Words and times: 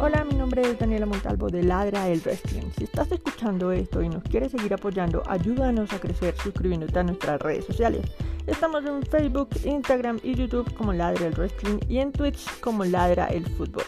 Hola, 0.00 0.22
mi 0.22 0.34
nombre 0.34 0.62
es 0.62 0.78
Daniela 0.78 1.06
Montalvo 1.06 1.48
de 1.48 1.64
Ladra 1.64 2.08
el 2.08 2.20
Wrestling. 2.20 2.70
Si 2.76 2.84
estás 2.84 3.10
escuchando 3.10 3.72
esto 3.72 4.00
y 4.00 4.08
nos 4.08 4.22
quieres 4.22 4.52
seguir 4.52 4.72
apoyando, 4.72 5.24
ayúdanos 5.26 5.92
a 5.92 5.98
crecer 5.98 6.36
suscribiéndote 6.36 7.00
a 7.00 7.02
nuestras 7.02 7.40
redes 7.40 7.64
sociales. 7.64 8.02
Estamos 8.46 8.84
en 8.84 9.02
Facebook, 9.02 9.48
Instagram 9.64 10.20
y 10.22 10.36
YouTube 10.36 10.72
como 10.74 10.92
Ladra 10.92 11.26
el 11.26 11.34
Wrestling 11.34 11.80
y 11.88 11.98
en 11.98 12.12
Twitch 12.12 12.60
como 12.60 12.84
Ladra 12.84 13.26
el 13.26 13.44
Fútbol. 13.56 13.82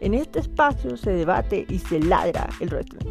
En 0.00 0.14
este 0.14 0.38
espacio 0.38 0.96
se 0.96 1.10
debate 1.10 1.66
y 1.68 1.80
se 1.80 1.98
ladra 1.98 2.48
el 2.60 2.68
wrestling. 2.68 3.10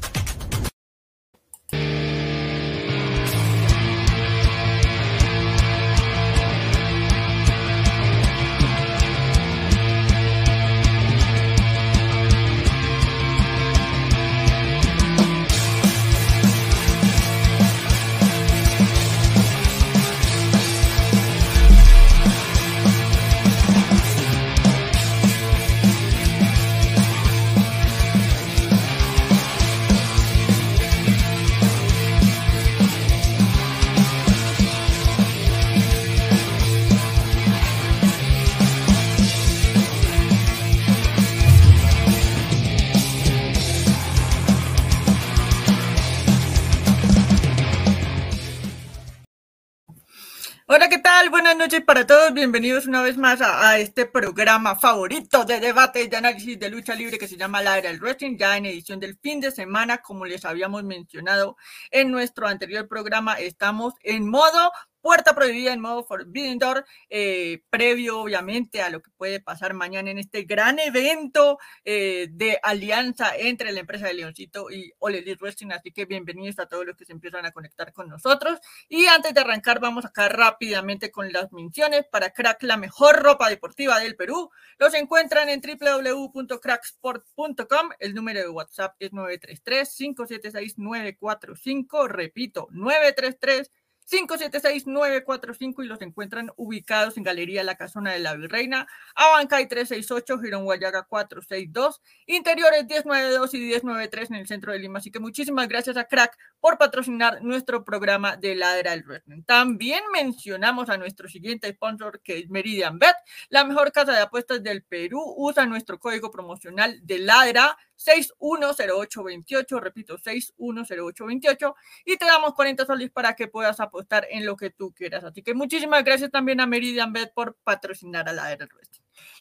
Noches 51.61 51.83
para 51.85 52.07
todos. 52.07 52.33
Bienvenidos 52.33 52.87
una 52.87 53.03
vez 53.03 53.17
más 53.17 53.39
a, 53.39 53.69
a 53.69 53.77
este 53.77 54.07
programa 54.07 54.75
favorito 54.75 55.45
de 55.45 55.59
debate 55.59 56.01
y 56.01 56.07
de 56.07 56.17
análisis 56.17 56.57
de 56.57 56.71
lucha 56.71 56.95
libre 56.95 57.19
que 57.19 57.27
se 57.27 57.37
llama 57.37 57.61
La 57.61 57.77
Era 57.77 57.89
del 57.89 57.99
Wrestling, 57.99 58.35
ya 58.35 58.57
en 58.57 58.65
edición 58.65 58.99
del 58.99 59.15
fin 59.19 59.39
de 59.39 59.51
semana, 59.51 59.99
como 59.99 60.25
les 60.25 60.43
habíamos 60.43 60.83
mencionado 60.83 61.57
en 61.91 62.09
nuestro 62.09 62.47
anterior 62.47 62.87
programa, 62.87 63.35
estamos 63.35 63.93
en 64.01 64.27
modo 64.27 64.71
puerta 65.01 65.35
prohibida 65.35 65.73
en 65.73 65.81
modo 65.81 66.05
Forbidden 66.05 66.59
Door, 66.59 66.85
eh, 67.09 67.63
previo 67.69 68.19
obviamente 68.19 68.81
a 68.81 68.89
lo 68.89 69.01
que 69.01 69.11
puede 69.17 69.39
pasar 69.39 69.73
mañana 69.73 70.11
en 70.11 70.19
este 70.19 70.43
gran 70.43 70.79
evento 70.79 71.57
eh, 71.83 72.27
de 72.31 72.59
alianza 72.61 73.35
entre 73.35 73.71
la 73.71 73.79
empresa 73.81 74.07
de 74.07 74.13
Leoncito 74.13 74.71
y 74.71 74.93
All 74.99 75.15
Elite 75.15 75.39
Wrestling. 75.41 75.71
Así 75.71 75.91
que 75.91 76.05
bienvenidos 76.05 76.59
a 76.59 76.67
todos 76.67 76.85
los 76.85 76.95
que 76.95 77.05
se 77.05 77.13
empiezan 77.13 77.45
a 77.45 77.51
conectar 77.51 77.91
con 77.93 78.09
nosotros. 78.09 78.59
Y 78.87 79.07
antes 79.07 79.33
de 79.33 79.41
arrancar, 79.41 79.79
vamos 79.79 80.05
acá 80.05 80.29
rápidamente 80.29 81.09
con 81.11 81.31
las 81.31 81.51
menciones 81.51 82.05
para 82.05 82.29
Crack, 82.31 82.61
la 82.63 82.77
mejor 82.77 83.23
ropa 83.23 83.49
deportiva 83.49 83.99
del 83.99 84.15
Perú. 84.15 84.51
Los 84.77 84.93
encuentran 84.93 85.49
en 85.49 85.61
www.cracksport.com. 85.61 87.89
El 87.99 88.13
número 88.13 88.39
de 88.39 88.49
WhatsApp 88.49 88.95
es 88.99 89.11
933-576-945. 89.11 92.07
Repito, 92.07 92.67
933 92.71 93.71
576-945 94.09 95.83
y 95.83 95.87
los 95.87 96.01
encuentran 96.01 96.51
ubicados 96.55 97.17
en 97.17 97.23
Galería 97.23 97.63
La 97.63 97.75
Casona 97.75 98.11
de 98.11 98.19
la 98.19 98.35
Virreina, 98.35 98.87
Abancay 99.15 99.67
368, 99.67 100.39
Girón 100.39 100.65
Guayaga 100.65 101.03
462, 101.03 102.01
Interiores 102.27 102.85
1092 102.85 103.53
y 103.53 103.59
1093 103.59 104.31
en 104.31 104.35
el 104.35 104.47
centro 104.47 104.71
de 104.71 104.79
Lima. 104.79 104.99
Así 104.99 105.11
que 105.11 105.19
muchísimas 105.19 105.67
gracias 105.67 105.97
a 105.97 106.05
Crack 106.05 106.37
por 106.59 106.77
patrocinar 106.77 107.41
nuestro 107.41 107.83
programa 107.83 108.35
de 108.35 108.55
Ladra 108.55 108.91
del 108.91 109.03
Wrestling. 109.03 109.43
También 109.43 110.01
mencionamos 110.13 110.89
a 110.89 110.97
nuestro 110.97 111.27
siguiente 111.27 111.71
sponsor 111.71 112.21
que 112.21 112.39
es 112.39 112.49
Meridian 112.49 112.99
Bet, 112.99 113.15
la 113.49 113.63
mejor 113.63 113.91
casa 113.91 114.11
de 114.11 114.19
apuestas 114.19 114.61
del 114.61 114.83
Perú. 114.83 115.21
Usa 115.37 115.65
nuestro 115.65 115.99
código 115.99 116.31
promocional 116.31 116.99
de 117.03 117.19
Ladra 117.19 117.77
610828, 117.95 119.79
repito, 119.79 120.17
610828, 120.17 121.75
y 122.05 122.17
te 122.17 122.25
damos 122.25 122.53
40 122.53 122.85
soles 122.85 123.11
para 123.11 123.35
que 123.35 123.47
puedas 123.47 123.79
apostar 123.79 124.00
en 124.29 124.45
lo 124.45 124.55
que 124.55 124.69
tú 124.69 124.93
quieras. 124.93 125.23
Así 125.23 125.41
que 125.41 125.53
muchísimas 125.53 126.03
gracias 126.03 126.31
también 126.31 126.59
a 126.61 126.67
Meridian 126.67 127.13
Bet 127.13 127.33
por 127.33 127.55
patrocinar 127.63 128.27
a 128.29 128.33
la 128.33 128.51
era. 128.51 128.67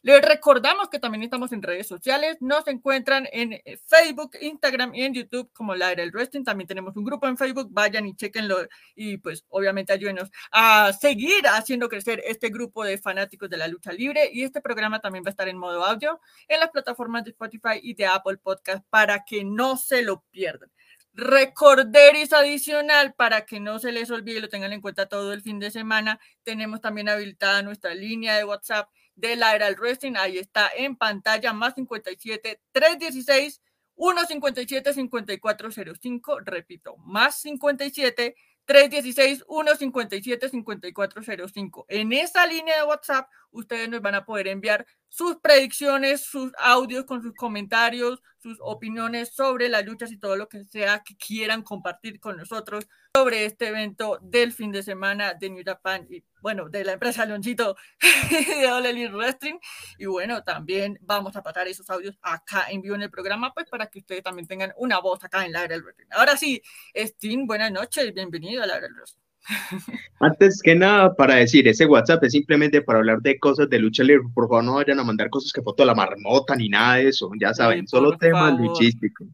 Les 0.03 0.23
recordamos 0.23 0.89
que 0.89 0.99
también 0.99 1.23
estamos 1.23 1.53
en 1.53 1.63
redes 1.63 1.87
sociales, 1.87 2.39
nos 2.41 2.67
encuentran 2.69 3.29
en 3.33 3.53
eh, 3.53 3.79
Facebook, 3.87 4.33
Instagram 4.41 4.95
y 4.95 5.03
en 5.03 5.15
YouTube 5.15 5.51
como 5.53 5.75
la 5.75 5.93
era 5.93 6.03
del 6.03 6.11
Wrestling. 6.11 6.45
También 6.45 6.67
tenemos 6.67 6.97
un 6.97 7.05
grupo 7.05 7.29
en 7.29 7.37
Facebook, 7.37 7.69
vayan 7.71 8.07
y 8.07 8.15
chequenlo 8.15 8.67
y 8.95 9.19
pues 9.19 9.45
obviamente 9.51 9.93
ayúdenos 9.93 10.31
a 10.53 10.93
seguir 10.95 11.47
haciendo 11.47 11.89
crecer 11.89 12.23
este 12.27 12.49
grupo 12.49 12.83
de 12.83 12.99
fanáticos 12.99 13.51
de 13.51 13.59
la 13.59 13.69
lucha 13.69 13.93
libre 13.93 14.31
y 14.33 14.43
este 14.43 14.61
programa 14.63 15.01
también 15.01 15.25
va 15.25 15.29
a 15.29 15.31
estar 15.31 15.49
en 15.49 15.59
modo 15.59 15.85
audio 15.85 16.21
en 16.49 16.61
las 16.61 16.71
plataformas 16.71 17.25
de 17.25 17.31
Spotify 17.31 17.79
y 17.83 17.95
de 17.95 18.07
Apple 18.07 18.39
Podcast 18.39 18.85
para 18.89 19.25
que 19.25 19.45
no 19.45 19.77
se 19.77 20.03
lo 20.03 20.23
pierdan. 20.31 20.71
Recorderis 21.13 22.33
adicional 22.33 23.15
para 23.15 23.45
que 23.45 23.61
no 23.61 23.79
se 23.79 23.93
les 23.93 24.11
olvide 24.11 24.39
y 24.39 24.41
lo 24.41 24.49
tengan 24.49 24.73
en 24.73 24.81
cuenta 24.81 25.09
todo 25.09 25.33
el 25.33 25.43
fin 25.43 25.59
de 25.59 25.71
semana. 25.71 26.21
Tenemos 26.43 26.81
también 26.81 27.09
habilitada 27.09 27.63
nuestra 27.63 27.95
línea 27.95 28.37
de 28.37 28.45
WhatsApp 28.45 28.89
de 29.17 29.37
la 29.37 29.55
era 29.55 29.67
del 29.67 29.77
wrestling. 29.77 30.15
Ahí 30.17 30.39
está 30.39 30.71
en 30.77 30.97
pantalla, 30.97 31.53
más 31.53 31.75
57 31.75 32.61
316 32.73 33.61
157 33.97 34.95
5405. 34.95 36.41
Repito, 36.41 36.97
más 36.99 37.41
57 37.41 38.35
316 38.71 39.45
157 39.49 40.49
5405. 40.49 41.87
En 41.89 42.13
esa 42.13 42.47
línea 42.47 42.77
de 42.77 42.85
WhatsApp, 42.85 43.29
ustedes 43.51 43.89
nos 43.89 44.01
van 44.01 44.15
a 44.15 44.25
poder 44.25 44.47
enviar 44.47 44.87
sus 45.09 45.39
predicciones, 45.39 46.21
sus 46.21 46.53
audios 46.57 47.05
con 47.05 47.21
sus 47.21 47.35
comentarios, 47.35 48.23
sus 48.39 48.59
opiniones 48.61 49.31
sobre 49.35 49.69
las 49.69 49.85
luchas 49.85 50.13
y 50.13 50.19
todo 50.19 50.37
lo 50.37 50.49
que 50.49 50.65
sea 50.67 51.03
que 51.05 51.17
quieran 51.17 51.65
compartir 51.65 52.21
con 52.21 52.37
nosotros 52.37 52.87
sobre 53.13 53.45
este 53.45 53.67
evento 53.67 54.21
del 54.23 54.53
fin 54.53 54.71
de 54.71 54.85
semana 54.85 55.35
de 55.35 55.51
New 55.51 55.65
Japan 55.67 56.07
y 56.09 56.23
bueno, 56.43 56.69
de 56.69 56.85
la 56.85 56.93
empresa 56.93 57.25
Leoncito 57.25 57.77
de 58.61 58.71
All 58.71 58.87
Elite 58.87 59.13
Wrestling. 59.13 59.59
Y 59.99 60.07
bueno, 60.07 60.43
también 60.43 60.99
vamos 61.03 61.37
a 61.37 61.43
pasar 61.43 61.69
esos 61.69 61.89
audios 61.91 62.19
acá 62.23 62.67
en 62.71 62.83
vivo 62.83 62.95
en 62.95 63.03
el 63.03 63.11
programa, 63.11 63.53
pues 63.53 63.69
para 63.69 63.87
que 63.87 64.01
ustedes 64.01 64.23
también 64.23 64.47
tengan 64.47 64.73
una 64.77 65.01
voz 65.01 65.23
acá 65.25 65.45
en 65.45 65.53
la 65.53 65.65
era 65.65 65.75
del 65.75 65.83
wrestling. 65.83 66.07
Ahora 66.11 66.37
sí, 66.37 66.63
Steam, 66.97 67.47
buenas 67.47 67.73
noches, 67.73 68.13
bienvenido 68.15 68.63
a 68.63 68.67
la 68.67 68.81
del 68.81 68.93
wrestling. 68.95 69.31
Antes 70.21 70.61
que 70.63 70.75
nada, 70.75 71.15
para 71.15 71.37
decir, 71.37 71.67
ese 71.67 71.87
WhatsApp 71.87 72.25
es 72.25 72.33
simplemente 72.33 72.83
para 72.83 72.99
hablar 72.99 73.21
de 73.23 73.39
cosas 73.39 73.69
de 73.71 73.79
lucha 73.79 74.03
libre. 74.03 74.29
Por 74.35 74.49
favor, 74.49 74.65
no 74.65 74.75
vayan 74.75 75.01
a 75.01 75.05
mandar 75.05 75.31
cosas 75.31 75.53
que 75.53 75.63
foto 75.63 75.85
la 75.85 75.95
marmota 75.95 76.55
ni 76.57 76.69
nada 76.69 76.97
de 76.97 77.09
eso. 77.09 77.31
Ya 77.41 77.55
saben, 77.55 77.87
solo 77.87 78.17
temas 78.19 78.59
luchísticos. 78.59 79.29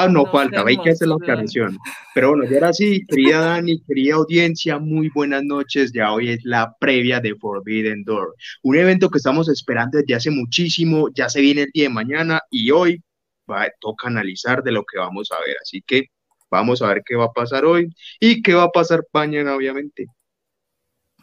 Ah, 0.00 0.08
no, 0.08 0.26
falta, 0.26 0.62
hay 0.66 0.76
que 0.78 0.90
hacer 0.90 1.08
la 1.08 1.16
aclaración. 1.16 1.76
Pero 2.14 2.30
bueno, 2.30 2.44
ya 2.44 2.56
ahora 2.56 2.72
sí, 2.72 3.04
querida 3.08 3.40
Dani, 3.40 3.80
querida 3.82 4.14
audiencia, 4.14 4.78
muy 4.78 5.08
buenas 5.14 5.42
noches. 5.44 5.92
Ya 5.92 6.12
hoy 6.12 6.30
es 6.30 6.44
la 6.44 6.74
previa 6.78 7.20
de 7.20 7.34
Forbidden 7.34 8.04
Door, 8.04 8.34
un 8.62 8.76
evento 8.76 9.10
que 9.10 9.18
estamos 9.18 9.48
esperando 9.48 9.98
desde 9.98 10.14
hace 10.14 10.30
muchísimo. 10.30 11.08
Ya 11.14 11.28
se 11.28 11.40
viene 11.40 11.62
el 11.62 11.70
día 11.72 11.84
de 11.84 11.90
mañana 11.90 12.40
y 12.50 12.70
hoy 12.70 13.02
va, 13.50 13.66
toca 13.80 14.08
analizar 14.08 14.62
de 14.62 14.72
lo 14.72 14.84
que 14.84 14.98
vamos 14.98 15.30
a 15.32 15.40
ver. 15.44 15.56
Así 15.62 15.82
que 15.86 16.06
Vamos 16.50 16.80
a 16.82 16.88
ver 16.88 17.02
qué 17.04 17.14
va 17.16 17.26
a 17.26 17.32
pasar 17.32 17.64
hoy 17.64 17.94
y 18.20 18.42
qué 18.42 18.54
va 18.54 18.64
a 18.64 18.70
pasar 18.70 19.04
mañana, 19.12 19.54
obviamente. 19.54 20.06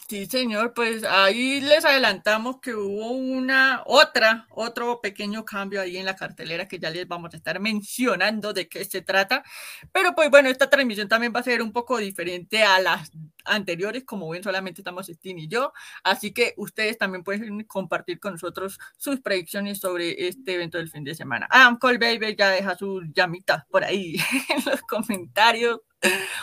Sí, 0.08 0.28
señor, 0.28 0.76
pues 0.76 1.04
ahí 1.04 1.62
les 1.62 1.84
adelantamos 1.84 2.60
que 2.62 2.76
hubo 2.76 3.10
una 3.10 3.82
otra, 3.88 4.46
otro 4.52 5.02
pequeño 5.02 5.44
cambio 5.44 5.82
ahí 5.82 5.98
en 5.98 6.06
la 6.06 6.16
cartelera 6.16 6.68
que 6.68 6.78
ya 6.78 6.92
les 6.92 7.08
vamos 7.08 7.34
a 7.34 7.38
estar 7.38 7.60
mencionando 7.60 8.54
de 8.54 8.70
qué 8.70 8.86
se 8.86 9.02
trata. 9.02 9.44
Pero 9.92 10.14
pues 10.14 10.30
bueno, 10.30 10.48
esta 10.50 10.70
transmisión 10.70 11.08
también 11.08 11.34
va 11.36 11.40
a 11.40 11.44
ser 11.44 11.64
un 11.64 11.72
poco 11.74 11.98
diferente 11.98 12.62
a 12.64 12.80
las 12.80 13.12
anteriores, 13.46 14.04
como 14.04 14.30
ven, 14.30 14.44
solamente 14.44 14.82
estamos 14.82 15.08
Steam 15.08 15.40
y 15.40 15.48
yo, 15.48 15.74
así 16.04 16.34
que 16.34 16.54
ustedes 16.58 17.00
también 17.00 17.24
pueden 17.24 17.64
compartir 17.64 18.20
con 18.20 18.34
nosotros 18.34 18.78
sus 18.98 19.22
predicciones 19.22 19.80
sobre 19.80 20.28
este 20.28 20.54
evento 20.54 20.78
del 20.78 20.90
fin 20.92 21.04
de 21.04 21.16
semana. 21.16 21.48
Adam 21.50 21.80
Cole 21.80 21.98
Baby 21.98 22.36
ya 22.38 22.52
deja 22.52 22.76
sus 22.78 23.04
llamitas 23.12 23.66
por 23.72 23.84
ahí 23.84 24.18
en 24.50 24.66
los 24.70 24.82
comentarios. 24.82 25.80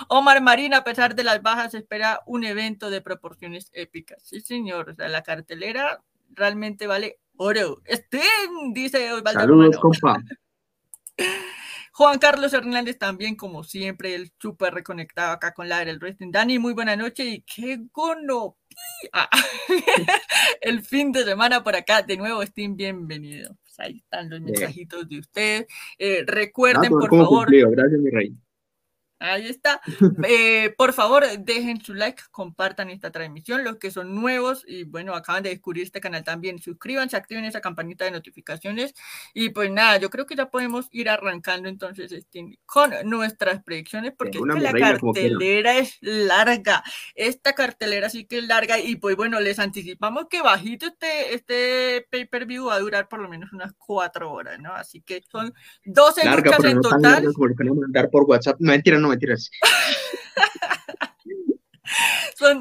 Omar 0.08 0.40
Marina, 0.42 0.78
a 0.78 0.84
pesar 0.84 1.14
de 1.14 1.24
las 1.24 1.42
bajas, 1.42 1.74
espera 1.74 2.20
un 2.26 2.44
evento 2.44 2.90
de 2.90 3.00
proporciones 3.00 3.70
épicas. 3.72 4.22
Sí, 4.22 4.40
señor, 4.40 4.90
o 4.90 4.94
sea, 4.94 5.08
la 5.08 5.22
cartelera 5.22 6.02
realmente 6.30 6.86
vale 6.86 7.18
oro. 7.36 7.80
Estén, 7.84 8.72
dice 8.72 9.12
Osvaldo. 9.12 9.40
Saludos, 9.40 9.78
compa. 9.78 10.16
Juan 11.94 12.18
Carlos 12.18 12.54
Hernández 12.54 12.98
también, 12.98 13.36
como 13.36 13.64
siempre, 13.64 14.14
el 14.14 14.32
súper 14.40 14.72
reconectado 14.72 15.32
acá 15.32 15.52
con 15.52 15.68
la 15.68 15.84
del 15.84 15.98
wrestling. 15.98 16.30
Dani, 16.30 16.58
muy 16.58 16.72
buena 16.72 16.96
noche 16.96 17.24
y 17.24 17.42
qué 17.42 17.80
gono. 17.92 18.56
el 20.62 20.82
fin 20.82 21.12
de 21.12 21.24
semana 21.24 21.62
por 21.62 21.76
acá. 21.76 22.00
De 22.00 22.16
nuevo, 22.16 22.42
Steam, 22.46 22.76
bienvenido. 22.76 23.58
Pues 23.62 23.78
ahí 23.78 23.98
están 23.98 24.30
los 24.30 24.40
mensajitos 24.40 25.06
de 25.06 25.18
ustedes. 25.18 25.66
Eh, 25.98 26.24
recuerden, 26.26 26.90
por 26.90 27.10
favor. 27.10 27.48
Gracias, 27.50 28.00
mi 28.00 28.10
rey. 28.10 28.34
Ahí 29.22 29.46
está. 29.46 29.80
Eh, 30.24 30.72
por 30.76 30.92
favor, 30.92 31.24
dejen 31.38 31.82
su 31.82 31.94
like, 31.94 32.22
compartan 32.30 32.90
esta 32.90 33.10
transmisión. 33.10 33.64
Los 33.64 33.76
que 33.76 33.90
son 33.90 34.14
nuevos 34.14 34.64
y 34.66 34.84
bueno, 34.84 35.14
acaban 35.14 35.42
de 35.42 35.50
descubrir 35.50 35.84
este 35.84 36.00
canal 36.00 36.22
también, 36.22 36.60
suscríbanse, 36.60 37.16
activen 37.16 37.44
esa 37.44 37.60
campanita 37.60 38.04
de 38.04 38.12
notificaciones. 38.12 38.94
Y 39.34 39.50
pues 39.50 39.70
nada, 39.70 39.98
yo 39.98 40.10
creo 40.10 40.26
que 40.26 40.36
ya 40.36 40.50
podemos 40.50 40.88
ir 40.92 41.08
arrancando 41.08 41.68
entonces 41.68 42.12
este, 42.12 42.58
con 42.66 42.92
nuestras 43.04 43.62
predicciones, 43.62 44.12
porque 44.16 44.38
es 44.38 44.44
que 44.44 44.60
la 44.60 44.72
cartelera 44.72 45.76
es 45.78 45.98
larga. 46.00 46.82
Esta 47.14 47.54
cartelera 47.54 48.08
sí 48.10 48.24
que 48.24 48.38
es 48.38 48.44
larga. 48.44 48.78
Y 48.78 48.96
pues 48.96 49.16
bueno, 49.16 49.40
les 49.40 49.58
anticipamos 49.58 50.26
que 50.28 50.42
bajito 50.42 50.86
este, 50.86 51.34
este 51.34 52.06
pay-per-view 52.10 52.66
va 52.66 52.74
a 52.74 52.80
durar 52.80 53.08
por 53.08 53.20
lo 53.20 53.28
menos 53.28 53.52
unas 53.52 53.72
cuatro 53.78 54.32
horas, 54.32 54.58
¿no? 54.60 54.72
Así 54.72 55.00
que 55.00 55.22
son 55.30 55.52
12 55.84 56.30
luchas 56.30 56.64
en 56.64 56.80
total. 56.80 57.00
Larga, 57.02 58.10
por 58.10 58.24
WhatsApp. 58.24 58.56
No, 58.60 58.72
mentira, 58.72 58.98
no 58.98 59.11
mentiras. 59.12 59.50
Son 62.36 62.60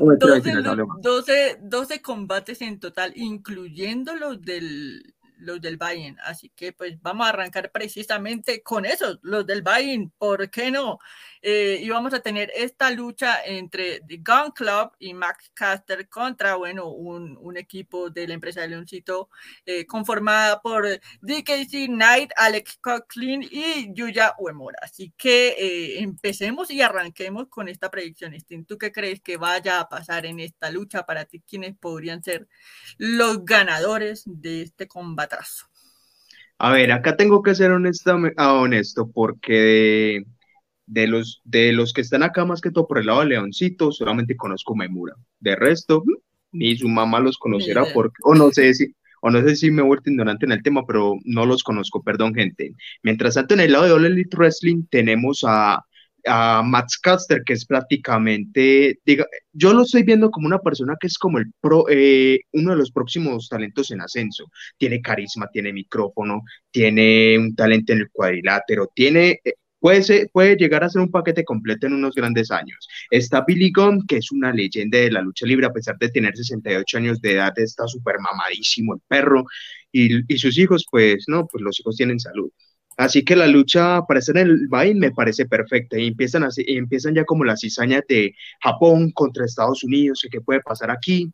12, 1.01 1.57
12, 1.61 2.01
combates 2.01 2.61
en 2.61 2.79
total, 2.79 3.13
incluyendo 3.15 4.15
los 4.15 4.41
del, 4.41 5.15
los 5.37 5.61
del 5.61 5.77
Bayern. 5.77 6.17
Así 6.23 6.49
que 6.49 6.73
pues 6.73 7.01
vamos 7.01 7.25
a 7.25 7.29
arrancar 7.29 7.71
precisamente 7.71 8.61
con 8.61 8.85
esos, 8.85 9.19
los 9.21 9.45
del 9.45 9.61
Bayern, 9.61 10.11
¿por 10.17 10.49
qué 10.49 10.71
no? 10.71 10.99
Eh, 11.41 11.79
y 11.81 11.89
vamos 11.89 12.13
a 12.13 12.19
tener 12.19 12.51
esta 12.55 12.91
lucha 12.91 13.43
entre 13.43 14.01
The 14.01 14.17
Gun 14.17 14.51
Club 14.53 14.91
y 14.99 15.13
Max 15.13 15.51
Caster 15.53 16.07
contra, 16.07 16.55
bueno, 16.55 16.89
un, 16.89 17.31
equipo 17.57 18.09
de 18.09 18.27
la 18.27 18.33
empresa 18.33 18.61
de 18.61 18.69
Leoncito 18.69 19.29
eh, 19.65 19.85
conformada 19.85 20.61
por 20.61 20.87
DKC 21.21 21.87
Knight, 21.87 22.31
Alex 22.37 22.77
Coughlin 22.81 23.43
y 23.43 23.93
Yuya 23.93 24.35
Uemura. 24.39 24.77
Así 24.81 25.13
que 25.17 25.49
eh, 25.49 25.99
empecemos 25.99 26.71
y 26.71 26.81
arranquemos 26.81 27.49
con 27.49 27.67
esta 27.67 27.91
predicción. 27.91 28.33
¿Tú 28.65 28.77
qué 28.77 28.91
crees 28.91 29.21
que 29.21 29.35
vaya 29.35 29.81
a 29.81 29.89
pasar 29.89 30.25
en 30.25 30.39
esta 30.39 30.71
lucha 30.71 31.05
para 31.05 31.25
ti? 31.25 31.41
¿Quiénes 31.41 31.75
podrían 31.77 32.23
ser 32.23 32.47
los 32.97 33.43
ganadores 33.43 34.23
de 34.25 34.61
este 34.61 34.87
combatazo? 34.87 35.65
A 36.57 36.71
ver, 36.71 36.91
acá 36.91 37.17
tengo 37.17 37.41
que 37.41 37.55
ser 37.55 37.71
honesto, 37.71 38.17
ah, 38.37 38.53
honesto 38.53 39.09
porque 39.11 40.23
de 40.91 41.07
los, 41.07 41.41
de 41.45 41.71
los 41.71 41.93
que 41.93 42.01
están 42.01 42.21
acá, 42.21 42.43
más 42.43 42.59
que 42.59 42.69
todo 42.69 42.85
por 42.85 42.99
el 42.99 43.05
lado 43.05 43.21
de 43.21 43.27
Leoncito, 43.27 43.93
solamente 43.93 44.35
conozco 44.35 44.75
Memura. 44.75 45.15
De 45.39 45.55
resto, 45.55 46.03
ni 46.51 46.75
su 46.75 46.89
mamá 46.89 47.21
los 47.21 47.37
conocerá, 47.37 47.85
porque, 47.93 48.15
o 48.23 48.35
no 48.35 48.51
sé 48.51 48.73
si, 48.73 48.93
o 49.21 49.29
no 49.29 49.41
sé 49.41 49.55
si 49.55 49.71
me 49.71 49.81
he 49.81 49.85
vuelto 49.85 50.09
ignorante 50.09 50.45
en 50.45 50.51
el 50.51 50.61
tema, 50.61 50.85
pero 50.85 51.15
no 51.23 51.45
los 51.45 51.63
conozco, 51.63 52.03
perdón, 52.03 52.33
gente. 52.35 52.73
Mientras 53.03 53.35
tanto, 53.35 53.53
en 53.53 53.61
el 53.61 53.71
lado 53.71 53.85
de 53.85 53.93
All 53.93 54.05
Elite 54.05 54.35
Wrestling 54.35 54.83
tenemos 54.89 55.45
a, 55.47 55.81
a 56.25 56.61
Max 56.61 56.97
Caster, 56.97 57.41
que 57.45 57.53
es 57.53 57.65
prácticamente, 57.65 58.99
diga, 59.05 59.25
yo 59.53 59.73
lo 59.73 59.83
estoy 59.83 60.03
viendo 60.03 60.29
como 60.29 60.47
una 60.47 60.59
persona 60.59 60.97
que 60.99 61.07
es 61.07 61.17
como 61.17 61.37
el 61.37 61.53
pro, 61.61 61.85
eh, 61.89 62.41
uno 62.51 62.71
de 62.71 62.77
los 62.77 62.91
próximos 62.91 63.47
talentos 63.47 63.91
en 63.91 64.01
ascenso. 64.01 64.51
Tiene 64.77 65.01
carisma, 65.01 65.47
tiene 65.53 65.71
micrófono, 65.71 66.41
tiene 66.69 67.37
un 67.39 67.55
talento 67.55 67.93
en 67.93 67.99
el 67.99 68.09
cuadrilátero, 68.11 68.91
tiene 68.93 69.39
eh, 69.45 69.53
Puede, 69.81 70.55
llegar 70.57 70.83
a 70.83 70.89
ser 70.89 71.01
un 71.01 71.09
paquete 71.09 71.43
completo 71.43 71.87
en 71.87 71.93
unos 71.93 72.13
grandes 72.13 72.51
años. 72.51 72.87
Está 73.09 73.43
Billy 73.45 73.71
Gunn, 73.75 74.05
que 74.07 74.17
es 74.17 74.31
una 74.31 74.53
leyenda 74.53 74.99
de 74.99 75.09
la 75.11 75.21
lucha 75.21 75.47
libre, 75.47 75.65
a 75.65 75.73
pesar 75.73 75.97
de 75.97 76.09
tener 76.09 76.37
68 76.37 76.97
años 76.99 77.19
de 77.19 77.33
edad, 77.33 77.51
está 77.57 77.87
súper 77.87 78.17
mamadísimo 78.19 78.93
el 78.93 79.01
perro. 79.07 79.43
Y, 79.91 80.37
sus 80.37 80.57
hijos, 80.59 80.85
pues 80.89 81.25
no, 81.27 81.47
pues 81.47 81.63
los 81.63 81.79
hijos 81.79 81.95
tienen 81.95 82.19
salud. 82.19 82.51
Así 82.95 83.25
que 83.25 83.35
la 83.35 83.47
lucha 83.47 84.01
para 84.07 84.19
estar 84.19 84.37
en 84.37 84.47
el 84.49 84.67
Bain 84.67 84.99
me 84.99 85.11
parece 85.11 85.47
perfecta 85.47 85.97
y 85.97 86.07
empiezan, 86.07 86.43
así, 86.43 86.63
empiezan 86.67 87.15
ya 87.15 87.25
como 87.25 87.43
las 87.43 87.61
cizañas 87.61 88.03
de 88.07 88.35
Japón 88.61 89.11
contra 89.11 89.45
Estados 89.45 89.83
Unidos 89.83 90.23
y 90.23 90.29
qué 90.29 90.41
puede 90.41 90.61
pasar 90.61 90.91
aquí. 90.91 91.31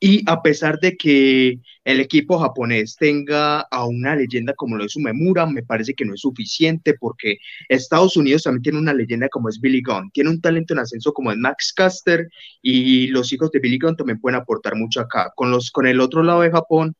Y 0.00 0.22
a 0.26 0.42
pesar 0.42 0.78
de 0.80 0.96
que 0.96 1.58
el 1.84 2.00
equipo 2.00 2.38
japonés 2.38 2.96
tenga 2.96 3.60
a 3.60 3.86
una 3.86 4.14
leyenda 4.16 4.52
como 4.54 4.76
lo 4.76 4.84
es 4.84 4.96
Umemura, 4.96 5.46
me 5.46 5.62
parece 5.62 5.94
que 5.94 6.04
no 6.04 6.14
es 6.14 6.20
suficiente 6.20 6.94
porque 7.00 7.38
Estados 7.68 8.16
Unidos 8.16 8.42
también 8.42 8.62
tiene 8.62 8.78
una 8.78 8.92
leyenda 8.92 9.28
como 9.30 9.48
es 9.48 9.60
Billy 9.60 9.80
Gunn, 9.82 10.10
tiene 10.12 10.30
un 10.30 10.40
talento 10.40 10.74
en 10.74 10.80
ascenso 10.80 11.12
como 11.12 11.32
es 11.32 11.38
Max 11.38 11.72
Caster 11.74 12.28
y 12.60 13.06
los 13.08 13.32
hijos 13.32 13.50
de 13.50 13.60
Billy 13.60 13.78
Gunn 13.78 13.96
también 13.96 14.20
pueden 14.20 14.38
aportar 14.40 14.76
mucho 14.76 15.00
acá. 15.00 15.32
Con, 15.34 15.50
los, 15.50 15.70
con 15.70 15.86
el 15.86 16.00
otro 16.00 16.22
lado 16.22 16.42
de 16.42 16.50
Japón 16.50 16.94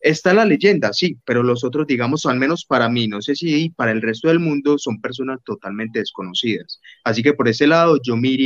está 0.00 0.34
la 0.34 0.44
leyenda, 0.44 0.92
sí, 0.92 1.18
pero 1.24 1.42
los 1.42 1.64
otros, 1.64 1.86
digamos, 1.86 2.26
al 2.26 2.38
menos 2.38 2.64
para 2.66 2.88
mí, 2.90 3.08
no 3.08 3.22
sé 3.22 3.34
si 3.36 3.70
para 3.70 3.92
el 3.92 4.02
resto 4.02 4.28
del 4.28 4.38
mundo, 4.40 4.78
son 4.78 5.00
personas 5.00 5.40
totalmente 5.44 5.98
desconocidas. 6.00 6.80
Así 7.04 7.22
que 7.22 7.34
por 7.34 7.48
ese 7.48 7.66
lado 7.66 7.98
yo 8.02 8.16
me, 8.16 8.36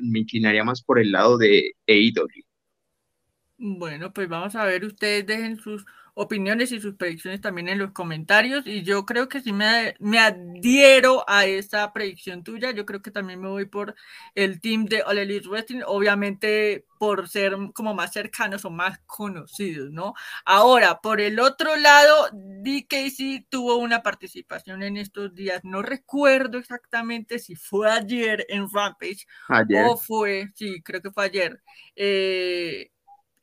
me 0.00 0.18
inclinaría 0.20 0.64
más 0.64 0.82
por 0.82 0.98
el 1.00 1.12
lado 1.12 1.36
de 1.38 1.72
AEW. 1.88 2.45
Bueno, 3.58 4.12
pues 4.12 4.28
vamos 4.28 4.54
a 4.54 4.64
ver, 4.64 4.84
ustedes 4.84 5.26
dejen 5.26 5.56
sus 5.56 5.86
opiniones 6.18 6.72
y 6.72 6.80
sus 6.80 6.94
predicciones 6.94 7.40
también 7.40 7.68
en 7.68 7.78
los 7.78 7.92
comentarios 7.92 8.66
y 8.66 8.82
yo 8.82 9.04
creo 9.04 9.28
que 9.28 9.40
sí 9.40 9.52
me, 9.52 9.94
me 9.98 10.18
adhiero 10.18 11.24
a 11.28 11.44
esa 11.46 11.92
predicción 11.92 12.42
tuya, 12.42 12.70
yo 12.72 12.86
creo 12.86 13.02
que 13.02 13.10
también 13.10 13.40
me 13.40 13.48
voy 13.48 13.66
por 13.66 13.94
el 14.34 14.60
team 14.60 14.86
de 14.86 15.02
All 15.02 15.18
Elite 15.18 15.48
Wrestling, 15.48 15.82
obviamente 15.86 16.86
por 16.98 17.28
ser 17.28 17.54
como 17.74 17.94
más 17.94 18.12
cercanos 18.12 18.64
o 18.66 18.70
más 18.70 18.98
conocidos, 19.06 19.90
¿no? 19.90 20.14
Ahora, 20.46 21.00
por 21.00 21.20
el 21.20 21.38
otro 21.38 21.76
lado, 21.76 22.30
DKC 22.32 23.46
tuvo 23.50 23.76
una 23.76 24.02
participación 24.02 24.82
en 24.82 24.96
estos 24.96 25.34
días, 25.34 25.60
no 25.64 25.82
recuerdo 25.82 26.58
exactamente 26.58 27.38
si 27.38 27.56
fue 27.56 27.90
ayer 27.90 28.46
en 28.48 28.68
Rampage 28.70 29.26
o 29.84 29.96
fue, 29.98 30.48
sí, 30.54 30.82
creo 30.82 31.02
que 31.02 31.10
fue 31.10 31.24
ayer. 31.26 31.62
Eh, 31.94 32.90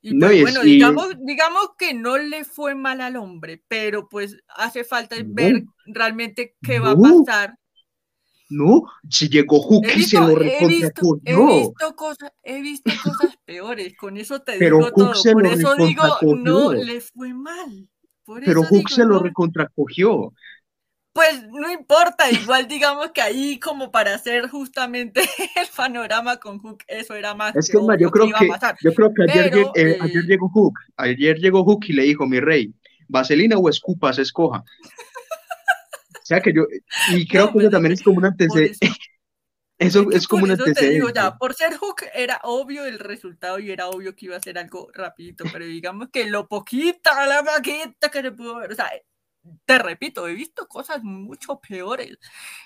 y 0.05 0.19
pues, 0.19 0.41
bueno, 0.41 0.61
digamos, 0.63 1.15
digamos 1.21 1.69
que 1.77 1.93
no 1.93 2.17
le 2.17 2.43
fue 2.43 2.75
mal 2.75 2.99
al 2.99 3.15
hombre, 3.15 3.63
pero 3.69 4.09
pues 4.09 4.37
hace 4.49 4.83
falta 4.83 5.15
ver 5.25 5.63
realmente 5.85 6.57
qué 6.61 6.79
va 6.79 6.91
a 6.91 6.97
pasar. 6.97 7.57
No, 8.49 8.83
si 9.09 9.29
llegó 9.29 9.61
Hook 9.61 9.85
y 9.95 10.03
se 10.03 10.19
lo 10.19 10.41
he 10.41 10.67
visto, 10.67 11.21
he 11.23 11.35
visto, 11.35 11.95
cosas, 11.95 12.33
he 12.43 12.61
visto 12.61 12.91
cosas 13.01 13.37
peores, 13.45 13.95
con 13.95 14.17
eso 14.17 14.41
te 14.41 14.59
digo 14.59 14.91
todo. 14.91 15.13
Por 15.31 15.47
eso 15.47 15.75
digo, 15.75 16.03
no 16.35 16.73
le 16.73 16.99
fue 16.99 17.33
mal. 17.33 17.89
pero 18.43 18.61
Hook 18.63 18.89
se 18.89 19.05
lo 19.05 19.19
recontracogió 19.19 20.33
pues 21.13 21.47
no 21.47 21.71
importa, 21.71 22.29
igual 22.31 22.67
digamos 22.67 23.11
que 23.11 23.21
ahí 23.21 23.59
como 23.59 23.91
para 23.91 24.15
hacer 24.15 24.49
justamente 24.49 25.21
el 25.55 25.67
panorama 25.75 26.37
con 26.37 26.57
Hook, 26.59 26.79
eso 26.87 27.13
era 27.13 27.35
más. 27.35 27.55
Es 27.55 27.69
que, 27.69 27.77
yo, 27.99 28.09
creo 28.09 28.27
que, 28.27 28.49
yo 28.81 28.93
creo 28.93 29.13
que 29.13 29.23
ayer, 29.31 29.57
eh, 29.57 29.71
eh, 29.75 29.97
ayer 30.01 30.23
llegó 30.23 30.49
Hook, 30.49 30.73
ayer 30.97 31.37
llegó 31.37 31.63
Hook 31.63 31.85
y 31.87 31.93
le 31.93 32.03
dijo, 32.03 32.25
mi 32.25 32.39
rey, 32.39 32.73
vaselina 33.07 33.57
o 33.57 33.69
escupas, 33.69 34.17
escoja. 34.17 34.59
o 34.59 36.25
sea 36.25 36.41
que 36.41 36.51
yo, 36.51 36.65
y 37.11 37.27
creo 37.27 37.53
que 37.53 37.59
eso 37.59 37.69
también 37.69 37.93
es 37.93 38.01
como 38.01 38.17
un 38.17 38.25
antecedente. 38.25 38.77
Eso, 39.79 40.09
es, 40.11 40.27
como 40.27 40.45
un 40.45 40.51
antecedente. 40.51 41.11
ya, 41.13 41.35
por 41.35 41.55
ser 41.55 41.75
Hook 41.75 42.03
era 42.13 42.39
obvio 42.43 42.85
el 42.85 42.99
resultado 42.99 43.59
y 43.59 43.69
era 43.69 43.89
obvio 43.89 44.15
que 44.15 44.27
iba 44.27 44.37
a 44.37 44.39
ser 44.39 44.57
algo 44.57 44.89
rapidito, 44.93 45.43
pero 45.51 45.65
digamos 45.65 46.07
que 46.09 46.25
lo 46.25 46.47
poquita, 46.47 47.25
la 47.25 47.43
paquita 47.43 48.09
que 48.09 48.21
se 48.21 48.31
pudo 48.31 48.57
ver, 48.57 48.71
o 48.71 48.75
sea, 48.75 48.89
te 49.65 49.77
repito, 49.77 50.27
he 50.27 50.33
visto 50.33 50.67
cosas 50.67 51.03
mucho 51.03 51.59
peores. 51.59 52.17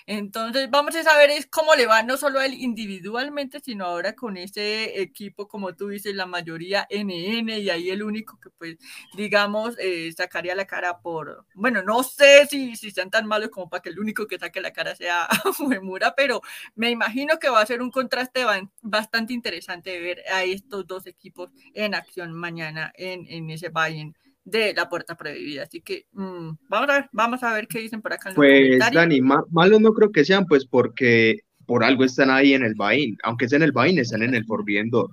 Entonces, 0.06 0.70
vamos 0.70 0.94
a 0.96 1.02
saber 1.02 1.30
es 1.30 1.46
cómo 1.46 1.74
le 1.74 1.86
va 1.86 2.02
no 2.02 2.16
solo 2.16 2.38
a 2.40 2.46
él 2.46 2.54
individualmente, 2.54 3.60
sino 3.60 3.86
ahora 3.86 4.14
con 4.14 4.36
ese 4.36 5.00
equipo, 5.00 5.48
como 5.48 5.74
tú 5.74 5.88
dices, 5.88 6.14
la 6.14 6.26
mayoría 6.26 6.86
NN, 6.90 7.58
y 7.60 7.70
ahí 7.70 7.90
el 7.90 8.02
único 8.02 8.38
que, 8.40 8.50
pues, 8.50 8.76
digamos, 9.16 9.76
eh, 9.78 10.12
sacaría 10.16 10.54
la 10.54 10.66
cara 10.66 11.00
por, 11.00 11.46
bueno, 11.54 11.82
no 11.82 12.02
sé 12.02 12.46
si, 12.46 12.76
si 12.76 12.90
sean 12.90 13.10
tan 13.10 13.26
malos 13.26 13.50
como 13.50 13.68
para 13.68 13.82
que 13.82 13.90
el 13.90 13.98
único 13.98 14.26
que 14.26 14.38
saque 14.38 14.60
la 14.60 14.72
cara 14.72 14.94
sea 14.94 15.28
Uemura, 15.60 16.14
pero 16.16 16.40
me 16.74 16.90
imagino 16.90 17.38
que 17.38 17.48
va 17.48 17.60
a 17.60 17.66
ser 17.66 17.82
un 17.82 17.90
contraste 17.90 18.44
bastante 18.82 19.32
interesante 19.32 19.98
ver 20.00 20.22
a 20.32 20.44
estos 20.44 20.86
dos 20.86 21.06
equipos 21.06 21.50
en 21.74 21.94
acción 21.94 22.32
mañana 22.32 22.92
en, 22.96 23.26
en 23.28 23.50
ese 23.50 23.68
Bayern 23.68 24.14
de 24.50 24.74
la 24.74 24.88
puerta 24.88 25.16
prohibida. 25.16 25.64
Así 25.64 25.80
que 25.80 26.06
mm, 26.12 26.50
vamos, 26.68 26.90
a 26.90 26.94
ver, 26.94 27.08
vamos 27.12 27.42
a 27.42 27.52
ver 27.52 27.66
qué 27.68 27.80
dicen 27.80 28.02
por 28.02 28.12
acá. 28.12 28.30
En 28.30 28.34
pues 28.36 28.78
Dani, 28.92 29.20
malos 29.20 29.80
no 29.80 29.92
creo 29.92 30.10
que 30.10 30.24
sean, 30.24 30.46
pues 30.46 30.66
porque 30.66 31.40
por 31.66 31.84
algo 31.84 32.04
están 32.04 32.30
ahí 32.30 32.54
en 32.54 32.62
el 32.62 32.74
Bain, 32.74 33.16
aunque 33.24 33.44
es 33.44 33.52
en 33.52 33.62
el 33.62 33.72
Bain, 33.72 33.98
están 33.98 34.22
en 34.22 34.34
el 34.34 34.44
Forbidden 34.44 34.90
Door. 34.90 35.10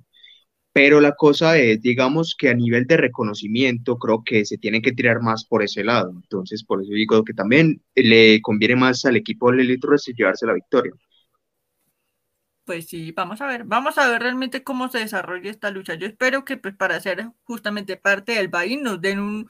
Pero 0.72 1.00
la 1.00 1.13
cosa 1.13 1.58
es, 1.58 1.82
digamos 1.82 2.36
que 2.38 2.50
a 2.50 2.54
nivel 2.54 2.86
de 2.86 2.98
reconocimiento, 2.98 3.98
creo 3.98 4.24
que 4.25 4.44
se 4.44 4.58
tiene 4.58 4.82
que 4.82 4.92
tirar 4.92 5.22
más 5.22 5.46
por 5.46 5.63
ese 5.63 5.86
lado. 5.86 6.12
Entonces, 6.13 6.65
por 6.65 6.82
eso 6.82 6.92
digo 6.92 7.24
que 7.24 7.34
también 7.34 7.82
le 7.96 8.42
conviene 8.42 8.75
más 8.75 9.06
al 9.06 9.15
equipo 9.15 9.51
de 9.51 9.62
Elite 9.62 9.88
llevarse 10.18 10.46
la 10.46 10.54
victoria 10.54 10.92
pues 12.65 12.88
sí, 12.88 13.12
vamos 13.12 13.41
a 13.41 13.48
ver, 13.48 13.63
vamos 13.63 13.98
a 13.98 14.10
ver 14.10 14.22
realmente 14.22 14.63
cómo 14.63 14.89
se 14.89 15.00
desarrolla 15.00 15.51
esta 15.51 15.69
lucha. 15.69 15.93
Yo 15.93 16.07
espero 16.07 16.43
que 16.43 16.57
pues 16.57 16.75
para 16.75 17.00
ser 17.00 17.27
justamente 17.43 17.95
parte 17.95 18.34
del 18.34 18.48
Bahín 18.48 18.84
nos 18.84 19.00
den 19.00 19.19
un, 19.19 19.48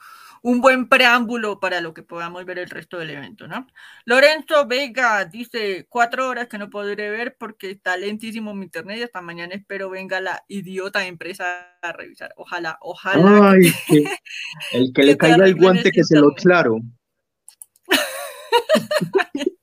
buen 0.60 0.88
preámbulo 0.88 1.58
para 1.58 1.80
lo 1.80 1.92
que 1.92 2.02
podamos 2.02 2.44
ver 2.44 2.58
el 2.60 2.70
resto 2.70 2.98
del 2.98 3.10
evento, 3.10 3.48
¿no? 3.48 3.66
Lorenzo 4.04 4.66
Vega 4.66 5.24
dice, 5.24 5.86
cuatro 5.88 6.28
horas 6.28 6.46
que 6.46 6.58
no 6.58 6.70
podré 6.70 7.10
ver 7.10 7.36
porque 7.36 7.70
está 7.70 7.96
lentísimo 7.96 8.54
mi 8.54 8.66
internet 8.66 8.98
y 8.98 9.02
hasta 9.02 9.20
mañana 9.22 9.54
espero 9.54 9.90
venga 9.90 10.20
la 10.20 10.44
idiota 10.46 11.04
empresa 11.06 11.76
a 11.82 11.92
revisar. 11.92 12.32
Ojalá, 12.36 12.78
ojalá. 12.80 13.50
Ay, 13.50 13.72
el 14.72 14.92
que 14.92 15.02
le 15.02 15.16
caiga 15.16 15.46
el 15.46 15.56
guante 15.56 15.90
que 15.90 16.04
se 16.04 16.20
lo 16.20 16.32
claro. 16.34 16.78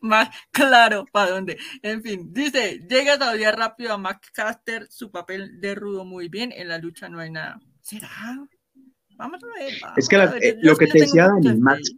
más 0.00 0.28
claro 0.50 1.04
para 1.12 1.30
dónde. 1.30 1.58
En 1.82 2.02
fin, 2.02 2.32
dice, 2.32 2.80
llega 2.88 3.18
todavía 3.18 3.52
rápido 3.52 3.92
a 3.92 3.98
McCaster, 3.98 4.86
su 4.90 5.10
papel 5.10 5.60
de 5.60 5.74
rudo 5.74 6.04
muy 6.04 6.28
bien, 6.28 6.52
en 6.52 6.68
la 6.68 6.78
lucha 6.78 7.08
no 7.08 7.20
hay 7.20 7.30
nada. 7.30 7.60
¿Será? 7.80 8.08
Vamos 9.16 9.40
a 9.44 9.58
ver. 9.58 9.74
es 9.96 10.08
que 10.08 10.16
eh, 10.16 10.58
lo 10.62 10.76
que 10.76 10.86
te 10.86 11.00
decía 11.00 11.28
Dani, 11.28 11.56
Max, 11.58 11.92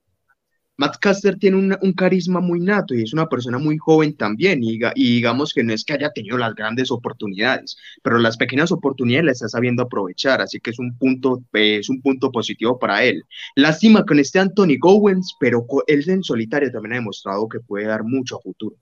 Matt 0.77 0.97
Caster 1.01 1.39
tiene 1.39 1.57
un, 1.57 1.93
carisma 1.93 2.41
muy 2.41 2.59
nato 2.61 2.95
y 2.95 3.03
es 3.03 3.13
una 3.13 3.29
persona 3.29 3.59
muy 3.59 3.79
joven 3.79 4.17
también 4.17 4.61
y, 4.63 4.79
digamos 4.97 5.53
que 5.55 5.63
no 5.63 5.73
es 5.73 5.85
que 5.85 5.93
haya 5.93 6.11
tenido 6.11 6.37
las 6.37 6.55
grandes 6.55 6.91
oportunidades, 6.91 7.77
pero 8.03 8.19
las 8.19 8.37
pequeñas 8.37 8.73
oportunidades 8.73 9.25
las 9.25 9.37
está 9.37 9.49
sabiendo 9.49 9.85
aprovechar, 9.85 10.41
así 10.41 10.59
que 10.59 10.71
es 10.71 10.79
un 10.81 10.97
punto, 10.99 11.43
es 11.53 11.89
un 11.89 12.03
punto 12.03 12.33
positivo 12.33 12.79
para 12.79 13.05
él. 13.05 13.23
Lástima 13.55 14.05
con 14.05 14.19
este 14.19 14.41
Anthony 14.41 14.77
Gowens, 14.81 15.37
pero 15.39 15.65
él 15.87 16.05
en 16.09 16.23
solitario 16.25 16.71
también 16.73 16.95
ha 16.95 16.97
demostrado 16.97 17.49
que 17.49 17.61
puede 17.61 17.87
dar 17.87 18.03
mucho 18.03 18.37
a 18.37 18.41
futuro. 18.41 18.77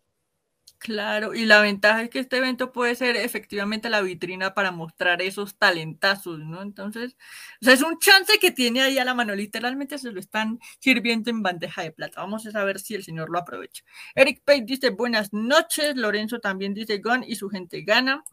Claro, 0.83 1.33
y 1.33 1.45
la 1.47 1.61
ventaja 1.61 2.03
es 2.03 2.11
que 2.11 2.19
este 2.19 2.39
evento 2.39 2.73
puede 2.73 2.97
ser 2.97 3.15
efectivamente 3.15 3.89
la 3.89 4.01
vitrina 4.01 4.53
para 4.53 4.73
mostrar 4.73 5.23
esos 5.23 5.55
talentazos, 5.55 6.41
¿no? 6.41 6.61
Entonces, 6.61 7.17
o 7.61 7.65
sea, 7.65 7.75
es 7.75 7.83
un 7.83 8.01
chance 8.01 8.41
que 8.41 8.51
tiene 8.51 8.83
ahí 8.83 8.99
a 8.99 9.05
la 9.05 9.15
mano, 9.15 9.33
literalmente 9.37 9.97
se 9.97 10.11
lo 10.11 10.19
están 10.19 10.59
sirviendo 10.81 11.31
en 11.31 11.41
bandeja 11.41 11.83
de 11.83 11.93
plata. 11.93 12.21
Vamos 12.21 12.47
a 12.47 12.51
saber 12.51 12.81
si 12.81 12.97
el 12.97 13.05
señor 13.05 13.31
lo 13.31 13.39
aprovecha. 13.39 13.85
Eric 14.17 14.43
Page 14.45 14.63
dice 14.63 14.91
buenas 14.91 15.33
noches, 15.33 15.95
Lorenzo 15.95 16.41
también 16.41 16.75
dice 16.75 16.99
Gun 16.99 17.23
y 17.25 17.37
su 17.37 17.49
gente 17.49 17.83
gana. 17.83 18.25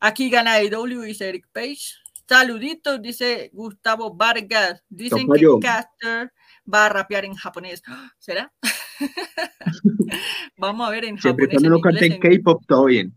Aquí 0.00 0.30
gana 0.30 0.54
AEW, 0.54 1.02
dice 1.02 1.28
Eric 1.28 1.46
Page. 1.52 1.96
Saluditos, 2.26 3.02
dice 3.02 3.50
Gustavo 3.52 4.14
Vargas. 4.14 4.82
Dicen 4.88 5.28
que 5.28 5.46
Caster 5.60 6.32
va 6.72 6.86
a 6.86 6.88
rapear 6.88 7.26
en 7.26 7.34
japonés. 7.34 7.82
¿Será? 8.18 8.50
Vamos 10.60 10.86
a 10.86 10.90
ver 10.90 11.06
en 11.06 11.18
Siempre 11.18 11.46
japonés. 11.46 11.60
Siempre 11.60 11.80
cuando 11.80 12.00
lo 12.00 12.06
en 12.06 12.38
K-pop, 12.38 12.62
todo 12.68 12.84
bien. 12.84 13.14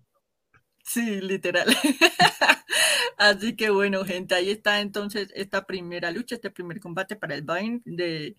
Sí, 0.84 1.22
literal. 1.22 1.68
Así 3.18 3.56
que 3.56 3.70
bueno, 3.70 4.04
gente, 4.06 4.36
ahí 4.36 4.50
está 4.50 4.82
entonces 4.82 5.30
esta 5.36 5.66
primera 5.66 6.10
lucha, 6.12 6.36
este 6.36 6.52
primer 6.52 6.80
combate 6.80 7.16
para 7.16 7.36
el 7.36 7.44
Vine 7.44 7.82
de 7.86 8.36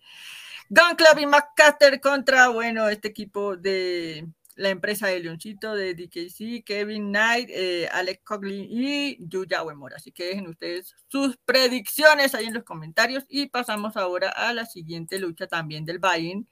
Gun 0.69 0.95
Club 0.95 1.19
y 1.19 1.25
McCaster 1.25 1.99
contra, 2.01 2.49
bueno, 2.49 2.89
este 2.89 3.07
equipo 3.07 3.55
de 3.55 4.27
la 4.55 4.69
empresa 4.69 5.07
de 5.07 5.19
Leoncito, 5.19 5.75
de 5.75 5.93
DKC, 5.93 6.63
Kevin 6.65 7.09
Knight, 7.09 7.49
eh, 7.51 7.87
Alex 7.91 8.21
Cogley 8.23 8.67
y 8.69 9.17
Yuya 9.19 9.63
Uemura. 9.63 9.97
Así 9.97 10.11
que 10.11 10.25
dejen 10.25 10.47
ustedes 10.47 10.95
sus 11.07 11.37
predicciones 11.45 12.33
ahí 12.33 12.45
en 12.45 12.53
los 12.53 12.63
comentarios 12.63 13.23
y 13.29 13.47
pasamos 13.47 13.97
ahora 13.97 14.29
a 14.29 14.53
la 14.53 14.65
siguiente 14.65 15.19
lucha 15.19 15.47
también 15.47 15.85
del 15.85 15.99
buy 15.99 16.45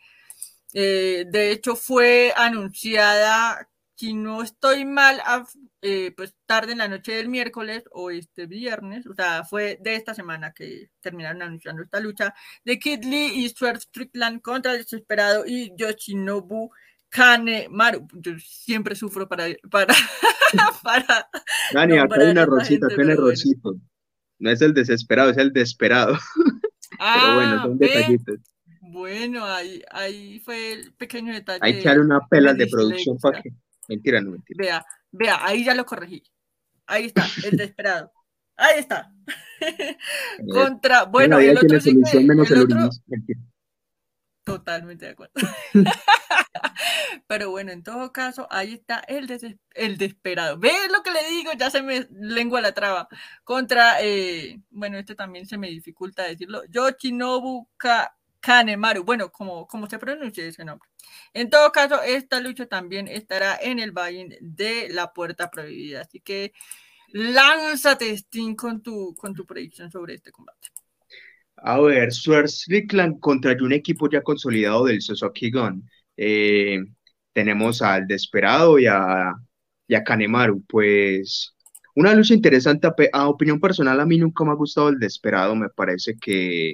eh, 0.74 1.26
de 1.28 1.52
hecho, 1.52 1.76
fue 1.76 2.34
anunciada, 2.36 3.70
si 3.96 4.14
no 4.14 4.42
estoy 4.42 4.86
mal, 4.86 5.22
eh, 5.82 6.12
pues 6.18 6.36
tarde 6.46 6.72
en 6.72 6.80
la 6.80 6.88
noche 6.88 7.14
del 7.14 7.30
miércoles 7.30 7.84
o 7.92 8.10
este 8.10 8.48
viernes, 8.48 9.06
o 9.06 9.14
sea, 9.14 9.44
fue 9.44 9.78
de 9.82 9.96
esta 9.96 10.14
semana 10.14 10.52
que 10.52 10.90
terminaron 11.00 11.42
anunciando 11.42 11.84
esta 11.84 12.00
lucha 12.00 12.34
de 12.66 12.80
Kid 12.80 13.04
Lee 13.04 13.34
y 13.36 13.50
Stuart 13.50 13.82
Strickland 13.82 14.42
contra 14.42 14.72
el 14.72 14.80
Desesperado 14.80 15.46
y 15.46 15.72
Yoshinobu 15.78 16.72
Kane 17.10 17.68
Maru. 17.70 18.08
Yo 18.14 18.34
siempre 18.40 18.96
sufro 18.96 19.30
para. 19.30 19.46
para, 19.72 19.94
para 20.82 21.30
Dani, 21.74 21.98
acá 21.98 22.16
hay 22.20 22.32
un 22.32 22.38
arrocito, 22.40 22.88
acá 22.88 22.96
hay 22.98 23.06
un 23.06 23.12
arrocito. 23.12 23.76
No 24.40 24.50
es 24.50 24.62
el 24.62 24.74
desesperado, 24.74 25.30
es 25.30 25.38
el 25.38 25.54
desesperado. 25.54 26.18
Ah, 27.00 27.20
Pero 27.22 27.36
bueno, 27.36 27.62
son 27.62 27.78
detallitos. 27.78 28.40
Bueno, 28.94 29.44
ahí, 29.44 29.82
ahí 29.90 30.40
fue 30.40 30.72
el 30.72 30.94
pequeño 30.94 31.34
detalle. 31.34 31.60
Hay 31.64 31.82
que 31.82 31.90
una 31.90 32.20
pela 32.28 32.54
de 32.54 32.68
producción 32.68 33.18
para 33.18 33.42
que. 33.42 33.50
Mentira, 33.90 34.22
no 34.22 34.32
mentira. 34.32 34.56
Vea, 34.64 34.86
vea, 35.12 35.40
ahí 35.44 35.66
ya 35.66 35.74
lo 35.74 35.84
corregí. 35.84 36.24
Ahí 36.86 37.06
está, 37.06 37.26
el 37.44 37.58
desesperado. 37.58 38.12
Ahí 38.56 38.80
está. 38.80 39.12
Contra, 40.54 41.06
bueno, 41.06 41.40
el 41.40 41.58
otro, 41.58 41.82
sí 41.82 41.90
el 42.14 42.40
otro, 42.40 42.90
Totalmente 44.44 45.06
de 45.06 45.12
acuerdo. 45.12 45.34
Pero 47.28 47.50
bueno, 47.50 47.72
en 47.72 47.82
todo 47.82 48.14
caso, 48.14 48.48
ahí 48.52 48.74
está 48.74 49.00
el, 49.08 49.28
el 49.74 49.98
desesperado. 49.98 50.60
¿Ves 50.60 50.92
lo 50.92 51.02
que 51.02 51.12
le 51.12 51.28
digo? 51.30 51.52
Ya 51.58 51.72
se 51.72 51.82
me 51.82 52.08
lengua 52.12 52.62
la 52.62 52.74
traba. 52.74 53.08
Contra, 53.44 54.04
eh, 54.04 54.62
bueno, 54.70 55.00
este 55.00 55.16
también 55.16 55.48
se 55.48 55.58
me 55.58 55.70
dificulta 55.70 56.24
decirlo. 56.24 56.62
Yoshinobu 56.70 57.68
Kanemaru. 58.44 59.06
Bueno, 59.06 59.32
como, 59.32 59.66
como 59.68 59.88
se 59.90 59.98
pronuncia 59.98 60.46
ese 60.46 60.66
nombre. 60.66 60.90
En 61.34 61.50
todo 61.50 61.72
caso, 61.72 62.04
esta 62.04 62.42
lucha 62.42 62.66
también 62.66 63.08
estará 63.08 63.58
en 63.62 63.80
el 63.80 63.92
valle 63.92 64.38
de 64.42 64.90
la 64.90 65.14
puerta 65.14 65.50
prohibida. 65.50 66.02
Así 66.02 66.20
que 66.20 66.52
lánzate, 67.14 68.12
Sting, 68.12 68.56
con 68.56 68.84
tu, 68.84 69.16
con 69.16 69.34
tu 69.34 69.46
predicción 69.46 69.90
sobre 69.90 70.16
este 70.16 70.32
combate. 70.32 70.68
A 71.56 71.80
ver, 71.80 72.12
Swerve 72.12 72.50
Strickland 72.50 73.22
contra 73.22 73.56
un 73.62 73.72
equipo 73.72 74.10
ya 74.10 74.22
consolidado 74.22 74.86
del 74.86 75.02
Suzuki 75.02 75.50
Gun. 75.50 75.90
Eh, 76.18 76.80
tenemos 77.32 77.82
al 77.82 78.06
Desperado 78.08 78.78
y 78.78 78.88
a, 78.88 79.32
y 79.88 79.96
a 79.96 80.04
Kanemaru. 80.04 80.62
Pues 80.68 81.56
una 81.96 82.14
lucha 82.14 82.34
interesante. 82.34 82.90
A 83.14 83.28
opinión 83.30 83.62
personal, 83.62 84.02
a 84.02 84.06
mí 84.06 84.18
nunca 84.18 84.44
me 84.44 84.52
ha 84.52 84.56
gustado 84.56 84.90
el 84.90 85.00
Desperado. 85.00 85.56
Me 85.56 85.70
parece 85.70 86.18
que 86.20 86.74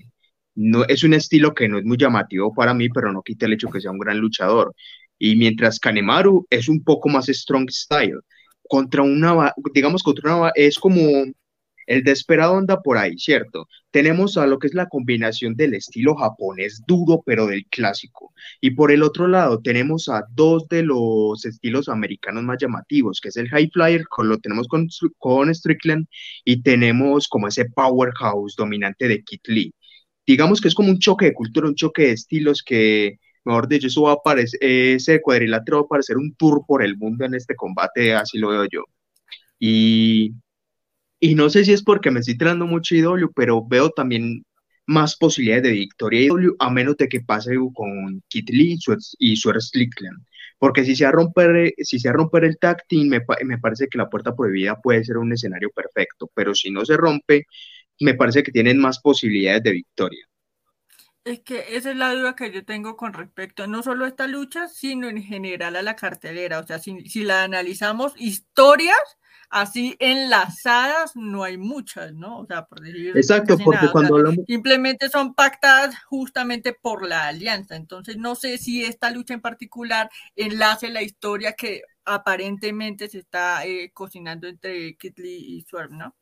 no 0.56 0.86
es 0.86 1.04
un 1.04 1.14
estilo 1.14 1.54
que 1.54 1.68
no 1.70 1.78
es 1.80 1.86
muy 1.86 1.98
llamativo 1.98 2.54
para 2.54 2.74
mí, 2.74 2.90
pero 2.90 3.12
no 3.14 3.22
quita 3.22 3.46
el 3.46 3.54
hecho 3.54 3.70
que 3.70 3.82
sea 3.82 3.92
un 3.92 4.00
gran 4.00 4.20
luchador. 4.20 4.74
Y 5.18 5.36
mientras 5.36 5.80
Kanemaru 5.80 6.48
es 6.50 6.70
un 6.70 6.84
poco 6.84 7.10
más 7.10 7.28
strong 7.28 7.70
style, 7.70 8.20
contra 8.70 9.02
una, 9.04 9.54
digamos, 9.74 10.04
contra 10.04 10.36
una, 10.36 10.52
es 10.56 10.78
como 10.80 11.02
el 11.90 12.04
desesperado 12.04 12.56
anda 12.58 12.82
por 12.82 12.98
ahí, 12.98 13.18
¿cierto? 13.18 13.68
Tenemos 13.92 14.38
a 14.38 14.46
lo 14.46 14.60
que 14.60 14.68
es 14.68 14.76
la 14.76 14.88
combinación 14.88 15.56
del 15.56 15.74
estilo 15.74 16.16
japonés 16.16 16.84
duro, 16.88 17.24
pero 17.26 17.48
del 17.48 17.66
clásico. 17.66 18.32
Y 18.62 18.72
por 18.72 18.92
el 18.92 19.02
otro 19.02 19.28
lado, 19.28 19.60
tenemos 19.60 20.08
a 20.08 20.24
dos 20.32 20.68
de 20.68 20.84
los 20.84 21.44
estilos 21.46 21.90
americanos 21.90 22.44
más 22.44 22.58
llamativos, 22.60 23.20
que 23.20 23.30
es 23.30 23.38
el 23.38 23.50
High 23.50 23.72
Flyer, 23.74 24.08
con, 24.08 24.30
lo 24.30 24.38
tenemos 24.38 24.68
con, 24.68 24.88
con 25.18 25.54
Strickland, 25.54 26.06
y 26.46 26.62
tenemos 26.62 27.28
como 27.28 27.48
ese 27.48 27.66
powerhouse 27.66 28.56
dominante 28.56 29.08
de 29.08 29.24
Kit 29.24 29.48
Lee. 29.48 29.74
Digamos 30.32 30.62
que 30.62 30.68
es 30.68 30.76
como 30.76 30.90
un 30.90 31.00
choque 31.00 31.26
de 31.26 31.34
cultura, 31.34 31.68
un 31.68 31.76
choque 31.76 32.04
de 32.04 32.12
estilos 32.12 32.64
que, 32.64 33.20
mejor 33.46 33.68
dicho, 33.68 33.88
eso 33.88 34.04
va 34.04 34.12
a 34.12 34.14
aparecer, 34.16 34.60
ese 34.62 35.22
cuadrilátero 35.22 35.78
va 35.80 35.86
a 35.86 35.88
parecer 35.88 36.18
un 36.18 36.36
tour 36.36 36.64
por 36.68 36.84
el 36.84 36.98
mundo 36.98 37.26
en 37.26 37.34
este 37.36 37.56
combate, 37.56 38.14
así 38.14 38.38
lo 38.38 38.50
veo 38.50 38.66
yo. 38.72 38.84
Y 39.60 40.34
y 41.20 41.36
no 41.36 41.50
sé 41.50 41.66
si 41.66 41.74
es 41.74 41.84
porque 41.84 42.12
me 42.12 42.22
estoy 42.22 42.38
tirando 42.38 42.66
mucho 42.66 42.96
IW, 42.96 43.32
pero 43.36 43.66
veo 43.66 43.90
también 43.90 44.46
más 44.86 45.18
posibilidades 45.18 45.64
de 45.64 45.72
victoria 45.72 46.22
IW, 46.22 46.56
a 46.60 46.70
menos 46.72 46.98
de 46.98 47.08
que 47.10 47.22
pase 47.22 47.56
con 47.74 48.24
Kit 48.30 48.50
Lee 48.50 48.78
y 49.20 49.36
Swerve 49.36 49.62
Strickland. 49.62 50.26
Porque 50.58 50.84
si 50.86 50.96
se 50.96 51.04
va 51.06 51.10
a 51.10 51.14
romper, 51.14 51.74
si 51.78 52.00
se 52.00 52.12
romper 52.12 52.46
el 52.46 52.58
tag 52.58 52.86
team, 52.88 53.08
me, 53.08 53.22
me 53.46 53.58
parece 53.60 53.88
que 53.88 53.98
la 53.98 54.10
puerta 54.10 54.36
prohibida 54.36 54.80
puede 54.82 55.04
ser 55.04 55.18
un 55.18 55.32
escenario 55.32 55.70
perfecto. 55.72 56.30
Pero 56.34 56.54
si 56.56 56.72
no 56.72 56.86
se 56.86 56.98
rompe, 56.98 57.46
me 58.00 58.14
parece 58.14 58.44
que 58.44 58.52
tienen 58.52 58.78
más 58.78 59.00
posibilidades 59.00 59.64
de 59.64 59.72
victoria. 59.72 60.26
Es 61.26 61.42
que 61.42 61.76
esa 61.76 61.92
es 61.92 61.98
la 61.98 62.14
duda 62.14 62.36
que 62.36 62.52
yo 62.52 62.66
tengo 62.66 62.96
con 62.96 63.14
respecto 63.14 63.68
no 63.68 63.84
solo 63.84 64.06
a 64.06 64.08
esta 64.08 64.26
lucha, 64.26 64.68
sino 64.68 65.10
en 65.10 65.22
general 65.22 65.76
a 65.76 65.82
la 65.82 65.96
cartelera. 65.96 66.60
O 66.60 66.66
sea, 66.66 66.80
si, 66.80 67.08
si 67.10 67.24
la 67.24 67.44
analizamos, 67.44 68.14
historias 68.18 68.98
así 69.50 69.96
enlazadas 70.00 71.16
no 71.16 71.44
hay 71.44 71.58
muchas, 71.58 72.14
¿no? 72.14 72.40
O 72.40 72.46
sea, 72.46 72.66
por 72.66 72.82
decir. 72.82 73.16
Exacto, 73.16 73.58
porque 73.58 73.88
cuando 73.92 74.16
hablamos. 74.16 74.46
Simplemente 74.48 75.10
son 75.10 75.34
pactadas 75.34 75.96
justamente 76.06 76.74
por 76.74 77.08
la 77.08 77.28
alianza. 77.28 77.76
Entonces, 77.76 78.18
no 78.18 78.36
sé 78.36 78.58
si 78.58 78.84
esta 78.84 79.12
lucha 79.12 79.34
en 79.34 79.42
particular 79.42 80.10
enlace 80.36 80.90
la 80.90 81.02
historia 81.02 81.54
que 81.54 81.84
aparentemente 82.06 83.08
se 83.10 83.20
está 83.20 83.66
eh, 83.66 83.92
cocinando 83.94 84.48
entre 84.48 84.96
Kitley 84.98 85.58
y 85.58 85.62
Swerve, 85.62 85.96
¿no? 85.96 86.16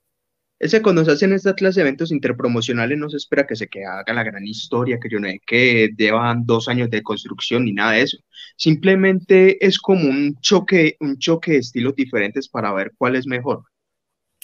Es 0.59 0.71
que 0.71 0.81
cuando 0.81 1.05
se 1.05 1.11
hacen 1.11 1.33
esta 1.33 1.53
clase 1.53 1.79
de 1.79 1.87
eventos 1.87 2.11
interpromocionales 2.11 2.97
no 2.97 3.09
se 3.09 3.17
espera 3.17 3.45
que 3.45 3.55
se 3.55 3.67
que 3.67 3.85
haga 3.85 4.11
la 4.13 4.23
gran 4.23 4.43
historia, 4.43 4.99
que 4.99 5.07
yo 5.07 5.19
no 5.19 5.27
sé 5.27 5.39
que 5.45 5.89
llevan 5.95 6.45
dos 6.47 6.67
años 6.67 6.89
de 6.89 7.03
construcción 7.03 7.65
ni 7.65 7.73
nada 7.73 7.91
de 7.91 8.01
eso. 8.01 8.17
Simplemente 8.55 9.63
es 9.63 9.77
como 9.77 10.09
un 10.09 10.35
choque, 10.41 10.97
un 10.99 11.19
choque 11.19 11.51
de 11.51 11.57
estilos 11.59 11.95
diferentes 11.95 12.49
para 12.49 12.73
ver 12.73 12.93
cuál 12.97 13.15
es 13.15 13.27
mejor. 13.27 13.65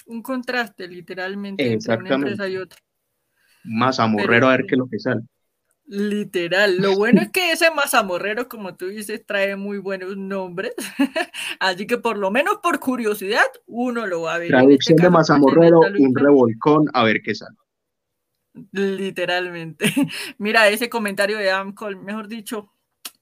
Un 0.06 0.22
contraste, 0.22 0.88
literalmente, 0.88 1.72
entre 1.72 1.98
una 1.98 2.16
empresa 2.16 2.48
y 2.48 2.58
otra. 2.58 2.78
Más 3.64 4.00
amorrero 4.00 4.50
a 4.50 4.58
ver 4.58 4.66
qué 4.68 4.76
es 4.76 4.80
lo 4.80 4.88
que 4.88 5.00
sale. 5.00 5.22
Literal. 5.86 6.78
Lo 6.78 6.96
bueno 6.96 7.22
es 7.22 7.32
que 7.32 7.52
ese 7.52 7.70
mazamorrero, 7.72 8.48
como 8.48 8.76
tú 8.76 8.88
dices, 8.88 9.26
trae 9.26 9.56
muy 9.56 9.80
buenos 9.80 10.16
nombres. 10.16 10.74
Así 11.60 11.86
que 11.86 11.98
por 11.98 12.18
lo 12.18 12.32
menos 12.32 12.60
por 12.64 12.80
curiosidad, 12.80 13.46
uno 13.66 14.08
lo 14.08 14.22
va 14.22 14.36
a 14.36 14.38
ver. 14.38 14.48
Traducción 14.50 14.98
de 14.98 15.10
mazamorrero, 15.10 15.80
un 16.00 16.16
revolcón, 16.16 16.86
a 16.94 17.04
ver 17.04 17.22
qué 17.22 17.36
sale. 17.36 17.58
Literalmente. 18.72 19.86
Mira, 20.38 20.70
ese 20.70 20.90
comentario 20.90 21.38
de 21.38 21.52
Amcol, 21.52 21.98
mejor 21.98 22.28
dicho, 22.28 22.72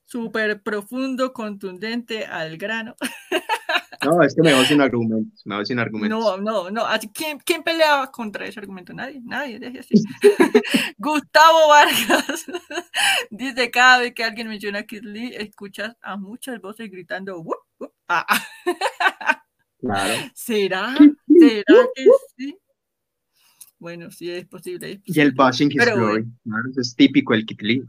súper 0.04 0.62
profundo, 0.62 1.32
contundente, 1.32 2.26
al 2.26 2.58
grano. 2.58 2.96
No, 4.04 4.22
es 4.22 4.34
que 4.34 4.42
me 4.42 4.54
voy 4.54 4.64
sin 4.64 4.80
argumentos, 4.80 5.42
me 5.44 5.56
voy 5.56 5.66
sin 5.66 5.78
argumentos. 5.78 6.18
No, 6.18 6.36
no, 6.38 6.70
no. 6.70 6.86
¿Quién, 7.12 7.38
¿Quién, 7.38 7.62
peleaba 7.62 8.10
contra 8.10 8.46
ese 8.46 8.60
argumento? 8.60 8.92
Nadie, 8.92 9.20
nadie, 9.22 9.58
deje 9.58 9.80
así. 9.80 9.94
Gustavo 10.98 11.68
Vargas 11.68 12.46
dice, 13.30 13.70
cada 13.70 14.00
vez 14.00 14.14
que 14.14 14.24
alguien 14.24 14.48
menciona 14.48 14.80
a 14.80 14.82
Kid 14.84 15.02
Lee, 15.02 15.34
escuchas 15.36 15.96
a 16.00 16.16
muchas 16.16 16.60
voces 16.60 16.90
gritando, 16.90 17.44
ah, 18.08 18.26
ah". 18.28 19.42
Claro. 19.78 20.14
¿Será? 20.34 20.96
¿Será 21.28 21.86
que 21.94 22.06
sí? 22.36 22.58
Bueno, 23.78 24.10
sí 24.10 24.30
es 24.30 24.46
posible. 24.46 25.02
Y 25.04 25.20
el 25.20 25.32
bashing 25.32 25.70
his 25.70 25.84
glory. 25.84 26.24
es 26.76 26.94
típico 26.94 27.34
el 27.34 27.44
Kid 27.44 27.60
Lee. 27.60 27.82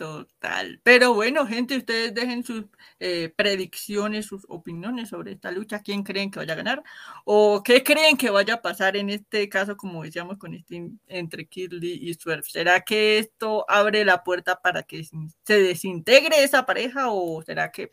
Total. 0.00 0.80
Pero 0.82 1.12
bueno, 1.12 1.46
gente, 1.46 1.76
ustedes 1.76 2.14
dejen 2.14 2.42
sus 2.42 2.64
eh, 3.00 3.34
predicciones, 3.36 4.24
sus 4.24 4.46
opiniones 4.48 5.10
sobre 5.10 5.32
esta 5.32 5.50
lucha. 5.50 5.80
¿Quién 5.82 6.04
creen 6.04 6.30
que 6.30 6.38
vaya 6.38 6.54
a 6.54 6.56
ganar? 6.56 6.82
¿O 7.26 7.62
qué 7.62 7.84
creen 7.84 8.16
que 8.16 8.30
vaya 8.30 8.54
a 8.54 8.62
pasar 8.62 8.96
en 8.96 9.10
este 9.10 9.50
caso, 9.50 9.76
como 9.76 10.02
decíamos, 10.02 10.38
con 10.38 10.54
este 10.54 10.88
entre 11.06 11.46
Kidley 11.46 11.98
y 12.00 12.14
Swerve? 12.14 12.44
¿Será 12.48 12.80
que 12.80 13.18
esto 13.18 13.66
abre 13.68 14.06
la 14.06 14.24
puerta 14.24 14.62
para 14.62 14.84
que 14.84 15.04
se 15.04 15.60
desintegre 15.62 16.44
esa 16.44 16.64
pareja 16.64 17.10
o 17.10 17.42
será 17.42 17.70
que 17.70 17.90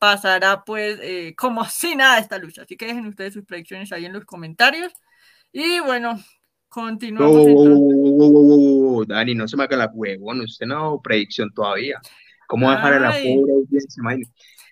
pasará 0.00 0.64
pues 0.64 0.98
eh, 1.00 1.34
como 1.36 1.64
si 1.70 1.94
nada 1.94 2.18
esta 2.18 2.38
lucha? 2.38 2.62
Así 2.62 2.76
que 2.76 2.86
dejen 2.86 3.06
ustedes 3.06 3.34
sus 3.34 3.44
predicciones 3.44 3.92
ahí 3.92 4.04
en 4.04 4.14
los 4.14 4.24
comentarios. 4.24 4.92
Y 5.52 5.78
bueno, 5.80 6.18
Continuamos. 6.68 7.48
Dani, 9.06 9.34
no 9.34 9.48
se 9.48 9.56
me 9.56 9.64
haga 9.64 9.76
la 9.76 9.90
huevón, 9.92 10.42
usted 10.42 10.66
no 10.66 11.00
predicción 11.02 11.50
todavía. 11.54 12.00
¿Cómo 12.46 12.70
dejar 12.70 12.94
a 12.94 13.00
la 13.00 13.10
pobre 13.10 13.52
audiencia? 13.52 14.02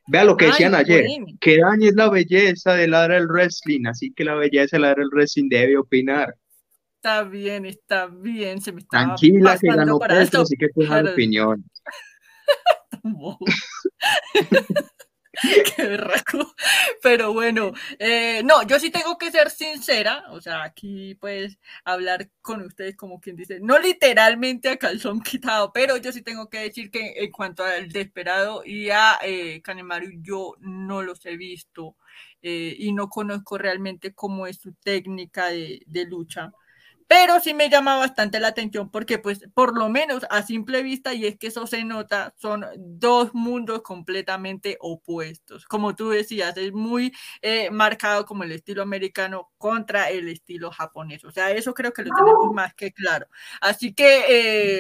Vea 0.08 0.24
lo 0.24 0.36
que 0.36 0.46
decían 0.46 0.74
ayer, 0.74 1.04
que 1.40 1.58
Dani 1.58 1.88
es 1.88 1.94
la 1.94 2.08
belleza 2.08 2.74
de 2.74 2.86
ladra 2.86 3.16
el 3.16 3.26
wrestling, 3.26 3.86
así 3.86 4.12
que 4.12 4.24
la 4.24 4.34
belleza 4.34 4.76
de 4.76 4.82
ladra 4.82 5.02
el 5.02 5.10
wrestling 5.10 5.48
debe 5.48 5.76
opinar. 5.76 6.36
Está 6.96 7.24
bien, 7.24 7.66
está 7.66 8.06
bien, 8.06 8.60
se 8.60 8.72
me 8.72 8.80
está 8.80 8.98
Tranquila 8.98 9.58
que 9.58 9.68
ganó 9.68 9.98
Petro, 9.98 10.42
así 10.42 10.56
que 10.56 10.68
tenga 10.68 11.10
opinión. 11.10 11.64
Qué 15.76 15.86
berraco. 15.86 16.54
Pero 17.02 17.32
bueno, 17.32 17.72
eh, 17.98 18.42
no, 18.44 18.62
yo 18.62 18.78
sí 18.80 18.90
tengo 18.90 19.18
que 19.18 19.30
ser 19.30 19.50
sincera, 19.50 20.24
o 20.30 20.40
sea, 20.40 20.62
aquí 20.62 21.14
pues 21.16 21.58
hablar 21.84 22.30
con 22.40 22.62
ustedes 22.62 22.96
como 22.96 23.20
quien 23.20 23.36
dice, 23.36 23.60
no 23.60 23.78
literalmente 23.78 24.68
a 24.70 24.76
calzón 24.76 25.20
quitado, 25.20 25.72
pero 25.72 25.96
yo 25.96 26.12
sí 26.12 26.22
tengo 26.22 26.48
que 26.48 26.60
decir 26.60 26.90
que 26.90 27.14
en 27.16 27.30
cuanto 27.30 27.64
al 27.64 27.88
Desperado 27.90 28.62
y 28.64 28.90
a 28.90 29.18
eh, 29.22 29.62
yo 30.20 30.54
no 30.60 31.02
los 31.02 31.24
he 31.26 31.36
visto 31.36 31.96
eh, 32.42 32.74
y 32.78 32.92
no 32.92 33.08
conozco 33.08 33.58
realmente 33.58 34.14
cómo 34.14 34.46
es 34.46 34.58
su 34.58 34.72
técnica 34.74 35.46
de 35.48 36.04
lucha 36.08 36.52
pero 37.06 37.40
sí 37.40 37.54
me 37.54 37.68
llama 37.70 37.96
bastante 37.96 38.40
la 38.40 38.48
atención 38.48 38.90
porque 38.90 39.18
pues 39.18 39.40
por 39.54 39.76
lo 39.76 39.88
menos 39.88 40.26
a 40.30 40.42
simple 40.42 40.82
vista 40.82 41.14
y 41.14 41.26
es 41.26 41.38
que 41.38 41.48
eso 41.48 41.66
se 41.66 41.84
nota 41.84 42.34
son 42.36 42.66
dos 42.76 43.34
mundos 43.34 43.82
completamente 43.82 44.76
opuestos. 44.80 45.66
Como 45.66 45.94
tú 45.94 46.10
decías 46.10 46.56
es 46.56 46.72
muy 46.72 47.12
eh, 47.42 47.70
marcado 47.70 48.24
como 48.26 48.44
el 48.44 48.52
estilo 48.52 48.82
americano 48.82 49.50
contra 49.58 50.10
el 50.10 50.28
estilo 50.28 50.70
japonés. 50.70 51.24
O 51.24 51.30
sea 51.30 51.50
eso 51.50 51.74
creo 51.74 51.92
que 51.92 52.02
lo 52.02 52.14
tenemos 52.14 52.52
más 52.52 52.74
que 52.74 52.92
claro. 52.92 53.26
Así 53.60 53.94
que 53.94 54.24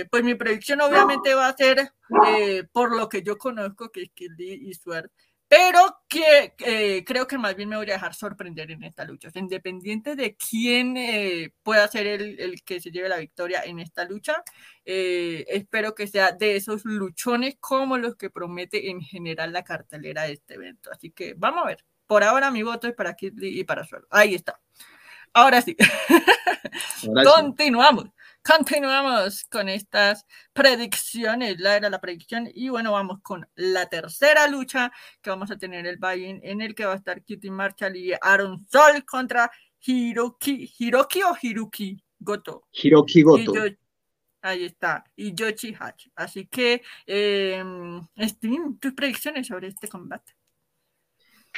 eh, 0.00 0.08
pues 0.10 0.24
mi 0.24 0.34
predicción 0.34 0.80
obviamente 0.80 1.34
va 1.34 1.48
a 1.48 1.56
ser 1.56 1.92
eh, 2.28 2.64
por 2.72 2.94
lo 2.96 3.08
que 3.08 3.22
yo 3.22 3.38
conozco 3.38 3.90
que 3.90 4.02
es 4.02 4.10
Kid 4.12 4.32
y 4.38 4.74
Swerve 4.74 5.10
pero 5.48 6.00
que 6.08 6.54
eh, 6.58 7.04
creo 7.04 7.26
que 7.26 7.38
más 7.38 7.54
bien 7.54 7.68
me 7.68 7.76
voy 7.76 7.88
a 7.90 7.94
dejar 7.94 8.14
sorprender 8.14 8.70
en 8.70 8.82
esta 8.82 9.04
lucha. 9.04 9.30
independiente 9.34 10.16
de 10.16 10.36
quién 10.36 10.96
eh, 10.96 11.52
pueda 11.62 11.86
ser 11.88 12.06
el, 12.06 12.62
que 12.64 12.80
se 12.80 12.90
lleve 12.90 13.08
la 13.08 13.18
victoria 13.18 13.62
en 13.64 13.78
esta 13.78 14.04
lucha, 14.04 14.42
eh, 14.84 15.44
espero 15.48 15.94
que 15.94 16.08
sea 16.08 16.32
de 16.32 16.56
esos 16.56 16.84
luchones 16.84 17.56
como 17.60 17.96
los 17.98 18.16
que 18.16 18.30
promete 18.30 18.90
en 18.90 19.00
general 19.00 19.52
la 19.52 19.62
cartelera 19.62 20.24
de 20.24 20.32
este 20.34 20.54
evento. 20.54 20.90
Así 20.92 21.10
que 21.10 21.34
vamos 21.36 21.64
a 21.64 21.68
ver. 21.68 21.84
Por 22.06 22.22
ahora 22.24 22.50
mi 22.50 22.62
voto 22.62 22.86
es 22.88 22.94
para 22.94 23.14
Kid 23.14 23.34
y 23.40 23.64
para 23.64 23.84
Suelo. 23.84 24.06
Ahí 24.10 24.34
está. 24.34 24.60
Ahora 25.32 25.60
sí. 25.60 25.76
Continuamos. 27.36 28.06
Continuamos 28.46 29.44
con 29.50 29.68
estas 29.68 30.24
predicciones, 30.52 31.58
la 31.58 31.76
era 31.76 31.90
la 31.90 32.00
predicción, 32.00 32.48
y 32.54 32.68
bueno, 32.68 32.92
vamos 32.92 33.18
con 33.20 33.44
la 33.56 33.86
tercera 33.88 34.46
lucha 34.46 34.92
que 35.20 35.30
vamos 35.30 35.50
a 35.50 35.58
tener 35.58 35.84
el 35.84 35.96
buy 35.96 36.38
en 36.40 36.60
el 36.60 36.72
que 36.72 36.84
va 36.84 36.92
a 36.92 36.96
estar 36.96 37.24
Kitty 37.24 37.50
Marshall 37.50 37.96
y 37.96 38.12
Aaron 38.20 38.64
Sol 38.68 39.04
contra 39.04 39.50
Hiroki, 39.84 40.72
Hiroki 40.78 41.22
o 41.24 41.36
Hiruki 41.42 42.00
Goto. 42.20 42.68
Hiroki 42.70 43.22
Goto. 43.22 43.52
ahí 44.42 44.64
está, 44.66 45.02
y 45.16 45.34
Yoshi 45.34 45.74
Hachi. 45.76 46.12
Así 46.14 46.46
que, 46.46 46.82
eh, 47.04 47.64
tus 48.78 48.92
predicciones 48.94 49.48
sobre 49.48 49.68
este 49.68 49.88
combate. 49.88 50.34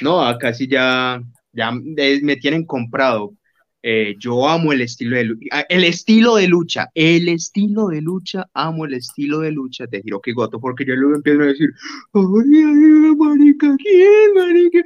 No, 0.01 0.25
acá 0.25 0.53
sí 0.55 0.67
ya, 0.67 1.21
ya 1.51 1.71
me 1.71 2.35
tienen 2.37 2.65
comprado 2.65 3.35
eh, 3.81 4.15
yo 4.19 4.47
amo 4.47 4.73
el 4.73 4.81
estilo 4.81 5.15
de 5.15 5.23
lucha, 5.23 5.65
el 5.69 5.83
estilo 5.85 6.35
de 6.35 6.47
lucha, 6.47 6.89
el 6.93 7.29
estilo 7.29 7.87
de 7.87 8.01
lucha, 8.01 8.49
amo 8.53 8.85
el 8.85 8.95
estilo 8.95 9.39
de 9.39 9.51
lucha 9.51 9.85
de 9.87 10.01
Hiroki 10.03 10.33
Goto, 10.33 10.59
porque 10.59 10.85
yo 10.85 10.95
luego 10.95 11.15
empiezo 11.15 11.41
a 11.41 11.45
decir, 11.45 11.69
ay, 12.13 13.15
marica, 13.15 13.75
¿quién, 13.77 14.33
marica? 14.35 14.79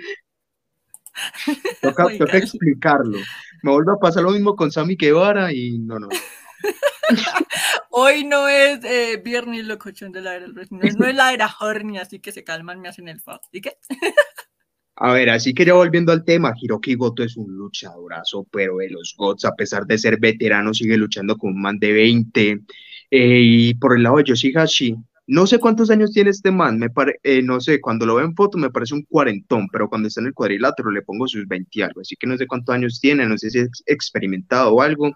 Toca, 1.81 2.07
toca 2.17 2.37
explicarlo. 2.37 3.19
Me 3.61 3.71
vuelve 3.71 3.91
a 3.91 3.99
pasar 3.99 4.23
lo 4.23 4.31
mismo 4.31 4.55
con 4.55 4.71
Sammy 4.71 4.95
Guevara 4.95 5.53
y 5.53 5.77
no, 5.77 5.99
no. 5.99 6.09
Hoy 7.91 8.23
no 8.23 8.47
es 8.47 8.83
eh, 8.83 9.21
viernes 9.23 9.65
locochón 9.65 10.11
de 10.11 10.21
la 10.21 10.35
era, 10.35 10.47
no, 10.47 10.61
no 10.71 11.05
es 11.07 11.15
la 11.15 11.33
era 11.33 11.55
horny, 11.59 11.99
así 11.99 12.19
que 12.19 12.31
se 12.31 12.43
calman, 12.43 12.81
me 12.81 12.89
hacen 12.89 13.07
el 13.07 13.21
favor. 13.21 13.41
¿Y 13.51 13.61
qué? 13.61 13.77
A 14.95 15.13
ver, 15.13 15.29
así 15.29 15.53
que 15.53 15.65
ya 15.65 15.73
volviendo 15.73 16.11
al 16.11 16.23
tema, 16.23 16.53
Hiroki 16.59 16.95
Goto 16.95 17.23
es 17.23 17.35
un 17.35 17.51
luchadorazo, 17.55 18.47
pero 18.51 18.77
de 18.77 18.89
los 18.89 19.15
Gots, 19.17 19.45
a 19.45 19.55
pesar 19.55 19.85
de 19.85 19.97
ser 19.97 20.19
veterano, 20.19 20.73
sigue 20.73 20.97
luchando 20.97 21.35
con 21.37 21.53
un 21.53 21.61
man 21.61 21.79
de 21.79 21.93
20. 21.93 22.61
Eh, 23.11 23.41
y 23.41 23.73
por 23.75 23.95
el 23.95 24.03
lado 24.03 24.17
de 24.17 24.25
Yoshihashi, 24.25 24.95
no 25.27 25.47
sé 25.47 25.59
cuántos 25.59 25.89
años 25.89 26.11
tiene 26.11 26.29
este 26.31 26.51
man, 26.51 26.77
me 26.79 26.87
eh, 27.23 27.41
no 27.41 27.59
sé, 27.61 27.79
cuando 27.79 28.05
lo 28.05 28.15
veo 28.15 28.25
en 28.25 28.35
foto 28.35 28.57
me 28.57 28.69
parece 28.69 28.93
un 28.93 29.03
cuarentón, 29.03 29.67
pero 29.71 29.87
cuando 29.89 30.07
está 30.07 30.21
en 30.21 30.27
el 30.27 30.33
cuadrilátero 30.33 30.91
le 30.91 31.01
pongo 31.01 31.27
sus 31.27 31.47
20 31.47 31.83
algo, 31.83 32.01
así 32.01 32.15
que 32.17 32.27
no 32.27 32.37
sé 32.37 32.47
cuántos 32.47 32.75
años 32.75 32.99
tiene, 32.99 33.25
no 33.25 33.37
sé 33.37 33.49
si 33.51 33.59
es 33.59 33.83
experimentado 33.85 34.73
o 34.73 34.81
algo, 34.81 35.11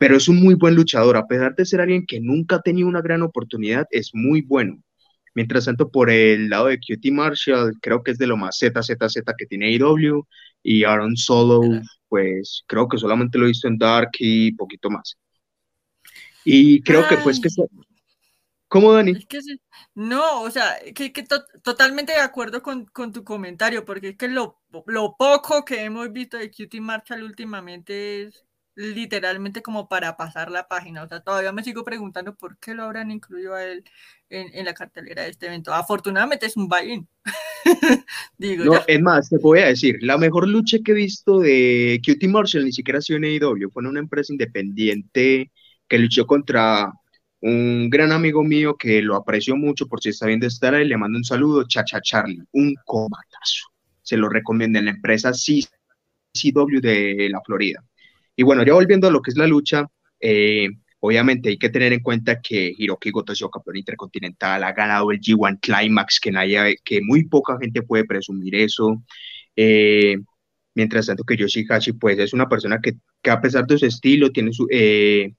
pero 0.00 0.16
es 0.16 0.28
un 0.28 0.42
muy 0.42 0.54
buen 0.54 0.74
luchador, 0.74 1.16
a 1.16 1.26
pesar 1.26 1.54
de 1.56 1.66
ser 1.66 1.80
alguien 1.80 2.06
que 2.06 2.20
nunca 2.20 2.56
ha 2.56 2.62
tenido 2.62 2.88
una 2.88 3.02
gran 3.02 3.22
oportunidad, 3.22 3.86
es 3.90 4.10
muy 4.14 4.42
bueno. 4.42 4.83
Mientras 5.34 5.64
tanto, 5.64 5.90
por 5.90 6.10
el 6.10 6.48
lado 6.48 6.66
de 6.66 6.78
QT 6.78 7.10
Marshall, 7.10 7.74
creo 7.80 8.02
que 8.02 8.12
es 8.12 8.18
de 8.18 8.26
lo 8.26 8.36
más 8.36 8.58
ZZZ 8.58 9.22
que 9.36 9.46
tiene 9.46 9.72
IW. 9.72 10.26
Y 10.62 10.84
Aaron 10.84 11.16
Solo, 11.16 11.60
pues 12.08 12.62
creo 12.66 12.88
que 12.88 12.98
solamente 12.98 13.36
lo 13.36 13.44
he 13.44 13.48
visto 13.48 13.68
en 13.68 13.76
Dark 13.76 14.10
y 14.18 14.52
poquito 14.52 14.88
más. 14.90 15.16
Y 16.44 16.82
creo 16.82 17.06
que 17.08 17.16
pues 17.18 17.40
que... 17.40 17.48
¿Cómo, 18.68 18.92
Dani? 18.92 19.14
no, 19.94 20.42
o 20.42 20.50
sea, 20.50 20.76
que, 20.94 21.12
totalmente 21.62 22.12
de 22.12 22.18
acuerdo 22.18 22.60
con, 22.62 22.86
tu 23.12 23.22
comentario, 23.22 23.84
porque 23.84 24.10
es 24.10 24.16
que 24.16 24.26
lo, 24.26 24.62
lo 24.86 25.14
poco 25.16 25.64
que 25.64 25.84
hemos 25.84 26.10
visto 26.12 26.38
de 26.38 26.50
QT 26.50 26.80
Marshall 26.80 27.22
últimamente 27.22 28.22
es 28.22 28.44
literalmente 28.76 29.62
como 29.62 29.88
para 29.88 30.16
pasar 30.16 30.50
la 30.50 30.68
página. 30.68 31.02
O 31.02 31.08
sea, 31.08 31.20
todavía 31.20 31.52
me 31.52 31.64
sigo 31.64 31.84
preguntando 31.84 32.34
por 32.34 32.58
qué 32.58 32.74
lo 32.74 32.84
habrán 32.84 33.10
incluido 33.10 33.54
a 33.54 33.64
él 33.64 33.84
en, 34.28 34.64
la 34.64 34.74
cartelera 34.74 35.22
de 35.22 35.30
este 35.30 35.46
evento. 35.46 35.72
Afortunadamente 35.72 36.46
es 36.46 36.56
un 36.56 36.68
buy 36.68 37.06
Digo, 38.38 38.64
no, 38.64 38.80
es 38.86 39.00
más, 39.00 39.28
te 39.28 39.38
voy 39.38 39.60
a 39.60 39.66
decir, 39.66 39.96
la 40.00 40.18
mejor 40.18 40.48
lucha 40.48 40.78
que 40.84 40.92
he 40.92 40.94
visto 40.94 41.40
de 41.40 42.00
QT 42.04 42.28
Marshall 42.28 42.64
ni 42.64 42.72
siquiera 42.72 42.98
ha 42.98 43.02
sido 43.02 43.16
en 43.16 43.24
AEW, 43.24 43.70
fue 43.70 43.82
en 43.82 43.88
una 43.88 44.00
empresa 44.00 44.32
independiente 44.32 45.50
que 45.88 45.98
luchó 45.98 46.26
contra 46.26 46.92
un 47.40 47.88
gran 47.90 48.12
amigo 48.12 48.42
mío 48.42 48.76
que 48.76 49.02
lo 49.02 49.16
aprecio 49.16 49.56
mucho 49.56 49.86
por 49.86 50.00
si 50.00 50.10
está 50.10 50.26
viendo 50.26 50.46
estar 50.46 50.74
ahí, 50.74 50.86
le 50.86 50.96
mando 50.96 51.18
un 51.18 51.24
saludo, 51.24 51.64
Chacha 51.66 52.00
Charlie, 52.00 52.42
un 52.52 52.74
combatazo. 52.84 53.68
Se 54.02 54.16
lo 54.16 54.28
recomiendo 54.28 54.78
en 54.78 54.86
la 54.86 54.90
empresa 54.92 55.30
CCW 55.32 56.80
de 56.80 57.28
la 57.30 57.40
Florida. 57.42 57.82
Y 58.36 58.42
bueno, 58.42 58.64
ya 58.64 58.72
volviendo 58.74 59.08
a 59.08 59.10
lo 59.10 59.22
que 59.22 59.30
es 59.30 59.36
la 59.36 59.46
lucha, 59.46 59.86
eh, 60.20 60.68
obviamente 61.00 61.50
hay 61.50 61.58
que 61.58 61.68
tener 61.70 61.92
en 61.92 62.00
cuenta 62.00 62.40
que 62.40 62.72
Hiroki 62.76 63.10
Goto 63.10 63.32
ha 63.32 63.36
sido 63.36 63.50
campeón 63.50 63.76
intercontinental, 63.76 64.64
ha 64.64 64.72
ganado 64.72 65.10
el 65.12 65.20
G1 65.20 65.58
Climax, 65.60 66.18
que, 66.20 66.30
nadie, 66.32 66.76
que 66.84 67.00
muy 67.02 67.24
poca 67.24 67.58
gente 67.60 67.82
puede 67.82 68.04
presumir 68.04 68.54
eso. 68.56 69.02
Eh, 69.56 70.16
mientras 70.74 71.06
tanto 71.06 71.24
que 71.24 71.36
Yoshihashi, 71.36 71.92
pues 71.94 72.18
es 72.18 72.32
una 72.32 72.48
persona 72.48 72.80
que, 72.80 72.94
que 73.22 73.30
a 73.30 73.40
pesar 73.40 73.66
de 73.66 73.78
su 73.78 73.86
estilo, 73.86 74.30
tiene 74.30 74.52
su... 74.52 74.66
Eh, 74.70 75.34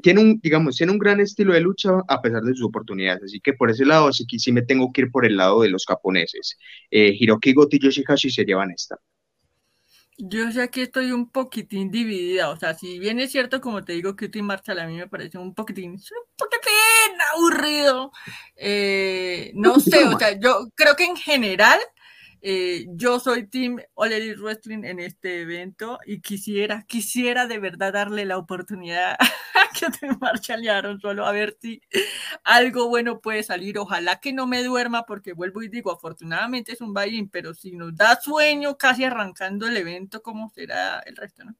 tiene 0.00 0.20
un, 0.20 0.38
digamos, 0.40 0.76
tiene 0.76 0.92
un 0.92 0.98
gran 0.98 1.18
estilo 1.18 1.52
de 1.52 1.60
lucha 1.60 1.90
a 2.06 2.22
pesar 2.22 2.42
de 2.42 2.54
sus 2.54 2.66
oportunidades, 2.66 3.24
así 3.24 3.40
que 3.40 3.52
por 3.52 3.68
ese 3.68 3.84
lado 3.84 4.12
sí, 4.12 4.24
sí 4.38 4.52
me 4.52 4.62
tengo 4.62 4.92
que 4.92 5.00
ir 5.02 5.10
por 5.10 5.26
el 5.26 5.36
lado 5.36 5.62
de 5.62 5.70
los 5.70 5.84
japoneses. 5.86 6.56
Hiroki 6.90 7.52
Goto 7.52 7.74
y 7.74 7.80
Yoshihashi 7.80 8.30
se 8.30 8.44
llevan 8.44 8.70
esta. 8.70 8.96
Yo 10.18 10.50
sé 10.50 10.70
que 10.70 10.82
estoy 10.82 11.12
un 11.12 11.30
poquitín 11.30 11.90
dividida, 11.90 12.48
o 12.48 12.56
sea, 12.56 12.72
si 12.72 12.98
bien 12.98 13.20
es 13.20 13.30
cierto, 13.32 13.60
como 13.60 13.84
te 13.84 13.92
digo, 13.92 14.16
que 14.16 14.30
Team 14.30 14.46
Marshall 14.46 14.78
a 14.78 14.86
mí 14.86 14.96
me 14.96 15.08
parece 15.08 15.36
un 15.36 15.54
poquitín, 15.54 15.92
un 15.92 16.36
poquitín 16.38 17.20
aburrido, 17.34 18.12
eh, 18.56 19.52
no 19.54 19.78
sé, 19.78 20.04
o 20.06 20.18
sea, 20.18 20.32
yo 20.38 20.68
creo 20.74 20.96
que 20.96 21.04
en 21.04 21.16
general 21.16 21.78
eh, 22.42 22.86
yo 22.90 23.18
soy 23.20 23.46
Team 23.46 23.78
All 23.94 24.10
Wrestling 24.40 24.84
en 24.84 25.00
este 25.00 25.42
evento 25.42 25.98
y 26.06 26.20
quisiera, 26.20 26.84
quisiera 26.86 27.46
de 27.46 27.58
verdad 27.58 27.92
darle 27.92 28.24
la 28.24 28.38
oportunidad 28.38 29.16
a 29.20 29.72
que 29.72 29.86
te 29.90 30.14
marchalearon 30.16 31.00
solo 31.00 31.26
a 31.26 31.32
ver 31.32 31.56
si 31.60 31.80
algo 32.44 32.88
bueno 32.88 33.20
puede 33.20 33.42
salir. 33.42 33.78
Ojalá 33.78 34.20
que 34.20 34.32
no 34.32 34.46
me 34.46 34.62
duerma 34.62 35.04
porque 35.06 35.32
vuelvo 35.32 35.62
y 35.62 35.68
digo, 35.68 35.92
afortunadamente 35.92 36.72
es 36.72 36.80
un 36.80 36.94
buy 36.94 37.26
pero 37.32 37.54
si 37.54 37.72
nos 37.72 37.94
da 37.96 38.20
sueño 38.20 38.76
casi 38.76 39.04
arrancando 39.04 39.66
el 39.66 39.76
evento, 39.76 40.22
¿cómo 40.22 40.50
será 40.50 41.00
el 41.00 41.16
resto? 41.16 41.44
No? 41.44 41.54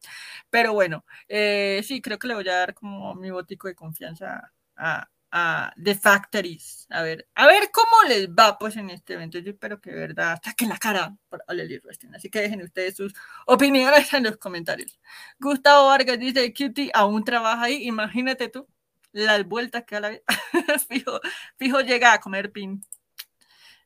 Pero 0.50 0.72
bueno, 0.72 1.04
eh, 1.28 1.82
sí, 1.84 2.00
creo 2.00 2.18
que 2.18 2.28
le 2.28 2.34
voy 2.34 2.48
a 2.48 2.56
dar 2.56 2.74
como 2.74 3.14
mi 3.14 3.30
botico 3.30 3.68
de 3.68 3.74
confianza 3.74 4.52
a, 4.76 5.08
a 5.38 5.70
The 5.83 5.94
Factories. 5.94 6.87
A 6.88 7.03
ver, 7.03 7.29
a 7.35 7.46
ver 7.46 7.70
cómo 7.70 8.09
les 8.09 8.27
va 8.31 8.57
pues 8.59 8.75
en 8.77 8.88
este 8.88 9.14
evento. 9.14 9.38
Yo 9.38 9.51
espero 9.51 9.83
que 9.83 9.90
de 9.90 9.99
verdad 9.99 10.40
saquen 10.42 10.70
la 10.70 10.79
cara 10.79 11.14
por 11.29 11.44
All 11.46 11.59
Wrestling. 11.85 12.14
Así 12.14 12.31
que 12.31 12.40
dejen 12.40 12.62
ustedes 12.62 12.96
sus 12.96 13.12
opiniones 13.46 14.14
en 14.14 14.25
los 14.25 14.38
comentarios. 14.38 14.99
Gustavo 15.38 15.88
Vargas 15.88 16.18
dice, 16.18 16.55
Cutie 16.55 16.90
aún 16.94 17.22
trabaja 17.22 17.64
ahí. 17.64 17.87
Imagínate 17.87 18.49
tú 18.49 18.66
las 19.12 19.46
vueltas 19.46 19.85
que 19.85 19.96
a 19.96 20.01
la 20.01 20.09
vez. 20.09 20.22
fijo, 20.88 21.20
fijo 21.59 21.81
llega 21.81 22.14
a 22.14 22.20
comer 22.20 22.51
pin. 22.51 22.83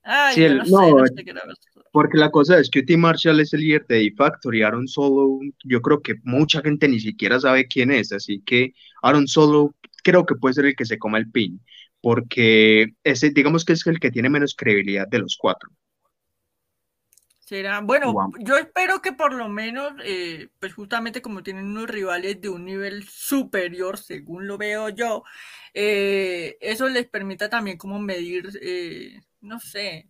Ay, 0.05 0.63
no, 0.67 1.05
porque 1.93 2.17
la 2.17 2.31
cosa 2.31 2.59
es 2.59 2.71
que 2.71 2.83
T. 2.83 2.97
Marshall 2.97 3.41
es 3.41 3.53
el 3.53 3.61
líder 3.61 3.87
de 3.87 4.09
The 4.09 4.15
Factory, 4.17 4.63
Aaron 4.63 4.89
Solo, 4.89 5.41
yo 5.65 5.83
creo 5.83 6.01
que 6.01 6.15
mucha 6.23 6.63
gente 6.63 6.89
ni 6.89 7.01
siquiera 7.01 7.39
sabe 7.39 7.67
quién 7.67 7.91
es, 7.91 8.11
así 8.13 8.41
que 8.41 8.73
Aaron 9.03 9.29
Solo 9.29 9.75
creo 10.03 10.27
que 10.27 10.35
puede 10.37 10.55
ser 10.55 10.67
el 10.67 10.77
que 10.77 10.85
se 10.85 10.99
coma 10.99 11.19
el 11.19 11.31
pin, 11.31 11.61
porque 12.01 12.95
ese, 13.05 13.31
digamos 13.31 13.65
que 13.65 13.75
es 13.75 13.87
el 13.87 14.01
que 14.01 14.11
tiene 14.11 14.31
menos 14.31 14.55
credibilidad 14.57 15.09
de 15.09 15.19
los 15.21 15.37
cuatro. 15.39 15.71
Será, 17.39 17.81
bueno, 17.81 18.15
yo 18.39 18.57
espero 18.59 19.03
que 19.03 19.13
por 19.13 19.35
lo 19.35 19.49
menos, 19.49 19.93
eh, 20.05 20.51
pues 20.61 20.73
justamente 20.73 21.21
como 21.21 21.43
tienen 21.43 21.65
unos 21.67 21.89
rivales 21.89 22.41
de 22.41 22.49
un 22.49 22.65
nivel 22.65 23.09
superior, 23.09 23.99
según 23.99 24.47
lo 24.47 24.57
veo 24.57 24.89
yo, 24.91 25.25
eh, 25.75 26.57
eso 26.61 26.89
les 26.89 27.09
permita 27.09 27.49
también 27.51 27.77
como 27.77 27.99
medir, 27.99 28.51
eh, 28.63 29.21
no 29.41 29.59
sé, 29.59 30.10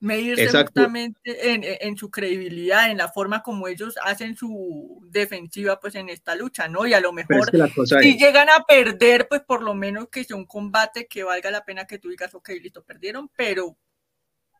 medirse 0.00 0.48
justamente 0.48 1.52
en, 1.52 1.62
en, 1.62 1.96
su 1.96 2.10
credibilidad, 2.10 2.90
en 2.90 2.96
la 2.96 3.08
forma 3.08 3.42
como 3.42 3.68
ellos 3.68 3.96
hacen 4.02 4.34
su 4.34 5.06
defensiva 5.10 5.78
pues 5.78 5.94
en 5.94 6.08
esta 6.08 6.34
lucha, 6.34 6.68
¿no? 6.68 6.86
Y 6.86 6.94
a 6.94 7.00
lo 7.00 7.12
mejor 7.12 7.50
si 7.86 8.18
llegan 8.18 8.48
a 8.48 8.64
perder, 8.64 9.28
pues 9.28 9.42
por 9.42 9.62
lo 9.62 9.74
menos 9.74 10.08
que 10.08 10.24
sea 10.24 10.36
un 10.36 10.46
combate 10.46 11.06
que 11.06 11.22
valga 11.22 11.50
la 11.50 11.64
pena 11.64 11.86
que 11.86 11.98
tú 11.98 12.08
digas, 12.08 12.34
ok, 12.34 12.48
listo, 12.62 12.82
perdieron, 12.82 13.30
pero 13.36 13.76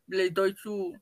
les 0.07 0.33
doy 0.35 0.55
su, 0.63 0.95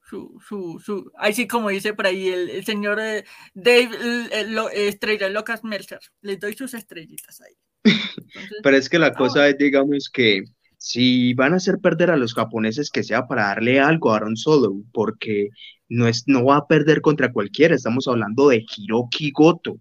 su, 0.00 0.40
su, 0.46 0.80
su, 0.82 1.12
ahí 1.18 1.34
sí 1.34 1.46
como 1.46 1.68
dice 1.68 1.92
por 1.92 2.06
ahí 2.06 2.28
el, 2.28 2.64
señor 2.64 2.98
eh, 3.00 3.24
Dave, 3.52 3.90
el, 4.32 4.58
Estrella 4.72 5.28
Locas 5.28 5.64
Mercer, 5.64 6.00
les 6.22 6.40
doy 6.40 6.54
sus 6.54 6.72
estrellitas 6.72 7.42
ahí. 7.42 7.56
pero 8.62 8.76
es 8.76 8.88
que 8.88 8.98
la 8.98 9.12
cosa 9.12 9.48
es, 9.48 9.58
digamos 9.58 10.08
que 10.08 10.44
si 10.86 11.34
van 11.34 11.52
a 11.52 11.56
hacer 11.56 11.80
perder 11.80 12.12
a 12.12 12.16
los 12.16 12.32
japoneses, 12.32 12.92
que 12.92 13.02
sea 13.02 13.26
para 13.26 13.48
darle 13.48 13.80
algo 13.80 14.12
a 14.12 14.18
Aaron 14.18 14.36
Solo, 14.36 14.72
porque 14.92 15.48
no, 15.88 16.06
es, 16.06 16.22
no 16.28 16.44
va 16.44 16.58
a 16.58 16.68
perder 16.68 17.00
contra 17.00 17.32
cualquiera, 17.32 17.74
estamos 17.74 18.06
hablando 18.06 18.50
de 18.50 18.64
Hiroki 18.64 19.32
Goto. 19.32 19.80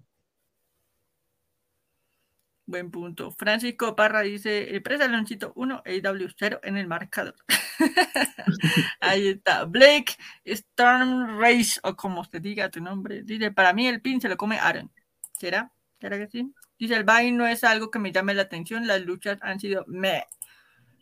Buen 2.65 2.89
punto. 2.89 3.30
Francisco 3.30 3.96
Parra 3.96 4.22
dice, 4.22 4.72
el 4.72 4.82
presa 4.82 5.08
Leoncito 5.08 5.54
1, 5.56 5.84
AW0 5.86 6.60
en 6.63 6.78
el 6.78 6.88
marcador. 6.88 7.36
Ahí 9.00 9.28
está. 9.28 9.65
Blake 9.65 10.15
Storm 10.44 11.39
Race, 11.39 11.80
o 11.84 11.96
como 11.96 12.26
se 12.26 12.39
diga 12.39 12.72
tu 12.72 12.82
nombre, 12.82 13.22
dice, 13.22 13.52
para 13.52 13.74
mí 13.74 13.88
el 13.88 14.02
pin 14.02 14.20
se 14.20 14.28
lo 14.28 14.38
come 14.38 14.58
Aaron. 14.58 14.91
¿Será? 15.38 15.72
¿Será 16.02 16.18
que 16.18 16.28
sí? 16.28 16.52
Dice, 16.80 16.96
el 16.96 17.04
Vine 17.04 17.34
no 17.34 17.46
es 17.46 17.63
algo 17.63 17.91
que 17.91 18.00
me 18.00 18.12
llame 18.12 18.34
la 18.34 18.41
atención, 18.41 18.88
las 18.88 19.02
luchas 19.02 19.38
han 19.44 19.60
sido 19.60 19.86
meh. 19.86 20.26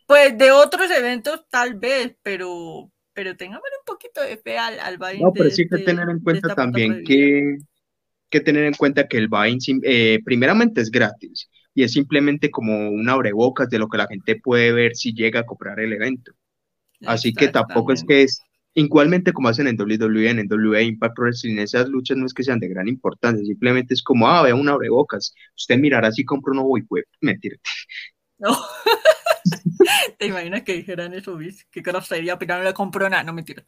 Pues 0.06 0.36
de 0.36 0.50
otros 0.50 0.90
eventos 0.90 1.44
tal 1.50 1.74
vez, 1.74 2.16
pero 2.22 2.90
pero 3.14 3.36
tengamos 3.36 3.62
un 3.78 3.84
poquito 3.86 4.20
de 4.22 4.36
fe 4.36 4.58
al, 4.58 4.80
al 4.80 4.98
No, 5.20 5.32
pero 5.32 5.48
sí 5.48 5.68
que 5.68 5.78
tener 5.78 6.08
en 6.10 6.18
cuenta 6.18 6.54
también 6.54 7.04
que, 7.04 7.58
que 8.28 8.40
tener 8.40 8.64
en 8.64 8.74
cuenta 8.74 9.06
que 9.06 9.16
el 9.16 9.28
Vine 9.28 9.80
eh, 9.84 10.18
primeramente 10.24 10.80
es 10.80 10.90
gratis 10.90 11.48
y 11.74 11.84
es 11.84 11.92
simplemente 11.92 12.50
como 12.50 12.90
un 12.90 13.08
abrebocas 13.08 13.70
de 13.70 13.78
lo 13.78 13.88
que 13.88 13.98
la 13.98 14.08
gente 14.08 14.40
puede 14.40 14.72
ver 14.72 14.96
si 14.96 15.14
llega 15.14 15.40
a 15.40 15.46
comprar 15.46 15.78
el 15.80 15.92
evento. 15.92 16.32
Así 17.06 17.32
que 17.32 17.48
tampoco 17.48 17.92
es 17.92 18.04
que 18.04 18.22
es 18.22 18.40
igualmente 18.74 19.32
como 19.32 19.48
hacen 19.48 19.68
en 19.68 19.80
WWE, 19.80 20.30
en 20.30 20.48
WWE 20.50 20.82
Impact 20.82 21.18
Wrestling, 21.18 21.58
esas 21.58 21.88
luchas 21.88 22.16
no 22.16 22.26
es 22.26 22.34
que 22.34 22.42
sean 22.42 22.58
de 22.58 22.68
gran 22.68 22.88
importancia, 22.88 23.44
simplemente 23.44 23.94
es 23.94 24.02
como, 24.02 24.28
ah, 24.28 24.42
vea 24.42 24.54
un 24.54 24.68
abrebocas, 24.68 25.34
usted 25.56 25.78
mirará 25.78 26.10
si 26.10 26.24
compra 26.24 26.50
un 26.50 26.56
nuevo 26.58 26.76
web, 26.90 27.04
mentira. 27.20 27.56
No. 28.38 28.56
¿Te 30.18 30.26
imaginas 30.26 30.62
que 30.62 30.74
dijeran 30.74 31.14
eso, 31.14 31.36
¿vis? 31.36 31.66
¿Qué 31.70 31.82
sería? 32.02 32.38
Pero 32.38 32.58
no 32.58 32.64
le 32.64 32.74
compró 32.74 33.08
nada, 33.08 33.22
no 33.24 33.32
mentira. 33.32 33.64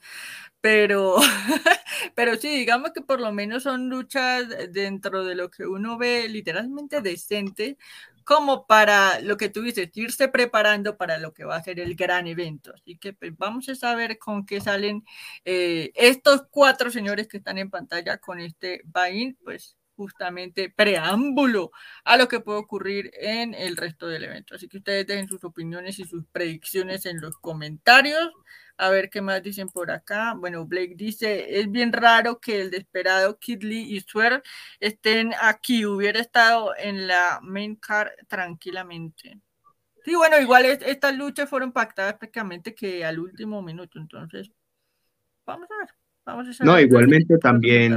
Pero, 0.60 1.16
pero 2.14 2.36
sí, 2.36 2.48
digamos 2.48 2.92
que 2.92 3.02
por 3.02 3.20
lo 3.20 3.32
menos 3.32 3.62
son 3.64 3.88
luchas 3.88 4.46
dentro 4.70 5.24
de 5.24 5.34
lo 5.34 5.50
que 5.50 5.66
uno 5.66 5.98
ve 5.98 6.28
literalmente 6.28 7.00
decente, 7.02 7.78
como 8.24 8.66
para 8.66 9.20
lo 9.20 9.36
que 9.36 9.48
tú 9.50 9.62
dices, 9.62 9.90
irse 9.94 10.28
preparando 10.28 10.96
para 10.96 11.18
lo 11.18 11.32
que 11.32 11.44
va 11.44 11.56
a 11.56 11.62
ser 11.62 11.80
el 11.80 11.94
gran 11.94 12.26
evento. 12.26 12.72
Así 12.74 12.98
que 12.98 13.12
pues, 13.12 13.36
vamos 13.36 13.68
a 13.68 13.74
saber 13.76 14.18
con 14.18 14.46
qué 14.46 14.60
salen 14.60 15.04
eh, 15.44 15.92
estos 15.94 16.44
cuatro 16.50 16.90
señores 16.90 17.28
que 17.28 17.38
están 17.38 17.58
en 17.58 17.70
pantalla 17.70 18.18
con 18.18 18.40
este 18.40 18.82
buy 18.86 19.36
pues 19.44 19.76
justamente 19.96 20.70
preámbulo 20.70 21.70
a 22.04 22.16
lo 22.16 22.28
que 22.28 22.40
puede 22.40 22.58
ocurrir 22.58 23.10
en 23.14 23.54
el 23.54 23.76
resto 23.76 24.06
del 24.06 24.24
evento. 24.24 24.54
Así 24.54 24.68
que 24.68 24.78
ustedes 24.78 25.06
dejen 25.06 25.28
sus 25.28 25.42
opiniones 25.44 25.98
y 25.98 26.04
sus 26.04 26.24
predicciones 26.26 27.06
en 27.06 27.20
los 27.20 27.38
comentarios. 27.38 28.30
A 28.78 28.90
ver 28.90 29.08
qué 29.08 29.22
más 29.22 29.42
dicen 29.42 29.68
por 29.68 29.90
acá. 29.90 30.34
Bueno, 30.36 30.66
Blake 30.66 30.94
dice, 30.96 31.60
es 31.60 31.70
bien 31.70 31.92
raro 31.92 32.38
que 32.38 32.60
el 32.60 32.70
desesperado 32.70 33.38
Kid 33.38 33.62
Lee 33.62 33.96
y 33.96 34.00
Swear 34.00 34.42
estén 34.80 35.32
aquí. 35.40 35.86
Hubiera 35.86 36.20
estado 36.20 36.74
en 36.76 37.06
la 37.06 37.40
main 37.42 37.76
car 37.76 38.12
tranquilamente. 38.28 39.40
Sí, 40.04 40.14
bueno, 40.14 40.38
igual 40.38 40.66
estas 40.66 41.16
luchas 41.16 41.48
fueron 41.48 41.72
pactadas 41.72 42.14
prácticamente 42.14 42.74
que 42.74 43.04
al 43.04 43.18
último 43.18 43.62
minuto. 43.62 43.98
Entonces, 43.98 44.52
vamos 45.46 45.68
a 45.70 45.78
ver. 45.78 45.88
Vamos 46.26 46.60
a 46.60 46.64
no, 46.64 46.78
igualmente 46.80 47.38
también 47.38 47.96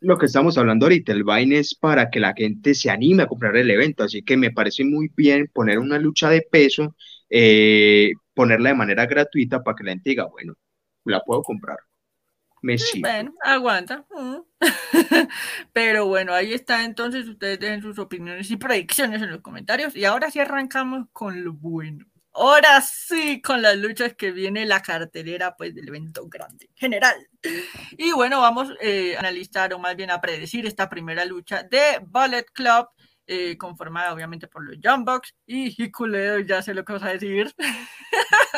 lo 0.00 0.18
que 0.18 0.26
estamos 0.26 0.58
hablando 0.58 0.86
ahorita, 0.86 1.12
el 1.12 1.24
Vine 1.24 1.58
es 1.58 1.74
para 1.74 2.10
que 2.10 2.20
la 2.20 2.34
gente 2.36 2.74
se 2.74 2.90
anime 2.90 3.22
a 3.24 3.26
comprar 3.26 3.56
el 3.56 3.70
evento, 3.70 4.04
así 4.04 4.22
que 4.22 4.36
me 4.36 4.50
parece 4.52 4.84
muy 4.84 5.10
bien 5.16 5.48
poner 5.52 5.78
una 5.78 5.98
lucha 5.98 6.30
de 6.30 6.42
peso, 6.42 6.96
eh, 7.30 8.12
ponerla 8.34 8.70
de 8.70 8.74
manera 8.76 9.06
gratuita 9.06 9.62
para 9.62 9.76
que 9.76 9.84
la 9.84 9.92
gente 9.92 10.10
diga, 10.10 10.26
bueno, 10.26 10.54
la 11.04 11.20
puedo 11.20 11.42
comprar. 11.42 11.78
Me 12.62 12.76
Bueno, 13.00 13.34
aguanta. 13.42 14.06
Mm. 14.10 14.38
Pero 15.72 16.06
bueno, 16.06 16.34
ahí 16.34 16.52
está. 16.52 16.84
Entonces, 16.84 17.26
ustedes 17.28 17.58
den 17.60 17.82
sus 17.82 17.98
opiniones 17.98 18.50
y 18.50 18.56
predicciones 18.56 19.22
en 19.22 19.30
los 19.30 19.40
comentarios. 19.40 19.96
Y 19.96 20.04
ahora 20.04 20.30
sí 20.30 20.40
arrancamos 20.40 21.06
con 21.12 21.42
lo 21.44 21.54
bueno. 21.54 22.06
Ahora 22.32 22.80
sí, 22.80 23.42
con 23.42 23.60
las 23.60 23.76
luchas 23.76 24.14
que 24.14 24.30
viene 24.30 24.64
la 24.64 24.80
cartelera 24.80 25.56
pues, 25.56 25.74
del 25.74 25.88
evento 25.88 26.26
grande 26.28 26.70
general. 26.74 27.16
Y 27.98 28.12
bueno, 28.12 28.40
vamos 28.40 28.68
eh, 28.80 29.16
a 29.16 29.20
analizar 29.20 29.74
o 29.74 29.78
más 29.78 29.96
bien 29.96 30.10
a 30.10 30.20
predecir 30.20 30.66
esta 30.66 30.88
primera 30.88 31.24
lucha 31.24 31.64
de 31.64 32.00
Bullet 32.06 32.46
Club, 32.52 32.88
eh, 33.26 33.56
conformada 33.58 34.12
obviamente 34.12 34.46
por 34.46 34.64
los 34.64 34.76
Young 34.80 35.04
Bucks 35.04 35.34
y 35.46 35.74
Hikuleo, 35.82 36.40
ya 36.40 36.62
sé 36.62 36.72
lo 36.72 36.84
que 36.84 36.92
vas 36.92 37.02
a 37.02 37.10
decir. 37.10 37.52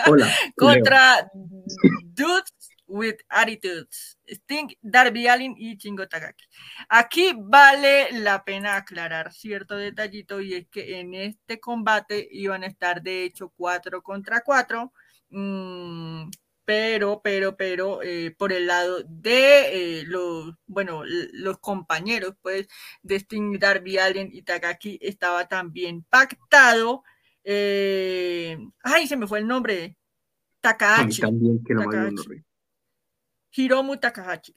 Hola. 0.07 0.29
Contra 0.57 1.31
Dudes 1.35 2.72
with 2.93 3.17
Attitudes, 3.31 4.19
Sting, 4.27 4.69
Darby 4.83 5.27
Allin 5.27 5.55
y 5.57 5.79
Chingo 5.79 6.07
Takagi. 6.07 6.45
Aquí 6.91 7.33
vale 7.35 8.13
la 8.13 8.45
pena 8.45 8.77
aclarar 8.77 9.33
cierto 9.33 9.77
detallito 9.77 10.41
y 10.43 10.55
es 10.55 10.69
que 10.69 11.01
en 11.01 11.15
este 11.15 11.59
combate 11.59 12.29
iban 12.31 12.65
a 12.65 12.67
estar 12.67 13.03
de 13.03 13.25
hecho 13.25 13.51
4 13.57 14.03
contra 14.03 14.43
4, 14.43 14.93
mm, 15.31 16.31
pero, 16.67 17.23
pero, 17.25 17.57
pero 17.57 18.03
eh, 18.03 18.35
por 18.37 18.53
el 18.53 18.67
lado 18.67 19.03
de 19.09 20.01
eh, 20.01 20.05
los, 20.07 20.55
bueno, 20.67 21.03
los 21.07 21.59
compañeros 21.59 22.35
pues 22.43 22.69
de 23.03 23.17
Sting, 23.17 23.59
Darby 23.59 23.97
Allin 23.97 24.29
y 24.31 24.43
Takagi 24.43 24.99
estaba 25.01 25.49
también 25.49 26.05
pactado. 26.11 27.05
Eh, 27.43 28.59
ay, 28.83 29.07
se 29.09 29.17
me 29.17 29.27
fue 29.27 29.39
el 29.39 29.47
nombre. 29.47 29.97
Takahashi. 30.61 31.23
También 31.23 31.65
que 31.65 31.75
no 31.75 31.85
Takahashi. 31.85 32.45
Hiromu 33.55 33.97
Takahashi. 33.97 34.55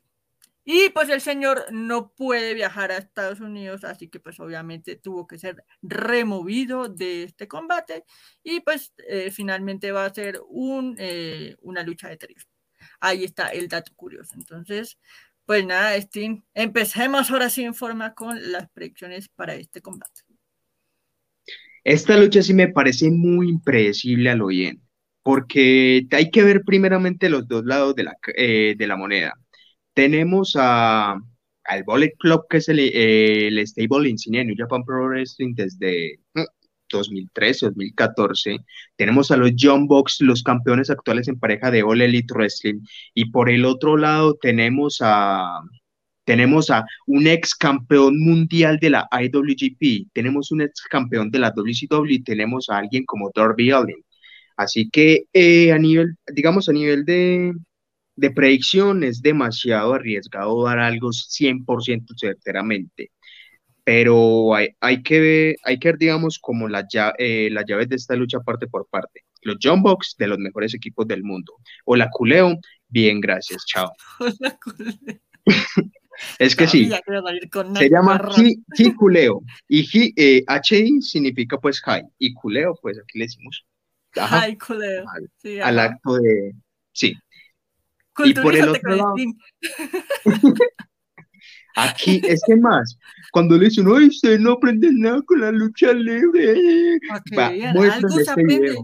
Y 0.68 0.90
pues 0.90 1.10
el 1.10 1.22
señor 1.22 1.66
no 1.72 2.12
puede 2.12 2.56
viajar 2.56 2.92
a 2.92 2.98
Estados 2.98 3.40
Unidos, 3.40 3.84
así 3.84 4.08
que 4.08 4.20
pues 4.20 4.40
obviamente 4.40 4.96
tuvo 4.96 5.28
que 5.28 5.38
ser 5.38 5.64
removido 5.84 6.90
de 6.90 7.24
este 7.24 7.48
combate 7.48 8.04
y 8.44 8.62
pues 8.62 8.92
eh, 9.08 9.30
finalmente 9.30 9.92
va 9.92 10.06
a 10.06 10.14
ser 10.14 10.42
un, 10.50 10.96
eh, 10.98 11.56
una 11.62 11.84
lucha 11.84 12.10
de 12.10 12.18
tríos. 12.18 12.48
Ahí 13.00 13.24
está 13.24 13.50
el 13.50 13.68
dato 13.68 13.94
curioso. 13.96 14.34
Entonces, 14.36 14.98
pues 15.46 15.64
nada, 15.64 16.02
Steam, 16.02 16.44
empecemos 16.56 17.30
ahora 17.30 17.52
sí 17.52 17.64
en 17.64 17.76
forma 17.76 18.16
con 18.16 18.52
las 18.52 18.68
predicciones 18.72 19.30
para 19.30 19.54
este 19.54 19.82
combate. 19.82 20.22
Esta 21.84 22.18
lucha 22.18 22.42
sí 22.42 22.56
me 22.56 22.70
parece 22.70 23.12
muy 23.12 23.50
impredecible 23.50 24.32
a 24.32 24.36
lo 24.36 24.50
porque 25.26 26.06
hay 26.12 26.30
que 26.30 26.44
ver 26.44 26.62
primeramente 26.64 27.30
los 27.30 27.48
dos 27.48 27.66
lados 27.66 27.96
de 27.96 28.04
la, 28.04 28.16
eh, 28.38 28.76
de 28.78 28.88
la 28.88 28.96
moneda. 28.96 29.34
Tenemos 29.96 30.56
a, 30.56 31.14
al 31.64 31.84
Bullet 31.84 32.14
Club, 32.20 32.46
que 32.48 32.58
es 32.58 32.70
el, 32.70 32.80
el 32.80 33.58
stable 33.68 34.10
insignia 34.10 34.42
de 34.42 34.46
New 34.46 34.56
Japan 34.56 34.84
Pro 34.86 35.08
Wrestling 35.08 35.56
desde 35.56 36.20
2013, 36.92 37.66
mm, 37.66 37.70
2014. 37.70 38.58
Tenemos 38.96 39.32
a 39.32 39.38
los 39.38 39.52
John 39.60 39.88
Box, 39.88 40.22
los 40.22 40.44
campeones 40.44 40.92
actuales 40.92 41.28
en 41.28 41.40
pareja 41.40 41.72
de 41.72 41.82
All 41.82 42.02
Elite 42.02 42.32
Wrestling. 42.32 42.82
Y 43.16 43.32
por 43.32 43.50
el 43.50 43.66
otro 43.66 43.98
lado 43.98 44.38
tenemos 44.40 45.00
a, 45.02 45.60
tenemos 46.24 46.70
a 46.70 46.86
un 47.08 47.26
ex 47.26 47.56
campeón 47.56 48.20
mundial 48.20 48.78
de 48.80 48.92
la 48.92 49.08
IWGP, 49.12 50.12
tenemos 50.14 50.52
un 50.52 50.62
ex 50.62 50.82
campeón 50.84 51.32
de 51.32 51.40
la 51.40 51.50
WCW, 51.50 52.24
tenemos 52.24 52.70
a 52.70 52.78
alguien 52.78 53.06
como 53.06 53.32
Darby 53.34 53.72
Allin. 53.72 54.06
Así 54.58 54.90
que 54.90 55.26
eh, 55.34 55.72
a 55.72 55.78
nivel, 55.78 56.16
digamos, 56.34 56.70
a 56.70 56.74
nivel 56.74 57.06
de, 57.06 57.54
predicción 58.34 59.04
es 59.04 59.22
demasiado 59.22 59.94
arriesgado 59.94 60.64
dar 60.64 60.80
algo 60.80 61.10
100% 61.10 62.06
certeramente. 62.18 63.12
Pero 63.84 64.56
hay, 64.56 65.04
que 65.04 65.20
ver, 65.20 65.56
hay 65.64 65.78
que 65.78 65.90
ver, 65.90 65.98
digamos, 66.00 66.40
como 66.40 66.68
la, 66.68 66.88
eh, 67.20 67.50
las 67.52 67.66
llaves 67.68 67.90
de 67.90 67.98
esta 67.98 68.16
lucha 68.16 68.40
parte 68.40 68.68
por 68.68 68.88
parte. 68.88 69.22
Los 69.42 69.58
John 69.62 69.84
Box 69.84 70.16
de 70.18 70.28
los 70.28 70.40
mejores 70.40 70.74
equipos 70.74 71.08
del 71.08 71.24
mundo. 71.24 71.54
O 71.86 71.96
la 71.96 72.10
Culeo, 72.10 72.58
bien, 72.88 73.22
gracias, 73.22 73.64
chao. 73.68 73.92
es 76.40 76.56
que 76.56 76.68
sí, 76.68 76.90
se 76.90 77.90
llama 77.90 78.20
Culeo. 78.98 79.42
Y 79.68 79.82
Hi, 79.84 80.14
eh, 80.16 80.44
HI 80.48 81.02
significa 81.02 81.60
pues 81.60 81.82
Hi. 81.86 82.02
Y 82.18 82.34
Culeo, 82.34 82.74
pues 82.82 82.98
aquí 82.98 83.20
le 83.20 83.26
decimos 83.26 83.66
Ay, 84.22 84.58
al, 85.64 85.80
acto 85.80 86.18
de. 86.18 86.56
Sí. 86.92 87.14
Y 88.24 88.34
por 88.34 88.56
el 88.56 88.70
otro 88.70 88.96
lado. 88.96 89.16
Aquí, 91.78 92.22
es 92.24 92.42
que 92.48 92.56
más, 92.56 92.98
cuando 93.34 93.58
le 93.58 93.66
dicen, 93.66 93.86
ay, 93.94 94.08
usted 94.08 94.40
no 94.40 94.54
aprende 94.54 94.90
nada 94.94 95.22
con 95.24 95.42
la 95.42 95.52
lucha 95.52 95.92
libre. 95.92 97.00
algo 97.12 98.10
se 98.10 98.22
este 98.22 98.32
aprende. 98.32 98.78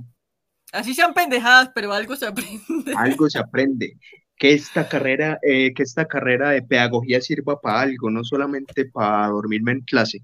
Así 0.74 0.94
sean 0.94 1.13
pendejadas, 1.13 1.72
pero 1.74 1.94
algo 1.94 2.15
se 2.17 2.26
aprende. 2.28 2.94
Algo 2.96 3.30
se 3.30 3.39
aprende. 3.39 3.98
Que 4.36 4.54
esta 4.54 4.89
carrera, 4.89 5.39
eh, 5.41 5.74
que 5.74 5.84
esta 5.84 6.06
carrera 6.06 6.50
de 6.50 6.63
pedagogía 6.63 7.22
sirva 7.22 7.62
para 7.62 7.82
algo, 7.82 8.10
no 8.10 8.24
solamente 8.26 8.86
para 8.86 9.28
dormirme 9.28 9.72
en 9.72 9.82
clase. 9.82 10.20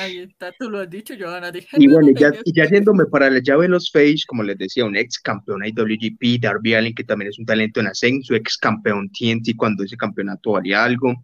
Ahí 0.00 0.18
está, 0.18 0.52
tú 0.58 0.70
lo 0.70 0.80
has 0.80 0.90
dicho, 0.90 1.14
Johanna. 1.18 1.50
Dije, 1.50 1.76
Y 1.78 1.88
bueno, 1.88 2.10
ya, 2.18 2.32
y 2.44 2.52
ya 2.52 2.68
yéndome 2.68 3.06
para 3.06 3.30
la 3.30 3.40
llave 3.40 3.62
de 3.62 3.68
los 3.70 3.90
Face, 3.90 4.22
como 4.26 4.42
les 4.42 4.58
decía, 4.58 4.84
un 4.84 4.96
ex 4.96 5.18
campeón 5.18 5.64
IWGP, 5.64 6.40
Darby 6.40 6.74
Allin, 6.74 6.94
que 6.94 7.04
también 7.04 7.30
es 7.30 7.38
un 7.38 7.46
talento 7.46 7.80
en 7.80 7.86
ascenso, 7.86 8.34
ex 8.34 8.56
campeón 8.58 9.10
TNT 9.10 9.56
cuando 9.56 9.84
ese 9.84 9.96
campeonato 9.96 10.52
valía 10.52 10.84
algo, 10.84 11.14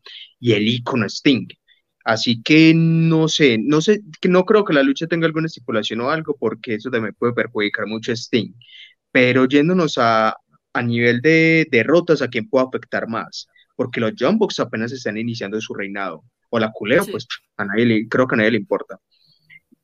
y 0.41 0.53
el 0.53 0.67
ícono 0.69 1.07
Sting. 1.07 1.49
Así 2.05 2.43
que 2.43 2.73
no 2.75 3.29
sé, 3.29 3.59
no 3.59 3.81
sé, 3.81 4.03
que 4.21 4.29
no 4.29 4.45
creo 4.45 4.65
que 4.65 4.75
la 4.75 4.83
lucha 4.83 5.07
tenga 5.07 5.27
alguna 5.27 5.47
estipulación 5.47 6.01
o 6.03 6.11
algo, 6.11 6.37
porque 6.39 6.75
eso 6.75 6.91
también 6.91 7.15
puede 7.19 7.33
perjudicar 7.33 7.87
mucho 7.87 8.13
a 8.13 8.17
Sting. 8.17 8.53
Pero 9.11 9.47
yéndonos 9.47 9.97
a, 9.99 10.37
a 10.75 10.83
nivel 10.83 11.23
de 11.23 11.67
derrotas, 11.71 12.21
¿a 12.21 12.29
quién 12.29 12.49
puede 12.49 12.67
afectar 12.67 13.09
más? 13.09 13.47
Porque 13.77 14.01
los 14.01 14.13
John 14.19 14.39
Box 14.39 14.61
apenas 14.61 14.93
están 14.93 15.17
iniciando 15.17 15.61
su 15.61 15.75
reinado. 15.75 16.25
O 16.55 16.59
la 16.61 16.71
culeo, 16.73 17.03
Sí. 17.03 17.11
pues 17.11 17.27
a 17.57 17.65
nadie 17.65 17.85
le, 17.85 18.09
creo 18.09 18.29
que 18.29 18.35
a 18.37 18.39
nadie 18.39 18.53
le 18.53 18.59
importa. 18.59 19.01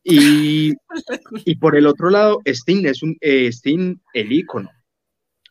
Y, 0.04 0.72
y 1.44 1.54
por 1.56 1.76
el 1.76 1.86
otro 1.86 2.10
lado, 2.10 2.40
Sting 2.44 2.86
es 2.86 3.02
un 3.02 3.16
eh, 3.20 3.48
Sting, 3.48 3.96
el 4.14 4.32
ícono. 4.32 4.70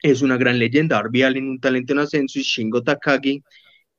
Es 0.01 0.21
una 0.21 0.37
gran 0.37 0.57
leyenda. 0.57 0.95
Darby 0.95 1.23
Allin, 1.23 1.49
un 1.49 1.59
talento 1.59 1.91
en 1.91 1.99
ascenso, 1.99 2.39
y 2.39 2.43
Shingo 2.43 2.81
Takagi, 2.81 3.43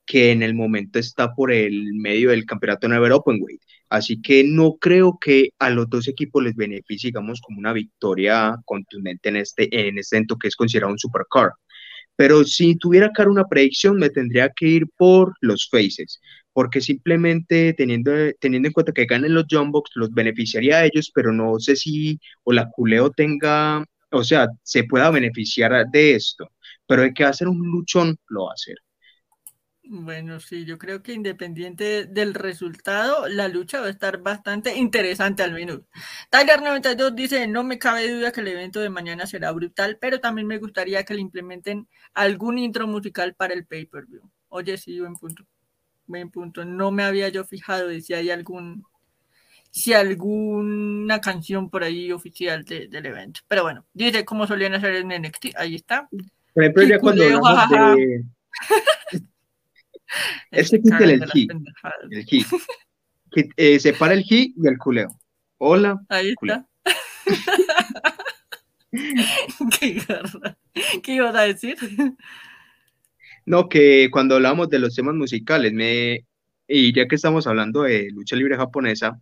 que 0.06 0.32
en 0.32 0.42
el 0.42 0.54
momento 0.54 0.98
está 0.98 1.34
por 1.34 1.52
el 1.52 1.92
medio 1.94 2.30
del 2.30 2.46
campeonato 2.46 2.88
Never 2.88 3.12
Openweight. 3.12 3.60
Así 3.90 4.20
que 4.22 4.42
no 4.44 4.76
creo 4.80 5.18
que 5.20 5.50
a 5.58 5.68
los 5.68 5.90
dos 5.90 6.08
equipos 6.08 6.42
les 6.42 6.54
beneficie, 6.56 7.08
digamos, 7.08 7.40
como 7.42 7.58
una 7.58 7.72
victoria 7.74 8.56
contundente 8.64 9.28
en 9.28 9.36
este, 9.36 9.68
en 9.88 9.98
este 9.98 10.16
evento 10.16 10.36
que 10.38 10.48
es 10.48 10.56
considerado 10.56 10.92
un 10.92 10.98
supercar. 10.98 11.50
Pero 12.16 12.44
si 12.44 12.76
tuviera 12.76 13.08
que 13.08 13.22
dar 13.22 13.28
una 13.28 13.46
predicción, 13.48 13.96
me 13.96 14.10
tendría 14.10 14.48
que 14.50 14.66
ir 14.66 14.86
por 14.96 15.34
los 15.40 15.68
faces, 15.70 16.20
porque 16.52 16.80
simplemente 16.80 17.74
teniendo, 17.74 18.12
teniendo 18.40 18.68
en 18.68 18.72
cuenta 18.72 18.92
que 18.92 19.06
ganen 19.06 19.34
los 19.34 19.46
Jumbox, 19.50 19.90
los 19.94 20.10
beneficiaría 20.12 20.78
a 20.78 20.84
ellos, 20.86 21.10
pero 21.14 21.32
no 21.32 21.58
sé 21.60 21.76
si 21.76 22.18
o 22.44 22.52
la 22.52 22.70
culeo 22.70 23.10
tenga, 23.10 23.84
o 24.10 24.24
sea, 24.24 24.48
se 24.62 24.84
pueda 24.84 25.10
beneficiar 25.10 25.86
de 25.90 26.14
esto. 26.14 26.50
Pero 26.86 27.02
hay 27.02 27.12
que 27.14 27.24
hacer 27.24 27.48
un 27.48 27.58
luchón, 27.70 28.16
lo 28.28 28.46
va 28.46 28.52
a 28.52 28.54
hacer. 28.54 28.76
Bueno, 29.92 30.38
sí, 30.40 30.64
yo 30.64 30.78
creo 30.78 31.02
que 31.02 31.12
independiente 31.12 32.04
del 32.06 32.34
resultado, 32.34 33.26
la 33.28 33.48
lucha 33.48 33.80
va 33.80 33.86
a 33.86 33.90
estar 33.90 34.18
bastante 34.22 34.76
interesante 34.76 35.42
al 35.42 35.52
menos. 35.52 35.80
Tyler92 36.30 37.14
dice, 37.14 37.46
no 37.48 37.64
me 37.64 37.78
cabe 37.78 38.08
duda 38.12 38.30
que 38.30 38.40
el 38.40 38.48
evento 38.48 38.78
de 38.80 38.88
mañana 38.90 39.26
será 39.26 39.50
brutal, 39.52 39.98
pero 40.00 40.20
también 40.20 40.46
me 40.46 40.58
gustaría 40.58 41.04
que 41.04 41.14
le 41.14 41.20
implementen 41.22 41.88
algún 42.14 42.58
intro 42.58 42.86
musical 42.86 43.34
para 43.34 43.52
el 43.54 43.66
pay-per-view. 43.66 44.22
Oye, 44.48 44.78
sí, 44.78 45.00
buen 45.00 45.14
punto. 45.14 45.44
Buen 46.10 46.28
punto. 46.28 46.64
No 46.64 46.90
me 46.90 47.04
había 47.04 47.28
yo 47.28 47.44
fijado 47.44 47.86
de 47.86 48.00
si 48.00 48.14
hay 48.14 48.30
algún, 48.30 48.84
si 49.70 49.92
alguna 49.92 51.20
canción 51.20 51.70
por 51.70 51.84
ahí 51.84 52.10
oficial 52.10 52.64
de, 52.64 52.88
del 52.88 53.06
evento. 53.06 53.42
Pero 53.46 53.62
bueno, 53.62 53.86
dice 53.94 54.24
cómo 54.24 54.44
solían 54.44 54.74
hacer 54.74 54.96
en 54.96 55.08
NXT, 55.22 55.56
ahí 55.56 55.76
está. 55.76 56.08
Por 56.52 56.64
ejemplo, 56.64 56.82
ya 56.82 56.98
cuando 56.98 57.22
Culeo, 57.22 57.46
hablamos 57.46 57.96
de... 57.96 58.24
Es 60.50 60.70
Se 60.70 60.78
que 60.78 60.82
quita 60.82 60.98
el 60.98 61.20
pendejadas. 61.46 62.10
El 62.10 62.24
hit. 62.24 62.46
Que, 63.30 63.48
eh, 63.56 63.78
separa 63.78 64.14
el 64.14 64.24
hit 64.24 64.56
y 64.60 64.66
el 64.66 64.78
culeo. 64.78 65.16
Hola. 65.58 66.00
Ahí 66.08 66.34
Culeo. 66.34 66.66
está. 67.24 68.16
Qué 69.78 70.02
garra. 70.08 70.58
¿Qué 71.04 71.12
ibas 71.14 71.36
a 71.36 71.42
decir? 71.42 71.76
No, 73.50 73.68
que 73.68 74.08
cuando 74.12 74.36
hablamos 74.36 74.68
de 74.70 74.78
los 74.78 74.94
temas 74.94 75.16
musicales, 75.16 75.72
me, 75.72 76.24
y 76.68 76.94
ya 76.94 77.08
que 77.08 77.16
estamos 77.16 77.48
hablando 77.48 77.82
de 77.82 78.08
lucha 78.12 78.36
libre 78.36 78.56
japonesa, 78.56 79.20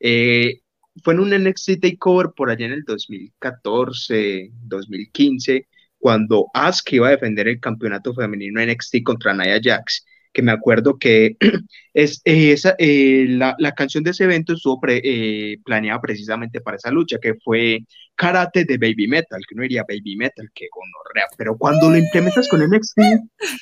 eh, 0.00 0.62
fue 1.04 1.14
en 1.14 1.20
un 1.20 1.30
NXT 1.32 1.80
Takeover 1.80 2.32
por 2.36 2.50
allá 2.50 2.66
en 2.66 2.72
el 2.72 2.82
2014, 2.84 4.50
2015, 4.52 5.68
cuando 5.96 6.46
Asuka 6.54 6.96
iba 6.96 7.08
a 7.08 7.10
defender 7.12 7.46
el 7.46 7.60
campeonato 7.60 8.12
femenino 8.14 8.60
NXT 8.60 9.04
contra 9.04 9.32
Nia 9.32 9.60
Jax, 9.62 10.04
que 10.32 10.42
me 10.42 10.52
acuerdo 10.52 10.98
que 10.98 11.36
es, 11.94 12.20
eh, 12.24 12.52
esa, 12.52 12.74
eh, 12.78 13.26
la, 13.28 13.54
la 13.58 13.72
canción 13.72 14.04
de 14.04 14.10
ese 14.10 14.24
evento 14.24 14.52
estuvo 14.54 14.80
pre- 14.80 15.00
eh, 15.04 15.58
planeada 15.64 16.00
precisamente 16.00 16.60
para 16.60 16.76
esa 16.76 16.90
lucha, 16.90 17.18
que 17.20 17.34
fue 17.42 17.80
Karate 18.14 18.64
de 18.64 18.78
Baby 18.78 19.08
Metal, 19.08 19.40
que 19.48 19.54
no 19.54 19.62
diría 19.62 19.84
Baby 19.88 20.16
Metal, 20.16 20.48
que 20.54 20.66
gonorrea, 20.72 21.26
pero 21.36 21.56
cuando 21.56 21.90
lo 21.90 21.96
implementas 21.96 22.48
con 22.48 22.60
NXT, 22.68 22.98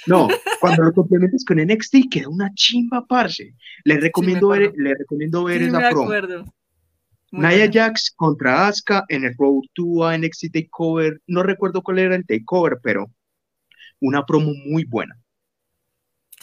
no, 0.07 0.29
cuando 0.61 0.83
lo 0.85 0.93
complementas 0.93 1.45
con 1.45 1.59
NXT 1.59 2.09
queda 2.11 2.29
una 2.29 2.51
chimba, 2.55 3.05
parce. 3.07 3.55
Le 3.85 3.99
recomiendo 4.01 4.49
ver, 4.49 4.65
acuerdo. 4.65 4.83
le 4.83 4.95
recomiendo 4.95 5.45
ver 5.45 5.59
Sí, 5.59 5.65
esa 5.67 5.79
me 5.79 5.89
promo. 5.91 6.05
Muy 7.33 7.47
Nia 7.47 7.67
buena. 7.67 7.73
Jax 7.73 8.13
contra 8.17 8.67
Asuka 8.69 9.05
en 9.09 9.25
el 9.25 9.35
Road 9.37 9.63
to 9.75 10.05
a 10.05 10.17
NXT 10.17 10.53
Takeover. 10.53 11.21
No 11.27 11.43
recuerdo 11.43 11.83
cuál 11.83 11.99
era 11.99 12.15
el 12.17 12.25
Takeover, 12.25 12.79
pero 12.83 13.11
una 14.01 14.25
promo 14.25 14.53
muy 14.67 14.85
buena. 14.85 15.17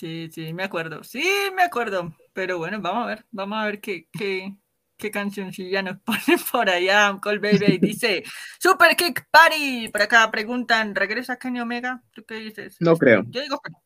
Sí, 0.03 0.29
sí, 0.33 0.51
me 0.51 0.63
acuerdo. 0.63 1.01
Sí, 1.01 1.23
me 1.55 1.63
acuerdo. 1.63 2.13
Pero 2.33 2.57
bueno, 2.57 2.81
vamos 2.81 3.05
a 3.05 3.07
ver. 3.07 3.25
Vamos 3.31 3.57
a 3.57 3.65
ver 3.65 3.79
qué, 3.79 4.09
qué, 4.11 4.53
qué 4.97 5.09
cancioncilla 5.09 5.81
nos 5.81 5.97
ponen 6.01 6.39
por 6.51 6.69
allá. 6.69 7.17
Call 7.21 7.39
Baby 7.39 7.77
dice 7.77 8.21
Super 8.59 8.97
Kick 8.97 9.25
Party. 9.31 9.87
Por 9.87 10.01
acá 10.01 10.29
preguntan, 10.29 10.93
¿regresa 10.93 11.37
Kenny 11.37 11.61
Omega? 11.61 12.03
¿Tú 12.11 12.25
qué 12.25 12.35
dices? 12.35 12.75
No 12.81 12.97
creo. 12.97 13.23
Yo 13.29 13.39
digo 13.39 13.61
que 13.63 13.71
no. 13.71 13.81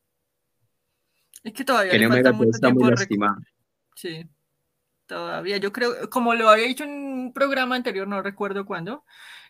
Es 1.44 1.54
que 1.54 1.64
todavía 1.64 1.92
Kenny 1.92 2.06
Omega 2.06 2.24
falta 2.24 2.38
mucho 2.38 2.50
está 2.50 2.70
muy 2.72 2.90
lastimado. 2.90 3.36
Sí, 3.94 4.28
todavía. 5.06 5.58
Yo 5.58 5.72
creo, 5.72 6.10
como 6.10 6.34
lo 6.34 6.50
había 6.50 6.66
dicho 6.66 6.84
en 6.84 7.17
un 7.28 7.34
programa 7.34 7.76
anterior, 7.76 8.08
no 8.08 8.22
recuerdo 8.22 8.66
cuándo, 8.66 9.04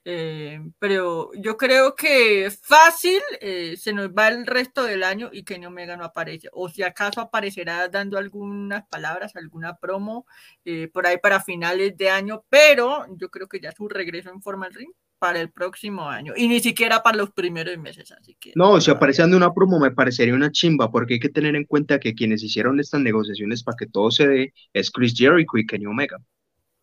eh, 0.06 0.62
pero 0.80 1.32
yo 1.36 1.58
creo 1.58 1.96
que 1.96 2.50
fácil 2.50 3.22
eh, 3.42 3.76
se 3.78 3.94
nos 3.94 4.10
va 4.10 4.30
el 4.30 4.46
resto 4.48 4.84
del 4.84 5.04
año 5.04 5.30
y 5.34 5.44
Kenny 5.44 5.66
Omega 5.66 5.98
no 5.98 6.06
aparece. 6.06 6.50
O 6.54 6.70
si 6.70 6.84
acaso 6.84 7.22
aparecerá 7.22 7.88
dando 7.90 8.18
algunas 8.18 8.88
palabras, 8.88 9.36
alguna 9.36 9.76
promo 9.76 10.26
eh, 10.66 10.90
por 10.94 11.06
ahí 11.08 11.18
para 11.18 11.42
finales 11.42 11.98
de 11.98 12.10
año, 12.10 12.46
pero 12.50 13.06
yo 13.18 13.30
creo 13.30 13.48
que 13.48 13.60
ya 13.60 13.72
su 13.72 13.88
regreso 13.88 14.30
en 14.30 14.42
forma 14.42 14.68
al 14.68 14.74
ring 14.74 14.92
para 15.20 15.42
el 15.42 15.50
próximo 15.50 16.08
año 16.08 16.34
y 16.38 16.48
ni 16.48 16.60
siquiera 16.60 17.04
para 17.04 17.18
los 17.18 17.32
primeros 17.32 17.78
meses. 17.78 18.12
Así 18.12 18.38
que 18.40 18.54
No, 18.56 18.80
si 18.80 18.92
dando 19.18 19.36
una 19.36 19.54
promo 19.54 19.80
me 19.80 19.92
parecería 19.92 20.34
una 20.34 20.52
chimba, 20.52 20.90
porque 20.90 21.16
hay 21.16 21.20
que 21.20 21.30
tener 21.30 21.56
en 21.56 21.66
cuenta 21.66 22.00
que 22.00 22.14
quienes 22.14 22.44
hicieron 22.44 22.80
estas 22.80 23.02
negociaciones 23.02 23.64
para 23.64 23.76
que 23.78 23.88
todo 23.88 24.12
se 24.12 24.28
dé 24.28 24.54
es 24.72 24.90
Chris 24.90 25.14
Jericho 25.18 25.58
y 25.58 25.66
Kenny 25.66 25.86
Omega. 25.86 26.18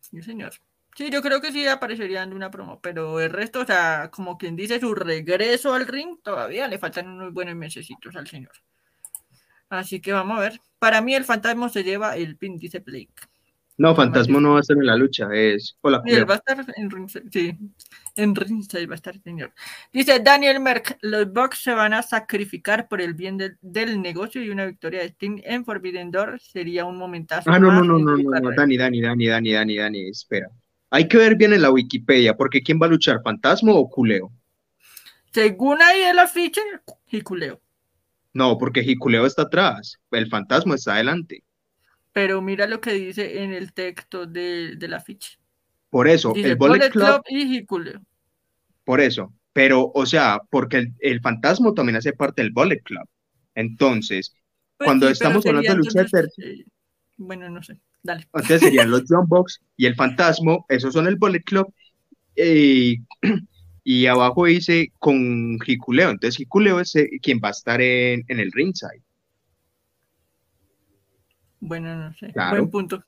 Sí, 0.00 0.20
señor. 0.20 0.52
Sí, 0.96 1.10
yo 1.10 1.22
creo 1.22 1.40
que 1.40 1.50
sí 1.50 1.66
aparecería 1.66 2.20
dando 2.20 2.36
una 2.36 2.50
promo, 2.50 2.80
pero 2.80 3.20
el 3.20 3.30
resto, 3.30 3.60
o 3.60 3.66
sea, 3.66 4.10
como 4.12 4.38
quien 4.38 4.54
dice, 4.54 4.78
su 4.78 4.94
regreso 4.94 5.74
al 5.74 5.86
ring, 5.86 6.18
todavía 6.22 6.68
le 6.68 6.78
faltan 6.78 7.08
unos 7.08 7.32
buenos 7.32 7.56
mesecitos 7.56 8.14
al 8.14 8.28
señor. 8.28 8.52
Así 9.68 10.00
que 10.00 10.12
vamos 10.12 10.38
a 10.38 10.42
ver. 10.42 10.60
Para 10.78 11.00
mí 11.00 11.14
el 11.14 11.24
fantasma 11.24 11.68
se 11.68 11.82
lleva 11.82 12.16
el 12.16 12.36
pin, 12.36 12.58
dice 12.58 12.78
Blake. 12.78 13.12
No, 13.76 13.92
Fantasma 13.94 14.40
no 14.40 14.52
va 14.52 14.58
a 14.58 14.60
estar 14.60 14.76
en 14.76 14.86
la 14.86 14.94
lucha, 14.94 15.28
es 15.32 15.76
Hola, 15.80 16.00
Y 16.04 16.12
él 16.12 16.30
va 16.30 16.34
a 16.34 16.36
estar 16.36 16.64
en 16.76 16.90
ringside, 16.90 17.24
sí, 17.32 17.58
en 18.14 18.34
ringside 18.36 18.86
va 18.86 18.92
a 18.92 18.96
estar, 18.96 19.20
señor. 19.20 19.52
Dice 19.92 20.20
Daniel 20.20 20.60
Merck, 20.60 20.96
los 21.02 21.32
Bucks 21.32 21.58
se 21.58 21.74
van 21.74 21.92
a 21.92 22.02
sacrificar 22.02 22.86
por 22.86 23.00
el 23.00 23.14
bien 23.14 23.36
del, 23.36 23.58
del 23.60 24.00
negocio 24.00 24.40
y 24.40 24.50
una 24.50 24.66
victoria 24.66 25.00
de 25.00 25.06
Sting 25.06 25.40
en 25.42 25.64
Forbidden 25.64 26.12
Door 26.12 26.38
sería 26.40 26.84
un 26.84 26.96
momentazo 26.96 27.50
Ah, 27.50 27.58
no, 27.58 27.72
no, 27.72 27.82
no, 27.82 27.98
en 27.98 28.04
no, 28.04 28.16
no, 28.16 28.40
no. 28.40 28.50
Dani, 28.52 28.76
Dani, 28.76 29.00
Dani, 29.00 29.26
Dani, 29.26 29.52
Dani, 29.52 29.76
Dani, 29.76 30.08
espera. 30.08 30.48
Hay 30.94 31.08
que 31.08 31.18
ver 31.18 31.36
bien 31.36 31.52
en 31.52 31.60
la 31.60 31.70
Wikipedia, 31.70 32.36
porque 32.38 32.62
¿quién 32.62 32.78
va 32.80 32.86
a 32.86 32.88
luchar, 32.88 33.20
Fantasma 33.22 33.72
o 33.74 33.88
Culeo? 33.90 34.32
Según 35.34 35.82
ahí 35.82 36.00
el 36.02 36.18
afiche, 36.18 36.62
Jiculeo. 37.06 37.60
No, 38.34 38.58
porque 38.58 38.82
Hikuleo 38.82 39.24
está 39.24 39.42
atrás, 39.42 39.98
el 40.10 40.28
Fantasma 40.28 40.74
está 40.74 40.92
adelante. 40.94 41.42
Pero 42.12 42.40
mira 42.40 42.66
lo 42.66 42.80
que 42.80 42.92
dice 42.92 43.42
en 43.42 43.52
el 43.52 43.72
texto 43.74 44.26
de, 44.26 44.76
del 44.76 44.94
afiche. 44.94 45.38
Por 45.90 46.08
eso, 46.08 46.34
Dice 46.34 46.50
el 46.50 46.56
Bullet 46.56 46.78
Bullet 46.78 46.90
Club, 46.90 47.22
Club 47.22 47.22
y 47.28 47.46
Jiculeo. 47.48 48.02
por 48.84 49.00
eso. 49.00 49.32
Pero, 49.52 49.90
o 49.94 50.06
sea, 50.06 50.40
porque 50.50 50.78
el, 50.78 50.94
el 51.00 51.20
Fantasma 51.20 51.72
también 51.74 51.96
hace 51.96 52.12
parte 52.12 52.42
del 52.42 52.52
Bullet 52.52 52.80
Club. 52.82 53.08
Entonces, 53.54 54.34
Pues 54.76 54.88
Cuando 54.88 55.06
sí, 55.06 55.12
estamos 55.12 55.46
hablando 55.46 55.72
de 55.72 55.78
lucha 55.78 56.02
de 56.04 56.28
eh, 56.38 56.64
bueno, 57.16 57.48
no 57.50 57.62
sé. 57.62 57.78
Dale. 58.02 58.22
entonces 58.34 58.60
serían 58.60 58.90
los 58.90 59.04
John 59.08 59.26
Box 59.26 59.60
y 59.76 59.86
el 59.86 59.94
Fantasma, 59.94 60.58
esos 60.68 60.92
son 60.92 61.06
el 61.06 61.16
Bullet 61.16 61.42
Club. 61.42 61.72
eh, 62.36 62.96
y 63.84 64.06
abajo 64.06 64.46
dice 64.46 64.92
con 64.98 65.58
Hikuleo. 65.66 66.10
Entonces, 66.10 66.40
Hikuleo 66.40 66.80
es 66.80 66.96
eh, 66.96 67.08
quien 67.22 67.40
va 67.42 67.48
a 67.48 67.52
estar 67.52 67.80
en, 67.82 68.24
en 68.28 68.40
el 68.40 68.50
ringside. 68.52 69.02
Bueno, 71.60 71.96
no 71.96 72.12
sé. 72.14 72.32
Claro. 72.32 72.58
Buen 72.58 72.70
punto. 72.70 73.04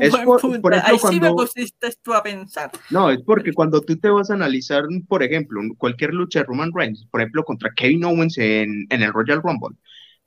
Es 0.00 0.10
Buen 0.12 0.24
por- 0.24 0.40
punto. 0.40 0.62
por 0.62 0.74
ejemplo, 0.74 0.92
Ahí 0.92 0.98
sí 1.14 1.20
me 1.20 1.30
pusiste 1.32 1.88
tú 2.02 2.14
a 2.14 2.22
pensar. 2.22 2.70
No, 2.90 3.10
es 3.10 3.20
porque 3.22 3.52
cuando 3.52 3.80
tú 3.80 3.96
te 3.96 4.08
vas 4.08 4.30
a 4.30 4.34
analizar, 4.34 4.84
por 5.08 5.22
ejemplo, 5.22 5.60
cualquier 5.76 6.14
lucha 6.14 6.40
de 6.40 6.44
Roman 6.44 6.70
Reigns, 6.72 7.06
por 7.10 7.20
ejemplo, 7.20 7.44
contra 7.44 7.72
Kevin 7.74 8.04
Owens 8.04 8.38
en, 8.38 8.86
en 8.88 9.02
el 9.02 9.12
Royal 9.12 9.42
Rumble, 9.42 9.76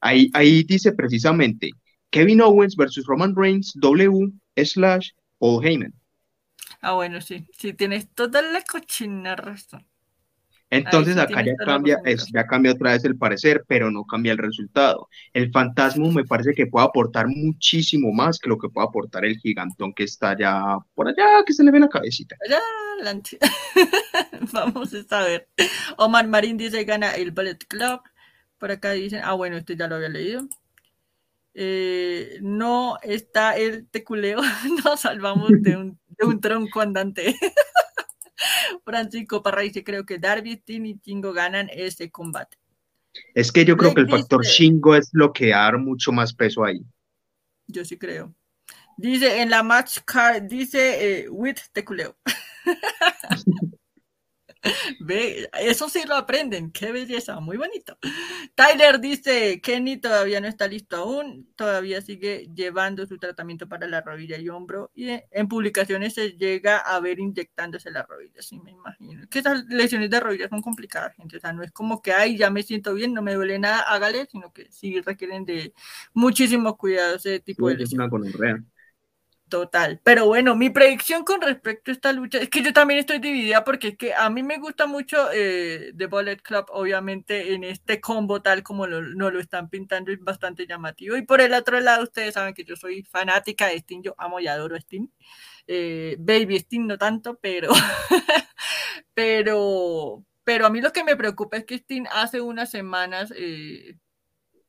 ahí, 0.02 0.30
ahí 0.34 0.64
dice 0.64 0.92
precisamente 0.94 1.72
Kevin 2.12 2.42
Owens 2.42 2.76
versus 2.76 3.06
Roman 3.08 3.36
Reigns 3.36 3.74
W 3.82 4.32
slash 4.64 5.10
Paul 5.40 5.64
Heyman. 5.66 5.94
Ah, 6.82 6.94
bueno, 6.94 7.22
sí, 7.22 7.46
sí, 7.58 7.74
tienes 7.74 8.10
toda 8.14 8.42
la 8.42 8.62
cochina 8.64 9.36
razón. 9.36 9.86
Entonces 10.70 11.16
sí 11.16 11.22
acá 11.22 11.44
ya 11.44 11.54
cambia, 11.66 12.00
es- 12.06 12.28
ya 12.34 12.48
cambia 12.48 12.72
otra 12.72 12.94
vez 12.94 13.04
el 13.04 13.18
parecer, 13.18 13.66
pero 13.68 13.92
no 13.92 14.06
cambia 14.06 14.32
el 14.32 14.38
resultado. 14.38 15.10
El 15.34 15.52
fantasma 15.52 16.10
me 16.12 16.24
parece 16.24 16.54
que 16.54 16.68
puede 16.68 16.86
aportar 16.86 17.28
muchísimo 17.28 18.12
más 18.14 18.40
que 18.40 18.48
lo 18.50 18.58
que 18.58 18.70
puede 18.70 18.88
aportar 18.88 19.26
el 19.26 19.38
gigantón 19.38 19.94
que 19.94 20.04
está 20.06 20.30
allá 20.32 20.78
por 20.96 21.10
allá, 21.10 21.44
que 21.46 21.54
se 21.54 21.64
le 21.66 21.72
ve 21.72 21.80
la 21.82 21.90
cabecita. 21.90 22.38
Allá 22.46 22.60
adelante. 22.96 23.38
Vamos 24.54 24.94
a 25.10 25.24
ver. 25.24 25.50
Omar 25.98 26.28
Marín 26.28 26.58
dice 26.58 26.84
gana 26.86 27.16
el 27.16 27.32
Ballet 27.32 27.66
Club. 27.68 28.02
Por 28.58 28.72
acá 28.72 28.92
dicen, 28.92 29.22
ah, 29.24 29.34
bueno, 29.34 29.58
este 29.58 29.76
ya 29.76 29.88
lo 29.88 29.96
había 29.96 30.10
leído. 30.10 30.48
Eh, 31.54 32.40
no 32.42 32.98
está 33.04 33.58
el 33.58 33.88
teculeo, 33.88 34.40
nos 34.86 35.02
salvamos 35.02 35.50
de 35.62 35.78
un, 35.78 36.00
de 36.08 36.26
un 36.26 36.40
tronco 36.40 36.82
andante. 36.82 37.36
Francisco 38.86 39.44
Parra 39.44 39.62
dice, 39.62 39.84
creo 39.84 40.06
que 40.06 40.18
Darby, 40.18 40.54
Sting 40.54 40.86
y 40.86 41.00
Chingo 41.00 41.34
ganan 41.34 41.70
ese 41.72 42.10
combate. 42.10 42.58
Es 43.36 43.52
que 43.52 43.66
yo 43.66 43.76
creo 43.76 43.94
que 43.94 44.02
el 44.02 44.10
factor 44.10 44.44
Shingo 44.46 44.96
es 44.96 45.10
lo 45.12 45.34
que 45.34 45.50
da 45.50 45.78
mucho 45.78 46.12
más 46.12 46.34
peso 46.34 46.64
ahí. 46.64 46.82
Yo 47.68 47.84
sí 47.84 47.98
creo. 47.98 48.34
Dice 48.98 49.42
en 49.42 49.50
la 49.50 49.64
match 49.64 50.00
card, 50.06 50.44
dice 50.44 51.24
eh, 51.24 51.30
with 51.30 51.58
teculeo. 51.74 52.16
Ve, 55.00 55.50
eso 55.60 55.90
sí 55.90 56.04
lo 56.08 56.16
aprenden, 56.16 56.72
qué 56.72 56.92
belleza, 56.92 57.40
muy 57.40 57.58
bonito. 57.58 57.98
Tyler 58.56 59.00
dice, 59.00 59.60
Kenny 59.62 59.98
todavía 59.98 60.40
no 60.40 60.48
está 60.48 60.68
listo 60.68 60.98
aún, 60.98 61.50
todavía 61.56 62.02
sigue 62.02 62.48
llevando 62.54 63.06
su 63.06 63.18
tratamiento 63.18 63.68
para 63.68 63.88
la 63.88 64.02
rodilla 64.02 64.38
y 64.38 64.50
hombro 64.50 64.92
y 64.94 65.10
en 65.10 65.48
publicaciones 65.48 66.14
se 66.14 66.32
llega 66.34 66.78
a 66.78 67.00
ver 67.00 67.20
inyectándose 67.20 67.90
la 67.92 68.04
rodilla, 68.04 68.42
sí 68.42 68.60
me 68.60 68.72
imagino. 68.72 69.28
Que 69.30 69.40
esas 69.40 69.66
lesiones 69.66 70.10
de 70.10 70.20
rodillas 70.20 70.50
son 70.50 70.62
complicadas, 70.62 71.16
gente, 71.16 71.38
o 71.38 71.40
sea, 71.40 71.54
no 71.54 71.64
es 71.64 71.72
como 71.72 72.02
que, 72.02 72.14
ay, 72.14 72.38
ya 72.38 72.50
me 72.50 72.64
siento 72.64 72.94
bien, 72.94 73.14
no 73.14 73.22
me 73.22 73.34
duele 73.34 73.58
nada, 73.58 73.82
hágale, 73.82 74.28
sino 74.32 74.54
que 74.54 74.72
sí 74.72 75.02
requieren 75.02 75.46
de 75.46 75.74
muchísimo 76.14 76.78
cuidado 76.78 77.16
ese 77.16 77.40
tipo 77.40 77.68
de 77.68 77.74
Es 77.74 77.80
lesiones. 77.80 78.10
Total. 79.52 80.00
Pero 80.06 80.28
bueno, 80.28 80.56
mi 80.56 80.70
predicción 80.70 81.26
con 81.26 81.42
respecto 81.42 81.92
a 81.92 81.94
esta 81.94 82.14
lucha 82.14 82.38
es 82.38 82.50
que 82.50 82.64
yo 82.64 82.72
también 82.72 83.02
estoy 83.02 83.20
dividida 83.20 83.66
porque 83.66 83.90
es 83.90 83.98
que 83.98 84.14
a 84.14 84.30
mí 84.30 84.44
me 84.44 84.60
gusta 84.60 84.88
mucho 84.88 85.28
eh, 85.34 85.92
The 85.98 86.06
Bullet 86.06 86.38
Club, 86.38 86.68
obviamente 86.70 87.54
en 87.54 87.66
este 87.66 88.00
combo 88.00 88.42
tal 88.42 88.64
como 88.64 88.88
lo, 88.88 89.02
no 89.02 89.30
lo 89.30 89.42
están 89.42 89.70
pintando 89.70 90.10
es 90.10 90.22
bastante 90.22 90.66
llamativo. 90.66 91.18
Y 91.18 91.24
por 91.24 91.42
el 91.42 91.54
otro 91.54 91.82
lado, 91.82 92.04
ustedes 92.04 92.36
saben 92.36 92.54
que 92.54 92.64
yo 92.64 92.78
soy 92.78 93.04
fanática 93.04 93.68
de 93.68 93.76
Sting, 93.76 94.02
yo 94.04 94.16
amo 94.18 94.40
y 94.40 94.48
adoro 94.48 94.78
Sting. 94.78 95.08
Eh, 95.68 96.16
Baby 96.18 96.56
Sting 96.56 96.88
no 96.88 96.98
tanto, 96.98 97.38
pero, 97.42 97.74
pero, 99.14 100.24
pero 100.46 100.66
a 100.66 100.70
mí 100.70 100.80
lo 100.80 100.94
que 100.94 101.04
me 101.04 101.18
preocupa 101.18 101.58
es 101.58 101.66
que 101.66 101.76
Sting 101.76 102.06
hace 102.10 102.40
unas 102.40 102.72
semanas 102.72 103.34
eh, 103.36 103.98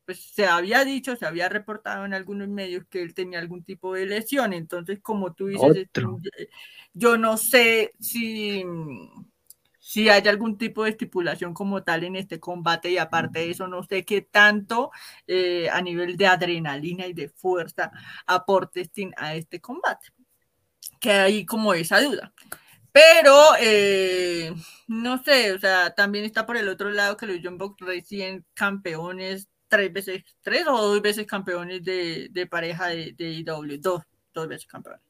pues 0.05 0.19
se 0.33 0.45
había 0.45 0.83
dicho, 0.83 1.15
se 1.15 1.25
había 1.25 1.49
reportado 1.49 2.05
en 2.05 2.13
algunos 2.13 2.47
medios 2.47 2.85
que 2.89 3.01
él 3.01 3.13
tenía 3.13 3.39
algún 3.39 3.63
tipo 3.63 3.93
de 3.93 4.05
lesión. 4.05 4.53
Entonces, 4.53 4.99
como 5.01 5.33
tú 5.33 5.47
dices, 5.47 5.87
Otro. 5.87 6.19
Sting, 6.19 6.47
yo 6.93 7.17
no 7.17 7.37
sé 7.37 7.93
si, 7.99 8.63
si 9.79 10.09
hay 10.09 10.27
algún 10.27 10.57
tipo 10.57 10.83
de 10.83 10.91
estipulación 10.91 11.53
como 11.53 11.83
tal 11.83 12.03
en 12.03 12.15
este 12.15 12.39
combate 12.39 12.91
y 12.91 12.97
aparte 12.97 13.39
de 13.39 13.51
eso, 13.51 13.67
no 13.67 13.83
sé 13.83 14.05
qué 14.05 14.21
tanto 14.21 14.91
eh, 15.27 15.69
a 15.69 15.81
nivel 15.81 16.17
de 16.17 16.27
adrenalina 16.27 17.07
y 17.07 17.13
de 17.13 17.29
fuerza 17.29 17.91
aporte 18.25 18.89
a 19.17 19.35
este 19.35 19.59
combate. 19.59 20.07
Que 20.99 21.11
hay 21.11 21.45
como 21.45 21.73
esa 21.73 22.01
duda. 22.01 22.33
Pero, 22.93 23.55
eh, 23.59 24.53
no 24.87 25.21
sé, 25.23 25.51
o 25.53 25.59
sea, 25.59 25.95
también 25.95 26.25
está 26.25 26.45
por 26.45 26.57
el 26.57 26.69
otro 26.69 26.91
lado 26.91 27.17
que 27.17 27.25
los 27.25 27.39
John 27.43 27.57
Box 27.57 27.81
recién 27.81 28.45
campeones, 28.53 29.49
tres 29.73 29.91
veces, 29.91 30.23
tres 30.41 30.67
o 30.67 30.77
dos 30.77 31.01
veces 31.01 31.25
campeones 31.25 31.83
de, 31.83 32.27
de 32.31 32.47
pareja 32.47 32.87
de, 32.89 33.13
de 33.13 33.31
IW, 33.31 33.77
dos, 33.79 34.03
dos 34.33 34.47
veces 34.47 34.67
campeones. 34.67 35.01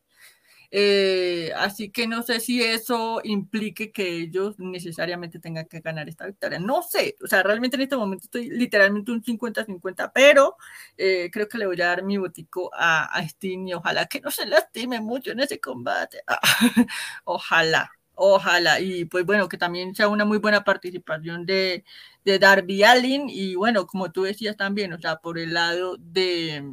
Eh, 0.76 1.52
así 1.56 1.92
que 1.92 2.08
no 2.08 2.24
sé 2.24 2.40
si 2.40 2.64
eso 2.64 3.22
implique 3.24 3.92
que 3.92 4.08
ellos 4.22 4.58
necesariamente 4.58 5.38
tengan 5.40 5.68
que 5.68 5.82
ganar 5.82 6.10
esta 6.10 6.26
victoria. 6.26 6.60
No 6.60 6.82
sé, 6.82 7.16
o 7.24 7.28
sea, 7.28 7.44
realmente 7.44 7.76
en 7.76 7.84
este 7.84 7.98
momento 7.98 8.26
estoy 8.26 8.50
literalmente 8.50 9.12
un 9.12 9.22
50-50, 9.22 10.12
pero 10.14 10.58
eh, 10.98 11.30
creo 11.32 11.48
que 11.48 11.60
le 11.60 11.68
voy 11.68 11.80
a 11.82 11.88
dar 11.88 12.04
mi 12.04 12.18
botico 12.18 12.72
a, 12.74 13.06
a 13.16 13.22
Sting 13.24 13.68
y 13.68 13.74
ojalá 13.74 14.08
que 14.08 14.22
no 14.22 14.32
se 14.32 14.48
lastime 14.48 15.00
mucho 15.02 15.32
en 15.32 15.42
ese 15.42 15.60
combate. 15.60 16.24
Ojalá, 17.26 17.92
ojalá. 18.16 18.80
Y 18.80 19.06
pues 19.06 19.26
bueno, 19.26 19.50
que 19.50 19.58
también 19.58 19.96
sea 19.96 20.08
una 20.08 20.26
muy 20.26 20.38
buena 20.40 20.64
participación 20.64 21.46
de, 21.46 21.84
de 22.26 22.40
Darby 22.40 22.84
Allin 22.84 23.30
y 23.30 23.56
bueno, 23.56 23.88
como 23.88 24.12
tú 24.12 24.24
decías 24.24 24.58
también, 24.58 24.94
o 24.94 25.00
sea, 25.00 25.18
por 25.18 25.38
el 25.40 25.54
lado 25.54 25.98
de 26.00 26.64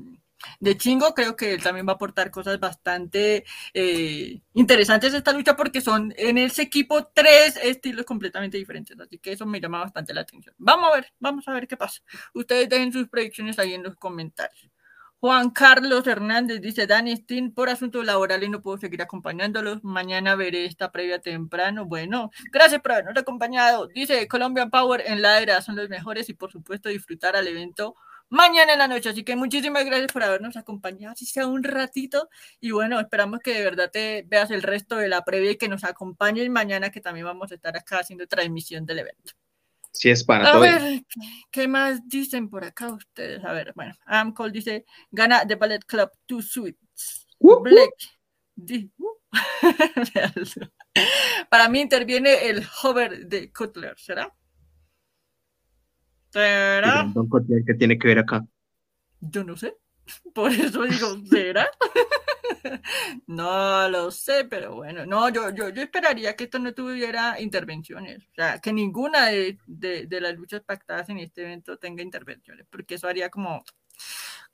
de 0.59 0.77
Chingo, 0.77 1.15
creo 1.15 1.37
que 1.37 1.53
él 1.55 1.63
también 1.63 1.87
va 1.87 1.93
a 1.93 1.95
aportar 1.97 2.31
cosas 2.31 2.59
bastante 2.59 3.45
eh, 3.75 4.41
interesantes 4.55 5.13
a 5.15 5.19
esta 5.19 5.33
lucha 5.33 5.57
porque 5.57 5.81
son 5.81 6.15
en 6.17 6.39
ese 6.39 6.63
equipo 6.63 7.07
tres 7.15 7.57
estilos 7.63 8.07
completamente 8.07 8.57
diferentes, 8.59 8.99
así 8.99 9.19
que 9.19 9.33
eso 9.33 9.47
me 9.47 9.61
llama 9.61 9.81
bastante 9.81 10.15
la 10.15 10.23
atención. 10.23 10.55
Vamos 10.59 10.91
a 10.91 10.95
ver, 10.97 11.13
vamos 11.19 11.47
a 11.49 11.53
ver 11.53 11.69
qué 11.69 11.77
pasa. 11.77 12.01
Ustedes 12.35 12.69
dejen 12.69 12.93
sus 12.93 13.09
predicciones 13.09 13.59
ahí 13.59 13.75
en 13.75 13.83
los 13.83 13.97
comentarios. 13.97 14.71
Juan 15.21 15.51
Carlos 15.51 16.07
Hernández 16.07 16.63
dice, 16.63 16.87
Dani 16.87 17.15
Steen, 17.15 17.53
por 17.53 17.69
asuntos 17.69 18.07
laborales 18.07 18.49
no 18.49 18.63
puedo 18.63 18.79
seguir 18.79 19.03
acompañándolos. 19.03 19.85
Mañana 19.85 20.35
veré 20.35 20.65
esta 20.65 20.91
previa 20.93 21.19
temprano. 21.21 21.85
Bueno, 21.85 22.31
gracias 22.51 22.81
por 22.81 22.93
habernos 22.93 23.19
acompañado. 23.19 23.87
Dice, 23.89 24.27
Colombian 24.29 24.71
Power 24.71 25.03
en 25.07 25.21
la 25.21 25.41
era 25.43 25.61
son 25.61 25.77
los 25.77 25.91
mejores 25.91 26.31
y 26.31 26.35
por 26.35 26.51
supuesto 26.51 26.89
disfrutar 26.89 27.37
al 27.37 27.47
evento 27.49 27.97
mañana 28.31 28.73
en 28.73 28.79
la 28.79 28.89
noche. 28.89 29.11
Así 29.11 29.23
que 29.23 29.37
muchísimas 29.37 29.85
gracias 29.85 30.11
por 30.11 30.23
habernos 30.23 30.57
acompañado, 30.57 31.15
si 31.15 31.27
sea 31.27 31.47
un 31.47 31.65
ratito. 31.65 32.31
Y 32.59 32.71
bueno, 32.71 32.99
esperamos 32.99 33.41
que 33.41 33.53
de 33.53 33.63
verdad 33.63 33.91
te 33.91 34.25
veas 34.27 34.51
el 34.51 34.63
resto 34.63 34.97
de 34.97 35.09
la 35.09 35.23
previa 35.25 35.51
y 35.51 35.59
que 35.59 35.69
nos 35.69 35.85
acompañes 35.85 36.49
mañana, 36.49 36.91
que 36.91 37.03
también 37.03 37.27
vamos 37.27 37.53
a 37.53 37.57
estar 37.57 37.77
acá 37.77 37.99
haciendo 37.99 38.27
transmisión 38.27 38.87
del 38.87 39.01
evento. 39.01 39.33
Si 39.93 40.09
es 40.11 40.25
para 40.25 40.49
A 40.49 40.53
todo. 40.53 40.61
ver, 40.63 41.03
¿qué, 41.51 41.67
más 41.69 42.07
dicen 42.09 42.49
por 42.49 42.65
acá 42.65 42.93
ustedes? 42.93 43.45
A 43.45 43.53
ver, 43.53 43.73
bueno, 43.75 43.95
Amcol 44.07 44.53
dice, 44.53 44.85
gana 45.11 45.47
The 45.47 45.57
Ballet 45.57 45.85
Club 45.85 46.11
Two 46.27 46.43
Suites. 46.43 47.27
Uh, 47.39 47.61
Black. 47.61 47.91
di- 48.55 48.91
uh. 48.99 49.21
Para 51.51 51.69
mí 51.69 51.81
interviene 51.81 52.49
el 52.49 52.67
hover 52.83 53.27
de 53.27 53.53
Cutler, 53.53 53.99
¿será? 53.99 54.33
¿Será? 56.31 57.11
Don 57.13 57.29
¿Qué 57.67 57.75
tiene 57.75 57.99
que 57.99 58.09
ver 58.09 58.21
acá? 58.21 58.47
Yo 59.21 59.45
no 59.45 59.57
sé. 59.57 59.77
Por 60.35 60.53
eso 60.53 60.83
digo, 60.85 61.17
¿será? 61.29 61.69
no 63.27 63.89
lo 63.89 64.11
sé, 64.11 64.45
pero 64.45 64.75
bueno, 64.77 65.07
no, 65.07 65.29
yo, 65.29 65.51
yo, 65.51 65.69
yo 65.71 65.83
esperaría 65.83 66.37
que 66.37 66.45
esto 66.45 66.59
no 66.59 66.73
tuviera 66.75 67.41
intervenciones, 67.41 68.25
o 68.33 68.35
sea, 68.35 68.59
que 68.59 68.73
ninguna 68.73 69.27
de, 69.27 69.59
de, 69.67 70.21
las 70.21 70.35
luchas 70.35 70.63
pactadas 70.63 71.09
en 71.09 71.19
este 71.19 71.43
evento 71.43 71.79
tenga 71.79 72.03
intervenciones, 72.03 72.67
porque 72.71 72.97
eso 72.97 73.09
haría 73.09 73.31
como, 73.31 73.65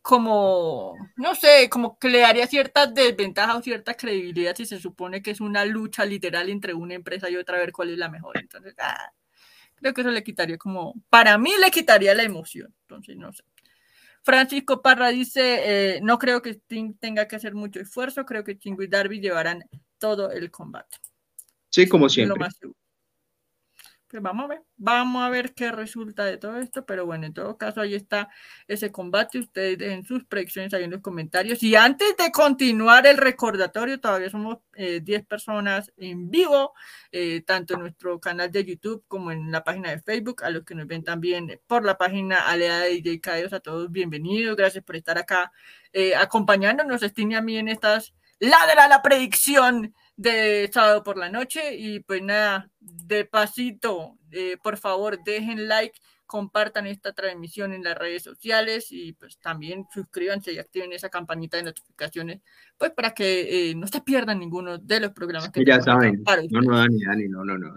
como, 0.03 0.95
no 1.17 1.35
sé, 1.35 1.69
como 1.71 1.99
que 1.99 2.09
le 2.09 2.21
daría 2.21 2.47
cierta 2.47 2.87
desventaja 2.87 3.57
o 3.57 3.63
cierta 3.63 3.95
credibilidad 3.95 4.55
si 4.57 4.67
se 4.67 4.81
supone 4.81 5.23
que 5.23 5.33
es 5.33 5.41
una 5.41 5.65
lucha 5.65 6.05
literal 6.05 6.49
entre 6.49 6.75
una 6.75 6.95
empresa 6.95 7.29
y 7.31 7.37
otra 7.37 7.57
a 7.57 7.61
ver 7.61 7.73
cuál 7.73 7.91
es 7.91 7.99
la 7.99 8.09
mejor. 8.09 8.39
Entonces, 8.39 8.75
ah, 8.79 9.13
creo 9.77 9.95
que 9.95 10.03
eso 10.03 10.11
le 10.11 10.23
quitaría 10.25 10.59
como, 10.59 10.95
para 11.11 11.39
mí 11.39 11.53
le 11.61 11.71
quitaría 11.71 12.15
la 12.15 12.23
emoción, 12.23 12.75
entonces 12.83 13.17
no 13.17 13.33
sé. 13.33 13.43
Francisco 14.27 14.83
Parra 14.83 15.11
dice, 15.11 15.95
eh, 15.95 16.01
no 16.03 16.19
creo 16.19 16.43
que 16.43 16.51
Sting 16.51 16.95
tenga 16.99 17.29
que 17.29 17.37
hacer 17.37 17.55
mucho 17.55 17.79
esfuerzo, 17.79 18.27
creo 18.27 18.43
que 18.43 18.59
Chingo 18.59 18.83
y 18.83 18.89
Darby 18.89 19.21
llevarán 19.21 19.63
todo 19.99 20.33
el 20.33 20.51
combate. 20.51 20.97
Sí, 21.71 21.89
como 21.89 22.07
Lo 22.07 22.09
siempre. 22.09 22.41
más 22.41 22.57
seguro. 22.57 22.77
Vamos 24.21 24.45
a 24.45 24.49
ver, 24.49 24.63
vamos 24.77 25.23
a 25.23 25.29
ver 25.29 25.55
qué 25.55 25.73
resulta 25.73 26.25
de 26.25 26.39
todo 26.39 26.59
esto, 26.59 26.85
pero 26.87 27.07
bueno, 27.07 27.27
en 27.27 27.35
todo 27.35 27.57
caso 27.57 27.81
ahí 27.81 27.95
está 27.95 28.29
ese 28.69 28.91
combate, 28.93 29.39
ustedes 29.39 29.79
dejen 29.79 30.05
sus 30.05 30.25
predicciones 30.25 30.73
ahí 30.75 30.85
en 30.85 30.91
los 30.91 31.01
comentarios. 31.01 31.63
Y 31.63 31.77
antes 31.77 32.17
de 32.17 32.31
continuar 32.31 33.07
el 33.07 33.17
recordatorio, 33.17 34.01
todavía 34.01 34.31
somos 34.31 34.59
eh, 34.75 35.01
10 35.03 35.27
personas 35.27 35.93
en 35.97 36.31
vivo, 36.31 36.73
eh, 37.13 37.43
tanto 37.47 37.75
en 37.75 37.81
nuestro 37.81 38.21
canal 38.21 38.51
de 38.51 38.65
YouTube 38.65 39.05
como 39.09 39.33
en 39.33 39.51
la 39.51 39.65
página 39.65 39.91
de 39.91 40.01
Facebook, 40.01 40.45
a 40.45 40.51
los 40.51 40.65
que 40.65 40.75
nos 40.75 40.87
ven 40.87 41.05
también 41.05 41.61
por 41.67 41.85
la 41.85 41.99
página 41.99 42.49
Alea 42.49 42.81
de 42.81 43.01
DJ 43.01 43.21
a 43.53 43.61
todos 43.61 43.91
bienvenidos, 43.91 44.57
gracias 44.57 44.85
por 44.85 44.97
estar 44.97 45.19
acá 45.19 45.53
eh, 45.93 46.15
acompañándonos, 46.15 47.03
Sting 47.03 47.33
y 47.33 47.35
a 47.35 47.43
mí 47.43 47.57
en 47.57 47.69
estas 47.69 48.15
ladra 48.39 48.89
la 48.89 49.03
predicción 49.03 49.95
de 50.17 50.71
sábado 50.73 51.03
por 51.03 51.19
la 51.19 51.31
noche 51.31 51.77
y 51.77 52.01
pues 52.01 52.23
nada, 52.23 52.71
de 52.81 53.25
pasito, 53.25 54.19
eh, 54.31 54.57
por 54.63 54.79
favor 54.79 55.19
dejen 55.25 55.69
like, 55.69 55.99
compartan 56.25 56.87
esta 56.87 57.13
transmisión 57.13 57.73
en 57.73 57.85
las 57.85 57.97
redes 57.97 58.23
sociales 58.23 58.89
y 58.91 59.13
pues 59.13 59.39
también 59.39 59.87
suscríbanse 59.93 60.53
y 60.53 60.59
activen 60.59 60.93
esa 60.93 61.09
campanita 61.09 61.57
de 61.57 61.65
notificaciones, 61.65 62.41
pues 62.77 62.91
para 62.91 63.13
que 63.13 63.71
eh, 63.71 63.75
no 63.75 63.87
se 63.87 64.01
pierdan 64.01 64.41
ninguno 64.41 64.79
de 64.79 65.01
los 65.01 65.13
programas 65.13 65.51
que 65.51 65.65
ya 65.65 65.81
saben. 65.81 66.25
No, 66.51 66.61
no, 66.63 66.79
Dani, 66.79 67.05
Dani, 67.05 67.29
no, 67.29 67.45
no, 67.45 67.57
no, 67.59 67.75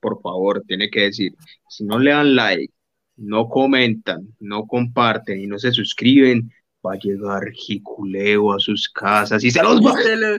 por 0.00 0.22
favor, 0.22 0.62
tiene 0.66 0.88
que 0.88 1.00
decir, 1.00 1.34
si 1.68 1.84
no 1.84 1.98
le 1.98 2.12
dan 2.12 2.36
like, 2.36 2.72
no 3.16 3.48
comentan, 3.48 4.34
no 4.38 4.66
comparten 4.66 5.40
y 5.40 5.46
no 5.46 5.58
se 5.58 5.72
suscriben, 5.72 6.50
va 6.86 6.94
a 6.94 6.98
llegar 6.98 7.50
Jiculeo 7.52 8.52
a 8.54 8.58
sus 8.58 8.88
casas 8.88 9.44
y 9.44 9.50
se 9.50 9.62
los 9.62 9.80
va. 9.80 9.94
Se, 10.00 10.16
lo, 10.16 10.38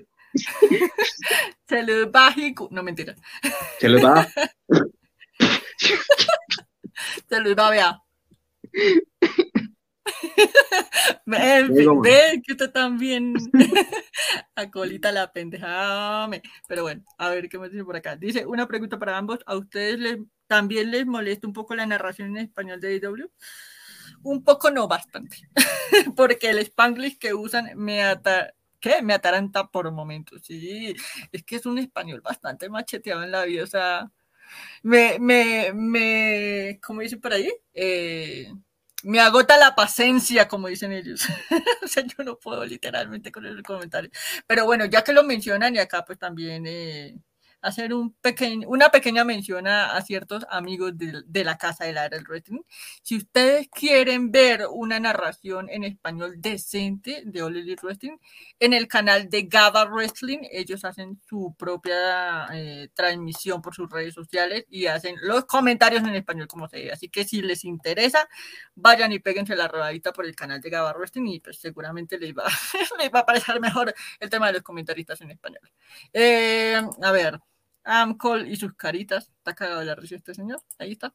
se 1.68 1.84
los 1.84 2.08
va 2.08 2.34
No, 2.70 2.84
mentira. 2.84 3.16
Se 3.80 3.90
los 3.90 4.04
va. 4.04 4.28
se 7.30 7.40
los 7.40 7.56
va 7.56 7.68
a 7.68 7.72
ver. 7.72 7.96
Ve 11.26 12.42
que 12.46 12.52
está 12.54 12.72
también 12.72 13.34
acolita 14.56 15.12
la 15.12 15.32
pendeja. 15.32 16.30
Pero 16.68 16.84
bueno, 16.84 17.04
a 17.18 17.30
ver 17.30 17.50
qué 17.50 17.58
me 17.58 17.70
dice 17.70 17.84
por 17.84 17.96
acá. 17.96 18.16
Dice 18.16 18.46
una 18.46 18.68
pregunta 18.68 19.00
para 19.00 19.18
ambos. 19.18 19.40
¿A 19.46 19.56
ustedes 19.58 20.00
les, 20.00 20.18
también 20.48 20.92
les 20.92 21.06
molesta 21.06 21.48
un 21.48 21.54
poco 21.54 21.76
la 21.76 21.86
narración 21.86 22.30
en 22.30 22.46
español 22.46 22.80
de 22.80 22.96
IW? 22.96 23.30
Un 24.24 24.44
poco 24.44 24.72
no, 24.72 24.88
bastante. 24.88 25.38
Porque 26.16 26.50
el 26.50 26.60
spanglish 26.60 27.18
que 27.18 27.34
usan 27.34 27.72
me 27.76 28.04
ata 28.04 28.54
¿qué? 28.82 29.02
Me 29.02 29.14
ataranta 29.14 29.68
por 29.70 29.92
momentos. 29.92 30.42
Sí, 30.44 30.94
es 31.32 31.44
que 31.44 31.58
es 31.58 31.66
un 31.66 31.78
español 31.80 32.22
bastante 32.22 32.70
macheteado 32.70 33.24
en 33.24 33.32
la 33.32 33.46
vida. 33.46 33.64
O 33.64 33.68
sea, 33.68 34.12
me, 34.84 35.20
me, 35.20 35.74
me, 35.74 36.80
¿cómo 36.84 37.02
dicen 37.02 37.22
por 37.22 37.34
ahí? 37.34 37.52
Eh, 37.74 38.52
me 39.04 39.20
agota 39.20 39.58
la 39.58 39.76
paciencia, 39.76 40.48
como 40.48 40.68
dicen 40.68 40.92
ellos. 40.92 41.22
o 41.84 41.88
sea, 41.88 42.04
yo 42.06 42.24
no 42.24 42.38
puedo 42.38 42.66
literalmente 42.66 43.32
con 43.32 43.46
el 43.46 43.64
comentario. 43.64 44.12
Pero 44.48 44.66
bueno, 44.66 44.86
ya 44.86 45.04
que 45.04 45.14
lo 45.14 45.24
mencionan 45.24 45.76
y 45.76 45.80
acá 45.80 46.06
pues 46.06 46.20
también 46.20 46.66
eh, 46.68 47.16
hacer 47.62 47.94
un 47.94 48.16
una 48.68 48.90
pequeña 48.90 49.24
mención 49.24 49.68
a, 49.68 50.02
ciertos 50.02 50.46
amigos 50.50 50.94
de, 50.98 51.44
la 51.44 51.58
casa 51.58 51.86
del 51.86 52.24
wrestling. 52.28 52.62
Si 53.04 53.18
ustedes 53.18 53.70
quieren 53.70 54.32
ver 54.32 54.66
una 54.72 55.00
narración 55.00 55.70
en 55.70 55.84
español 55.84 56.36
decente 56.40 57.24
de 57.26 57.42
All 57.42 57.58
Elite 57.58 57.82
Wrestling, 57.84 58.18
en 58.60 58.74
el 58.74 58.88
canal 58.88 59.30
de 59.30 59.44
Gaba 59.44 59.86
Wrestling, 59.86 60.40
ellos 60.52 60.84
hacen 60.86 61.20
su 61.28 61.56
propia 61.58 62.48
eh, 62.54 62.90
transmisión 62.94 63.62
por 63.62 63.76
sus 63.76 63.90
redes 63.90 64.14
sociales 64.14 64.66
y 64.70 64.88
hacen 64.88 65.16
los 65.22 65.46
comentarios 65.46 66.04
en 66.04 66.16
español 66.16 66.48
como 66.48 66.68
se 66.68 66.78
ve. 66.78 66.92
Así 66.92 67.10
que 67.10 67.26
si 67.26 67.42
les 67.42 67.64
interesa, 67.64 68.28
vayan 68.76 69.12
y 69.12 69.20
péguense 69.20 69.56
la 69.56 69.68
rodadita 69.68 70.14
por 70.14 70.26
el 70.26 70.36
canal 70.36 70.62
de 70.62 70.70
Gaba 70.70 70.94
Wrestling 70.94 71.28
y 71.28 71.40
pues 71.40 71.60
seguramente 71.60 72.18
les 72.18 72.34
va, 72.34 72.46
les 73.00 73.12
va 73.12 73.20
a 73.20 73.26
parecer 73.26 73.60
mejor 73.60 73.94
el 74.20 74.30
tema 74.30 74.48
de 74.48 74.54
los 74.54 74.62
comentaristas 74.64 75.22
en 75.22 75.32
español. 75.32 75.70
Eh, 76.14 76.82
a 77.02 77.12
ver. 77.12 77.40
Amcol 77.84 78.48
y 78.48 78.56
sus 78.56 78.74
caritas. 78.74 79.32
Está 79.38 79.54
cagado 79.54 79.80
de 79.80 79.86
la 79.86 79.96
risa 79.96 80.16
este 80.16 80.34
señor. 80.34 80.62
Ahí 80.78 80.94
está. 80.94 81.14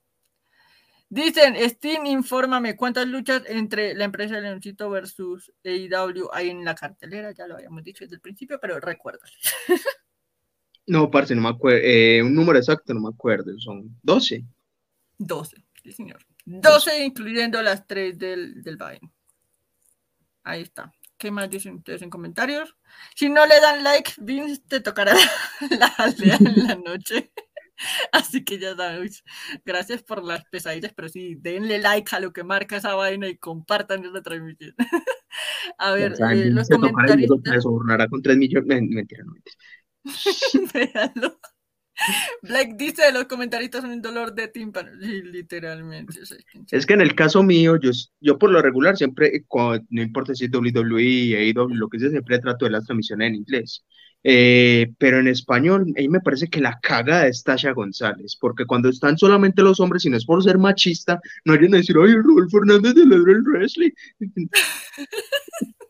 Dicen, 1.09 1.55
Steam, 1.71 2.07
infórmame 2.07 2.77
cuántas 2.77 3.07
luchas 3.07 3.43
entre 3.47 3.95
la 3.95 4.05
empresa 4.05 4.35
de 4.35 4.43
Leoncito 4.43 4.91
versus 4.91 5.53
AEW 5.65 6.29
hay 6.33 6.51
en 6.51 6.65
la 6.65 6.75
cartelera. 6.75 7.31
Ya 7.33 7.47
lo 7.47 7.55
habíamos 7.55 7.85
dicho 7.85 8.05
desde 8.05 8.17
el 8.17 8.21
principio, 8.21 8.59
pero 8.61 8.81
recuerdo. 8.81 9.21
no, 10.87 11.11
parce, 11.11 11.35
no 11.37 11.43
me 11.43 11.51
acuerdo. 11.51 11.81
Eh, 11.85 12.23
un 12.23 12.35
número 12.35 12.59
exacto 12.59 12.93
no 12.93 13.01
me 13.01 13.11
acuerdo. 13.11 13.57
Son 13.59 13.97
12. 14.03 14.45
12, 15.19 15.65
sí, 15.83 15.93
señor. 15.93 16.27
12, 16.45 17.05
incluyendo 17.05 17.63
las 17.63 17.87
3 17.87 18.19
del, 18.19 18.63
del 18.63 18.79
Ahí 20.43 20.63
está. 20.63 20.93
¿Qué 21.19 21.31
más 21.31 21.49
dicen 21.49 21.77
ustedes 21.77 22.03
en 22.03 22.11
comentarios? 22.11 22.77
Si 23.15 23.29
no 23.29 23.47
le 23.47 23.61
dan 23.61 23.83
like, 23.83 24.13
Vince 24.19 24.63
te 24.69 24.81
tocará 24.81 25.15
la 25.71 25.87
aldea 25.87 26.37
en 26.37 26.67
la 26.67 26.75
noche. 26.75 27.33
Así 28.13 28.45
que 28.45 28.59
ya 28.59 28.75
sabes, 28.75 29.23
gracias 29.65 30.03
por 30.03 30.25
las 30.25 30.45
pesaditas, 30.47 30.93
pero 30.95 31.09
sí, 31.09 31.37
denle 31.37 31.79
like 31.79 32.15
a 32.15 32.21
lo 32.21 32.33
que 32.33 32.45
marca 32.45 32.77
esa 32.77 32.95
vaina 32.95 33.29
y 33.29 33.37
compartan 33.37 34.05
esta 34.05 34.23
transmisión. 34.23 34.75
a 35.79 35.93
ver, 35.93 36.13
eh, 36.13 36.51
los 36.51 36.69
comentarios. 36.69 37.31
Se 37.45 38.09
con 38.09 38.23
3 38.23 38.37
millones. 38.37 38.67
Mentira, 38.89 39.25
no 39.25 39.33
mentira. 39.33 39.57
Véanlo. 40.73 41.41
Blake 42.43 42.75
dice, 42.77 43.13
los 43.13 43.25
comentaristas 43.25 43.83
son 43.83 43.91
un 43.91 44.03
dolor 44.03 44.35
de 44.35 44.49
tímpano. 44.49 44.91
literalmente. 45.01 46.15
Es 46.71 46.87
que 46.87 46.95
en 46.95 47.01
el 47.01 47.15
caso 47.15 47.43
mío, 47.43 47.77
yo, 47.77 47.91
yo 48.21 48.39
por 48.39 48.51
lo 48.51 48.63
regular 48.63 48.97
siempre, 48.97 49.45
no 49.91 50.03
importa 50.03 50.35
si 50.35 50.45
es 50.47 50.51
WWE, 50.53 51.37
AEW, 51.37 51.75
lo 51.75 51.89
que 51.89 51.99
sea, 51.99 52.11
siempre 52.11 52.39
trato 52.39 52.65
de 52.65 52.73
las 52.73 52.85
transmisiones 52.85 53.29
en 53.29 53.35
inglés. 53.37 53.85
Eh, 54.29 54.93
pero 54.99 55.21
en 55.21 55.29
español, 55.29 55.87
ahí 55.97 56.09
me 56.09 56.21
parece 56.21 56.49
que 56.49 56.61
la 56.61 56.79
caga 56.83 57.29
es 57.29 57.45
Tasha 57.45 57.73
González, 57.73 58.37
porque 58.41 58.67
cuando 58.67 58.89
están 58.89 59.17
solamente 59.17 59.63
los 59.63 59.79
hombres, 59.79 60.05
y 60.05 60.11
no 60.11 60.17
es 60.17 60.25
por 60.25 60.43
ser 60.43 60.59
machista, 60.59 61.21
no 61.45 61.53
hay 61.53 61.65
a 61.65 61.69
decir, 61.69 61.97
ay, 61.97 62.15
Raúl 62.15 62.51
Fernández 62.51 62.95
de 62.95 63.03
el 63.03 63.43
wrestling. 63.43 63.91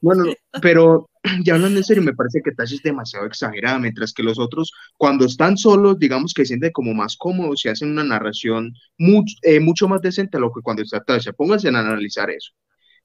bueno, 0.03 0.25
pero 0.61 1.09
ya 1.45 1.55
hablando 1.55 1.79
en 1.79 1.85
serio, 1.85 2.03
me 2.03 2.13
parece 2.13 2.43
que 2.43 2.53
Tasha 2.53 2.75
es 2.75 2.83
demasiado 2.83 3.27
exagerada, 3.27 3.79
mientras 3.79 4.13
que 4.13 4.23
los 4.23 4.39
otros, 4.39 4.71
cuando 4.99 5.25
están 5.25 5.57
solos, 5.57 5.99
digamos 5.99 6.35
que 6.35 6.43
se 6.43 6.49
sienten 6.49 6.73
como 6.73 6.93
más 6.93 7.17
cómodos 7.17 7.65
y 7.65 7.69
hacen 7.71 7.91
una 7.91 8.05
narración 8.05 8.75
eh, 9.43 9.61
mucho 9.61 9.89
más 9.89 10.03
decente 10.03 10.37
a 10.37 10.41
lo 10.41 10.53
que 10.53 10.61
cuando 10.61 10.83
está 10.83 11.03
Tasha. 11.03 11.33
Pónganse 11.33 11.69
a 11.69 11.71
analizar 11.71 12.31
eso. 12.31 12.53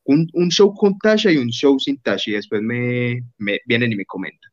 Un, 0.03 0.27
show 0.49 0.73
con 0.73 0.97
Tasha 0.97 1.31
y 1.31 1.37
un 1.37 1.49
show 1.49 1.79
sin 1.79 2.01
Tasha, 2.01 2.31
y 2.31 2.33
después 2.33 2.61
me 2.61 3.23
vienen 3.65 3.93
y 3.93 3.95
me 3.95 4.05
comentan. 4.05 4.51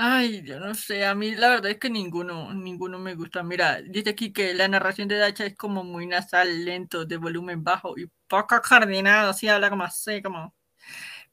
Ay, 0.00 0.42
yo 0.44 0.60
no 0.60 0.74
sé, 0.76 1.04
a 1.04 1.12
mí 1.16 1.34
la 1.34 1.48
verdad 1.48 1.72
es 1.72 1.78
que 1.78 1.90
ninguno, 1.90 2.54
ninguno 2.54 3.00
me 3.00 3.16
gusta. 3.16 3.42
Mira, 3.42 3.82
dice 3.82 4.10
aquí 4.10 4.32
que 4.32 4.54
la 4.54 4.68
narración 4.68 5.08
de 5.08 5.16
Dacha 5.16 5.44
es 5.44 5.56
como 5.56 5.82
muy 5.82 6.06
nasal, 6.06 6.64
lento, 6.64 7.04
de 7.04 7.16
volumen 7.16 7.64
bajo 7.64 7.98
y 7.98 8.08
poco 8.28 8.60
coordinado, 8.60 9.30
así 9.30 9.48
habla 9.48 9.70
como 9.70 9.82
así, 9.82 10.22
como 10.22 10.54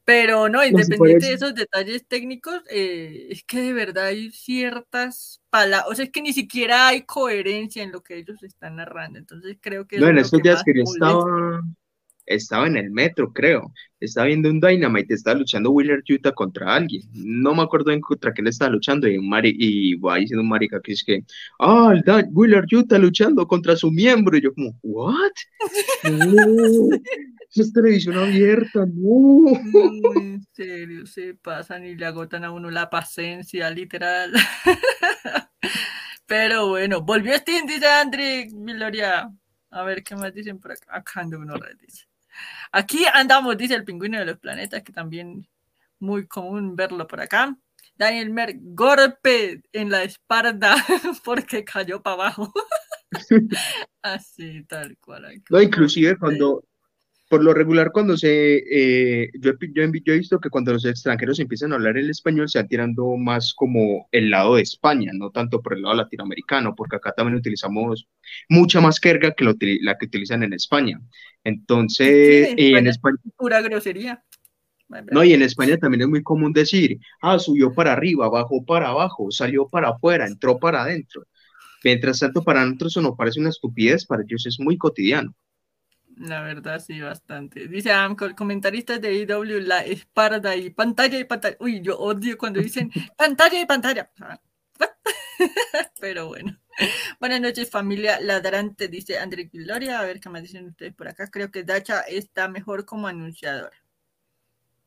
pero 0.04 0.48
no, 0.48 0.64
independiente 0.64 1.26
de 1.26 1.32
esos 1.34 1.54
detalles 1.54 2.06
técnicos, 2.08 2.60
eh, 2.68 3.28
es 3.30 3.44
que 3.44 3.60
de 3.60 3.72
verdad 3.72 4.06
hay 4.06 4.32
ciertas 4.32 5.40
palabras, 5.48 5.90
o 5.90 5.94
sea, 5.94 6.04
es 6.04 6.10
que 6.10 6.22
ni 6.22 6.32
siquiera 6.32 6.88
hay 6.88 7.02
coherencia 7.02 7.84
en 7.84 7.92
lo 7.92 8.02
que 8.02 8.16
ellos 8.16 8.42
están 8.42 8.76
narrando. 8.76 9.18
Entonces 9.18 9.58
creo 9.60 9.86
que... 9.86 9.98
No, 9.98 10.08
en 10.08 10.18
estos 10.18 10.42
días 10.42 10.62
que 10.64 10.74
yo 10.74 10.82
estaba, 10.82 11.62
estaba 12.26 12.66
en 12.66 12.76
el 12.76 12.90
metro, 12.90 13.32
creo. 13.32 13.72
Estaba 13.98 14.26
viendo 14.26 14.50
un 14.50 14.60
Dynamite, 14.60 15.14
estaba 15.14 15.38
luchando 15.38 15.70
Wheeler 15.70 16.02
Utah 16.08 16.32
contra 16.32 16.74
alguien. 16.74 17.02
No 17.12 17.54
me 17.54 17.62
acuerdo 17.62 17.92
en 17.92 18.00
contra 18.00 18.32
quién 18.32 18.46
estaba 18.46 18.70
luchando. 18.70 19.08
Y, 19.08 19.16
un 19.16 19.28
mari 19.28 19.54
y 19.58 19.94
va 19.94 20.16
diciendo 20.16 20.42
un 20.42 20.48
marica 20.48 20.80
que 20.80 20.92
es 20.92 21.02
que, 21.04 21.24
ah, 21.60 21.94
Wheeler 22.32 22.66
Utah 22.70 22.98
luchando 22.98 23.46
contra 23.46 23.76
su 23.76 23.90
miembro. 23.90 24.36
Y 24.36 24.42
yo, 24.42 24.52
como, 24.52 24.78
¿what? 24.82 25.32
es 27.54 27.72
televisión 27.72 28.18
abierta, 28.18 28.86
no. 28.86 29.48
en 30.16 30.46
serio, 30.52 31.06
se 31.06 31.34
pasan 31.34 31.86
y 31.86 31.94
le 31.94 32.06
agotan 32.06 32.44
a 32.44 32.50
uno 32.50 32.70
la 32.70 32.90
paciencia, 32.90 33.70
literal. 33.70 34.32
Pero 36.26 36.68
bueno, 36.68 37.02
volvió 37.02 37.36
Steam, 37.36 37.66
dice 37.66 37.86
André 37.86 38.48
Gloria. 38.50 39.30
A 39.70 39.82
ver 39.84 40.02
qué 40.02 40.16
más 40.16 40.32
dicen 40.34 40.58
por 40.58 40.72
acá. 40.72 40.86
Acá 40.88 41.20
ando 41.20 41.38
uno 41.38 41.54
dice. 41.80 42.06
Aquí 42.72 43.04
andamos, 43.12 43.56
dice 43.56 43.74
el 43.74 43.84
pingüino 43.84 44.18
de 44.18 44.24
los 44.24 44.38
planetas, 44.38 44.82
que 44.82 44.92
también 44.92 45.48
muy 45.98 46.26
común 46.26 46.76
verlo 46.76 47.06
por 47.06 47.20
acá. 47.20 47.56
Daniel 47.96 48.30
Mer, 48.30 48.54
golpe 48.58 49.62
en 49.72 49.90
la 49.90 50.02
espalda 50.02 50.76
porque 51.24 51.64
cayó 51.64 52.02
para 52.02 52.14
abajo. 52.14 52.52
Así, 54.02 54.64
tal 54.64 54.96
cual. 54.98 55.42
No, 55.48 55.62
inclusive 55.62 56.18
cuando, 56.18 56.64
por 57.28 57.42
lo 57.42 57.52
regular, 57.52 57.90
cuando 57.92 58.16
se, 58.16 58.62
eh, 58.70 59.30
yo, 59.34 59.52
yo, 59.72 59.82
he 59.82 60.18
visto 60.18 60.38
que 60.38 60.50
cuando 60.50 60.72
los 60.72 60.84
extranjeros 60.84 61.40
empiezan 61.40 61.72
a 61.72 61.76
hablar 61.76 61.96
el 61.96 62.08
español, 62.08 62.48
se 62.48 62.58
van 62.58 62.68
tirando 62.68 63.16
más 63.16 63.52
como 63.52 64.08
el 64.12 64.30
lado 64.30 64.56
de 64.56 64.62
España, 64.62 65.10
no 65.12 65.30
tanto 65.30 65.60
por 65.60 65.74
el 65.74 65.82
lado 65.82 65.96
latinoamericano, 65.96 66.74
porque 66.76 66.96
acá 66.96 67.12
también 67.12 67.36
utilizamos 67.36 68.06
mucha 68.48 68.80
más 68.80 69.00
jerga 69.00 69.32
que 69.32 69.44
la 69.44 69.98
que 69.98 70.06
utilizan 70.06 70.44
en 70.44 70.52
España. 70.52 71.00
Entonces, 71.42 72.54
en 72.56 72.86
España... 72.86 73.16
Pura 73.36 73.60
grosería. 73.60 74.22
No, 75.10 75.24
y 75.24 75.32
en 75.32 75.42
España 75.42 75.76
también 75.78 76.02
es 76.02 76.08
muy 76.08 76.22
común 76.22 76.52
decir, 76.52 77.00
ah, 77.20 77.40
subió 77.40 77.74
para 77.74 77.92
arriba, 77.92 78.28
bajó 78.28 78.64
para 78.64 78.88
abajo, 78.88 79.32
salió 79.32 79.68
para 79.68 79.88
afuera, 79.88 80.26
entró 80.26 80.58
para 80.58 80.82
adentro. 80.82 81.26
Mientras 81.82 82.20
tanto, 82.20 82.42
para 82.42 82.64
nosotros 82.64 82.92
eso 82.92 83.02
nos 83.02 83.16
parece 83.16 83.40
una 83.40 83.48
estupidez, 83.48 84.06
para 84.06 84.22
ellos 84.22 84.46
es 84.46 84.60
muy 84.60 84.78
cotidiano. 84.78 85.34
La 86.16 86.40
verdad, 86.40 86.80
sí, 86.80 87.00
bastante. 87.00 87.68
Dice 87.68 87.92
Amco, 87.92 88.34
comentaristas 88.34 89.00
de 89.00 89.14
IW, 89.14 89.60
la 89.60 89.84
espalda 89.84 90.56
y 90.56 90.70
pantalla 90.70 91.18
y 91.18 91.24
pantalla. 91.24 91.56
Uy, 91.60 91.82
yo 91.82 91.98
odio 91.98 92.38
cuando 92.38 92.60
dicen 92.60 92.90
pantalla 93.18 93.60
y 93.60 93.66
pantalla. 93.66 94.10
Pero 96.00 96.28
bueno. 96.28 96.58
Buenas 97.20 97.40
noches, 97.40 97.70
familia 97.70 98.18
ladrante, 98.20 98.88
dice 98.88 99.18
André 99.18 99.50
Gloria. 99.52 100.00
A 100.00 100.04
ver 100.04 100.20
qué 100.20 100.30
me 100.30 100.40
dicen 100.40 100.68
ustedes 100.68 100.94
por 100.94 101.08
acá. 101.08 101.30
Creo 101.30 101.50
que 101.50 101.64
Dacha 101.64 102.00
está 102.00 102.48
mejor 102.48 102.86
como 102.86 103.06
anunciadora. 103.08 103.76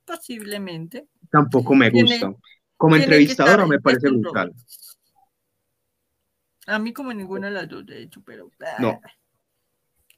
Posiblemente. 0.05 1.07
Tampoco 1.31 1.75
me 1.75 1.91
gusta. 1.91 2.33
Como 2.75 2.95
entrevistadora 2.95 3.67
me 3.67 3.79
parece 3.79 4.09
brutal. 4.09 4.53
A 6.65 6.79
mí 6.79 6.91
como 6.91 7.13
ninguna 7.13 7.47
de 7.47 7.53
las 7.53 7.67
dos, 7.67 7.85
de 7.85 8.03
hecho, 8.03 8.21
pero... 8.25 8.49
No. 8.79 8.99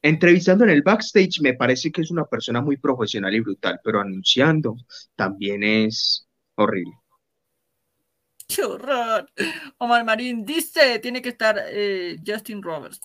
Entrevistando 0.04 0.64
en 0.64 0.72
el 0.72 0.82
backstage 0.82 1.42
me 1.42 1.54
parece 1.54 1.92
que 1.92 2.02
es 2.02 2.10
una 2.12 2.26
persona 2.26 2.62
muy 2.62 2.78
profesional 2.78 3.34
y 3.36 3.40
brutal, 3.40 3.80
pero 3.84 4.02
anunciando 4.02 4.76
también 5.16 5.64
es 5.64 6.28
horrible. 6.56 6.94
¡Qué! 8.48 8.64
Omar 9.78 10.04
Marín 10.04 10.44
dice, 10.44 11.00
tiene 11.00 11.22
que 11.22 11.30
estar 11.30 11.58
eh, 11.70 12.18
Justin 12.26 12.62
Roberts. 12.62 13.00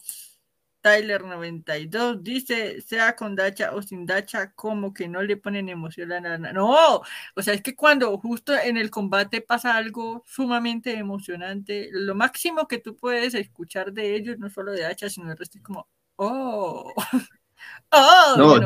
Tyler 0.86 1.24
92 1.24 2.22
dice, 2.22 2.80
sea 2.80 3.16
con 3.16 3.34
Dacha 3.34 3.74
o 3.74 3.82
sin 3.82 4.07
Dacha, 4.07 4.53
como 4.53 4.94
que 4.94 5.09
no 5.09 5.20
le 5.20 5.36
ponen 5.36 5.68
emoción 5.68 6.12
a 6.12 6.20
nada. 6.20 6.53
No, 6.53 7.03
o 7.34 7.42
sea, 7.42 7.55
es 7.55 7.62
que 7.62 7.74
cuando 7.74 8.16
justo 8.18 8.55
en 8.57 8.76
el 8.76 8.88
combate 8.88 9.40
pasa 9.40 9.76
algo 9.76 10.22
sumamente 10.26 10.97
emocionante, 10.97 11.88
lo 11.90 12.14
máximo 12.14 12.68
que 12.68 12.78
tú 12.78 12.97
puedes 12.97 13.34
escuchar 13.34 13.92
de 13.92 14.14
ellos, 14.14 14.38
no 14.38 14.49
solo 14.49 14.72
de 14.72 14.82
Dacha, 14.82 15.11
sino 15.11 15.32
el 15.32 15.36
resto 15.36 15.59
es 15.59 15.64
como, 15.64 15.88
oh, 16.17 16.93
oh, 17.93 18.35
no, 18.37 18.61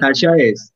Dacha 0.00 0.34
es 0.36 0.72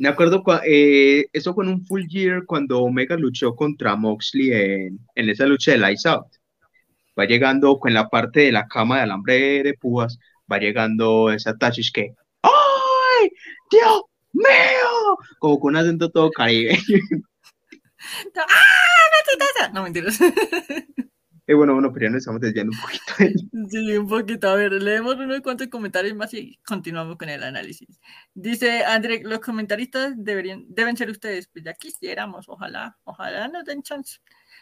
me 0.00 0.08
acuerdo, 0.08 0.42
eh, 0.64 1.26
eso 1.30 1.54
en 1.60 1.68
un 1.68 1.84
full 1.84 2.06
year 2.06 2.46
cuando 2.46 2.80
Omega 2.80 3.16
luchó 3.16 3.54
contra 3.54 3.96
Moxley 3.96 4.50
en, 4.50 4.98
en 5.14 5.28
esa 5.28 5.44
lucha 5.44 5.72
de 5.72 5.76
Lights 5.76 6.06
Out. 6.06 6.26
Va 7.18 7.26
llegando 7.26 7.78
con 7.78 7.92
la 7.92 8.08
parte 8.08 8.40
de 8.40 8.52
la 8.52 8.66
cama 8.66 8.96
de 8.96 9.02
alambre 9.02 9.62
de 9.62 9.74
púas, 9.74 10.18
va 10.50 10.56
llegando 10.58 11.30
esa 11.30 11.54
Tashish 11.54 11.92
que 11.92 12.14
¡Ay! 12.40 13.30
¡Dios 13.70 14.02
mío! 14.32 15.18
Como 15.38 15.60
con 15.60 15.74
un 15.74 15.76
acento 15.76 16.08
todo 16.08 16.30
caribe. 16.30 16.78
¡Ah! 18.36 19.70
No, 19.72 19.82
mentiras. 19.82 20.18
Eh, 21.50 21.54
bueno, 21.54 21.72
bueno, 21.72 21.92
pero 21.92 22.06
ya 22.06 22.10
nos 22.10 22.18
estamos 22.18 22.40
desviando 22.40 22.72
un 22.72 22.80
poquito. 22.80 23.48
Sí, 23.70 23.96
un 23.96 24.06
poquito. 24.06 24.48
A 24.48 24.54
ver, 24.54 24.72
leemos 24.72 25.16
unos 25.16 25.40
cuantos 25.40 25.66
comentarios 25.66 26.14
más 26.14 26.32
y 26.32 26.60
continuamos 26.64 27.16
con 27.16 27.28
el 27.28 27.42
análisis. 27.42 27.98
Dice 28.32 28.84
André, 28.84 29.22
los 29.24 29.40
comentaristas 29.40 30.14
deberían, 30.16 30.64
deben 30.68 30.96
ser 30.96 31.10
ustedes. 31.10 31.48
Pues 31.48 31.64
ya 31.64 31.74
quisiéramos, 31.74 32.48
ojalá, 32.48 32.96
ojalá 33.02 33.48
nos 33.48 33.64
den 33.64 33.82
chance. 33.82 34.20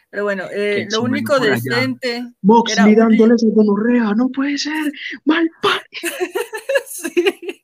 Pero 0.09 0.23
bueno, 0.23 0.45
eh, 0.51 0.87
lo 0.89 1.03
único 1.03 1.39
decente. 1.39 2.25
Mox 2.41 2.83
mirándoles 2.83 3.43
a 3.43 3.47
gonorrea, 3.53 4.15
no 4.15 4.29
puede 4.29 4.57
ser, 4.57 4.91
mal 5.25 5.47
sí. 6.87 7.59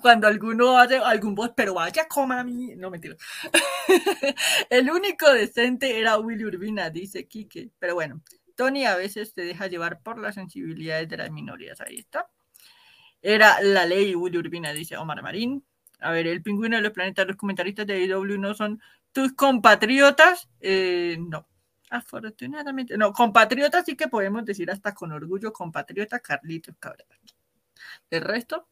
Cuando 0.00 0.26
alguno 0.26 0.78
hace 0.78 0.96
algún 0.96 1.34
voz, 1.34 1.52
pero 1.54 1.74
vaya, 1.74 2.06
coma 2.08 2.40
a 2.40 2.44
mí. 2.44 2.74
No, 2.76 2.90
mentira. 2.90 3.14
el 4.70 4.90
único 4.90 5.30
decente 5.32 5.98
era 5.98 6.18
Willy 6.18 6.46
Urbina, 6.46 6.88
dice 6.88 7.26
Quique. 7.26 7.70
Pero 7.78 7.94
bueno, 7.94 8.22
Tony 8.58 8.84
a 8.86 8.96
veces 8.96 9.32
te 9.34 9.42
deja 9.42 9.68
llevar 9.68 10.00
por 10.02 10.18
las 10.18 10.34
sensibilidades 10.34 11.08
de 11.08 11.16
las 11.16 11.30
minorías. 11.30 11.80
Ahí 11.80 11.98
está. 11.98 12.28
Era 13.22 13.62
la 13.62 13.86
ley 13.86 14.16
Willy 14.16 14.36
Urbina, 14.36 14.72
dice 14.72 14.96
Omar 14.96 15.22
Marín. 15.22 15.64
A 16.00 16.10
ver, 16.10 16.26
el 16.26 16.42
pingüino 16.42 16.74
de 16.74 16.82
los 16.82 16.90
planetas, 16.90 17.28
los 17.28 17.36
comentaristas 17.36 17.86
de 17.86 18.02
IW 18.02 18.36
no 18.36 18.54
son 18.54 18.82
tus 19.12 19.32
compatriotas. 19.34 20.48
Eh, 20.58 21.16
no, 21.20 21.46
afortunadamente. 21.88 22.98
No, 22.98 23.12
compatriotas 23.12 23.84
sí 23.86 23.96
que 23.96 24.08
podemos 24.08 24.44
decir 24.44 24.72
hasta 24.72 24.92
con 24.92 25.12
orgullo, 25.12 25.52
compatriota 25.52 26.18
Carlitos 26.18 26.74
Cabrera. 26.80 27.16
El 28.10 28.22
resto, 28.22 28.66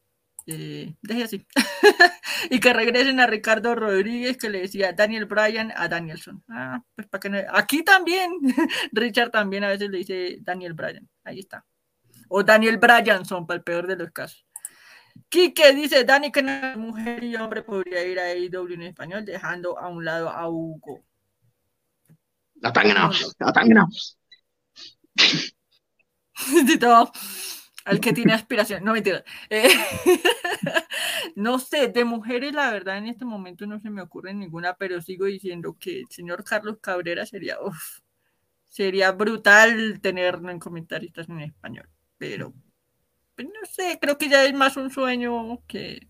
eh, 0.47 0.95
deje 1.01 1.23
así. 1.23 1.45
y 2.49 2.59
que 2.59 2.73
regresen 2.73 3.19
a 3.19 3.27
Ricardo 3.27 3.75
Rodríguez, 3.75 4.37
que 4.37 4.49
le 4.49 4.61
decía 4.61 4.93
Daniel 4.93 5.25
Bryan 5.25 5.73
a 5.75 5.87
Danielson. 5.87 6.43
Ah, 6.49 6.81
pues 6.95 7.07
para 7.07 7.19
que 7.19 7.29
no... 7.29 7.37
Aquí 7.53 7.83
también, 7.83 8.31
Richard 8.93 9.29
también 9.29 9.65
a 9.65 9.69
veces 9.69 9.89
le 9.89 9.97
dice 9.99 10.37
Daniel 10.41 10.73
Bryan. 10.73 11.07
Ahí 11.25 11.39
está. 11.39 11.65
O 12.29 12.43
Daniel 12.43 12.77
Bryanson, 12.77 13.45
para 13.45 13.57
el 13.57 13.63
peor 13.63 13.87
de 13.87 13.97
los 13.97 14.11
casos. 14.11 14.45
Quique 15.29 15.73
dice, 15.73 16.05
Dani, 16.05 16.31
que 16.31 16.41
mujer 16.77 17.23
y 17.23 17.35
hombre 17.35 17.61
podría 17.63 18.05
ir 18.05 18.19
a 18.19 18.23
AEW 18.23 18.73
en 18.73 18.83
español, 18.83 19.25
dejando 19.25 19.77
a 19.77 19.89
un 19.89 20.05
lado 20.05 20.29
a 20.29 20.49
Hugo. 20.49 21.03
La 22.55 22.71
la 22.73 23.11
todo 26.79 27.11
al 27.87 27.99
que 27.99 28.13
tiene 28.13 28.33
aspiración. 28.33 28.83
No, 28.83 28.93
mentira. 28.93 29.23
Eh, 29.49 29.69
no 31.35 31.57
sé, 31.59 31.87
de 31.87 32.03
mujeres, 32.05 32.53
la 32.53 32.71
verdad, 32.71 32.97
en 32.97 33.07
este 33.07 33.25
momento 33.25 33.65
no 33.65 33.79
se 33.79 33.89
me 33.89 34.01
ocurre 34.01 34.33
ninguna, 34.33 34.75
pero 34.75 35.01
sigo 35.01 35.25
diciendo 35.25 35.77
que 35.79 36.01
el 36.01 36.07
señor 36.09 36.43
Carlos 36.43 36.77
Cabrera 36.81 37.25
sería, 37.25 37.57
sería 38.65 39.11
brutal 39.11 39.99
tenerlo 40.01 40.51
en 40.51 40.59
comentaristas 40.59 41.29
en 41.29 41.39
español. 41.41 41.89
Pero, 42.17 42.53
pues, 43.35 43.47
no 43.47 43.65
sé, 43.69 43.97
creo 44.01 44.17
que 44.17 44.29
ya 44.29 44.43
es 44.45 44.53
más 44.53 44.75
un 44.77 44.89
sueño 44.89 45.61
que, 45.67 46.07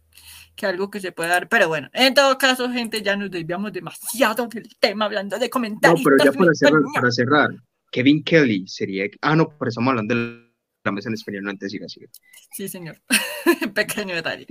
que 0.55 0.65
algo 0.65 0.89
que 0.89 0.99
se 0.99 1.11
puede 1.11 1.29
dar. 1.29 1.47
Pero 1.47 1.67
bueno, 1.67 1.89
en 1.93 2.13
todo 2.13 2.37
caso, 2.37 2.69
gente, 2.71 3.01
ya 3.01 3.15
nos 3.15 3.29
desviamos 3.29 3.71
demasiado 3.71 4.47
del 4.47 4.75
tema 4.79 5.05
hablando 5.05 5.37
de 5.37 5.49
comentarios. 5.49 5.99
No, 5.99 6.03
pero 6.03 6.31
ya 6.31 6.37
para 6.37 6.53
cerrar, 6.53 6.81
para 6.93 7.11
cerrar, 7.11 7.49
Kevin 7.91 8.23
Kelly 8.23 8.67
sería. 8.67 9.05
Ah, 9.21 9.35
no, 9.35 9.47
por 9.47 9.67
eso 9.67 9.79
estamos 9.79 9.91
hablando 9.91 10.15
del 10.15 10.46
la 10.87 10.91
mesa 10.93 11.09
en 11.09 11.15
español, 11.15 11.43
no 11.43 11.49
antes 11.49 11.71
siga, 11.71 11.87
siga. 11.89 12.07
Sí, 12.51 12.67
señor. 12.67 13.01
Pequeño 13.75 14.15
detalle. 14.15 14.47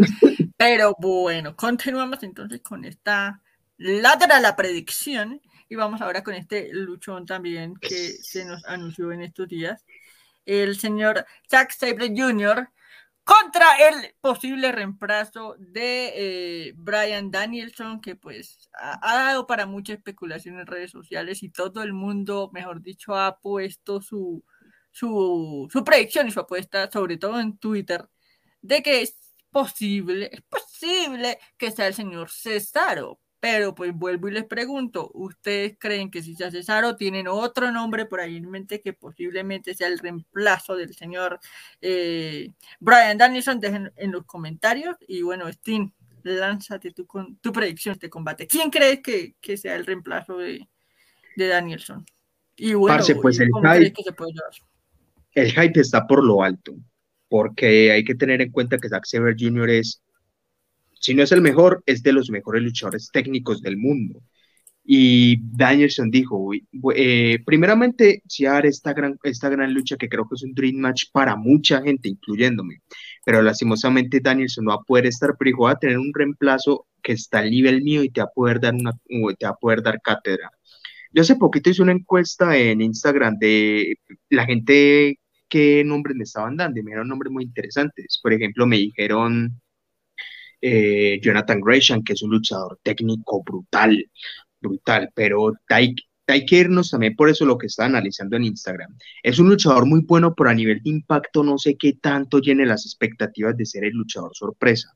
Pero 0.57 0.95
bueno, 0.99 1.57
continuamos 1.57 2.22
entonces 2.22 2.61
con 2.61 2.84
esta 2.84 3.43
ladra 3.78 4.41
la 4.41 4.55
predicción 4.55 5.41
y 5.68 5.74
vamos 5.74 6.01
ahora 6.01 6.22
con 6.22 6.34
este 6.34 6.68
luchón 6.72 7.26
también 7.26 7.74
que 7.76 8.12
se 8.12 8.45
nos 8.45 8.64
anunció 8.66 9.12
en 9.12 9.22
estos 9.22 9.49
días. 9.49 9.84
El 10.45 10.78
señor 10.78 11.26
Zack 11.51 11.72
Sabre 11.72 12.12
Jr. 12.14 12.68
contra 13.24 13.66
el 13.89 14.14
posible 14.20 14.70
reemplazo 14.70 15.57
de 15.59 16.12
eh, 16.14 16.72
Brian 16.76 17.30
Danielson, 17.30 18.01
que 18.01 18.14
pues 18.14 18.68
ha, 18.78 18.99
ha, 19.03 19.24
dado 19.24 19.47
para 19.47 19.66
mucha 19.66 19.95
especulación 19.95 20.61
en 20.61 20.66
redes 20.66 20.93
sociales 20.93 21.43
y 21.43 21.49
todo 21.49 21.82
el 21.82 21.93
mundo, 21.93 22.51
mejor 22.53 22.82
dicho, 22.82 23.16
ha 23.16 23.39
puesto 23.39 24.01
su, 24.01 24.45
su, 24.97 25.68
su 25.70 25.84
predicción 25.84 26.26
y 26.26 26.30
su 26.30 26.40
apuesta, 26.40 26.90
sobre 26.90 27.18
todo 27.18 27.38
en 27.38 27.59
Twitter, 27.59 28.09
de 28.62 28.82
que 28.82 29.03
es 29.03 29.14
posible, 29.51 30.30
es 30.32 30.40
posible 30.42 31.38
que 31.59 31.70
sea 31.70 31.86
el 31.88 31.94
señor 31.94 32.30
Cesaro. 32.30 33.20
Pero 33.38 33.74
pues 33.74 33.92
vuelvo 33.94 34.28
y 34.28 34.32
les 34.32 34.47
pregunto, 34.47 35.11
¿ustedes 35.12 35.76
creen 35.78 36.11
que 36.11 36.22
si 36.22 36.34
sea 36.34 36.51
Cesaro 36.51 36.97
tienen 36.97 37.28
otro 37.28 37.70
nombre 37.70 38.07
por 38.07 38.20
ahí 38.20 38.36
en 38.36 38.51
mente 38.51 38.80
que 38.80 38.94
posiblemente 38.94 39.74
sea 39.74 39.88
el 39.88 39.99
reemplazo 39.99 40.74
del 40.74 40.94
señor 40.94 41.38
eh, 41.82 42.55
Brian 42.80 43.18
Danielson? 43.18 43.61
Dejen 43.61 43.92
en 43.97 44.12
los 44.12 44.24
comentarios. 44.24 44.97
Y 45.07 45.20
bueno, 45.20 45.53
Steam, 45.53 45.92
lánzate 46.22 46.92
tu, 46.92 47.07
tu 47.42 47.53
predicción 47.53 47.92
de 47.92 47.97
este 47.97 48.11
combate. 48.11 48.47
¿Quién 48.47 48.70
crees 48.70 49.03
que, 49.03 49.34
que 49.42 49.59
sea 49.59 49.76
el 49.76 49.84
reemplazo 49.84 50.38
de, 50.38 50.66
de 51.36 51.47
Danielson? 51.47 52.07
Y 52.57 52.72
bueno, 52.72 53.05
pues 53.20 53.38
el 53.38 53.51
que 53.92 54.03
se 54.03 54.12
puede 54.12 54.32
llevar? 54.32 54.51
El 55.37 55.53
hype 55.53 55.80
está 55.80 56.07
por 56.07 56.24
lo 56.24 56.43
alto, 56.43 56.74
porque 57.28 57.93
hay 57.93 58.05
que 58.05 58.14
tener 58.14 58.41
en 58.41 58.51
cuenta 58.51 58.78
que 58.78 58.89
Zack 58.89 59.05
Sabre 59.05 59.37
Jr. 59.39 59.70
es, 59.70 60.03
si 61.01 61.14
no 61.14 61.22
es 61.22 61.30
el 61.32 61.43
mejor, 61.43 61.82
es 61.87 62.03
de 62.03 62.12
los 62.12 62.30
mejores 62.30 62.62
luchadores 62.62 63.11
técnicos 63.12 63.61
del 63.61 63.76
mundo. 63.76 64.22
Y 64.82 65.39
Danielson 65.43 66.11
dijo, 66.11 66.51
eh, 66.95 67.39
primeramente, 67.45 68.22
si 68.28 68.47
hará 68.47 68.66
esta 68.68 68.95
gran, 68.95 69.18
esta 69.24 69.49
gran 69.51 69.74
lucha 69.74 69.97
que 69.97 70.09
creo 70.09 70.26
que 70.28 70.37
es 70.37 70.43
un 70.43 70.55
dream 70.55 70.76
match 70.76 71.07
para 71.12 71.37
mucha 71.37 71.82
gente, 71.82 72.09
incluyéndome, 72.09 72.80
pero 73.24 73.43
lastimosamente 73.43 74.20
Danielson 74.20 74.64
no 74.64 74.70
va 74.70 74.76
a 74.76 74.84
poder 74.84 75.07
estar, 75.07 75.34
pero 75.39 75.59
va 75.59 75.72
a 75.72 75.78
tener 75.78 75.99
un 75.99 76.12
reemplazo 76.14 76.87
que 77.03 77.12
está 77.12 77.41
al 77.41 77.51
nivel 77.51 77.82
mío 77.82 78.03
y 78.05 78.11
te 78.11 78.20
va 78.20 78.26
a 78.26 78.30
poder 78.34 78.61
dar, 78.61 78.74
una, 78.74 78.93
te 79.39 79.45
va 79.47 79.51
a 79.51 79.57
poder 79.57 79.82
dar 79.82 80.01
cátedra. 80.01 80.51
Yo 81.12 81.22
hace 81.22 81.37
poquito 81.37 81.70
hice 81.70 81.82
una 81.82 81.93
encuesta 81.93 82.57
en 82.57 82.80
Instagram 82.80 83.37
de 83.39 83.99
la 84.30 84.47
gente 84.47 85.18
qué 85.49 85.84
nombres 85.84 86.16
me 86.16 86.24
estaban 86.24 86.57
dando 86.57 86.80
y 86.80 86.82
me 86.82 86.90
dieron 86.90 87.09
nombres 87.09 87.32
muy 87.32 87.44
interesantes. 87.44 88.18
Por 88.22 88.32
ejemplo, 88.32 88.66
me 88.66 88.76
dijeron 88.76 89.61
eh, 90.61 91.20
Jonathan 91.22 91.61
Gresham, 91.61 92.03
que 92.03 92.14
es 92.14 92.22
un 92.22 92.30
luchador 92.30 92.78
técnico 92.82 93.42
brutal, 93.44 94.11
brutal, 94.61 95.11
pero 95.14 95.53
hay, 95.68 95.94
que 96.26 96.68
también 96.90 97.14
por 97.16 97.28
eso 97.28 97.44
lo 97.44 97.59
que 97.59 97.66
está 97.66 97.84
analizando 97.84 98.36
en 98.36 98.44
Instagram. 98.44 98.97
Es 99.22 99.38
un 99.38 99.49
luchador 99.49 99.86
muy 99.86 100.01
bueno, 100.01 100.34
pero 100.34 100.51
a 100.51 100.55
nivel 100.55 100.82
de 100.82 100.90
impacto 100.90 101.44
no 101.44 101.59
sé 101.59 101.76
qué 101.76 101.94
tanto 101.94 102.40
llene 102.40 102.66
las 102.66 102.84
expectativas 102.84 103.57
de 103.57 103.66
ser 103.66 103.84
el 103.84 103.92
luchador 103.92 104.32
sorpresa. 104.34 104.88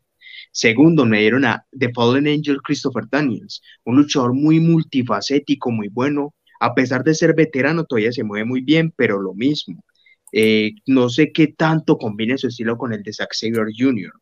Segundo, 0.53 1.07
me 1.07 1.21
dieron 1.21 1.45
a 1.45 1.65
The 1.79 1.93
Fallen 1.95 2.27
Angel 2.27 2.61
Christopher 2.63 3.05
Daniels, 3.09 3.63
un 3.85 3.97
luchador 3.97 4.35
muy 4.35 4.59
multifacético, 4.59 5.71
muy 5.71 5.89
bueno. 5.89 6.35
A 6.59 6.75
pesar 6.75 7.05
de 7.05 7.15
ser 7.15 7.35
veterano, 7.35 7.85
todavía 7.85 8.13
se 8.13 8.25
mueve 8.25 8.45
muy 8.45 8.61
bien, 8.63 8.93
pero 8.97 9.21
lo 9.21 9.33
mismo 9.35 9.85
Eh, 10.33 10.73
no 10.87 11.09
sé 11.09 11.33
qué 11.33 11.49
tanto 11.49 11.99
combine 11.99 12.39
su 12.39 12.49
estilo 12.49 12.77
con 12.79 12.93
el 12.93 13.03
de 13.03 13.13
Zack 13.13 13.33
Saber 13.35 13.69
Jr. 13.77 14.13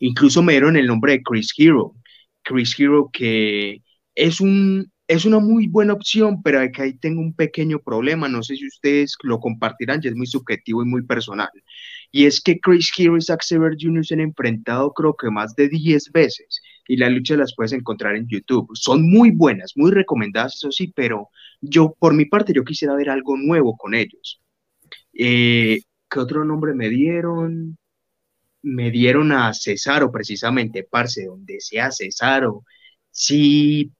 Incluso 0.00 0.42
me 0.42 0.52
dieron 0.52 0.76
el 0.76 0.86
nombre 0.86 1.12
de 1.12 1.22
Chris 1.22 1.52
Hero. 1.56 1.94
Chris 2.42 2.74
Hero 2.78 3.10
que 3.12 3.82
es 4.14 4.40
un 4.40 4.90
es 5.08 5.24
una 5.24 5.38
muy 5.38 5.68
buena 5.68 5.94
opción, 5.94 6.42
pero 6.42 6.60
que 6.70 6.82
ahí 6.82 6.98
tengo 6.98 7.22
un 7.22 7.34
pequeño 7.34 7.78
problema. 7.80 8.28
No 8.28 8.42
sé 8.42 8.56
si 8.56 8.66
ustedes 8.66 9.16
lo 9.22 9.40
compartirán, 9.40 10.02
ya 10.02 10.10
es 10.10 10.16
muy 10.16 10.26
subjetivo 10.26 10.82
y 10.82 10.86
muy 10.86 11.02
personal. 11.02 11.48
Y 12.12 12.26
es 12.26 12.40
que 12.42 12.60
Chris 12.60 12.90
Hero 12.96 13.16
y 13.16 13.22
Zack 13.22 13.42
Saber 13.42 13.74
Jr. 13.80 14.04
se 14.04 14.14
han 14.14 14.20
enfrentado 14.20 14.92
creo 14.92 15.14
que 15.16 15.30
más 15.30 15.54
de 15.56 15.68
10 15.68 16.12
veces 16.12 16.60
y 16.88 16.96
la 16.96 17.10
lucha 17.10 17.36
las 17.36 17.54
puedes 17.54 17.72
encontrar 17.72 18.16
en 18.16 18.26
YouTube. 18.28 18.68
Son 18.74 19.08
muy 19.08 19.30
buenas, 19.30 19.72
muy 19.76 19.90
recomendadas, 19.92 20.56
eso 20.56 20.70
sí, 20.72 20.92
pero 20.94 21.30
yo, 21.60 21.94
por 21.98 22.14
mi 22.14 22.24
parte, 22.24 22.52
yo 22.54 22.64
quisiera 22.64 22.94
ver 22.96 23.10
algo 23.10 23.36
nuevo 23.36 23.76
con 23.76 23.94
ellos. 23.94 24.40
Eh, 25.18 25.80
¿Qué 26.08 26.18
otro 26.20 26.44
nombre 26.44 26.72
me 26.74 26.88
dieron? 26.88 27.76
Me 28.62 28.90
dieron 28.90 29.32
a 29.32 29.52
Cesaro, 29.52 30.10
precisamente, 30.10 30.84
parce, 30.84 31.26
donde 31.26 31.60
sea 31.60 31.90
Cesaro. 31.90 32.64
Sí, 33.10 33.92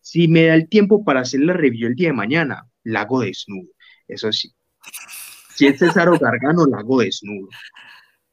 si 0.00 0.28
me 0.28 0.46
da 0.46 0.54
el 0.54 0.68
tiempo 0.68 1.04
para 1.04 1.20
hacer 1.20 1.40
la 1.40 1.52
review 1.52 1.88
el 1.88 1.94
día 1.96 2.08
de 2.08 2.14
mañana, 2.14 2.66
la 2.84 3.02
hago 3.02 3.20
desnudo. 3.20 3.68
Eso 4.08 4.32
sí. 4.32 4.52
Si 5.54 5.66
es 5.66 5.78
César 5.78 6.08
Gargano, 6.18 6.66
la 6.66 6.78
hago 6.78 7.00
desnudo. 7.00 7.48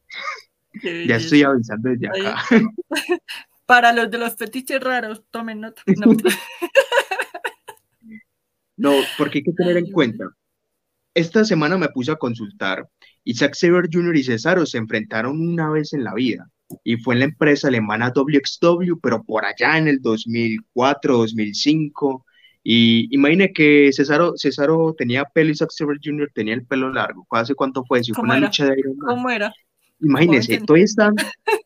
ya 1.06 1.16
estoy 1.16 1.42
avanzando 1.42 1.90
desde 1.90 2.08
acá. 2.08 2.42
Para 3.66 3.92
los 3.92 4.10
de 4.10 4.16
los 4.16 4.34
fetiches 4.34 4.80
raros, 4.80 5.24
tomen 5.30 5.60
nota. 5.60 5.82
No, 8.76 8.92
porque 9.18 9.38
hay 9.38 9.44
que 9.44 9.52
tener 9.52 9.76
en 9.76 9.92
cuenta. 9.92 10.24
Esta 11.18 11.44
semana 11.44 11.76
me 11.76 11.88
puse 11.88 12.12
a 12.12 12.14
consultar 12.14 12.88
y 13.24 13.34
Zack 13.34 13.54
Saber 13.54 13.88
Jr. 13.92 14.16
y 14.16 14.22
Cesaro 14.22 14.64
se 14.64 14.78
enfrentaron 14.78 15.40
una 15.40 15.68
vez 15.68 15.92
en 15.92 16.04
la 16.04 16.14
vida 16.14 16.48
y 16.84 16.96
fue 16.98 17.14
en 17.14 17.18
la 17.18 17.24
empresa 17.24 17.66
alemana 17.66 18.12
WXW, 18.14 19.00
pero 19.02 19.24
por 19.24 19.44
allá 19.44 19.78
en 19.78 19.88
el 19.88 20.00
2004, 20.00 21.16
2005. 21.16 22.24
Y 22.62 23.12
imagine 23.12 23.52
que 23.52 23.90
Cesaro, 23.92 24.34
Cesaro 24.36 24.94
tenía 24.96 25.24
pelo 25.24 25.50
y 25.50 25.56
Zack 25.56 25.72
Saber 25.72 25.98
Jr. 26.00 26.30
tenía 26.32 26.54
el 26.54 26.64
pelo 26.64 26.92
largo. 26.92 27.26
¿Hace 27.30 27.56
cuánto 27.56 27.82
fue? 27.84 28.04
Si 28.04 28.12
fue 28.12 28.22
una 28.22 28.38
lucha 28.38 28.66
de 28.66 28.78
Iron 28.78 28.96
Man. 28.98 29.16
¿Cómo 29.16 29.28
era? 29.28 29.52
Imagínense, 30.00 30.60
todavía 30.60 30.84
estaban, 30.84 31.16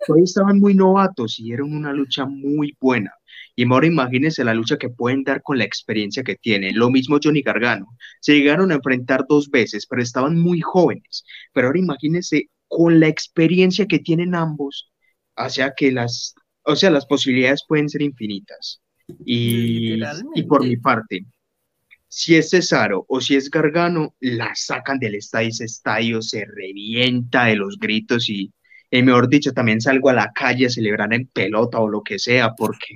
todavía 0.07 0.25
estaban 0.25 0.61
muy 0.61 0.75
novatos 0.75 1.39
y 1.39 1.53
era 1.53 1.63
una 1.63 1.93
lucha 1.93 2.25
muy 2.25 2.75
buena. 2.81 3.13
Y 3.55 3.71
ahora 3.71 3.87
imagínense 3.87 4.45
la 4.45 4.55
lucha 4.55 4.79
que 4.79 4.89
pueden 4.89 5.25
dar 5.25 5.43
con 5.43 5.59
la 5.59 5.65
experiencia 5.65 6.23
que 6.23 6.37
tienen. 6.37 6.79
Lo 6.79 6.91
mismo 6.91 7.19
Johnny 7.23 7.43
Gargano. 7.43 7.87
Se 8.21 8.35
llegaron 8.35 8.73
a 8.73 8.77
enfrentar 8.77 9.27
dos 9.29 9.51
veces, 9.51 9.87
pero 9.87 10.03
estaban 10.03 10.39
muy 10.39 10.61
jóvenes. 10.61 11.25
Pero 11.53 11.69
ahora 11.69 11.79
imagínense 11.79 12.49
con 12.69 13.01
la 13.01 13.09
experiencia 13.09 13.87
que 13.87 13.99
tienen 13.99 14.35
ambos, 14.35 14.91
hacia 15.37 15.75
que 15.77 15.93
las, 15.93 16.35
o 16.63 16.77
sea, 16.77 16.91
las 16.91 17.07
posibilidades 17.07 17.65
pueden 17.69 17.89
ser 17.89 18.03
infinitas. 18.03 18.81
Y, 19.27 20.01
y 20.35 20.43
por 20.45 20.65
mi 20.65 20.77
parte, 20.77 21.27
si 22.09 22.37
es 22.37 22.51
Cesaro 22.51 23.05
o 23.09 23.21
si 23.21 23.37
es 23.37 23.51
Gargano, 23.51 24.15
la 24.21 24.53
sacan 24.55 24.99
del 24.99 25.15
estadio, 25.15 25.49
ese 25.49 25.65
estadio 25.65 26.23
se 26.23 26.45
revienta 26.45 27.47
de 27.47 27.57
los 27.57 27.79
gritos 27.79 28.29
y, 28.29 28.53
mejor 28.91 29.29
dicho, 29.29 29.53
también 29.53 29.81
salgo 29.81 30.11
a 30.11 30.15
la 30.15 30.33
calle 30.33 30.67
a 30.67 30.71
celebrar 30.71 31.13
en 31.15 31.27
pelota 31.27 31.81
o 31.81 31.89
lo 31.89 32.03
que 32.03 32.19
sea, 32.19 32.55
porque... 32.55 32.95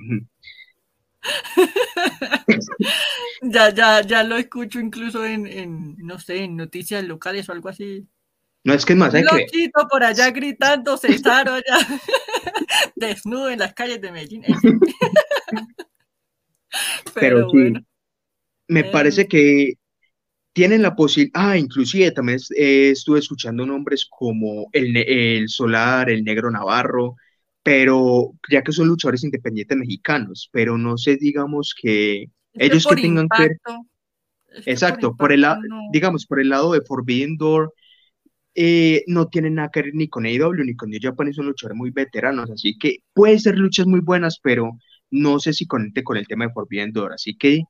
ya, 3.41 3.73
ya, 3.73 4.01
ya 4.01 4.23
lo 4.23 4.37
escucho 4.37 4.79
incluso 4.79 5.25
en, 5.25 5.47
en, 5.47 5.97
no 5.97 6.19
sé, 6.19 6.43
en 6.43 6.55
noticias 6.55 7.03
locales 7.03 7.49
o 7.49 7.51
algo 7.51 7.69
así. 7.69 8.07
No 8.63 8.73
es 8.73 8.85
que 8.85 8.93
es 8.93 8.99
más, 8.99 9.13
hay 9.13 9.23
que... 9.23 9.69
por 9.89 10.03
allá 10.03 10.29
gritando 10.31 10.97
Cesaro 10.97 11.53
allá, 11.53 11.77
desnudo 12.95 13.49
en 13.49 13.59
las 13.59 13.73
calles 13.73 14.01
de 14.01 14.11
Medellín. 14.11 14.43
Pero, 17.13 17.49
sí, 17.49 17.73
me 18.67 18.81
eh. 18.81 18.89
parece 18.91 19.27
que 19.27 19.73
tienen 20.51 20.81
la 20.81 20.95
posibilidad, 20.95 21.51
ah, 21.51 21.57
inclusive 21.57 22.11
también 22.11 22.39
eh, 22.57 22.89
estuve 22.91 23.19
escuchando 23.19 23.65
nombres 23.65 24.05
como 24.09 24.67
el, 24.73 24.97
el 24.97 25.47
Solar, 25.47 26.09
el 26.09 26.23
Negro 26.23 26.51
Navarro, 26.51 27.15
pero 27.67 28.31
ya 28.49 28.61
que 28.61 28.71
son 28.71 28.87
luchadores 28.87 29.25
independientes 29.25 29.77
mexicanos, 29.77 30.47
pero 30.53 30.77
no 30.77 30.97
sé, 30.97 31.17
digamos 31.17 31.75
que 31.77 32.27
ellos 32.53 32.87
que 32.87 32.95
tengan 32.95 33.27
que... 33.27 33.57
Exacto, 34.65 35.17
por, 35.17 35.33
el 35.33 35.41
lado, 35.41 35.59
digamos, 35.91 36.25
por 36.25 36.39
el 36.39 36.47
lado 36.47 36.71
de 36.71 36.79
Forbidden 36.79 37.35
Door, 37.35 37.73
eh, 38.55 39.03
no 39.07 39.27
tienen 39.27 39.55
nada 39.55 39.69
que 39.69 39.81
ver 39.81 39.93
ni 39.93 40.07
con 40.07 40.25
AEW 40.25 40.63
ni 40.63 40.77
con 40.77 40.89
New 40.89 40.99
Japan, 41.01 41.33
son 41.33 41.47
luchadores 41.47 41.77
muy 41.77 41.91
veteranos, 41.91 42.49
así 42.49 42.77
que 42.77 42.99
puede 43.13 43.37
ser 43.37 43.57
luchas 43.57 43.85
muy 43.85 43.99
buenas, 43.99 44.39
pero 44.41 44.71
no 45.11 45.37
sé 45.39 45.51
si 45.51 45.67
conecte 45.67 46.05
con 46.05 46.15
el 46.15 46.25
tema 46.25 46.47
de 46.47 46.53
Forbidden 46.53 46.93
Door, 46.93 47.15
así 47.15 47.35
que 47.35 47.63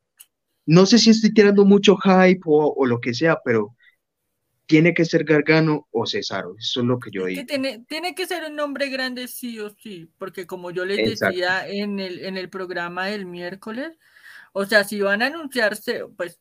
no 0.67 0.85
sé 0.85 0.99
si 0.99 1.09
estoy 1.09 1.33
tirando 1.33 1.65
mucho 1.65 1.97
hype 1.97 2.41
o, 2.45 2.85
lo 2.85 2.99
que 2.99 3.15
sea, 3.15 3.39
pero 3.43 3.75
tiene 4.67 4.93
que 4.93 5.05
ser 5.05 5.23
Gargano 5.23 5.87
o 5.91 6.05
Cesaro, 6.05 6.55
eso 6.59 6.81
es 6.81 6.85
lo 6.85 6.99
que 6.99 7.09
yo 7.09 7.25
digo. 7.25 7.43
tiene, 7.47 7.85
tiene, 7.87 8.13
que 8.13 8.27
ser 8.27 8.43
un 8.43 8.55
nombre 8.55 8.89
grande 8.89 9.27
sí 9.27 9.59
o 9.59 9.69
sí, 9.69 10.09
porque 10.17 10.45
como 10.45 10.71
yo 10.71 10.85
les 10.85 11.19
decía 11.19 11.67
en 11.67 11.99
el, 11.99 12.19
en 12.19 12.37
el 12.37 12.49
programa 12.49 13.07
del 13.07 13.25
miércoles, 13.25 13.97
o 14.51 14.65
sea, 14.65 14.83
si 14.83 15.01
van 15.01 15.21
a 15.21 15.27
anunciarse, 15.27 16.03
pues 16.17 16.39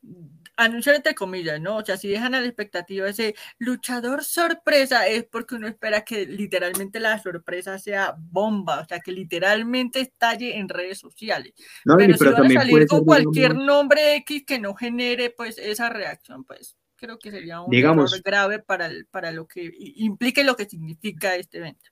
anunciar 0.56 0.96
entre 0.96 1.14
comillas, 1.14 1.60
¿no? 1.60 1.76
O 1.76 1.84
sea, 1.84 1.96
si 1.96 2.08
dejan 2.08 2.34
a 2.34 2.40
la 2.40 2.46
expectativa 2.46 3.08
ese 3.08 3.34
luchador 3.58 4.24
sorpresa, 4.24 5.06
es 5.06 5.24
porque 5.24 5.54
uno 5.54 5.68
espera 5.68 6.02
que 6.02 6.26
literalmente 6.26 6.98
la 6.98 7.22
sorpresa 7.22 7.78
sea 7.78 8.16
bomba, 8.18 8.80
o 8.80 8.86
sea, 8.86 9.00
que 9.00 9.12
literalmente 9.12 10.00
estalle 10.00 10.56
en 10.56 10.68
redes 10.68 10.98
sociales. 10.98 11.52
pero, 11.84 12.16
si 12.16 12.24
van 12.24 12.56
a 12.56 12.60
salir 12.60 12.86
con 12.86 13.04
cualquier 13.04 13.54
nombre 13.54 14.16
X 14.16 14.44
que 14.46 14.58
no 14.58 14.74
genere 14.74 15.30
pues 15.30 15.58
esa 15.58 15.90
reacción, 15.90 16.44
pues 16.44 16.76
creo 16.96 17.18
que 17.18 17.30
sería 17.30 17.60
un 17.60 17.74
error 17.74 18.08
grave 18.24 18.58
para, 18.58 18.90
para 19.10 19.32
lo 19.32 19.46
que 19.46 19.70
implique 19.96 20.44
lo 20.44 20.56
que 20.56 20.66
significa 20.66 21.36
este 21.36 21.58
evento. 21.58 21.90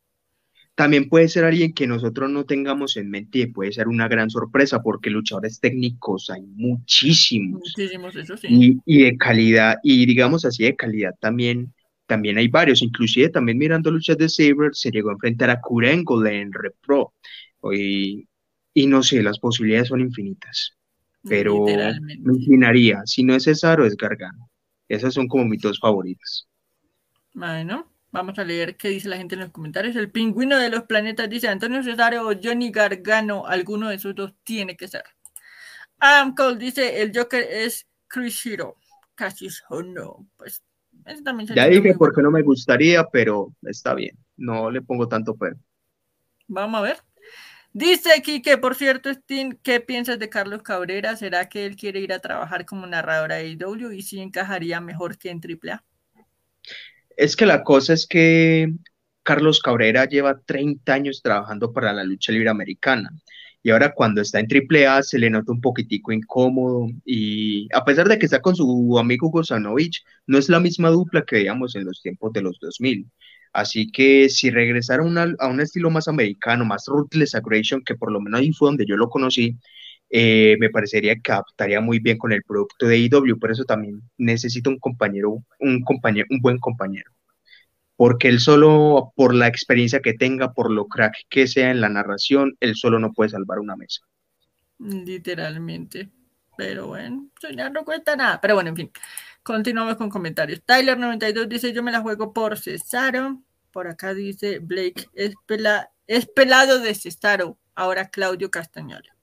También 0.74 1.08
puede 1.08 1.28
ser 1.28 1.44
alguien 1.44 1.72
que 1.72 1.86
nosotros 1.86 2.28
no 2.30 2.44
tengamos 2.44 2.96
en 2.96 3.08
mente 3.08 3.38
y 3.38 3.46
puede 3.46 3.70
ser 3.70 3.86
una 3.86 4.08
gran 4.08 4.28
sorpresa 4.28 4.82
porque 4.82 5.08
luchadores 5.08 5.60
técnicos 5.60 6.30
hay 6.30 6.42
muchísimos. 6.42 7.60
Muchísimos, 7.60 8.16
eso 8.16 8.36
sí. 8.36 8.80
Y, 8.84 9.02
de 9.04 9.16
calidad, 9.16 9.76
y 9.84 10.04
digamos 10.04 10.44
así, 10.44 10.64
de 10.64 10.74
calidad 10.74 11.14
también, 11.20 11.72
también 12.06 12.38
hay 12.38 12.48
varios. 12.48 12.82
Inclusive 12.82 13.28
también 13.28 13.56
mirando 13.56 13.92
luchas 13.92 14.18
de 14.18 14.28
Saber 14.28 14.70
se 14.72 14.90
llegó 14.90 15.10
a 15.10 15.12
enfrentar 15.12 15.48
a 15.50 15.60
Kurengole 15.60 16.40
en 16.40 16.52
Repro. 16.52 17.12
Y, 17.72 18.26
y 18.74 18.86
no 18.88 19.04
sé, 19.04 19.22
las 19.22 19.38
posibilidades 19.38 19.88
son 19.88 20.00
infinitas. 20.00 20.72
Pero 21.22 21.64
me 21.64 22.34
inclinaría, 22.34 23.02
si 23.06 23.22
no 23.22 23.34
es 23.34 23.44
Cesaro, 23.44 23.86
es 23.86 23.96
Gargano. 23.96 24.50
Esas 24.88 25.14
son 25.14 25.28
como 25.28 25.44
mis 25.44 25.60
dos 25.60 25.78
favoritas. 25.78 26.46
Bueno, 27.32 27.88
Vamos 28.14 28.38
a 28.38 28.44
leer 28.44 28.76
qué 28.76 28.90
dice 28.90 29.08
la 29.08 29.16
gente 29.16 29.34
en 29.34 29.40
los 29.40 29.50
comentarios. 29.50 29.96
El 29.96 30.08
pingüino 30.08 30.56
de 30.56 30.70
los 30.70 30.84
planetas 30.84 31.28
dice 31.28 31.48
Antonio 31.48 31.82
Cesario 31.82 32.28
o 32.28 32.32
Johnny 32.40 32.70
Gargano. 32.70 33.44
Alguno 33.44 33.88
de 33.88 33.96
esos 33.96 34.14
dos 34.14 34.32
tiene 34.44 34.76
que 34.76 34.86
ser. 34.86 35.02
Amcol 35.98 36.56
dice 36.56 37.02
el 37.02 37.10
Joker 37.12 37.42
es 37.42 37.88
Chris 38.06 38.46
Hero. 38.46 38.76
Casi 39.16 39.48
no. 39.86 40.28
Pues 40.36 40.62
también 41.24 41.48
Ya 41.56 41.66
dije 41.66 41.96
porque 41.98 42.22
no 42.22 42.30
me 42.30 42.42
gustaría, 42.42 43.02
pero 43.02 43.52
está 43.62 43.94
bien. 43.94 44.16
No 44.36 44.70
le 44.70 44.80
pongo 44.80 45.08
tanto 45.08 45.34
pero. 45.34 45.56
Vamos 46.46 46.78
a 46.78 46.82
ver. 46.82 46.98
Dice 47.76 48.10
aquí 48.16 48.40
que, 48.40 48.56
por 48.56 48.76
cierto, 48.76 49.12
Steam, 49.12 49.58
¿qué 49.64 49.80
piensas 49.80 50.20
de 50.20 50.28
Carlos 50.28 50.62
Cabrera? 50.62 51.16
¿Será 51.16 51.48
que 51.48 51.66
él 51.66 51.74
quiere 51.74 51.98
ir 51.98 52.12
a 52.12 52.20
trabajar 52.20 52.64
como 52.64 52.86
narradora 52.86 53.34
de 53.34 53.48
IW 53.48 53.90
y 53.90 54.02
si 54.02 54.20
encajaría 54.20 54.80
mejor 54.80 55.18
que 55.18 55.30
en 55.30 55.40
AAA? 55.40 55.84
Es 57.16 57.34
que 57.34 57.46
la 57.46 57.64
cosa 57.64 57.92
es 57.92 58.06
que 58.06 58.72
Carlos 59.24 59.58
Cabrera 59.60 60.04
lleva 60.04 60.40
30 60.40 60.94
años 60.94 61.20
trabajando 61.20 61.72
para 61.72 61.92
la 61.92 62.04
lucha 62.04 62.30
libre 62.30 62.48
americana 62.48 63.10
y 63.64 63.70
ahora 63.70 63.92
cuando 63.94 64.20
está 64.20 64.38
en 64.40 64.46
AAA 64.46 65.02
se 65.02 65.18
le 65.18 65.30
nota 65.30 65.50
un 65.50 65.60
poquitico 65.60 66.12
incómodo 66.12 66.86
y 67.04 67.66
a 67.74 67.84
pesar 67.84 68.06
de 68.06 68.18
que 68.18 68.26
está 68.26 68.40
con 68.40 68.54
su 68.54 68.98
amigo 68.98 69.30
Gozanovich, 69.30 70.04
no 70.26 70.38
es 70.38 70.50
la 70.50 70.60
misma 70.60 70.90
dupla 70.90 71.24
que 71.24 71.36
veíamos 71.36 71.74
en 71.74 71.86
los 71.86 72.02
tiempos 72.02 72.32
de 72.34 72.42
los 72.42 72.60
2000. 72.60 73.10
Así 73.54 73.90
que 73.92 74.28
si 74.28 74.50
regresara 74.50 75.04
a, 75.38 75.48
un 75.48 75.60
estilo 75.60 75.88
más 75.88 76.08
americano, 76.08 76.64
más 76.64 76.86
ruthless 76.88 77.36
aggression, 77.36 77.82
que 77.84 77.94
por 77.94 78.10
lo 78.10 78.20
menos 78.20 78.40
ahí 78.40 78.52
fue 78.52 78.68
donde 78.68 78.84
yo 78.84 78.96
lo 78.96 79.08
conocí, 79.08 79.56
eh, 80.10 80.56
me 80.58 80.70
parecería 80.70 81.14
que 81.22 81.32
adaptaría 81.32 81.80
muy 81.80 82.00
bien 82.00 82.18
con 82.18 82.32
el 82.32 82.42
producto 82.42 82.86
de 82.86 82.98
IW, 82.98 83.38
por 83.38 83.52
eso 83.52 83.64
también 83.64 84.02
necesito 84.18 84.70
un 84.70 84.78
compañero, 84.80 85.44
un 85.60 85.82
compañero, 85.82 86.26
un 86.30 86.40
buen 86.40 86.58
compañero. 86.58 87.12
Porque 87.94 88.26
él 88.26 88.40
solo, 88.40 89.12
por 89.14 89.32
la 89.32 89.46
experiencia 89.46 90.00
que 90.00 90.14
tenga, 90.14 90.52
por 90.52 90.72
lo 90.72 90.88
crack 90.88 91.14
que 91.30 91.46
sea 91.46 91.70
en 91.70 91.80
la 91.80 91.88
narración, 91.88 92.56
él 92.58 92.74
solo 92.74 92.98
no 92.98 93.12
puede 93.12 93.30
salvar 93.30 93.60
una 93.60 93.76
mesa. 93.76 94.00
Literalmente. 94.80 96.10
Pero 96.56 96.88
bueno, 96.88 97.28
soñar 97.40 97.70
no 97.72 97.84
cuesta 97.84 98.16
nada. 98.16 98.40
Pero 98.40 98.54
bueno, 98.54 98.70
en 98.70 98.76
fin, 98.76 98.90
continuamos 99.44 99.96
con 99.96 100.10
comentarios. 100.10 100.60
Tyler92 100.66 101.46
dice: 101.46 101.72
Yo 101.72 101.84
me 101.84 101.92
la 101.92 102.00
juego 102.00 102.32
por 102.32 102.58
Cesaro. 102.58 103.40
Por 103.70 103.86
acá 103.86 104.12
dice 104.14 104.58
Blake: 104.58 105.08
Es, 105.14 106.26
pelado 106.34 106.80
de 106.80 106.94
Cesaro. 106.94 107.58
Ahora 107.76 108.08
Claudio 108.08 108.50
Castañola. 108.50 109.14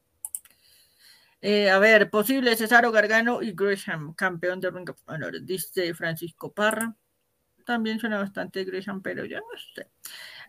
Eh, 1.41 1.69
a 1.69 1.80
ver, 1.80 2.09
posible 2.09 2.55
Cesaro 2.55 2.91
Gargano 2.91 3.41
y 3.41 3.53
Gresham, 3.53 4.13
campeón 4.13 4.59
de 4.59 4.69
Ring 4.69 4.89
of 4.89 5.01
Honor, 5.05 5.41
dice 5.41 5.93
Francisco 5.93 6.53
Parra. 6.53 6.95
También 7.65 7.99
suena 7.99 8.19
bastante 8.19 8.63
Gresham, 8.63 9.01
pero 9.01 9.26
ya 9.26 9.39
no 9.39 9.45
sé. 9.76 9.88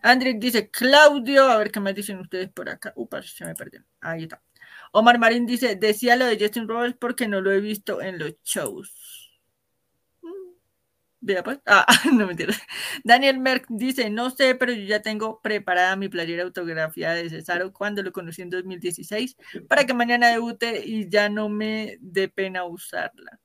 Andrick 0.03 0.39
dice 0.39 0.69
Claudio, 0.69 1.49
a 1.49 1.57
ver 1.57 1.71
qué 1.71 1.79
me 1.79 1.93
dicen 1.93 2.19
ustedes 2.19 2.49
por 2.49 2.69
acá. 2.69 2.93
Upa, 2.95 3.21
se 3.21 3.45
me 3.45 3.55
perdió. 3.55 3.83
Ahí 4.01 4.23
está. 4.23 4.41
Omar 4.91 5.17
Marín 5.17 5.45
dice, 5.45 5.75
decía 5.75 6.15
lo 6.15 6.25
de 6.25 6.37
Justin 6.39 6.67
Roberts 6.67 6.97
porque 6.99 7.27
no 7.27 7.41
lo 7.41 7.51
he 7.51 7.59
visto 7.59 8.01
en 8.01 8.19
los 8.19 8.35
shows. 8.43 9.02
Vea 11.25 11.41
pues. 11.41 11.59
Ah, 11.65 11.85
no 12.13 12.25
me 12.25 12.31
entiendes. 12.31 12.61
Daniel 13.05 13.39
Merck 13.39 13.65
dice, 13.69 14.09
no 14.09 14.29
sé, 14.29 14.55
pero 14.55 14.73
yo 14.73 14.83
ya 14.83 15.01
tengo 15.01 15.39
preparada 15.41 15.95
mi 15.95 16.09
playera 16.09 16.43
autografía 16.43 17.13
de 17.13 17.29
Cesaro 17.29 17.71
cuando 17.71 18.03
lo 18.03 18.11
conocí 18.11 18.41
en 18.41 18.49
2016 18.49 19.37
para 19.69 19.85
que 19.85 19.93
mañana 19.93 20.27
debute 20.27 20.85
y 20.85 21.09
ya 21.09 21.29
no 21.29 21.47
me 21.47 21.97
dé 22.01 22.27
pena 22.27 22.65
usarla. 22.65 23.39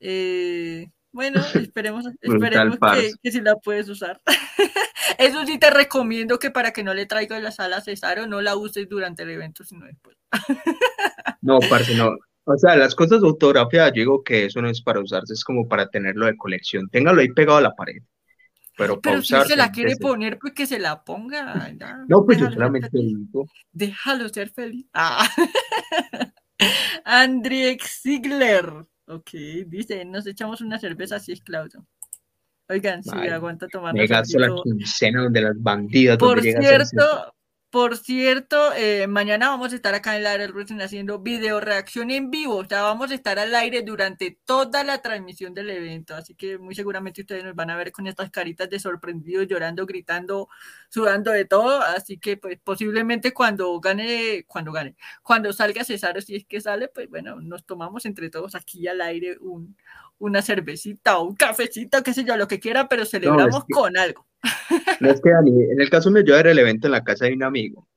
Eh, 0.00 0.88
bueno, 1.12 1.40
esperemos, 1.54 2.06
esperemos 2.20 2.78
que, 2.92 3.12
que 3.22 3.30
si 3.30 3.40
la 3.40 3.54
puedes 3.54 3.88
usar. 3.88 4.20
Eso 5.18 5.46
sí 5.46 5.58
te 5.58 5.70
recomiendo 5.70 6.40
que 6.40 6.50
para 6.50 6.72
que 6.72 6.82
no 6.82 6.92
le 6.92 7.06
traigas 7.06 7.40
la 7.40 7.52
sala 7.52 7.76
a 7.76 7.80
Cesaro, 7.82 8.26
no 8.26 8.40
la 8.40 8.56
uses 8.56 8.88
durante 8.88 9.22
el 9.22 9.30
evento, 9.30 9.62
sino 9.62 9.86
después. 9.86 10.16
No, 11.40 11.60
parce, 11.70 11.94
no. 11.94 12.16
O 12.44 12.56
sea, 12.56 12.76
las 12.76 12.94
cosas 12.94 13.22
autografiadas, 13.22 13.92
yo 13.92 14.00
digo 14.00 14.22
que 14.24 14.46
eso 14.46 14.60
no 14.60 14.68
es 14.68 14.82
para 14.82 15.00
usarse, 15.00 15.32
es 15.32 15.44
como 15.44 15.68
para 15.68 15.88
tenerlo 15.88 16.26
de 16.26 16.36
colección. 16.36 16.88
Téngalo 16.88 17.20
ahí 17.20 17.28
pegado 17.28 17.58
a 17.58 17.62
la 17.62 17.74
pared. 17.74 18.02
Pero, 18.76 19.00
pero 19.00 19.22
si 19.22 19.34
se 19.46 19.56
la 19.56 19.70
quiere 19.70 19.96
poner, 19.96 20.38
pues 20.38 20.54
que 20.54 20.66
se 20.66 20.78
la 20.78 21.04
ponga. 21.04 21.72
no, 22.08 22.24
pues 22.24 22.38
yo 22.38 22.50
solamente 22.50 22.88
digo. 22.92 23.46
Déjalo 23.70 24.28
ser 24.28 24.50
feliz. 24.50 24.86
Ah. 24.94 25.28
Andriex 27.04 28.00
Ziegler. 28.02 28.86
Ok, 29.06 29.30
dice, 29.66 30.04
nos 30.04 30.26
echamos 30.26 30.60
una 30.62 30.78
cerveza, 30.78 31.16
es 31.16 31.42
Claudio. 31.42 31.86
Oigan, 32.68 33.02
sí, 33.02 33.10
aguanta 33.10 33.68
tomar. 33.68 33.92
Me 33.94 34.06
gasto 34.06 34.38
la 34.38 34.48
quincena 34.62 35.24
donde 35.24 35.42
las 35.42 35.60
bandidas. 35.60 36.16
Por 36.16 36.40
cierto, 36.40 37.34
por 37.72 37.96
cierto, 37.96 38.74
eh, 38.74 39.06
mañana 39.06 39.48
vamos 39.48 39.72
a 39.72 39.76
estar 39.76 39.94
acá 39.94 40.14
en 40.14 40.24
la 40.24 40.32
área 40.32 40.46
del 40.46 40.82
haciendo 40.82 41.20
video 41.20 41.58
reacción 41.58 42.10
en 42.10 42.30
vivo. 42.30 42.56
O 42.56 42.64
sea, 42.66 42.82
vamos 42.82 43.10
a 43.10 43.14
estar 43.14 43.38
al 43.38 43.54
aire 43.54 43.80
durante 43.80 44.38
toda 44.44 44.84
la 44.84 45.00
transmisión 45.00 45.54
del 45.54 45.70
evento. 45.70 46.14
Así 46.14 46.34
que 46.34 46.58
muy 46.58 46.74
seguramente 46.74 47.22
ustedes 47.22 47.44
nos 47.44 47.54
van 47.54 47.70
a 47.70 47.76
ver 47.78 47.90
con 47.90 48.06
estas 48.06 48.30
caritas 48.30 48.68
de 48.68 48.78
sorprendidos, 48.78 49.46
llorando, 49.48 49.86
gritando, 49.86 50.50
sudando 50.90 51.30
de 51.30 51.46
todo. 51.46 51.80
Así 51.80 52.18
que, 52.18 52.36
pues, 52.36 52.58
posiblemente 52.62 53.32
cuando 53.32 53.80
gane, 53.80 54.44
cuando 54.46 54.70
gane, 54.70 54.94
cuando 55.22 55.50
salga 55.54 55.82
Cesaro, 55.82 56.20
si 56.20 56.36
es 56.36 56.44
que 56.44 56.60
sale, 56.60 56.88
pues 56.88 57.08
bueno, 57.08 57.40
nos 57.40 57.64
tomamos 57.64 58.04
entre 58.04 58.28
todos 58.28 58.54
aquí 58.54 58.86
al 58.86 59.00
aire 59.00 59.38
un, 59.40 59.78
una 60.18 60.42
cervecita 60.42 61.16
o 61.16 61.24
un 61.24 61.36
cafecito, 61.36 62.02
qué 62.02 62.12
sé 62.12 62.24
yo, 62.24 62.36
lo 62.36 62.48
que 62.48 62.60
quiera, 62.60 62.86
pero 62.86 63.06
celebramos 63.06 63.64
con 63.64 63.96
algo. 63.96 64.26
No 65.00 65.10
es 65.10 65.20
que 65.20 65.30
en 65.30 65.80
el 65.80 65.90
caso 65.90 66.10
mío 66.10 66.22
yo 66.24 66.36
era 66.36 66.50
el 66.50 66.58
evento 66.58 66.86
en 66.86 66.92
la 66.92 67.04
casa 67.04 67.26
de 67.26 67.34
un 67.34 67.42
amigo. 67.42 67.88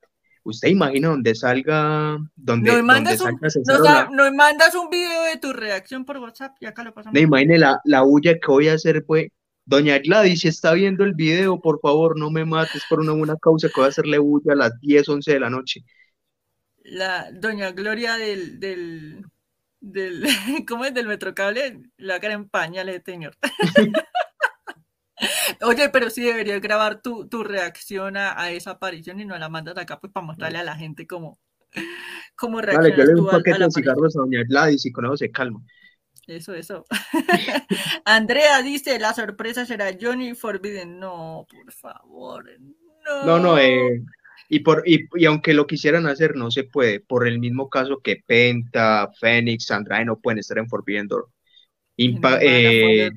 ¿Usted 0.44 0.68
imagina 0.68 1.08
donde 1.08 1.34
salga, 1.34 2.20
donde, 2.36 2.72
no 2.72 2.84
mandas, 2.84 3.20
un, 3.20 3.40
no, 4.12 4.32
mandas 4.32 4.76
un 4.76 4.92
video 4.92 5.24
de 5.24 5.38
tu 5.38 5.52
reacción 5.54 6.06
por 6.06 6.18
WhatsApp 6.18 6.56
y 6.60 6.68
acá 6.68 6.84
lo 6.84 6.94
pasamos. 6.94 7.16
No 7.16 7.20
imagine 7.20 7.58
la, 7.58 7.82
la 7.84 8.04
huya 8.04 8.36
que 8.36 8.48
voy 8.48 8.68
a 8.68 8.74
hacer, 8.74 9.04
pues, 9.06 9.30
Doña 9.66 9.98
Gladys, 9.98 10.42
si 10.42 10.48
está 10.48 10.74
viendo 10.74 11.04
el 11.04 11.16
video, 11.16 11.60
por 11.60 11.80
favor, 11.80 12.20
no 12.20 12.30
me 12.30 12.46
mates 12.46 12.84
por 12.88 13.00
una 13.00 13.14
buena 13.14 13.36
causa 13.38 13.70
que 13.70 13.74
voy 13.78 13.86
a 13.86 13.90
hacerle 13.90 14.20
bulla 14.20 14.54
a 14.54 14.56
las 14.56 14.80
10, 14.82 15.10
11 15.10 15.34
de 15.34 15.40
la 15.40 15.50
noche. 15.50 15.84
La 16.84 17.32
Doña 17.32 17.72
Gloria 17.72 18.16
del, 18.16 18.60
del, 18.60 19.26
del 19.80 20.24
¿cómo 20.68 20.86
es? 20.86 20.94
Del 20.94 21.08
Metrocable, 21.08 21.82
la 21.98 22.20
cara 22.20 22.36
en 22.36 22.48
pañales, 22.48 23.02
señor. 23.04 23.36
Oye, 25.62 25.90
pero 25.90 26.10
sí 26.10 26.24
deberías 26.24 26.62
grabar 26.62 27.02
tu, 27.02 27.28
tu 27.28 27.44
reacción 27.44 28.18
a, 28.18 28.52
esa 28.52 28.72
aparición 28.72 29.20
y 29.20 29.26
no 29.26 29.38
la 29.38 29.50
mandas 29.50 29.78
acá 29.78 30.00
pues 30.00 30.12
para 30.12 30.26
mostrarle 30.26 30.60
a 30.60 30.64
la 30.64 30.76
gente 30.76 31.08
cómo, 31.08 31.40
cómo 32.36 32.62
reacciona. 32.62 32.90
Vale, 32.90 32.98
yo 32.98 33.04
le 33.06 33.14
doy 33.14 33.22
un 33.22 33.30
paquete 33.30 33.64
de 33.64 33.72
cigarros 33.72 34.16
a 34.16 34.20
doña 34.20 34.44
Gladys 34.48 34.86
y 34.86 34.92
con 34.92 35.06
eso 35.06 35.18
se 35.18 35.32
calma. 35.32 35.62
Eso, 36.28 36.54
eso. 36.56 36.86
Andrea 38.06 38.62
dice, 38.62 39.00
la 39.00 39.14
sorpresa 39.14 39.66
será 39.66 39.96
Johnny 40.00 40.34
Forbidden. 40.34 41.00
No, 41.00 41.46
por 41.50 41.72
favor, 41.72 42.46
no. 43.06 43.26
No, 43.26 43.40
no, 43.40 43.58
eh, 43.60 44.04
y, 44.50 44.62
por, 44.62 44.84
y, 44.88 45.08
y, 45.14 45.26
aunque 45.26 45.54
lo 45.54 45.68
quisieran 45.68 46.08
hacer, 46.08 46.36
no 46.36 46.50
se 46.50 46.64
puede, 46.64 47.00
por 47.00 47.28
el 47.28 47.40
mismo 47.40 47.70
caso 47.70 48.00
que 48.04 48.24
Penta, 48.26 49.12
Fénix, 49.20 49.70
Andrade 49.70 50.06
no 50.06 50.20
pueden 50.20 50.40
estar 50.40 50.58
en 50.58 50.68
Forbidden 50.68 51.08
Door. 51.08 51.30
Eh, 51.98 53.10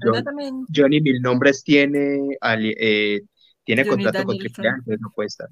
Johnny 0.74 1.00
Mil 1.00 1.20
Nombres 1.20 1.62
tiene, 1.64 2.38
eh, 2.42 3.20
tiene 3.64 3.86
contrato 3.86 4.24
con 4.24 4.36
entonces 4.36 5.00
no 5.00 5.12
puede 5.14 5.26
estar. 5.26 5.48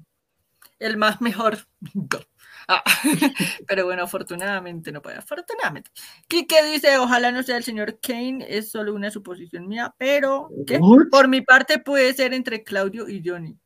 El 0.79 0.97
más 0.97 1.21
mejor. 1.21 1.57
Ah, 2.69 2.83
pero 3.65 3.85
bueno, 3.85 4.03
afortunadamente 4.03 4.91
no 4.91 5.01
puede. 5.01 5.15
Afortunadamente. 5.15 5.89
Kike 6.27 6.65
dice: 6.69 6.97
Ojalá 6.97 7.31
no 7.31 7.41
sea 7.41 7.55
el 7.55 7.63
señor 7.63 7.97
Kane, 8.01 8.45
es 8.45 8.71
solo 8.71 8.93
una 8.93 9.09
suposición 9.09 9.69
mía, 9.69 9.95
pero 9.97 10.49
por 11.09 11.29
mi 11.29 11.39
parte 11.39 11.79
puede 11.79 12.13
ser 12.13 12.33
entre 12.33 12.63
Claudio 12.63 13.07
y 13.07 13.21
Johnny. 13.25 13.57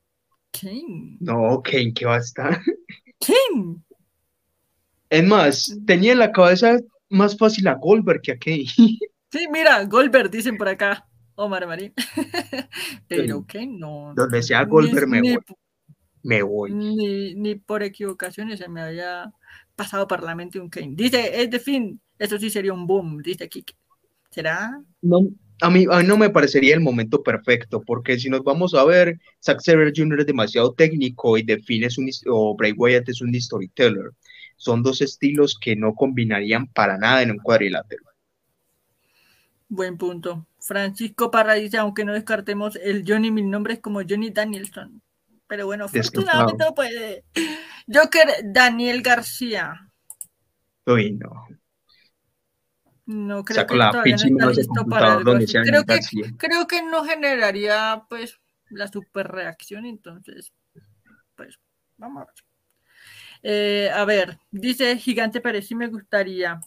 Kane. 0.51 1.17
No, 1.19 1.63
Kane, 1.63 1.93
¿qué 1.95 2.05
va 2.05 2.17
a 2.17 2.19
estar? 2.19 2.61
Kane. 3.19 3.77
Es 5.09 5.23
más, 5.25 5.79
tenía 5.87 6.11
en 6.11 6.19
la 6.19 6.31
cabeza 6.31 6.77
más 7.09 7.35
fácil 7.35 7.67
a 7.69 7.73
Goldberg 7.73 8.21
que 8.21 8.33
a 8.33 8.37
Kane. 8.37 8.65
Sí, 9.31 9.47
mira, 9.51 9.83
Goldberg 9.85 10.29
dicen 10.29 10.57
por 10.57 10.67
acá, 10.67 11.07
Omar 11.35 11.65
Marín. 11.65 11.93
Pero 13.07 13.45
que 13.47 13.65
no. 13.65 14.13
Donde 14.15 14.43
sea 14.43 14.65
Goldberg 14.65 15.07
me 15.07 15.21
voy. 15.21 15.37
Me 16.23 16.43
voy. 16.43 16.71
Ni, 16.71 17.55
por 17.55 17.81
equivocaciones 17.81 18.59
se 18.59 18.67
me 18.67 18.81
había 18.81 19.31
pasado 19.75 20.07
por 20.07 20.21
la 20.21 20.35
mente 20.35 20.59
un 20.59 20.69
Kane. 20.69 20.93
Dice, 20.93 21.41
es 21.41 21.49
de 21.49 21.59
fin, 21.59 21.99
eso 22.19 22.37
sí 22.37 22.49
sería 22.49 22.73
un 22.73 22.85
boom, 22.85 23.21
dice 23.23 23.47
Kike. 23.47 23.73
¿Será? 24.29 24.81
No, 25.01 25.19
a 25.61 25.69
mí, 25.69 25.85
a 25.89 25.99
mí 25.99 26.07
no 26.07 26.17
me 26.17 26.29
parecería 26.29 26.75
el 26.75 26.81
momento 26.81 27.23
perfecto, 27.23 27.81
porque 27.81 28.19
si 28.19 28.29
nos 28.29 28.43
vamos 28.43 28.73
a 28.73 28.83
ver, 28.83 29.19
Zack 29.43 29.61
Saber 29.61 29.93
Jr. 29.95 30.21
es 30.21 30.25
demasiado 30.27 30.73
técnico 30.73 31.37
y 31.37 31.43
Define 31.43 31.87
es 31.87 31.97
un, 31.97 32.09
o 32.27 32.55
Bray 32.55 32.73
Wyatt 32.73 33.09
es 33.09 33.21
un 33.21 33.33
storyteller. 33.33 34.11
Son 34.57 34.83
dos 34.83 35.01
estilos 35.01 35.57
que 35.59 35.75
no 35.75 35.95
combinarían 35.95 36.67
para 36.67 36.97
nada 36.97 37.23
en 37.23 37.31
un 37.31 37.37
cuadrilátero. 37.37 38.10
Buen 39.73 39.97
punto. 39.97 40.47
Francisco 40.59 41.31
Parra 41.31 41.53
dice, 41.53 41.77
aunque 41.77 42.03
no 42.03 42.11
descartemos 42.11 42.75
el 42.75 43.05
Johnny, 43.07 43.31
mil 43.31 43.49
nombres 43.49 43.79
como 43.79 44.01
Johnny 44.01 44.29
Danielson. 44.29 45.01
Pero 45.47 45.65
bueno, 45.65 45.85
afortunadamente 45.85 46.61
no 46.61 46.75
puede. 46.75 47.23
Joker 47.87 48.27
Daniel 48.43 49.01
García. 49.01 49.89
Uy, 50.85 51.13
no. 51.13 51.47
No 53.05 53.45
creo 53.45 53.65
que 53.65 53.73
todavía 53.73 54.17
no 54.17 54.49
está 54.49 54.61
listo 54.61 54.85
para 54.89 55.13
algo 55.13 55.35
Creo 55.63 55.85
que, 55.85 55.99
creo 56.37 56.67
que 56.67 56.81
no 56.83 57.05
generaría 57.05 58.03
pues 58.09 58.41
la 58.71 58.89
super 58.89 59.29
reacción, 59.29 59.85
entonces, 59.85 60.51
pues, 61.37 61.57
vamos 61.95 62.23
a 62.23 62.25
ver. 62.25 62.35
Eh, 63.43 63.89
a 63.89 64.03
ver, 64.03 64.37
dice 64.51 64.97
Gigante 64.97 65.39
Pérez, 65.39 65.65
sí 65.65 65.75
me 65.75 65.87
gustaría. 65.87 66.59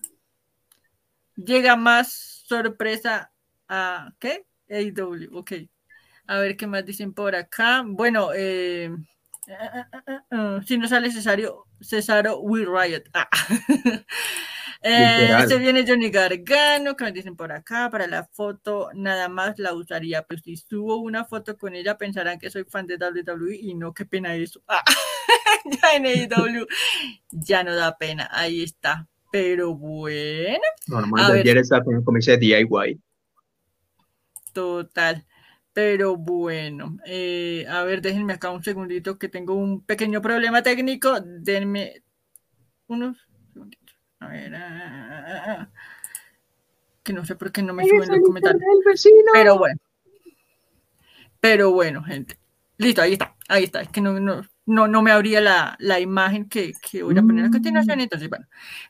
Llega 1.36 1.76
más 1.76 2.33
sorpresa 2.44 3.32
a 3.68 4.12
¿qué? 4.18 4.46
AW, 4.70 5.36
ok. 5.38 5.52
A 6.26 6.38
ver 6.38 6.56
qué 6.56 6.66
más 6.66 6.84
dicen 6.84 7.12
por 7.12 7.34
acá. 7.34 7.82
Bueno, 7.84 8.30
eh, 8.34 8.90
si 10.66 10.78
no 10.78 10.88
sale 10.88 11.10
Cesario, 11.10 11.66
Cesaro 11.80 12.38
We 12.40 12.64
Riot. 12.64 13.04
Ah. 13.12 13.28
eh, 14.82 15.44
se 15.46 15.58
viene 15.58 15.84
Johnny 15.86 16.10
Gargano, 16.10 16.96
que 16.96 17.04
me 17.04 17.12
dicen 17.12 17.36
por 17.36 17.52
acá, 17.52 17.90
para 17.90 18.06
la 18.06 18.24
foto 18.24 18.90
nada 18.94 19.28
más 19.28 19.58
la 19.58 19.74
usaría, 19.74 20.22
pero 20.22 20.40
si 20.42 20.56
subo 20.56 20.96
una 20.96 21.24
foto 21.24 21.58
con 21.58 21.74
ella 21.74 21.98
pensarán 21.98 22.38
que 22.38 22.50
soy 22.50 22.64
fan 22.64 22.86
de 22.86 22.96
WWE 22.96 23.56
y 23.56 23.74
no, 23.74 23.92
qué 23.92 24.06
pena 24.06 24.34
eso. 24.34 24.62
Ah. 24.66 24.84
ya 25.82 25.96
en 25.96 26.32
AW 26.32 26.66
ya 27.30 27.64
no 27.64 27.74
da 27.74 27.96
pena, 27.98 28.28
ahí 28.32 28.62
está. 28.62 29.08
Pero 29.34 29.74
bueno. 29.74 30.62
Normal, 30.86 31.32
ayer 31.32 31.58
está 31.58 31.82
con 31.82 32.20
de 32.20 32.36
DIY. 32.36 33.00
Total. 34.52 35.26
Pero 35.72 36.16
bueno, 36.16 36.98
eh, 37.04 37.66
a 37.68 37.82
ver, 37.82 38.00
déjenme 38.00 38.34
acá 38.34 38.52
un 38.52 38.62
segundito 38.62 39.18
que 39.18 39.28
tengo 39.28 39.54
un 39.54 39.84
pequeño 39.84 40.22
problema 40.22 40.62
técnico. 40.62 41.18
Denme 41.20 42.04
unos 42.86 43.16
segunditos. 43.52 43.96
A 44.20 44.28
ver. 44.28 44.54
ah, 44.54 45.24
ah, 45.26 45.44
ah. 45.48 45.68
Que 47.02 47.12
no 47.12 47.24
sé 47.24 47.34
por 47.34 47.50
qué 47.50 47.60
no 47.60 47.74
me 47.74 47.88
suben 47.88 48.08
los 48.08 48.20
comentarios. 48.20 48.62
Pero 49.32 49.58
bueno. 49.58 49.80
Pero 51.40 51.72
bueno, 51.72 52.04
gente. 52.04 52.38
Listo, 52.78 53.02
ahí 53.02 53.14
está. 53.14 53.34
Ahí 53.48 53.64
está. 53.64 53.80
Es 53.80 53.88
que 53.88 54.00
no, 54.00 54.20
no, 54.20 54.42
no, 54.66 54.88
no 54.88 55.02
me 55.02 55.10
abría 55.12 55.40
la, 55.40 55.76
la 55.78 56.00
imagen 56.00 56.48
que, 56.48 56.72
que 56.90 57.02
voy 57.02 57.18
a 57.18 57.22
poner 57.22 57.46
a 57.46 57.50
continuación. 57.50 58.00
Entonces, 58.00 58.28
bueno. 58.28 58.46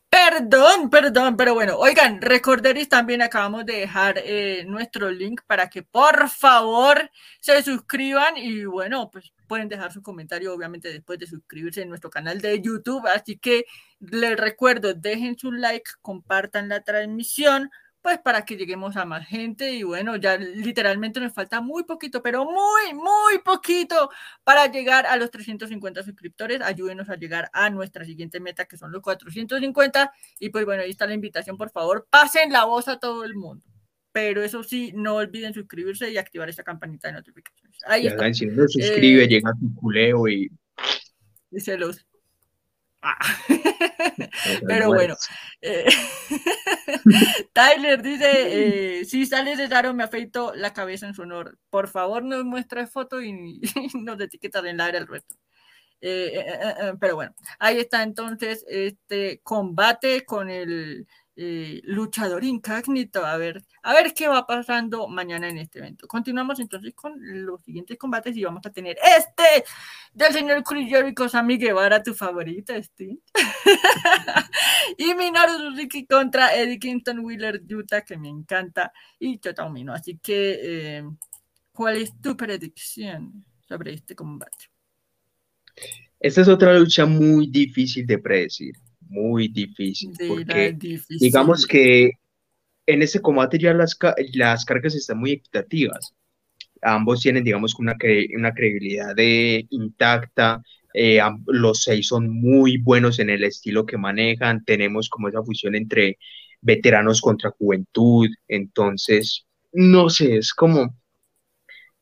Perdón, 0.08 0.90
perdón, 0.90 1.36
pero 1.36 1.54
bueno, 1.54 1.76
oigan, 1.76 2.22
recorderis 2.22 2.88
también 2.88 3.20
acabamos 3.20 3.66
de 3.66 3.80
dejar 3.80 4.14
eh, 4.18 4.64
nuestro 4.64 5.10
link 5.10 5.40
para 5.44 5.68
que 5.68 5.82
por 5.82 6.28
favor 6.28 7.10
se 7.40 7.60
suscriban 7.64 8.36
y 8.36 8.64
bueno, 8.64 9.10
pues 9.10 9.32
pueden 9.48 9.68
dejar 9.68 9.92
su 9.92 10.02
comentario 10.02 10.54
obviamente 10.54 10.92
después 10.92 11.18
de 11.18 11.26
suscribirse 11.26 11.82
en 11.82 11.88
nuestro 11.88 12.10
canal 12.10 12.40
de 12.40 12.62
YouTube, 12.62 13.04
así 13.08 13.38
que 13.38 13.64
les 13.98 14.36
recuerdo, 14.36 14.94
dejen 14.94 15.36
su 15.36 15.50
like, 15.50 15.90
compartan 16.00 16.68
la 16.68 16.82
transmisión, 16.82 17.70
pues 18.04 18.18
para 18.18 18.44
que 18.44 18.58
lleguemos 18.58 18.96
a 18.98 19.06
más 19.06 19.26
gente 19.26 19.72
y 19.72 19.82
bueno, 19.82 20.16
ya 20.16 20.36
literalmente 20.36 21.20
nos 21.20 21.32
falta 21.32 21.62
muy 21.62 21.84
poquito, 21.84 22.22
pero 22.22 22.44
muy, 22.44 22.92
muy 22.92 23.38
poquito 23.42 24.10
para 24.44 24.66
llegar 24.66 25.06
a 25.06 25.16
los 25.16 25.30
350 25.30 26.02
suscriptores. 26.02 26.60
Ayúdenos 26.60 27.08
a 27.08 27.16
llegar 27.16 27.48
a 27.54 27.70
nuestra 27.70 28.04
siguiente 28.04 28.40
meta 28.40 28.66
que 28.66 28.76
son 28.76 28.92
los 28.92 29.00
450 29.00 30.12
y 30.38 30.50
pues 30.50 30.66
bueno, 30.66 30.82
ahí 30.82 30.90
está 30.90 31.06
la 31.06 31.14
invitación, 31.14 31.56
por 31.56 31.70
favor, 31.70 32.06
pasen 32.10 32.52
la 32.52 32.66
voz 32.66 32.88
a 32.88 32.98
todo 32.98 33.24
el 33.24 33.36
mundo. 33.36 33.64
Pero 34.12 34.42
eso 34.42 34.62
sí, 34.62 34.92
no 34.94 35.14
olviden 35.14 35.54
suscribirse 35.54 36.10
y 36.10 36.18
activar 36.18 36.50
esa 36.50 36.62
campanita 36.62 37.08
de 37.08 37.14
notificaciones. 37.14 37.80
Ahí 37.86 38.02
Ya 38.02 38.10
está. 38.10 38.18
saben, 38.18 38.34
si 38.34 38.46
no 38.46 38.68
suscribe, 38.68 39.24
Eh, 39.24 39.28
llega 39.28 39.48
a 39.48 39.54
tu 39.54 39.74
culeo 39.76 40.28
y. 40.28 40.52
Y 41.50 41.60
se 41.60 41.78
los... 41.78 42.04
Ah. 43.06 43.18
Pero 44.66 44.88
bueno, 44.88 45.14
eh, 45.60 45.84
Tyler 47.52 48.00
dice, 48.02 49.00
eh, 49.00 49.04
si 49.04 49.26
sale 49.26 49.56
Cesaro 49.56 49.92
me 49.92 50.04
afeito 50.04 50.54
la 50.54 50.72
cabeza 50.72 51.06
en 51.06 51.12
su 51.12 51.22
honor. 51.22 51.58
Por 51.68 51.88
favor, 51.88 52.24
nos 52.24 52.46
muestra 52.46 52.86
foto 52.86 53.20
y, 53.20 53.60
y 53.94 53.98
nos 53.98 54.18
etiqueta 54.18 54.60
en 54.66 54.78
la 54.78 54.86
área 54.86 55.00
el 55.00 55.06
resto. 55.06 55.36
Eh, 56.00 56.94
pero 56.98 57.14
bueno, 57.14 57.34
ahí 57.58 57.78
está 57.78 58.02
entonces 58.02 58.64
este 58.68 59.40
combate 59.42 60.24
con 60.24 60.48
el 60.50 61.06
eh, 61.36 61.80
luchador 61.84 62.44
incógnito. 62.44 63.24
A 63.24 63.36
ver, 63.36 63.64
a 63.82 63.92
ver 63.92 64.14
qué 64.14 64.28
va 64.28 64.46
pasando 64.46 65.08
mañana 65.08 65.48
en 65.48 65.58
este 65.58 65.80
evento. 65.80 66.06
Continuamos 66.06 66.60
entonces 66.60 66.94
con 66.94 67.14
los 67.44 67.62
siguientes 67.62 67.98
combates 67.98 68.36
y 68.36 68.44
vamos 68.44 68.64
a 68.64 68.70
tener 68.70 68.96
este 69.16 69.64
del 70.12 70.32
señor 70.32 70.62
Chris 70.62 70.88
Jericho, 70.88 71.28
Sammy 71.28 71.58
Guevara, 71.58 72.02
tu 72.02 72.14
favorita, 72.14 72.80
Steve. 72.82 73.18
y 74.98 75.14
Minoru 75.14 75.58
Suzuki 75.58 76.06
contra 76.06 76.54
Eddie 76.54 76.78
Kingston 76.78 77.18
Wheeler 77.20 77.62
Utah, 77.68 78.02
que 78.02 78.16
me 78.16 78.28
encanta, 78.28 78.92
y 79.18 79.38
Chota 79.38 79.64
Umino. 79.64 79.92
Así 79.92 80.18
que, 80.18 80.58
eh, 80.62 81.04
¿cuál 81.72 81.96
es 81.96 82.12
tu 82.20 82.36
predicción 82.36 83.44
sobre 83.66 83.94
este 83.94 84.14
combate? 84.14 84.70
Esta 86.20 86.40
es 86.40 86.48
otra 86.48 86.78
lucha 86.78 87.04
muy 87.04 87.48
difícil 87.48 88.06
de 88.06 88.18
predecir, 88.18 88.74
muy 89.14 89.48
difícil, 89.48 90.18
la 90.18 90.26
porque 90.26 90.74
difícil. 90.74 91.18
digamos 91.18 91.66
que 91.66 92.12
en 92.86 93.02
ese 93.02 93.20
combate 93.22 93.58
ya 93.58 93.74
las, 93.74 93.98
las 94.34 94.64
cargas 94.64 94.94
están 94.94 95.18
muy 95.18 95.32
equitativas. 95.32 96.14
Ambos 96.82 97.20
tienen, 97.22 97.44
digamos, 97.44 97.74
una, 97.78 97.94
cre- 97.96 98.28
una 98.36 98.54
credibilidad 98.54 99.14
de, 99.16 99.66
intacta. 99.70 100.62
eh, 100.94 101.20
los 101.46 101.82
seis 101.84 102.08
son 102.08 102.28
muy 102.30 102.78
buenos 102.78 103.18
en 103.20 103.30
el 103.30 103.44
estilo 103.44 103.86
que 103.86 103.98
manejan. 103.98 104.64
Tenemos 104.64 105.08
como 105.10 105.28
esa 105.28 105.42
fusión 105.42 105.74
entre 105.76 106.18
veteranos 106.62 107.20
contra 107.20 107.50
juventud. 107.52 108.28
Entonces, 108.48 109.46
no 109.72 110.10
sé, 110.10 110.36
es 110.38 110.52
como, 110.54 110.94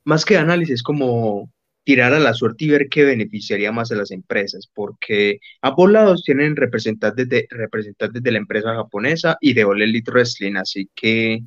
más 0.05 0.25
que 0.25 0.37
análisis, 0.37 0.77
es 0.77 0.83
como 0.83 1.51
tirar 1.85 2.15
a 2.15 2.21
la 2.21 2.35
suerte 2.35 2.65
y 2.65 2.69
ver 2.69 2.89
qué 2.89 3.05
beneficiaría 3.05 3.73
más 3.73 3.91
a 3.93 3.97
las 3.97 4.11
empresas, 4.11 4.71
porque 4.73 5.41
ambos 5.63 5.91
lados 5.91 6.23
tienen 6.25 6.57
representantes 6.57 7.29
de, 7.29 7.47
representantes 7.51 8.23
de 8.23 8.33
la 8.33 8.39
empresa 8.39 8.75
japonesa 8.75 9.37
y 9.41 9.55
de 9.55 9.65
All 9.65 9.83
Elite 9.83 10.11
Wrestling, 10.11 10.57
así 10.57 10.89
que 10.95 11.41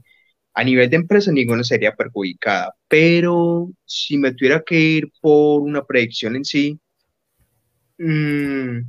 a 0.53 0.63
nivel 0.63 0.89
de 0.89 0.97
empresa 0.97 1.31
ninguna 1.31 1.63
sería 1.63 1.95
perjudicada, 1.95 2.73
pero 2.87 3.69
si 3.85 4.17
me 4.17 4.33
tuviera 4.33 4.63
que 4.65 4.79
ir 4.79 5.11
por 5.21 5.61
una 5.61 5.83
predicción 5.83 6.35
en 6.35 6.45
sí, 6.45 6.79
mm, 7.97 8.79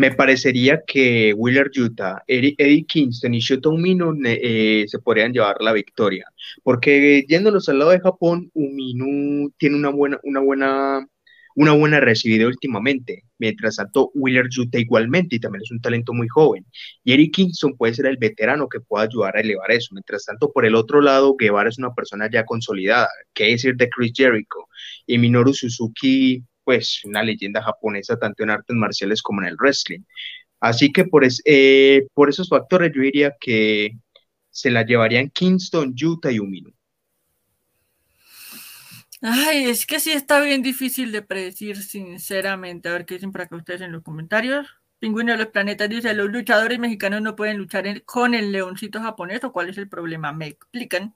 me 0.00 0.12
parecería 0.12 0.82
que 0.86 1.34
Wheeler 1.34 1.70
Utah, 1.76 2.22
Eddie, 2.26 2.54
Eddie 2.56 2.86
Kingston 2.86 3.34
y 3.34 3.40
Shota 3.40 3.68
Umino 3.68 4.14
eh, 4.24 4.86
se 4.86 4.98
podrían 4.98 5.30
llevar 5.30 5.56
la 5.60 5.74
victoria. 5.74 6.24
Porque 6.62 7.22
yéndonos 7.28 7.68
al 7.68 7.80
lado 7.80 7.90
de 7.90 8.00
Japón, 8.00 8.50
Umino 8.54 9.50
tiene 9.58 9.76
una 9.76 9.90
buena, 9.90 10.18
una 10.22 10.40
buena, 10.40 11.06
una 11.54 11.72
buena 11.72 12.00
recibida 12.00 12.46
últimamente. 12.46 13.24
Mientras 13.38 13.76
tanto, 13.76 14.10
Wheeler 14.14 14.46
Yuta 14.48 14.78
igualmente, 14.78 15.36
y 15.36 15.38
también 15.38 15.64
es 15.64 15.70
un 15.70 15.82
talento 15.82 16.14
muy 16.14 16.28
joven. 16.28 16.64
Y 17.04 17.12
Eric 17.12 17.34
Kingston 17.34 17.76
puede 17.76 17.92
ser 17.92 18.06
el 18.06 18.16
veterano 18.16 18.70
que 18.70 18.80
pueda 18.80 19.04
ayudar 19.04 19.36
a 19.36 19.40
elevar 19.42 19.70
eso. 19.70 19.90
Mientras 19.92 20.24
tanto, 20.24 20.50
por 20.50 20.64
el 20.64 20.76
otro 20.76 21.02
lado, 21.02 21.36
Guevara 21.36 21.68
es 21.68 21.78
una 21.78 21.92
persona 21.92 22.30
ya 22.32 22.46
consolidada. 22.46 23.10
¿Qué 23.34 23.48
decir 23.50 23.76
de 23.76 23.90
Chris 23.90 24.12
Jericho? 24.16 24.60
Y 25.06 25.18
Minoru 25.18 25.52
Suzuki, 25.52 26.42
pues 26.64 27.02
una 27.04 27.22
leyenda 27.22 27.62
japonesa 27.62 28.18
tanto 28.18 28.42
en 28.44 28.50
artes 28.50 28.76
marciales 28.76 29.22
como 29.22 29.42
en 29.42 29.48
el 29.48 29.56
wrestling. 29.56 30.00
Así 30.60 30.92
que 30.92 31.04
por, 31.06 31.24
es- 31.24 31.42
eh, 31.46 32.06
por 32.14 32.30
esos 32.30 32.48
factores 32.50 32.92
yo 32.94 33.02
diría 33.02 33.34
que 33.40 33.92
se 34.50 34.70
la 34.70 34.84
llevarían 34.86 35.30
Kingston, 35.30 35.94
Utah 36.02 36.32
y 36.32 36.40
Umino. 36.40 36.70
Ay, 39.22 39.64
es 39.68 39.86
que 39.86 40.00
sí 40.00 40.12
está 40.12 40.40
bien 40.40 40.62
difícil 40.62 41.12
de 41.12 41.22
predecir, 41.22 41.82
sinceramente. 41.82 42.88
A 42.88 42.92
ver 42.92 43.06
qué 43.06 43.14
dicen 43.14 43.32
para 43.32 43.46
que 43.46 43.54
ustedes 43.56 43.80
en 43.82 43.92
los 43.92 44.02
comentarios. 44.02 44.66
Pingüino 44.98 45.32
de 45.32 45.38
los 45.38 45.48
planetas 45.48 45.88
dice, 45.88 46.12
los 46.14 46.30
luchadores 46.30 46.78
mexicanos 46.78 47.22
no 47.22 47.36
pueden 47.36 47.56
luchar 47.58 48.02
con 48.04 48.34
el 48.34 48.52
leoncito 48.52 49.00
japonés, 49.00 49.42
¿o 49.44 49.52
cuál 49.52 49.70
es 49.70 49.78
el 49.78 49.88
problema? 49.88 50.32
¿Me 50.32 50.48
explican? 50.48 51.14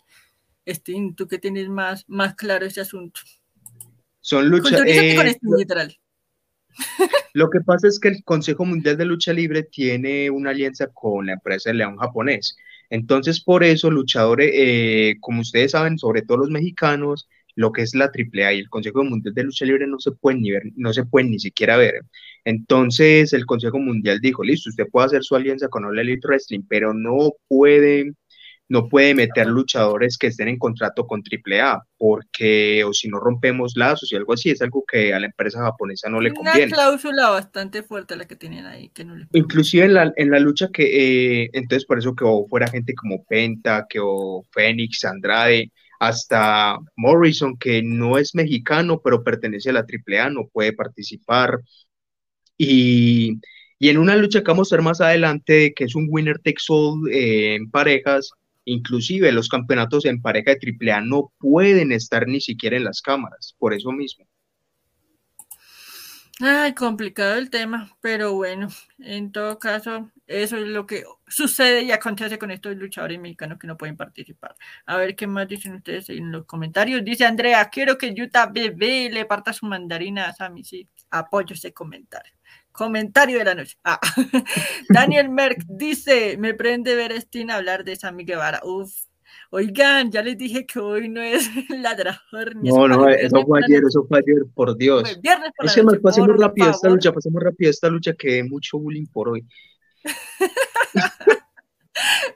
Steam, 0.69 1.15
tú 1.17 1.29
que 1.29 1.39
tienes 1.39 1.69
más, 1.71 2.05
más 2.09 2.35
claro 2.37 2.67
ese 2.67 2.81
asunto. 2.83 3.21
Son 4.25 4.49
lucha, 4.49 4.71
Culturízate 4.71 5.17
con 5.17 5.27
eh, 5.27 5.59
literal. 5.59 5.97
Lo 7.35 7.51
que 7.51 7.61
pasa 7.61 7.89
es 7.89 8.01
que 8.01 8.09
el 8.09 8.25
Consejo 8.25 8.65
Mundial 8.65 8.97
de 8.97 9.05
Lucha 9.05 9.35
Libre 9.35 9.65
tiene 9.65 10.31
una 10.31 10.51
alianza 10.51 10.87
con 10.87 11.27
la 11.27 11.35
empresa 11.35 11.69
de 11.69 11.75
León 11.75 11.99
Japonés. 11.99 12.57
Entonces, 12.89 13.45
por 13.45 13.63
eso, 13.65 13.91
luchadores, 13.91 14.51
eh, 14.55 15.17
como 15.21 15.43
ustedes 15.43 15.73
saben, 15.73 15.99
sobre 15.99 16.23
todo 16.23 16.39
los 16.39 16.49
mexicanos, 16.49 17.29
lo 17.55 17.71
que 17.71 17.83
es 17.83 17.95
la 17.95 18.07
AAA 18.07 18.55
y 18.55 18.59
el 18.61 18.71
Consejo 18.71 19.05
Mundial 19.05 19.35
de 19.35 19.45
Lucha 19.45 19.67
Libre 19.67 19.87
no 19.87 19.99
se 20.01 20.13
pueden 20.13 20.41
ni 20.41 20.53
ver, 20.53 20.63
no 20.75 20.95
se 20.95 21.05
pueden 21.05 21.31
ni 21.31 21.39
siquiera 21.39 21.77
ver. 21.77 22.01
Entonces, 22.47 23.35
el 23.35 23.45
Consejo 23.45 23.79
Mundial 23.79 24.21
dijo, 24.23 24.43
listo, 24.43 24.71
usted 24.71 24.87
puede 24.91 25.07
hacer 25.07 25.23
su 25.23 25.37
alianza 25.37 25.69
con 25.69 25.85
All 25.85 25.99
Elite 25.99 26.27
Wrestling, 26.27 26.63
pero 26.67 26.95
no 26.95 27.33
puede, 27.47 28.15
no 28.69 28.89
puede 28.89 29.15
meter 29.15 29.47
luchadores 29.47 30.17
que 30.19 30.29
estén 30.29 30.49
en 30.49 30.59
contrato 30.59 31.07
con 31.07 31.23
AAA, 31.23 31.83
porque, 31.99 32.83
o 32.85 32.93
si 32.93 33.09
no 33.09 33.21
rompemos 33.21 33.75
lazos 33.77 34.11
y 34.13 34.17
algo 34.17 34.33
así, 34.33 34.51
es 34.51 34.63
algo 34.63 34.85
que 34.91 35.13
a 35.13 35.21
la 35.21 35.27
empresa 35.27 35.63
japonesa 35.63 36.09
no 36.09 36.21
le 36.21 36.31
Una 36.31 36.37
conviene. 36.53 36.73
cláusula 36.73 37.31
bastante 37.31 37.83
fuerte 37.83 38.17
la 38.17 38.27
que 38.27 38.37
tienen 38.37 38.67
ahí, 38.67 38.89
que 38.89 39.05
no 39.05 39.17
les 39.17 39.29
Inclusive 39.33 39.85
en 39.85 39.95
la, 39.95 40.13
en 40.17 40.31
la 40.31 40.39
lucha 40.41 40.69
que, 40.73 41.43
eh, 41.45 41.51
entonces 41.53 41.85
por 41.85 41.99
eso 41.99 42.15
quedó 42.15 42.47
fuera 42.47 42.69
gente 42.69 42.95
como 42.95 43.25
Penta, 43.25 43.87
que 43.89 43.99
o 44.03 44.43
Fénix, 44.51 45.05
Andrade, 45.05 45.71
hasta 46.01 46.79
Morrison, 46.97 47.57
que 47.59 47.83
no 47.83 48.19
es 48.19 48.35
mexicano, 48.35 49.01
pero 49.03 49.23
pertenece 49.23 49.71
a 49.71 49.75
la 49.75 49.85
AAA, 49.85 50.31
no 50.31 50.49
puede 50.53 50.73
participar. 50.73 51.59
Y, 52.57 53.41
y 53.79 53.89
en 53.89 53.99
una 53.99 54.17
lucha 54.17 54.41
que 54.41 54.51
vamos 54.51 54.73
a 54.73 54.77
ver 54.77 54.83
más 54.85 55.01
adelante, 55.01 55.73
que 55.75 55.85
es 55.85 55.95
un 55.95 56.07
winner 56.11 56.39
takes 56.39 56.65
all 56.69 57.09
eh, 57.11 57.57
en 57.57 57.71
parejas, 57.71 58.31
inclusive 58.65 59.33
los 59.33 59.49
campeonatos 59.49 60.05
en 60.05 60.23
pareja 60.23 60.53
de 60.53 60.93
AAA 60.93 61.01
no 61.03 61.33
pueden 61.39 61.93
estar 61.93 62.27
ni 62.27 62.41
siquiera 62.41 62.77
en 62.77 62.85
las 62.85 63.03
cámaras, 63.03 63.55
por 63.59 63.75
eso 63.75 63.93
mismo. 63.93 64.27
Ay, 66.41 66.75
complicado 66.75 67.37
el 67.37 67.49
tema, 67.49 67.97
pero 68.01 68.35
bueno, 68.35 68.69
en 68.99 69.31
todo 69.31 69.61
caso, 69.61 70.11
eso 70.27 70.57
es 70.57 70.67
lo 70.67 70.85
que 70.85 71.05
sucede 71.29 71.85
y 71.85 71.93
acontece 71.93 72.39
con 72.41 72.51
estos 72.51 72.75
luchadores 72.77 73.21
mexicanos 73.21 73.57
que 73.57 73.69
no 73.69 73.77
pueden 73.77 73.97
participar. 73.97 74.57
A 74.85 74.97
ver 74.97 75.15
qué 75.15 75.29
más 75.29 75.47
dicen 75.47 75.77
ustedes 75.77 76.11
en 76.11 76.33
los 76.33 76.45
comentarios. 76.45 77.05
Dice 77.05 77.25
Andrea, 77.25 77.71
quiero 77.71 77.97
que 77.97 78.15
Yuta 78.15 78.47
bebé 78.47 79.11
le 79.13 79.27
parta 79.27 79.53
su 79.53 79.67
mandarina 79.67 80.27
a 80.27 80.33
Sammy. 80.33 80.65
Sí, 80.65 80.89
apoyo 81.11 81.55
ese 81.55 81.73
comentario. 81.73 82.33
Comentario 82.75 83.39
de 83.39 83.45
la 83.45 83.55
noche. 83.55 83.77
Ah. 83.85 84.01
Daniel 84.89 85.29
Merck 85.29 85.65
dice, 85.69 86.37
me 86.39 86.55
prende 86.55 86.97
ver 86.97 87.13
a 87.13 87.21
Steam 87.21 87.51
hablar 87.51 87.85
de 87.85 87.95
Sammy 87.95 88.25
Guevara. 88.25 88.61
Uf. 88.65 88.93
Oigan, 89.51 90.11
ya 90.11 90.23
les 90.23 90.37
dije 90.37 90.67
que 90.67 90.81
hoy 90.81 91.09
no 91.09 91.23
es 91.23 91.49
ladrador. 91.69 92.57
Ni 92.57 92.71
No, 92.71 92.89
no, 92.89 93.09
es 93.09 93.27
eso 93.27 93.47
fue 93.47 93.61
ayer, 93.65 93.85
eso 93.87 94.05
fue 94.09 94.19
ayer, 94.19 94.45
por 94.53 94.77
Dios. 94.77 95.21
Viernes 95.23 95.53
por 95.57 95.67
Es 95.67 95.75
que 95.77 95.85
más 95.85 95.99
pasemos 95.99 96.37
rápido 96.37 96.69
esta 96.69 96.89
lucha, 96.89 97.13
pasemos 97.13 97.41
rápido 97.41 97.71
esta 97.71 97.89
lucha 97.89 98.13
que 98.15 98.43
mucho 98.43 98.81
bullying 98.81 99.07
por 99.07 99.29
hoy. 99.29 99.47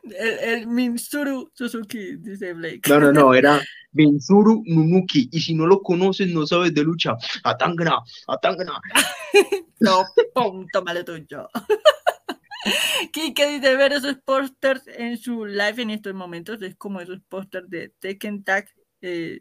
el, 0.02 0.38
el, 0.38 0.66
Minsuru 0.66 1.50
Suzuki, 1.54 2.16
dice 2.16 2.52
Blake. 2.52 2.82
No, 2.88 3.00
no, 3.00 3.12
no, 3.12 3.34
era 3.34 3.60
Minsuru 3.92 4.62
Nunuki. 4.66 5.28
Y 5.32 5.40
si 5.40 5.54
no 5.54 5.66
lo 5.66 5.82
conoces, 5.82 6.28
no 6.28 6.46
sabes 6.46 6.74
de 6.74 6.82
lucha. 6.84 7.16
Atangana, 7.44 7.98
Atangana. 8.26 8.80
no, 9.80 10.04
punto 10.34 10.82
malo 10.82 11.04
tuyo. 11.04 11.48
Kike 13.12 13.46
dice 13.48 13.76
ver 13.76 13.92
esos 13.92 14.16
pósters 14.24 14.82
en 14.86 15.16
su 15.16 15.44
live 15.46 15.82
en 15.82 15.90
estos 15.90 16.14
momentos. 16.14 16.60
Es 16.62 16.76
como 16.76 17.00
esos 17.00 17.20
pósters 17.28 17.68
de 17.68 17.90
Tekken 17.98 18.44
Tag 18.44 18.68
eh, 19.00 19.40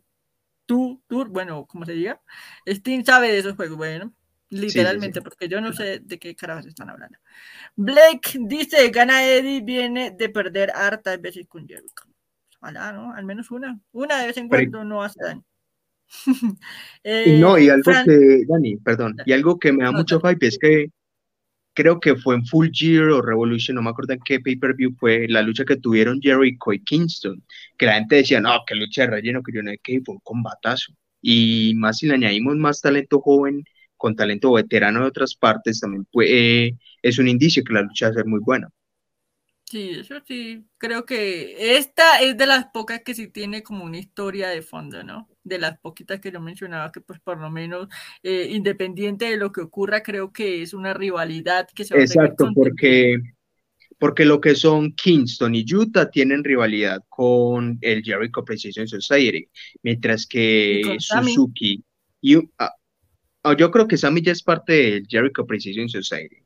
Tour, 0.65 1.29
bueno, 1.29 1.65
como 1.65 1.85
se 1.85 1.93
diga. 1.93 2.21
Steam 2.67 3.03
sabe 3.05 3.31
de 3.31 3.39
esos 3.39 3.55
juegos, 3.55 3.77
bueno. 3.77 4.13
Literalmente, 4.49 5.21
porque 5.21 5.49
yo 5.49 5.59
no 5.59 5.73
sé 5.73 5.99
de 5.99 6.19
qué 6.19 6.35
carajos 6.35 6.65
están 6.65 6.89
hablando. 6.89 7.17
Blake 7.75 8.37
dice, 8.39 8.89
gana 8.89 9.25
Eddie, 9.25 9.61
viene 9.61 10.11
de 10.11 10.29
perder 10.29 10.71
hartas 10.73 11.19
veces 11.19 11.45
con 11.47 11.67
Jericho. 11.67 12.05
Ojalá, 12.61 12.93
¿no? 12.93 13.13
Al 13.13 13.25
menos 13.25 13.51
una. 13.51 13.79
Una 13.91 14.19
de 14.19 14.27
vez 14.27 14.37
en 14.37 14.47
cuando 14.47 14.83
no 14.83 15.03
hace 15.03 15.19
daño. 15.21 15.43
eh, 17.03 17.37
no, 17.39 17.57
y 17.57 17.69
algo 17.69 17.91
que, 18.05 18.45
Dani, 18.47 18.77
perdón, 18.77 19.17
y 19.25 19.33
algo 19.33 19.59
que 19.59 19.73
me 19.73 19.83
da 19.83 19.91
mucho 19.91 20.21
hype 20.21 20.47
es 20.47 20.57
que 20.57 20.89
creo 21.73 21.99
que 21.99 22.15
fue 22.15 22.35
en 22.35 22.45
Full 22.45 22.69
Gear 22.71 23.09
o 23.09 23.21
Revolution, 23.21 23.75
no 23.75 23.83
me 23.83 23.89
acuerdo 23.89 24.13
en 24.13 24.19
qué 24.25 24.39
pay-per-view 24.39 24.95
fue, 24.97 25.27
la 25.27 25.43
lucha 25.43 25.63
que 25.63 25.75
tuvieron 25.75 26.19
Jericho 26.21 26.73
y 26.73 26.83
Kingston, 26.83 27.43
que 27.77 27.85
la 27.85 27.95
gente 27.95 28.15
decía, 28.15 28.41
no, 28.41 28.63
qué 28.65 28.73
lucha 28.73 29.01
de 29.01 29.11
relleno, 29.11 29.43
que 29.43 29.51
yo 29.53 29.61
no 29.61 29.69
sé 29.69 29.79
qué, 29.83 30.01
fue 30.03 30.15
un 30.15 30.21
combatazo. 30.21 30.93
Y 31.21 31.73
más 31.75 31.99
si 31.99 32.07
le 32.07 32.15
añadimos 32.15 32.55
más 32.55 32.81
talento 32.81 33.19
joven, 33.19 33.63
con 33.97 34.15
talento 34.15 34.53
veterano 34.53 35.01
de 35.01 35.07
otras 35.07 35.35
partes, 35.35 35.79
también 35.79 36.07
eh, 36.21 36.71
es 37.01 37.19
un 37.19 37.27
indicio 37.27 37.63
que 37.63 37.73
la 37.73 37.81
lucha 37.81 38.07
va 38.07 38.11
a 38.11 38.15
ser 38.15 38.25
muy 38.25 38.39
buena. 38.39 38.69
Sí, 39.69 39.89
eso 39.99 40.15
sí, 40.25 40.65
creo 40.77 41.05
que 41.05 41.75
esta 41.77 42.21
es 42.21 42.37
de 42.37 42.45
las 42.45 42.67
pocas 42.67 43.01
que 43.03 43.13
sí 43.13 43.27
tiene 43.27 43.63
como 43.63 43.83
una 43.83 43.97
historia 43.97 44.47
de 44.47 44.61
fondo, 44.61 45.03
¿no? 45.03 45.27
De 45.43 45.59
las 45.59 45.77
poquitas 45.79 46.21
que 46.21 46.31
yo 46.31 46.39
mencionaba, 46.39 46.89
que 46.89 47.01
pues 47.01 47.19
por 47.19 47.37
lo 47.37 47.49
menos, 47.49 47.89
eh, 48.23 48.47
independiente 48.49 49.25
de 49.25 49.35
lo 49.35 49.51
que 49.51 49.59
ocurra, 49.59 50.03
creo 50.03 50.31
que 50.31 50.61
es 50.61 50.73
una 50.73 50.93
rivalidad 50.93 51.67
que 51.75 51.83
se 51.83 51.95
va 51.95 51.99
Exacto, 51.99 52.49
porque, 52.55 53.17
porque 53.99 54.23
lo 54.23 54.39
que 54.39 54.55
son 54.55 54.93
Kingston 54.93 55.53
y 55.53 55.65
Utah 55.73 56.09
tienen 56.09 56.45
rivalidad 56.45 57.01
con 57.09 57.77
el 57.81 58.03
Jericho 58.03 58.45
Precision 58.45 58.87
Society, 58.87 59.49
mientras 59.83 60.25
que 60.25 60.95
Suzuki 60.97 61.83
y, 62.21 62.37
ah, 62.57 62.73
yo 63.53 63.71
creo 63.71 63.87
que 63.87 63.97
Sammy 63.97 64.21
ya 64.21 64.31
es 64.31 64.43
parte 64.43 64.73
del 64.73 65.07
Jericho 65.07 65.45
Precision 65.45 65.89
Society. 65.89 66.37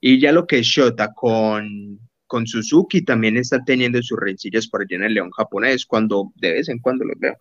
Y 0.00 0.18
ya 0.18 0.32
lo 0.32 0.46
que 0.46 0.58
es 0.60 0.66
Shota 0.66 1.12
con, 1.14 2.00
con 2.26 2.46
Suzuki 2.46 3.02
también 3.02 3.36
están 3.36 3.64
teniendo 3.64 4.02
sus 4.02 4.18
rencillas 4.18 4.66
por 4.66 4.82
allá 4.82 4.96
en 4.96 5.04
el 5.04 5.14
León 5.14 5.30
japonés, 5.30 5.86
cuando 5.86 6.32
de 6.36 6.52
vez 6.52 6.68
en 6.68 6.78
cuando 6.78 7.04
los 7.04 7.18
veo. 7.18 7.36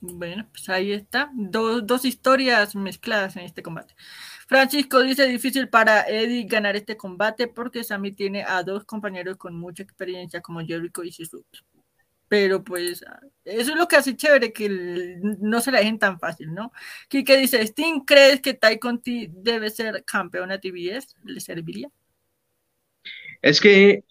Bueno, 0.00 0.46
pues 0.50 0.68
ahí 0.68 0.92
está. 0.92 1.30
dos 1.34 2.04
historias 2.04 2.74
mezcladas 2.76 3.36
en 3.36 3.44
este 3.44 3.62
combate. 3.62 3.94
Francisco 4.46 5.02
dice 5.02 5.26
difícil 5.26 5.68
para 5.70 6.02
Eddie 6.02 6.44
ganar 6.44 6.76
este 6.76 6.96
combate 6.96 7.46
porque 7.46 7.84
Sammy 7.84 8.12
tiene 8.12 8.44
a 8.44 8.62
dos 8.62 8.84
compañeros 8.84 9.38
con 9.38 9.54
mucha 9.58 9.82
experiencia 9.82 10.42
como 10.42 10.60
Jericho 10.60 11.02
y 11.02 11.12
Suzuki 11.12 11.60
pero 12.28 12.64
pues 12.64 13.04
eso 13.44 13.72
es 13.72 13.76
lo 13.76 13.86
que 13.86 13.96
hace 13.96 14.16
chévere, 14.16 14.52
que 14.52 15.18
no 15.40 15.60
se 15.60 15.70
la 15.70 15.78
dejen 15.78 15.98
tan 15.98 16.18
fácil, 16.18 16.52
¿no? 16.52 16.72
Kike 17.08 17.36
dice, 17.36 17.62
Sting, 17.62 18.00
¿crees 18.04 18.40
que 18.40 18.54
Tai 18.54 18.78
Conti 18.78 19.28
debe 19.30 19.70
ser 19.70 20.04
campeón 20.04 20.50
a 20.50 20.58
TBS? 20.58 21.14
¿Le 21.24 21.40
serviría? 21.40 21.88
Es 23.42 23.60
que 23.60 24.04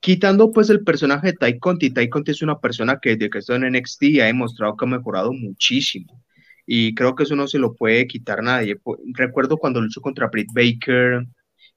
quitando 0.00 0.50
pues 0.50 0.68
el 0.68 0.82
personaje 0.82 1.28
de 1.28 1.32
Tai 1.34 1.58
Conti, 1.58 1.90
Tai 1.90 2.08
Conti 2.08 2.32
es 2.32 2.42
una 2.42 2.58
persona 2.58 2.98
que 3.00 3.10
desde 3.10 3.30
que 3.30 3.38
está 3.38 3.54
en 3.54 3.72
NXT 3.72 4.02
ha 4.20 4.24
demostrado 4.24 4.76
que 4.76 4.84
ha 4.84 4.88
mejorado 4.88 5.32
muchísimo 5.32 6.22
y 6.66 6.94
creo 6.94 7.14
que 7.14 7.22
eso 7.22 7.34
no 7.34 7.46
se 7.46 7.58
lo 7.58 7.74
puede 7.74 8.06
quitar 8.06 8.42
nadie. 8.42 8.78
Recuerdo 9.14 9.56
cuando 9.56 9.80
luchó 9.80 10.02
contra 10.02 10.26
Britt 10.26 10.50
Baker 10.52 11.26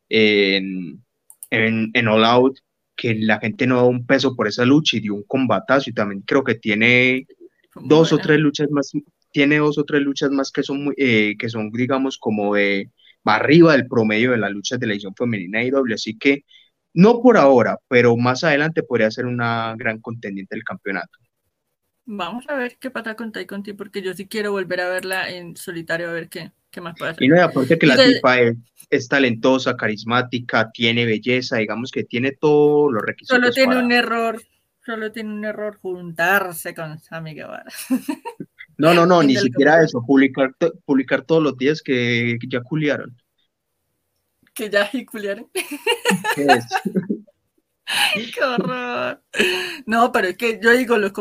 en, 0.09 1.01
en 1.49 2.07
All 2.09 2.25
Out, 2.25 2.57
que 3.01 3.15
la 3.15 3.39
gente 3.39 3.65
no 3.65 3.77
da 3.77 3.83
un 3.85 4.05
peso 4.05 4.35
por 4.35 4.47
esa 4.47 4.63
lucha 4.63 4.95
y 4.95 4.99
dio 4.99 5.15
un 5.15 5.23
combatazo 5.23 5.89
y 5.89 5.93
también 5.93 6.21
creo 6.21 6.43
que 6.43 6.53
tiene 6.53 7.25
dos 7.73 8.13
o 8.13 8.19
tres 8.19 8.37
luchas 8.37 8.69
más, 8.69 8.91
tiene 9.31 9.57
dos 9.57 9.79
o 9.79 9.85
tres 9.85 10.03
luchas 10.03 10.29
más 10.29 10.51
que 10.51 10.61
son, 10.61 10.93
eh, 10.97 11.33
que 11.39 11.49
son 11.49 11.71
digamos, 11.71 12.19
como 12.19 12.53
de 12.53 12.91
arriba 13.25 13.71
del 13.71 13.87
promedio 13.87 14.31
de 14.31 14.37
las 14.37 14.51
luchas 14.51 14.79
de 14.79 14.85
la 14.85 14.93
edición 14.93 15.15
femenina 15.15 15.63
y 15.63 15.71
doble, 15.71 15.95
así 15.95 16.15
que 16.15 16.45
no 16.93 17.21
por 17.23 17.37
ahora, 17.37 17.79
pero 17.87 18.15
más 18.17 18.43
adelante 18.43 18.83
podría 18.83 19.09
ser 19.09 19.25
una 19.25 19.73
gran 19.75 19.99
contendiente 19.99 20.55
del 20.55 20.63
campeonato. 20.63 21.17
Vamos 22.05 22.45
a 22.49 22.55
ver 22.55 22.77
qué 22.79 22.91
pasa 22.91 23.15
con 23.15 23.31
Conti, 23.31 23.73
porque 23.73 24.03
yo 24.03 24.13
sí 24.13 24.27
quiero 24.27 24.51
volver 24.51 24.81
a 24.81 24.89
verla 24.89 25.27
en 25.31 25.57
solitario, 25.57 26.07
a 26.07 26.13
ver 26.13 26.29
qué, 26.29 26.51
qué 26.71 26.81
más 26.81 26.95
puede 26.97 27.11
hacer. 27.11 27.23
Y 27.23 27.27
no, 27.27 27.41
aparte 27.41 27.77
que 27.77 27.87
la 27.87 28.03
tipa 28.03 28.39
es, 28.39 28.57
es 28.89 29.07
talentosa, 29.07 29.77
carismática, 29.77 30.71
tiene 30.71 31.05
belleza, 31.05 31.57
digamos 31.57 31.91
que 31.91 32.03
tiene 32.03 32.31
todos 32.31 32.91
los 32.91 33.03
requisitos. 33.03 33.37
Solo 33.37 33.51
tiene 33.51 33.77
un 33.77 33.91
error, 33.91 34.41
solo 34.85 35.11
tiene 35.11 35.29
un 35.29 35.45
error 35.45 35.77
juntarse 35.81 36.73
con 36.73 36.99
Sammy 36.99 37.33
Guevara. 37.33 37.71
No, 38.77 38.95
no, 38.95 39.05
no, 39.05 39.21
ni 39.23 39.35
siquiera 39.35 39.83
eso, 39.83 40.03
publicar, 40.03 40.55
publicar 40.85 41.21
todos 41.21 41.43
los 41.43 41.55
días 41.55 41.83
que 41.83 42.39
ya 42.47 42.61
culiaron. 42.61 43.15
Que 44.55 44.71
ya 44.71 44.89
culiaron. 45.05 45.47
¡Qué 48.33 48.43
horror! 48.43 49.23
No, 49.85 50.11
pero 50.11 50.27
es 50.27 50.37
que 50.37 50.59
yo 50.61 50.71
digo, 50.71 50.97
los, 50.97 51.11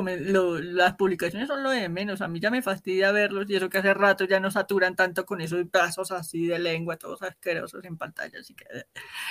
las 0.64 0.94
publicaciones 0.94 1.48
son 1.48 1.62
lo 1.62 1.70
de 1.70 1.88
menos. 1.88 2.20
A 2.20 2.28
mí 2.28 2.40
ya 2.40 2.50
me 2.50 2.62
fastidia 2.62 3.12
verlos 3.12 3.48
y 3.48 3.56
eso 3.56 3.68
que 3.68 3.78
hace 3.78 3.94
rato 3.94 4.24
ya 4.24 4.40
no 4.40 4.50
saturan 4.50 4.96
tanto 4.96 5.24
con 5.24 5.40
esos 5.40 5.70
brazos 5.70 6.12
así 6.12 6.46
de 6.46 6.58
lengua, 6.58 6.96
todos 6.96 7.22
asquerosos 7.22 7.84
en 7.84 7.96
pantalla. 7.96 8.40
Así 8.40 8.54
que, 8.54 8.64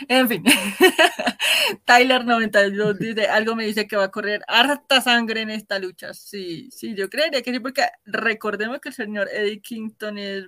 en 0.08 0.28
fin. 0.28 0.44
Tyler92 1.86 2.98
dice: 3.00 3.28
Algo 3.28 3.56
me 3.56 3.66
dice 3.66 3.88
que 3.88 3.96
va 3.96 4.06
a 4.06 4.12
correr 4.12 4.42
harta 4.48 5.02
sangre 5.02 5.42
en 5.42 5.50
esta 5.52 5.80
lucha. 5.80 6.14
Sí, 6.14 6.70
sí, 6.72 6.96
yo 6.96 7.10
creería 7.10 7.42
que 7.42 7.52
sí, 7.52 7.60
porque 7.60 7.88
recordemos 8.06 8.80
que 8.80 8.90
el 8.90 8.96
señor 8.96 9.30
Eddie 9.32 9.62
Kingston 9.62 10.18
es. 10.18 10.46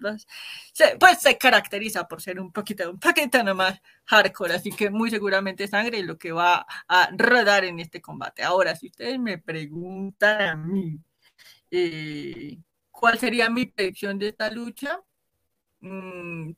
pues 1.00 1.20
se 1.20 1.38
caracteriza 1.38 2.08
por 2.08 2.22
ser 2.22 2.40
un 2.40 2.52
poquito, 2.52 2.90
un 2.90 3.00
poquito 3.00 3.44
nomás 3.44 3.80
hardcore, 4.06 4.54
así 4.56 4.72
que 4.72 4.90
muy 4.90 5.10
seguramente 5.10 5.68
sangre 5.68 6.00
es 6.00 6.06
lo 6.06 6.18
que 6.18 6.32
va 6.32 6.66
a 6.88 7.10
rodar 7.18 7.66
en 7.66 7.80
este 7.80 8.02
combate. 8.02 8.44
Ahora, 8.44 8.76
si 8.76 8.88
ustedes 8.88 9.20
me 9.20 9.38
preguntan 9.38 10.42
a 10.42 10.56
mí 10.56 11.00
eh, 11.72 12.58
cuál 12.92 13.18
sería 13.20 13.50
mi 13.50 13.66
predicción 13.68 14.20
de 14.20 14.30
esta 14.30 14.50
lucha, 14.52 15.00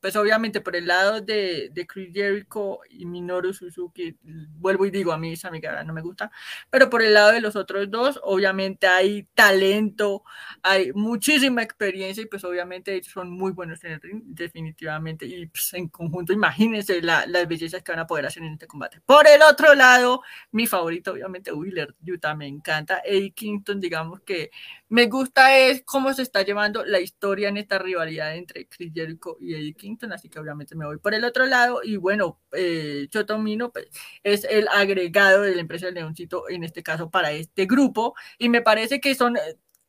pues 0.01 0.17
obviamente 0.17 0.59
por 0.59 0.75
el 0.75 0.85
lado 0.85 1.21
de, 1.21 1.69
de, 1.71 1.87
Chris 1.87 2.09
Jericho 2.13 2.79
y 2.89 3.05
Minoru 3.05 3.53
Suzuki, 3.53 4.17
vuelvo 4.21 4.85
y 4.85 4.91
digo, 4.91 5.13
a 5.13 5.17
mí 5.17 5.31
esa 5.31 5.47
amiga 5.47 5.81
no 5.85 5.93
me 5.93 6.01
gusta, 6.01 6.29
pero 6.69 6.89
por 6.89 7.01
el 7.01 7.13
lado 7.13 7.31
de 7.31 7.39
los 7.39 7.55
otros 7.55 7.89
dos, 7.89 8.19
obviamente 8.21 8.85
hay 8.85 9.23
talento, 9.33 10.23
hay 10.61 10.91
muchísima 10.91 11.63
experiencia 11.63 12.21
y 12.21 12.25
pues 12.25 12.43
obviamente 12.43 13.01
son 13.03 13.31
muy 13.31 13.53
buenos 13.53 13.81
en 13.85 13.93
el 13.93 14.01
ring, 14.01 14.21
definitivamente, 14.25 15.25
y 15.25 15.45
pues 15.45 15.73
en 15.73 15.87
conjunto, 15.87 16.33
imagínense 16.33 17.01
la, 17.01 17.25
las 17.25 17.47
bellezas 17.47 17.81
que 17.81 17.93
van 17.93 17.99
a 17.99 18.07
poder 18.07 18.25
hacer 18.25 18.43
en 18.43 18.53
este 18.53 18.67
combate. 18.67 18.99
Por 19.05 19.25
el 19.25 19.41
otro 19.41 19.73
lado, 19.73 20.21
mi 20.51 20.67
favorito, 20.67 21.13
obviamente, 21.13 21.53
Wheeler 21.53 21.95
Utah, 22.05 22.35
me 22.35 22.47
encanta, 22.47 23.01
Eddie 23.05 23.31
Kingston, 23.31 23.79
digamos 23.79 24.19
que 24.21 24.51
me 24.89 25.07
gusta 25.07 25.57
es 25.57 25.81
cómo 25.83 26.13
se 26.13 26.21
está 26.21 26.43
llevando 26.43 26.85
la 26.85 26.99
historia 26.99 27.49
en 27.49 27.57
esta 27.57 27.79
rivalidad 27.79 28.35
entre 28.35 28.67
Chris 28.67 28.91
Jericho 28.93 29.12
y 29.39 29.53
Eddie 29.53 29.73
Kingston, 29.73 30.13
así 30.13 30.29
que 30.29 30.39
obviamente 30.39 30.75
me 30.75 30.85
voy 30.85 30.97
por 30.97 31.13
el 31.13 31.23
otro 31.25 31.45
lado. 31.45 31.81
Y 31.83 31.97
bueno, 31.97 32.39
eh, 32.51 33.07
Chotomino 33.09 33.71
pues, 33.71 33.87
es 34.23 34.43
el 34.45 34.67
agregado 34.69 35.43
de 35.43 35.55
la 35.55 35.61
empresa 35.61 35.87
del 35.87 35.95
Leoncito, 35.95 36.49
en 36.49 36.63
este 36.63 36.83
caso 36.83 37.09
para 37.09 37.31
este 37.31 37.65
grupo, 37.65 38.15
y 38.37 38.49
me 38.49 38.61
parece 38.61 38.99
que 38.99 39.15
son 39.15 39.37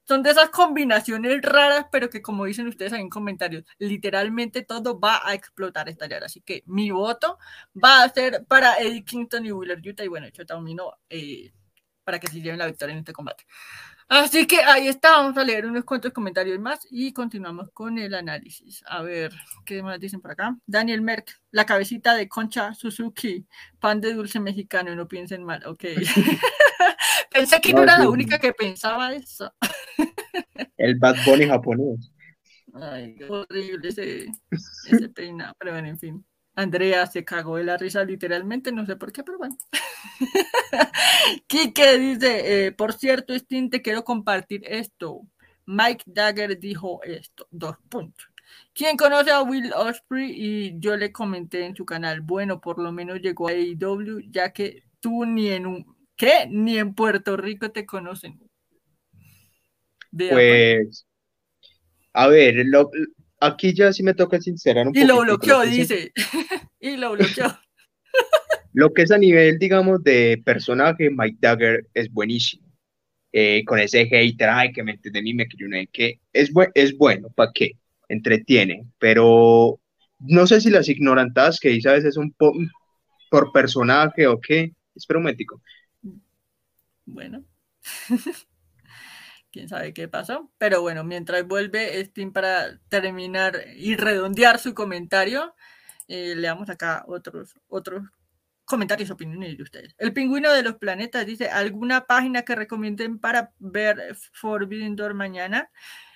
son 0.07 0.23
de 0.23 0.31
esas 0.31 0.51
combinaciones 0.51 1.41
raras, 1.43 1.87
pero 1.91 2.11
que 2.11 2.23
como 2.23 2.45
dicen 2.45 2.69
ustedes 2.69 2.93
ahí 2.93 3.01
en 3.01 3.09
comentarios, 3.09 3.65
literalmente 3.79 4.63
todo 4.63 4.99
va 5.01 5.27
a 5.27 5.35
explotar, 5.35 5.89
estallar. 5.89 6.25
Así 6.25 6.41
que 6.43 6.63
mi 6.67 6.91
voto 6.91 7.39
va 7.83 8.03
a 8.03 8.09
ser 8.11 8.45
para 8.47 8.77
Eddie 8.77 9.05
Kingston 9.05 9.47
y 9.47 9.53
Wheeler 9.53 9.81
Utah 9.87 10.05
y 10.05 10.09
bueno, 10.09 10.29
Chotomino 10.31 10.93
eh, 11.09 11.53
para 12.05 12.21
que 12.21 12.29
se 12.29 12.41
lleven 12.41 12.59
la 12.59 12.67
victoria 12.67 12.93
en 12.93 12.99
este 13.01 13.13
combate. 13.13 13.45
Así 14.09 14.47
que 14.47 14.59
ahí 14.63 14.89
está, 14.89 15.13
vamos 15.13 15.37
a 15.37 15.45
leer 15.45 15.67
unos 15.67 15.85
cuantos 15.85 16.13
comentarios 16.13 16.59
más 16.59 16.87
y 16.91 17.13
continuamos 17.13 17.71
con 17.73 17.99
el 17.99 18.15
análisis. 18.15 18.83
A 18.87 19.03
ver, 19.03 19.33
¿qué 19.65 19.83
más 19.83 19.99
dicen 19.99 20.21
por 20.21 20.33
acá? 20.33 20.57
Daniel 20.67 21.01
Merck, 21.01 21.41
la 21.51 21.65
cabecita 21.65 22.15
de 22.15 22.29
Concha 22.29 22.75
Suzuki, 22.75 23.47
pan 23.81 24.01
de 24.01 24.15
dulce 24.15 24.41
mexicano, 24.41 24.95
no 24.95 25.09
piensen 25.09 25.43
mal, 25.43 25.65
ok. 25.67 25.85
Pensé 27.31 27.61
que 27.61 27.73
no, 27.73 27.83
era 27.83 27.99
la 27.99 28.09
única 28.09 28.39
que 28.39 28.53
pensaba 28.53 29.13
eso. 29.13 29.53
el 30.77 30.97
Bad 30.97 31.17
Bunny 31.27 31.47
japonés. 31.47 32.13
Ay, 32.75 33.15
qué 33.17 33.25
horrible 33.25 33.89
ese, 33.89 34.27
ese 34.51 35.09
peinado, 35.09 35.55
pero 35.59 35.73
bueno, 35.73 35.89
en 35.89 35.99
fin. 35.99 36.27
Andrea 36.55 37.07
se 37.07 37.25
cagó 37.25 37.57
de 37.57 37.65
la 37.65 37.77
risa 37.77 38.05
literalmente, 38.05 38.71
no 38.73 38.87
sé 38.87 38.97
por 38.97 39.13
qué, 39.13 39.23
pero 39.23 39.39
bueno. 39.39 39.57
Kike 41.49 41.99
dice, 41.99 42.67
eh, 42.67 42.73
por 42.73 42.93
cierto, 42.93 43.37
Steam, 43.39 43.71
te 43.71 43.83
quiero 43.83 44.05
compartir 44.05 44.63
esto. 44.65 45.23
Mike 45.67 46.05
Dagger 46.07 46.59
dijo 46.59 47.03
esto, 47.03 47.49
dos 47.51 47.77
puntos. 47.89 48.27
¿Quién 48.73 48.97
conoce 48.97 49.31
a 49.31 49.43
Will 49.43 49.73
Osprey? 49.73 50.33
Y 50.37 50.79
yo 50.79 50.97
le 50.97 51.11
comenté 51.11 51.65
en 51.65 51.75
su 51.75 51.85
canal, 51.85 52.21
bueno, 52.21 52.61
por 52.61 52.79
lo 52.79 52.93
menos 52.93 53.21
llegó 53.21 53.49
a 53.49 53.53
AEW, 53.53 54.21
ya 54.31 54.53
que 54.53 54.85
tú 55.01 55.25
ni 55.25 55.49
en 55.49 55.67
un, 55.67 55.97
¿qué? 56.17 56.47
Ni 56.49 56.79
en 56.79 56.95
Puerto 56.95 57.37
Rico 57.37 57.71
te 57.71 57.87
conocen. 57.87 58.39
pues, 60.11 61.07
a 62.13 62.29
ver, 62.29 62.65
aquí 63.41 63.75
ya 63.75 63.93
sí 63.93 64.03
me 64.03 64.15
toca 64.15 64.41
sincerar 64.41 64.89
un 64.89 64.97
Y 64.97 65.05
lo 65.05 65.21
bloqueó, 65.21 65.63
dice. 65.63 66.13
y 66.81 66.97
lo 66.97 67.13
bloqueó. 67.13 67.59
Lo 68.73 68.93
que 68.93 69.03
es 69.03 69.11
a 69.13 69.19
nivel, 69.19 69.59
digamos, 69.59 70.03
de 70.03 70.43
personaje, 70.45 71.11
Mike 71.11 71.39
Dagger 71.41 71.87
es 71.95 72.13
buenísimo. 72.13 72.65
Eh, 73.33 73.65
con 73.65 73.79
ese 73.79 74.07
hater, 74.07 74.49
ay, 74.49 74.73
que 74.73 74.83
me 74.83 74.93
entiende 74.93 75.23
mí, 75.23 75.35
me 75.35 75.47
quiero 75.49 75.71
que 75.93 76.21
es, 76.33 76.51
es 76.75 76.97
bueno, 76.97 77.29
¿para 77.31 77.51
qué? 77.53 77.73
Entretiene, 78.09 78.87
pero 78.99 79.81
no 80.21 80.47
sé 80.47 80.61
si 80.61 80.71
las 80.71 80.89
ignorantadas 80.89 81.59
que 81.59 81.71
dice 81.71 81.89
a 81.89 81.95
veces 81.95 82.15
son 82.15 82.33
por 82.33 83.53
personaje 83.53 84.27
o 84.27 84.41
qué. 84.41 84.73
Espera 84.95 85.19
un 85.19 85.25
momentico. 85.25 85.61
Bueno. 87.05 87.45
quién 89.55 89.69
sabe 89.69 89.95
qué 89.95 90.09
pasó. 90.09 90.51
Pero 90.59 90.83
bueno, 90.83 91.05
mientras 91.05 91.47
vuelve 91.47 92.05
Steam 92.05 92.33
para 92.33 92.81
terminar 92.89 93.61
y 93.77 93.95
redondear 93.97 94.59
su 94.59 94.75
comentario, 94.75 95.55
eh, 96.09 96.35
leamos 96.37 96.69
acá 96.69 97.05
otros, 97.07 97.55
otros 97.69 98.03
comentarios, 98.65 99.11
opiniones 99.11 99.57
de 99.57 99.63
ustedes. 99.63 99.95
El 99.97 100.13
pingüino 100.13 100.53
de 100.53 100.65
los 100.65 100.75
planetas 100.75 101.25
dice, 101.25 101.49
¿alguna 101.51 102.07
página 102.07 102.43
que 102.43 102.57
recomienden 102.57 103.21
para 103.21 103.53
ver 103.61 104.17
Forbidden 104.33 104.97
Door 104.97 105.15
mañana? 105.15 105.71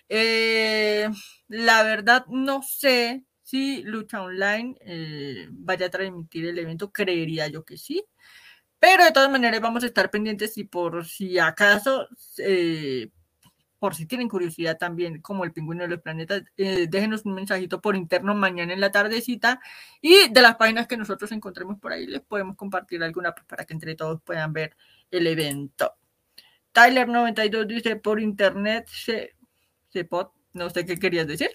Eh, 0.08 1.08
la 1.46 1.82
verdad 1.84 2.26
no 2.26 2.62
sé 2.62 3.24
si 3.42 3.82
Lucha 3.84 4.22
Online 4.22 4.74
eh, 4.80 5.46
vaya 5.50 5.86
a 5.86 5.90
transmitir 5.90 6.46
el 6.46 6.58
evento, 6.58 6.90
creería 6.90 7.46
yo 7.46 7.64
que 7.64 7.76
sí. 7.76 8.04
Pero 8.80 9.04
de 9.04 9.12
todas 9.12 9.30
maneras 9.30 9.60
vamos 9.60 9.84
a 9.84 9.86
estar 9.86 10.10
pendientes 10.10 10.56
y 10.58 10.64
por 10.64 11.04
si 11.06 11.38
acaso 11.38 12.08
eh, 12.38 13.10
por 13.78 13.94
si 13.94 14.06
tienen 14.06 14.28
curiosidad 14.28 14.76
también, 14.76 15.20
como 15.20 15.44
el 15.44 15.52
pingüino 15.52 15.82
de 15.82 15.88
los 15.88 16.00
planetas, 16.00 16.42
eh, 16.56 16.86
déjenos 16.88 17.24
un 17.24 17.34
mensajito 17.34 17.80
por 17.80 17.96
interno 17.96 18.34
mañana 18.34 18.72
en 18.72 18.80
la 18.80 18.90
tardecita 18.90 19.60
y 20.00 20.28
de 20.30 20.42
las 20.42 20.56
páginas 20.56 20.86
que 20.86 20.96
nosotros 20.96 21.30
encontremos 21.32 21.78
por 21.78 21.92
ahí 21.92 22.06
les 22.06 22.20
podemos 22.20 22.56
compartir 22.56 23.02
alguna 23.02 23.32
pues, 23.32 23.46
para 23.46 23.64
que 23.64 23.74
entre 23.74 23.94
todos 23.94 24.20
puedan 24.22 24.52
ver 24.52 24.76
el 25.10 25.26
evento. 25.26 25.94
Tyler92 26.74 27.66
dice 27.66 27.96
por 27.96 28.20
internet 28.20 28.88
se, 28.88 29.36
se 29.88 30.04
pot, 30.04 30.32
no 30.52 30.70
sé 30.70 30.84
qué 30.84 30.96
querías 30.96 31.26
decir, 31.26 31.50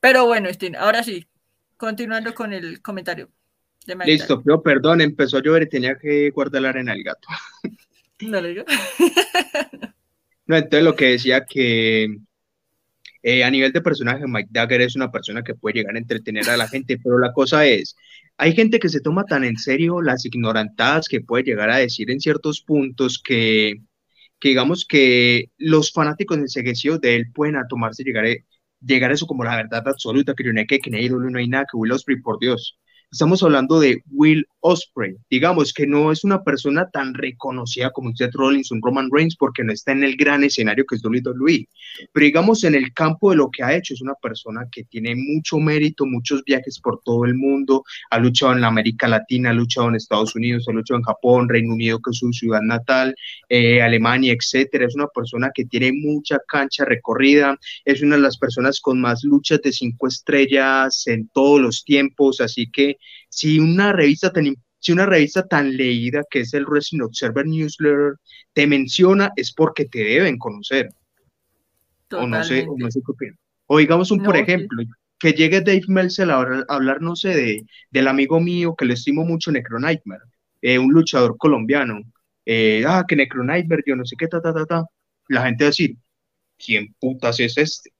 pero 0.00 0.26
bueno, 0.26 0.52
Stein, 0.52 0.76
ahora 0.76 1.02
sí, 1.02 1.28
continuando 1.76 2.34
con 2.34 2.52
el 2.52 2.80
comentario. 2.82 3.30
Listo, 4.04 4.42
pero 4.42 4.62
perdón, 4.62 5.00
empezó 5.00 5.38
a 5.38 5.42
llover 5.42 5.62
y 5.62 5.68
tenía 5.68 5.96
que 5.96 6.30
guardar 6.30 6.62
la 6.62 6.68
arena 6.70 6.92
al 6.92 7.02
gato. 7.02 7.28
No 8.20 8.40
le 8.40 8.48
digo. 8.48 8.64
No, 10.48 10.56
entonces 10.56 10.82
lo 10.84 10.96
que 10.96 11.06
decía 11.10 11.44
que 11.44 12.08
eh, 13.22 13.44
a 13.44 13.50
nivel 13.50 13.72
de 13.72 13.80
personaje, 13.82 14.26
Mike 14.26 14.48
Dagger 14.50 14.80
es 14.80 14.96
una 14.96 15.10
persona 15.10 15.42
que 15.42 15.54
puede 15.54 15.74
llegar 15.80 15.94
a 15.94 15.98
entretener 15.98 16.48
a 16.48 16.56
la 16.56 16.68
gente, 16.68 16.98
pero 17.02 17.18
la 17.18 17.32
cosa 17.32 17.66
es, 17.66 17.96
hay 18.36 18.54
gente 18.54 18.78
que 18.78 18.88
se 18.88 19.00
toma 19.00 19.24
tan 19.24 19.44
en 19.44 19.56
serio 19.58 20.00
las 20.02 20.24
ignorantadas 20.24 21.08
que 21.08 21.20
puede 21.20 21.44
llegar 21.44 21.70
a 21.70 21.78
decir 21.78 22.10
en 22.10 22.20
ciertos 22.20 22.62
puntos 22.62 23.20
que, 23.22 23.82
digamos 24.42 24.86
que 24.86 25.50
los 25.58 25.92
fanáticos 25.92 26.38
enseguecidos 26.38 27.00
de 27.00 27.16
él 27.16 27.32
pueden 27.32 27.56
a 27.56 27.66
tomarse 27.68 28.04
llegar 28.04 28.26
a, 28.26 28.28
llegar 28.80 29.10
a 29.10 29.14
eso 29.14 29.26
como 29.26 29.44
la 29.44 29.56
verdad 29.56 29.86
absoluta, 29.86 30.34
que 30.34 30.44
no 30.44 30.60
hay 30.60 30.66
que, 30.66 30.78
que 30.78 30.90
no 30.90 31.38
hay 31.38 31.48
nada, 31.48 31.66
que 31.70 31.76
Will 31.76 31.92
Ospreay, 31.92 32.20
por 32.22 32.38
Dios. 32.40 32.78
Estamos 33.10 33.42
hablando 33.42 33.80
de 33.80 34.02
Will 34.10 34.46
Osprey, 34.60 35.16
digamos 35.30 35.72
que 35.72 35.86
no 35.86 36.12
es 36.12 36.24
una 36.24 36.42
persona 36.42 36.90
tan 36.90 37.14
reconocida 37.14 37.90
como 37.90 38.14
Seth 38.14 38.34
Rollins 38.34 38.70
o 38.70 38.76
Roman 38.82 39.08
Reigns 39.10 39.34
porque 39.36 39.64
no 39.64 39.72
está 39.72 39.92
en 39.92 40.04
el 40.04 40.14
gran 40.14 40.44
escenario 40.44 40.84
que 40.84 40.96
es 40.96 41.02
WWE, 41.02 41.66
pero 42.12 42.26
digamos 42.26 42.64
en 42.64 42.74
el 42.74 42.92
campo 42.92 43.30
de 43.30 43.36
lo 43.36 43.50
que 43.50 43.62
ha 43.62 43.74
hecho 43.74 43.94
es 43.94 44.02
una 44.02 44.14
persona 44.14 44.66
que 44.70 44.84
tiene 44.84 45.14
mucho 45.16 45.58
mérito, 45.58 46.04
muchos 46.04 46.44
viajes 46.44 46.78
por 46.80 47.00
todo 47.02 47.24
el 47.24 47.34
mundo, 47.34 47.82
ha 48.10 48.18
luchado 48.18 48.52
en 48.52 48.64
América 48.64 49.08
Latina, 49.08 49.50
ha 49.50 49.54
luchado 49.54 49.88
en 49.88 49.94
Estados 49.94 50.34
Unidos, 50.34 50.66
ha 50.68 50.72
luchado 50.72 50.98
en 50.98 51.04
Japón, 51.04 51.48
Reino 51.48 51.72
Unido 51.72 52.00
que 52.00 52.10
es 52.10 52.18
su 52.18 52.30
ciudad 52.32 52.60
natal, 52.60 53.14
eh, 53.48 53.80
Alemania, 53.80 54.34
etcétera, 54.34 54.84
es 54.86 54.94
una 54.94 55.06
persona 55.06 55.50
que 55.54 55.64
tiene 55.64 55.92
mucha 55.94 56.38
cancha 56.46 56.84
recorrida, 56.84 57.56
es 57.86 58.02
una 58.02 58.16
de 58.16 58.22
las 58.22 58.36
personas 58.36 58.80
con 58.80 59.00
más 59.00 59.24
luchas 59.24 59.62
de 59.62 59.72
cinco 59.72 60.08
estrellas 60.08 61.06
en 61.06 61.28
todos 61.28 61.58
los 61.58 61.84
tiempos, 61.84 62.42
así 62.42 62.68
que 62.70 62.97
si 63.28 63.58
una 63.58 63.92
revista 63.92 64.32
tan 64.32 64.54
si 64.80 64.92
una 64.92 65.06
revista 65.06 65.46
tan 65.46 65.76
leída 65.76 66.22
que 66.30 66.40
es 66.40 66.54
el 66.54 66.64
Wrestling 66.64 67.00
Observer 67.00 67.46
Newsletter 67.46 68.14
te 68.52 68.66
menciona 68.66 69.32
es 69.36 69.52
porque 69.52 69.86
te 69.86 70.04
deben 70.04 70.38
conocer. 70.38 70.90
O 72.12 72.26
no 72.26 72.42
sé, 72.44 72.64
o 72.68 72.76
no 72.78 72.90
sé 72.90 73.00
qué. 73.18 73.32
O 73.66 73.78
digamos 73.78 74.10
un, 74.10 74.22
por 74.22 74.36
ejemplo, 74.36 74.82
que 75.18 75.32
llegue 75.32 75.60
Dave 75.60 75.82
Meltzer 75.88 76.30
a 76.30 76.64
hablar, 76.68 77.02
no 77.02 77.16
sé, 77.16 77.34
de, 77.34 77.66
del 77.90 78.08
amigo 78.08 78.40
mío 78.40 78.74
que 78.76 78.86
le 78.86 78.94
estimo 78.94 79.24
mucho, 79.24 79.50
Necro 79.50 79.78
Nightmare, 79.78 80.22
eh, 80.62 80.78
un 80.78 80.92
luchador 80.92 81.36
colombiano. 81.36 82.00
Eh, 82.46 82.84
ah, 82.86 83.04
que 83.06 83.16
Necro 83.16 83.44
Nightmare, 83.44 83.82
yo 83.86 83.94
no 83.94 84.06
sé 84.06 84.16
qué, 84.18 84.26
ta, 84.26 84.40
ta, 84.40 84.54
ta, 84.54 84.64
ta. 84.64 84.84
La 85.28 85.44
gente 85.44 85.64
va 85.64 85.68
a 85.68 85.70
decir, 85.70 85.96
¿quién 86.56 86.94
putas 86.98 87.40
es 87.40 87.58
este? 87.58 87.90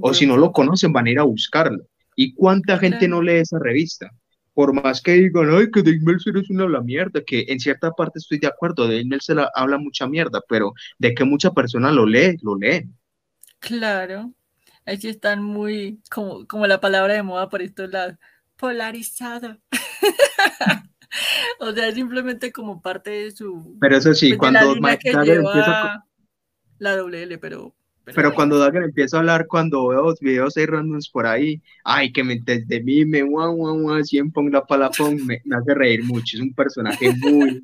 O 0.00 0.14
si 0.14 0.26
no 0.26 0.36
lo 0.36 0.52
conocen, 0.52 0.92
van 0.92 1.06
a 1.06 1.10
ir 1.10 1.18
a 1.18 1.24
buscarlo. 1.24 1.84
¿Y 2.20 2.34
cuánta 2.34 2.76
gente 2.78 3.06
no 3.06 3.22
lee 3.22 3.36
esa 3.36 3.60
revista? 3.60 4.10
Por 4.52 4.74
más 4.74 5.00
que 5.00 5.12
digan, 5.12 5.50
ay, 5.54 5.70
que 5.70 5.84
Dave 5.84 6.00
Meltzer 6.02 6.36
es 6.36 6.50
una 6.50 6.68
la 6.68 6.80
mierda, 6.80 7.22
que 7.24 7.44
en 7.46 7.60
cierta 7.60 7.92
parte 7.92 8.18
estoy 8.18 8.40
de 8.40 8.48
acuerdo, 8.48 8.88
Dave 8.88 9.04
Meltzer 9.04 9.38
habla 9.54 9.78
mucha 9.78 10.08
mierda, 10.08 10.40
pero 10.48 10.72
de 10.98 11.14
que 11.14 11.22
mucha 11.22 11.52
persona 11.52 11.92
lo 11.92 12.06
lee, 12.06 12.36
lo 12.42 12.56
lee. 12.58 12.90
Claro, 13.60 14.34
ahí 14.84 14.96
sí 14.96 15.10
están 15.10 15.44
muy, 15.44 16.00
como, 16.10 16.44
como 16.48 16.66
la 16.66 16.80
palabra 16.80 17.14
de 17.14 17.22
moda 17.22 17.48
por 17.48 17.62
estos 17.62 17.88
lados, 17.88 18.16
polarizado. 18.56 19.56
o 21.60 21.70
sea, 21.70 21.92
simplemente 21.92 22.50
como 22.50 22.82
parte 22.82 23.10
de 23.10 23.30
su... 23.30 23.76
Pero 23.80 23.96
eso 23.96 24.12
sí, 24.12 24.30
pues, 24.30 24.38
cuando 24.38 24.74
Mike 24.74 25.10
empieza... 25.10 26.04
La 26.80 26.96
WL, 26.96 27.38
pero 27.38 27.76
pero, 28.14 28.34
cuando 28.34 28.58
Dagger 28.58 28.82
empieza 28.84 29.16
a 29.16 29.20
hablar, 29.20 29.46
cuando 29.46 29.88
veo 29.88 30.02
los 30.02 30.20
videos 30.20 30.56
hay 30.56 30.66
randoms 30.66 31.08
por 31.08 31.26
ahí, 31.26 31.60
ay, 31.84 32.12
que 32.12 32.24
me, 32.24 32.38
desde 32.40 32.82
mí 32.82 33.04
me 33.04 33.22
guau, 33.22 33.54
guau, 33.54 33.80
guau, 33.80 34.04
siempre 34.04 34.42
la 34.50 34.64
palapón, 34.64 35.24
me, 35.26 35.40
me 35.44 35.56
hace 35.56 35.74
reír 35.74 36.04
mucho. 36.04 36.36
Es 36.36 36.42
un 36.42 36.54
personaje 36.54 37.12
muy. 37.16 37.62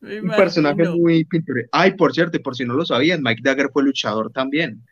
un 0.00 0.30
personaje 0.36 0.88
muy 0.88 1.24
pintoresco. 1.24 1.70
Ay, 1.72 1.92
por 1.92 2.12
cierto, 2.12 2.40
por 2.42 2.56
si 2.56 2.64
no 2.64 2.74
lo 2.74 2.84
sabían, 2.84 3.22
Mike 3.22 3.42
Dagger 3.42 3.70
fue 3.72 3.82
luchador 3.82 4.30
también. 4.32 4.84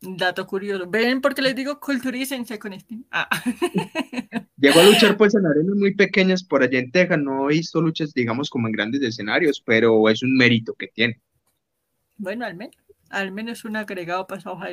Dato 0.00 0.46
curioso. 0.46 0.88
¿Ven 0.88 1.20
por 1.20 1.34
qué 1.34 1.42
les 1.42 1.56
digo 1.56 1.80
culturícense 1.80 2.58
con 2.58 2.72
este? 2.74 2.98
Ah. 3.10 3.28
Llegó 4.58 4.80
a 4.80 4.84
luchar 4.84 5.16
pues 5.16 5.34
en 5.34 5.46
arenas 5.46 5.76
muy 5.76 5.94
pequeñas 5.94 6.44
por 6.44 6.62
allá 6.62 6.78
en 6.78 6.90
Texas. 6.90 7.18
No 7.18 7.50
he 7.50 7.54
visto 7.54 7.80
luchas, 7.80 8.12
digamos, 8.12 8.50
como 8.50 8.68
en 8.68 8.72
grandes 8.72 9.02
escenarios, 9.02 9.62
pero 9.64 10.08
es 10.08 10.22
un 10.22 10.36
mérito 10.36 10.74
que 10.74 10.88
tiene. 10.88 11.20
Bueno, 12.18 12.44
al 12.44 12.56
menos 12.56 12.76
al 13.10 13.32
menos 13.32 13.64
un 13.64 13.76
agregado 13.76 14.26
esa 14.36 14.52
hoja 14.52 14.68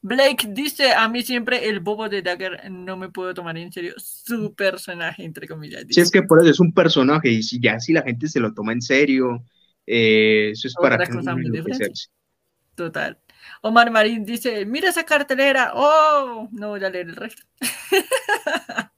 Blake 0.00 0.48
dice, 0.50 0.92
a 0.92 1.08
mí 1.08 1.22
siempre 1.22 1.68
el 1.68 1.80
bobo 1.80 2.08
de 2.08 2.22
Dagger 2.22 2.70
no 2.70 2.96
me 2.96 3.08
puedo 3.08 3.34
tomar 3.34 3.56
en 3.56 3.72
serio 3.72 3.94
su 3.98 4.54
personaje, 4.54 5.24
entre 5.24 5.48
comillas. 5.48 5.84
Si 5.88 6.00
es 6.00 6.10
que 6.10 6.22
por 6.22 6.40
eso 6.40 6.50
es 6.50 6.60
un 6.60 6.72
personaje 6.72 7.30
y 7.30 7.42
si 7.42 7.60
ya 7.60 7.80
si 7.80 7.92
la 7.92 8.02
gente 8.02 8.28
se 8.28 8.40
lo 8.40 8.54
toma 8.54 8.72
en 8.72 8.82
serio, 8.82 9.44
eh, 9.86 10.50
eso 10.52 10.68
es 10.68 10.74
para 10.74 10.98
que 10.98 11.12
no 11.12 11.22
Total. 12.74 13.18
Omar 13.60 13.90
Marín 13.90 14.24
dice, 14.24 14.64
mira 14.64 14.88
esa 14.88 15.04
cartelera. 15.04 15.72
Oh, 15.74 16.48
no 16.52 16.70
voy 16.70 16.84
a 16.84 16.90
leer 16.90 17.08
el 17.08 17.16
resto. 17.16 17.42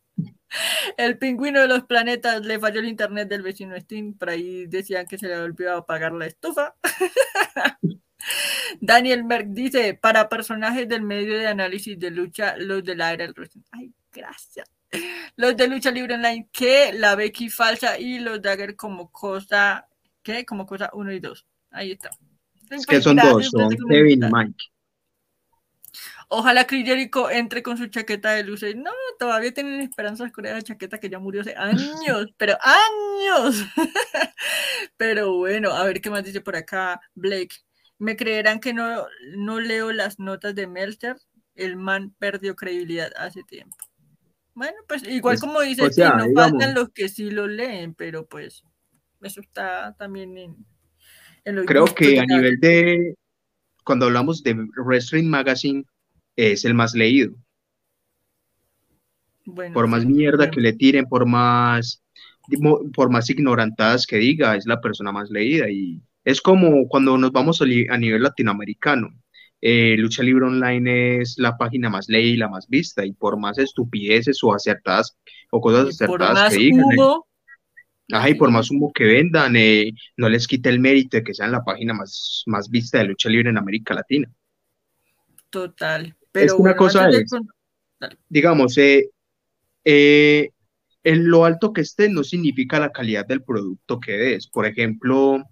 el 0.97 1.19
pingüino 1.19 1.61
de 1.61 1.69
los 1.69 1.85
planetas 1.85 2.45
le 2.45 2.59
falló 2.59 2.81
el 2.81 2.89
internet 2.89 3.29
del 3.29 3.43
vecino 3.43 3.79
Steam. 3.79 4.15
Por 4.15 4.31
ahí 4.31 4.67
decían 4.67 5.07
que 5.07 5.19
se 5.19 5.27
le 5.27 5.37
olvidó 5.39 5.77
apagar 5.77 6.13
la 6.13 6.27
estufa. 6.27 6.75
Daniel 8.81 9.25
Merck 9.25 9.49
dice, 9.49 9.95
para 9.95 10.29
personajes 10.29 10.89
del 10.89 11.03
medio 11.03 11.39
de 11.39 11.47
análisis 11.47 11.99
de 11.99 12.11
lucha, 12.11 12.57
los 12.57 12.85
del 12.85 13.01
aire, 13.01 13.33
Ay, 13.73 13.93
gracias. 14.13 14.71
Los 15.37 15.57
de 15.57 15.69
lucha 15.69 15.91
libre 15.91 16.15
online, 16.15 16.49
que 16.53 16.93
la 16.93 17.17
Becky 17.17 17.49
falsa 17.49 17.99
y 17.99 18.21
los 18.21 18.41
Dagger 18.41 18.77
como 18.77 19.11
cosa, 19.11 19.89
¿qué? 20.23 20.45
Como 20.45 20.67
cosa 20.67 20.91
1 20.93 21.13
y 21.13 21.21
2. 21.21 21.47
Ahí 21.73 21.93
está. 21.93 22.11
Es 22.71 22.87
que 22.87 23.01
son 23.01 23.17
dos, 23.17 23.49
son 23.51 23.71
Kevin 23.89 24.25
y 24.25 24.33
Mike. 24.33 24.65
Ojalá 26.29 26.67
Chris 26.67 26.87
Jericho 26.87 27.31
entre 27.31 27.63
con 27.63 27.77
su 27.77 27.87
chaqueta 27.87 28.33
de 28.33 28.45
luces. 28.45 28.75
No, 28.75 28.91
todavía 29.19 29.53
tienen 29.53 29.81
esperanzas 29.81 30.33
con 30.33 30.47
esa 30.47 30.63
chaqueta 30.63 30.99
que 30.99 31.09
ya 31.09 31.19
murió 31.19 31.43
hace 31.43 31.55
años, 31.57 32.29
pero 32.37 32.57
años. 32.63 33.65
pero 34.97 35.37
bueno, 35.37 35.71
a 35.71 35.85
ver 35.85 36.01
qué 36.01 36.11
más 36.11 36.25
dice 36.25 36.41
por 36.41 36.57
acá 36.57 37.01
Blake. 37.15 37.57
Me 37.99 38.17
creerán 38.17 38.61
que 38.61 38.73
no, 38.73 39.07
no 39.37 39.61
leo 39.61 39.93
las 39.93 40.19
notas 40.19 40.55
de 40.55 40.67
Melter. 40.67 41.17
El 41.55 41.77
man 41.77 42.15
perdió 42.19 42.57
credibilidad 42.57 43.13
hace 43.17 43.43
tiempo. 43.45 43.77
Bueno, 44.55 44.77
pues 44.87 45.07
igual 45.07 45.39
como 45.39 45.61
dice, 45.61 45.83
no 45.83 46.33
faltan 46.35 46.75
los 46.75 46.91
que 46.91 47.09
sí 47.09 47.31
lo 47.31 47.47
leen, 47.47 47.95
pero 47.95 48.27
pues 48.27 48.63
eso 49.21 49.41
está 49.41 49.95
también 49.99 50.37
en, 50.39 50.57
en 51.45 51.65
Creo 51.67 51.87
que 51.87 52.21
a 52.21 52.25
nivel 52.25 52.61
de, 52.61 53.17
cuando 53.85 54.07
hablamos 54.07 54.43
de 54.43 54.55
Wrestling 54.77 55.29
Magazine, 55.29 55.85
es 56.37 56.65
el 56.65 56.75
más 56.75 56.95
leído. 56.95 57.35
por 59.45 59.87
más 59.87 60.05
mierda 60.05 60.51
que 60.51 60.61
le 60.61 60.73
tiren, 60.73 61.07
por 61.07 61.27
más, 61.27 62.03
por 62.95 63.11
más 63.11 63.29
ignorantadas 63.31 64.07
que 64.07 64.17
diga, 64.17 64.57
es 64.57 64.67
la 64.67 64.81
persona 64.81 65.13
más 65.13 65.31
leída. 65.31 65.69
Y 65.69 66.01
es 66.25 66.41
como 66.41 66.89
cuando 66.89 67.17
nos 67.19 67.33
vamos 67.33 67.61
a, 67.61 67.67
nivel 67.67 68.23
latinoamericano. 68.23 69.09
Eh, 69.61 69.97
Lucha 69.99 70.23
Libre 70.23 70.47
Online 70.47 71.21
es 71.21 71.37
la 71.39 71.57
página 71.57 71.89
más 71.89 72.09
leída 72.09 72.35
y 72.35 72.37
la 72.37 72.49
más 72.49 72.69
vista, 72.69 73.05
y 73.05 73.13
por 73.13 73.39
más 73.39 73.59
estupideces 73.59 74.43
o 74.43 74.55
acertadas 74.55 75.17
o 75.51 75.61
cosas 75.61 75.89
acertadas 75.89 76.53
que 76.53 76.59
digan. 76.59 76.85
Ajá, 78.13 78.29
y 78.29 78.35
por 78.35 78.51
más 78.51 78.71
humo 78.71 78.93
que 78.93 79.05
vendan, 79.05 79.57
eh, 79.57 79.93
no 80.19 80.29
les 80.29 80.47
quita 80.47 80.69
el 80.69 80.79
mérito 80.79 81.17
de 81.17 81.25
que 81.25 81.33
sean 81.33 81.53
la 81.53 81.65
página 81.65 81.95
más, 81.95 82.43
más 82.47 82.69
vista 82.69 82.99
de 82.99 83.05
lucha 83.05 83.31
libre 83.31 83.49
en 83.49 83.57
América 83.57 83.95
Latina. 83.95 84.31
Total. 85.49 86.15
Pero 86.31 86.47
es 86.47 86.53
una 86.53 86.77
cosa 86.77 87.09
digamos, 88.29 88.77
eh, 88.79 89.11
eh, 89.85 90.51
en 91.03 91.29
lo 91.29 91.45
alto 91.45 91.73
que 91.73 91.83
esté 91.83 92.09
no 92.09 92.25
significa 92.25 92.79
la 92.79 92.93
calidad 92.93 93.27
del 93.27 93.43
producto 93.43 94.01
que 94.01 94.35
es. 94.35 94.49
Por 94.49 94.67
ejemplo, 94.67 95.45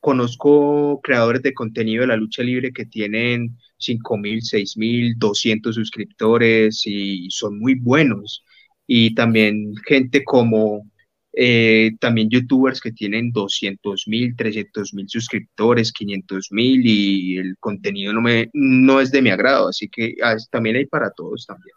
conozco 0.00 1.00
creadores 1.02 1.42
de 1.42 1.54
contenido 1.54 2.02
de 2.02 2.08
la 2.08 2.16
lucha 2.16 2.42
libre 2.42 2.72
que 2.72 2.86
tienen 2.86 3.56
5.000, 3.78 4.42
6.000, 4.42 5.14
200 5.16 5.74
suscriptores 5.74 6.82
y 6.86 7.28
son 7.30 7.58
muy 7.58 7.74
buenos. 7.74 8.44
Y 8.86 9.14
también 9.14 9.74
gente 9.86 10.24
como 10.24 10.90
eh, 11.32 11.92
también 12.00 12.28
youtubers 12.28 12.80
que 12.80 12.90
tienen 12.90 13.30
200 13.30 14.08
mil, 14.08 14.34
300 14.34 14.94
mil 14.94 15.08
suscriptores, 15.08 15.92
500 15.92 16.48
mil 16.50 16.82
y 16.84 17.38
el 17.38 17.56
contenido 17.58 18.12
no, 18.12 18.20
me, 18.20 18.50
no 18.52 19.00
es 19.00 19.12
de 19.12 19.22
mi 19.22 19.30
agrado, 19.30 19.68
así 19.68 19.88
que 19.88 20.16
ah, 20.24 20.36
también 20.50 20.76
hay 20.76 20.86
para 20.86 21.10
todos 21.12 21.46
también. 21.46 21.74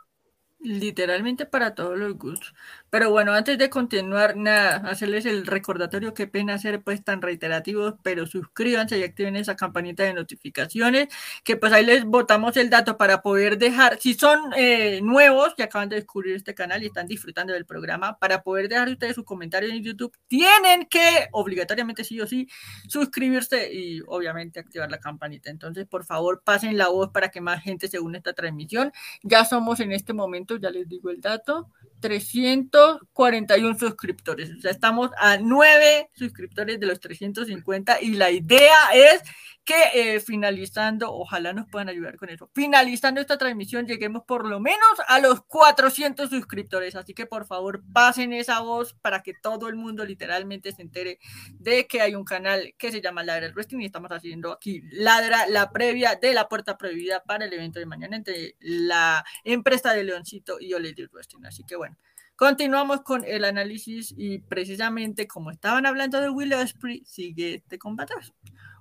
Literalmente 0.60 1.46
para 1.46 1.76
todos 1.76 1.98
los 1.98 2.18
gustos. 2.18 2.54
Pero 2.94 3.10
bueno, 3.10 3.34
antes 3.34 3.58
de 3.58 3.72
continuar, 3.72 4.38
nada, 4.38 4.76
hacerles 4.88 5.26
el 5.26 5.48
recordatorio, 5.48 6.14
qué 6.14 6.28
pena 6.28 6.60
ser 6.60 6.84
pues 6.84 7.04
tan 7.04 7.24
reiterativos, 7.24 7.96
pero 8.04 8.28
suscríbanse 8.28 9.00
y 9.00 9.04
activen 9.04 9.36
esa 9.36 9.56
campanita 9.56 10.04
de 10.04 10.14
notificaciones, 10.14 11.08
que 11.44 11.58
pues 11.58 11.74
ahí 11.74 11.84
les 11.84 12.06
botamos 12.06 12.56
el 12.56 12.70
dato 12.70 12.96
para 12.96 13.24
poder 13.24 13.58
dejar, 13.58 14.00
si 14.00 14.14
son 14.14 14.54
eh, 14.56 15.00
nuevos 15.02 15.56
que 15.56 15.64
acaban 15.64 15.90
de 15.90 15.96
descubrir 15.96 16.36
este 16.36 16.54
canal 16.54 16.84
y 16.84 16.86
están 16.86 17.08
disfrutando 17.08 17.54
del 17.54 17.66
programa, 17.66 18.20
para 18.20 18.44
poder 18.44 18.70
dejar 18.70 18.90
ustedes 18.90 19.16
su 19.16 19.24
comentario 19.24 19.72
en 19.72 19.82
YouTube, 19.82 20.16
tienen 20.28 20.86
que 20.86 21.30
obligatoriamente 21.32 22.04
sí 22.04 22.22
o 22.22 22.28
sí 22.28 22.48
suscribirse 22.88 23.74
y 23.74 24.02
obviamente 24.06 24.60
activar 24.60 24.92
la 24.92 25.00
campanita. 25.00 25.50
Entonces, 25.50 25.88
por 25.88 26.06
favor, 26.06 26.44
pasen 26.46 26.78
la 26.78 26.90
voz 26.90 27.10
para 27.10 27.30
que 27.30 27.42
más 27.42 27.64
gente 27.64 27.88
se 27.88 28.00
une 28.00 28.18
a 28.18 28.20
esta 28.20 28.34
transmisión. 28.34 28.92
Ya 29.24 29.46
somos 29.46 29.80
en 29.80 29.94
este 29.94 30.14
momento 30.14 30.58
ya 30.58 30.70
les 30.70 30.88
digo 30.88 31.10
el 31.10 31.22
dato, 31.22 31.72
341 32.04 33.80
suscriptores. 33.80 34.52
O 34.58 34.60
sea, 34.60 34.72
estamos 34.72 35.12
a 35.18 35.38
9 35.38 36.10
suscriptores 36.14 36.78
de 36.78 36.86
los 36.86 37.00
350 37.00 38.02
y 38.02 38.16
la 38.16 38.30
idea 38.30 38.76
es 38.94 39.22
que 39.66 39.76
eh, 39.94 40.20
finalizando, 40.20 41.14
ojalá 41.14 41.54
nos 41.54 41.68
puedan 41.68 41.90
ayudar 41.90 42.18
con 42.18 42.30
eso, 42.30 42.50
finalizando 42.54 43.22
esta 43.22 43.38
transmisión 43.38 43.88
lleguemos 43.88 44.24
por 44.24 44.46
lo 44.46 44.60
menos 44.60 44.80
a 45.08 45.20
los 45.20 45.42
400 45.46 46.30
suscriptores. 46.30 46.96
Así 46.96 47.14
que 47.14 47.26
por 47.26 47.46
favor 47.46 47.82
pasen 47.94 48.34
esa 48.34 48.60
voz 48.60 48.94
para 48.96 49.24
que 49.24 49.34
todo 49.34 49.70
el 49.70 49.76
mundo 49.76 50.06
literalmente 50.06 50.72
se 50.72 50.82
entere 50.82 51.20
de 51.54 51.88
que 51.88 52.02
hay 52.02 52.16
un 52.16 52.26
canal 52.26 52.74
que 52.78 52.92
se 52.92 53.02
llama 53.02 53.24
Ladra 53.24 53.46
el 53.46 53.54
Wrestling 53.54 53.82
y 53.82 53.86
estamos 53.86 54.12
haciendo 54.12 54.52
aquí 54.52 54.82
Ladra 54.92 55.48
la 55.48 55.72
previa 55.72 56.16
de 56.16 56.34
la 56.34 56.50
puerta 56.50 56.78
prohibida 56.78 57.24
para 57.24 57.46
el 57.46 57.54
evento 57.54 57.80
de 57.80 57.86
mañana 57.86 58.18
entre 58.18 58.56
la 58.60 59.24
empresa 59.44 59.94
de 59.94 60.04
Leoncito 60.04 60.60
y 60.60 60.74
Oled 60.74 60.96
Wrestling. 61.12 61.46
Así 61.46 61.64
que 61.64 61.76
bueno. 61.76 61.98
Continuamos 62.36 63.04
con 63.04 63.24
el 63.26 63.46
análisis 63.46 64.12
y 64.18 64.40
precisamente 64.40 65.28
como 65.28 65.52
estaban 65.52 65.86
hablando 65.86 66.20
de 66.20 66.32
Will 66.32 66.52
Ospreay, 66.54 67.04
sigue 67.06 67.54
este 67.54 67.78
combate. 67.78 68.16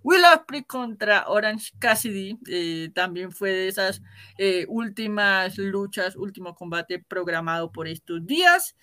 Will 0.02 0.22
Ospreay 0.24 0.64
contra 0.64 1.28
Orange 1.28 1.70
Cassidy 1.78 2.38
eh, 2.48 2.90
también 2.94 3.30
fue 3.30 3.50
de 3.50 3.68
esas 3.68 4.02
eh, 4.38 4.66
últimas 4.68 5.58
luchas, 5.58 6.16
último 6.16 6.54
combate 6.54 6.98
programado 6.98 7.70
por 7.70 7.86
estos 7.86 8.26
días. 8.26 8.76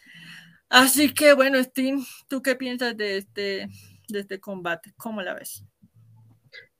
Así 0.69 1.13
que 1.13 1.33
bueno, 1.33 1.61
Steve, 1.63 1.99
¿tú 2.27 2.41
qué 2.41 2.55
piensas 2.55 2.95
de 2.95 3.17
este, 3.17 3.67
de 4.07 4.19
este 4.19 4.39
combate? 4.39 4.93
¿Cómo 4.97 5.21
la 5.21 5.33
ves? 5.33 5.63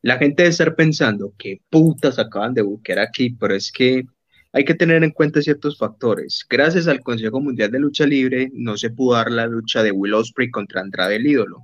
La 0.02 0.18
gente 0.18 0.44
debe 0.44 0.52
estar 0.52 0.76
pensando 0.76 1.34
que 1.38 1.62
putas 1.70 2.20
acaban 2.20 2.54
de 2.54 2.62
buscar 2.62 3.00
aquí, 3.00 3.32
pero 3.32 3.54
es 3.56 3.72
que 3.72 4.06
hay 4.52 4.64
que 4.64 4.74
tener 4.74 5.04
en 5.04 5.12
cuenta 5.12 5.42
ciertos 5.42 5.78
factores. 5.78 6.46
Gracias 6.50 6.88
al 6.88 7.02
Consejo 7.02 7.42
Mundial 7.42 7.72
de 7.72 7.80
Lucha 7.80 8.06
Libre 8.06 8.50
no 8.54 8.78
se 8.78 8.90
pudo 8.90 9.16
dar 9.16 9.32
la 9.32 9.46
lucha 9.46 9.84
de 9.84 9.92
Will 9.92 10.14
Ospreay 10.14 10.50
contra 10.50 10.82
Andrade 10.82 11.18
el 11.18 11.28
ídolo. 11.28 11.64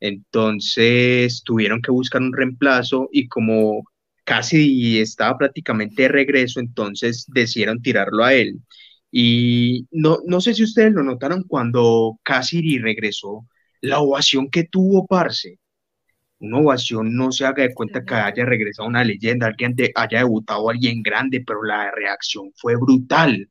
Entonces 0.00 1.42
tuvieron 1.44 1.82
que 1.82 1.90
buscar 1.90 2.22
un 2.22 2.32
reemplazo 2.32 3.08
y 3.12 3.28
como 3.28 3.84
casi 4.24 5.00
estaba 5.00 5.38
prácticamente 5.38 6.02
de 6.02 6.08
regreso, 6.08 6.60
entonces 6.60 7.26
decidieron 7.28 7.82
tirarlo 7.82 8.24
a 8.24 8.34
él. 8.34 8.60
Y 9.10 9.86
no, 9.90 10.18
no 10.26 10.40
sé 10.40 10.54
si 10.54 10.64
ustedes 10.64 10.92
lo 10.92 11.02
notaron 11.02 11.44
cuando 11.44 12.18
Cassidy 12.22 12.78
regresó, 12.78 13.46
la 13.80 14.00
ovación 14.00 14.50
que 14.50 14.64
tuvo 14.64 15.06
Parce. 15.06 15.58
Una 16.40 16.58
ovación 16.58 17.16
no 17.16 17.32
se 17.32 17.46
haga 17.46 17.64
de 17.64 17.74
cuenta 17.74 18.04
que 18.04 18.14
haya 18.14 18.44
regresado 18.44 18.88
una 18.88 19.04
leyenda, 19.04 19.46
alguien 19.48 19.74
haya 19.94 20.18
debutado 20.18 20.70
alguien 20.70 21.02
grande, 21.02 21.42
pero 21.46 21.62
la 21.64 21.90
reacción 21.90 22.52
fue 22.56 22.76
brutal 22.76 23.48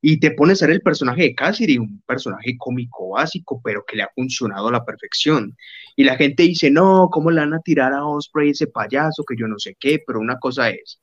y 0.00 0.20
te 0.20 0.30
pones 0.30 0.62
a 0.62 0.66
ser 0.66 0.70
el 0.70 0.80
personaje 0.80 1.22
de 1.22 1.34
Cassidy, 1.34 1.78
un 1.78 2.02
personaje 2.06 2.56
cómico 2.56 3.10
básico, 3.10 3.60
pero 3.62 3.84
que 3.86 3.96
le 3.96 4.04
ha 4.04 4.10
funcionado 4.14 4.68
a 4.68 4.72
la 4.72 4.84
perfección. 4.84 5.56
Y 5.96 6.04
la 6.04 6.16
gente 6.16 6.44
dice, 6.44 6.70
no, 6.70 7.08
¿cómo 7.10 7.30
le 7.30 7.40
van 7.40 7.54
a 7.54 7.60
tirar 7.60 7.92
a 7.92 8.06
Osprey 8.06 8.50
ese 8.50 8.68
payaso 8.68 9.24
que 9.24 9.36
yo 9.36 9.48
no 9.48 9.58
sé 9.58 9.76
qué? 9.78 10.00
Pero 10.06 10.20
una 10.20 10.38
cosa 10.38 10.70
es, 10.70 11.00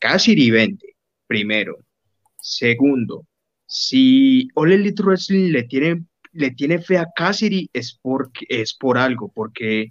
Cassidy 0.00 0.50
vende, 0.50 0.96
primero. 1.26 1.76
Segundo, 2.40 3.26
si 3.66 4.48
All 4.54 4.72
Elite 4.72 5.02
Wrestling 5.02 5.52
le 5.52 5.64
tiene, 5.64 6.04
le 6.32 6.50
tiene 6.52 6.78
fe 6.80 6.96
a 6.96 7.08
Cassidy 7.14 7.68
es, 7.74 7.98
porque, 8.00 8.46
es 8.48 8.74
por 8.74 8.96
algo, 8.96 9.30
porque 9.34 9.90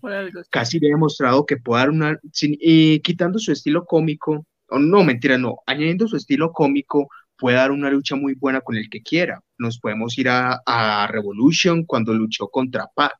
Cassidy 0.50 0.88
ha 0.88 0.90
demostrado 0.90 1.46
que 1.46 1.58
puede 1.58 1.82
dar 1.82 1.90
una, 1.92 2.20
sin, 2.32 2.58
quitando 3.04 3.38
su 3.38 3.52
estilo 3.52 3.86
cómico, 3.86 4.48
o 4.70 4.80
no, 4.80 5.04
mentira, 5.04 5.38
no, 5.38 5.58
añadiendo 5.68 6.08
su 6.08 6.18
estilo 6.18 6.52
cómico, 6.52 7.08
puede 7.38 7.58
dar 7.58 7.72
una 7.72 7.90
lucha 7.90 8.16
muy 8.16 8.36
buena 8.36 8.62
con 8.62 8.76
el 8.76 8.90
que 8.90 9.02
quiera. 9.02 9.42
Nos 9.58 9.80
podemos 9.80 10.18
ir 10.18 10.30
a, 10.30 10.62
a 10.66 11.08
Revolution 11.08 11.86
cuando 11.86 12.14
luchó 12.14 12.48
contra 12.50 12.88
Pac. 12.94 13.18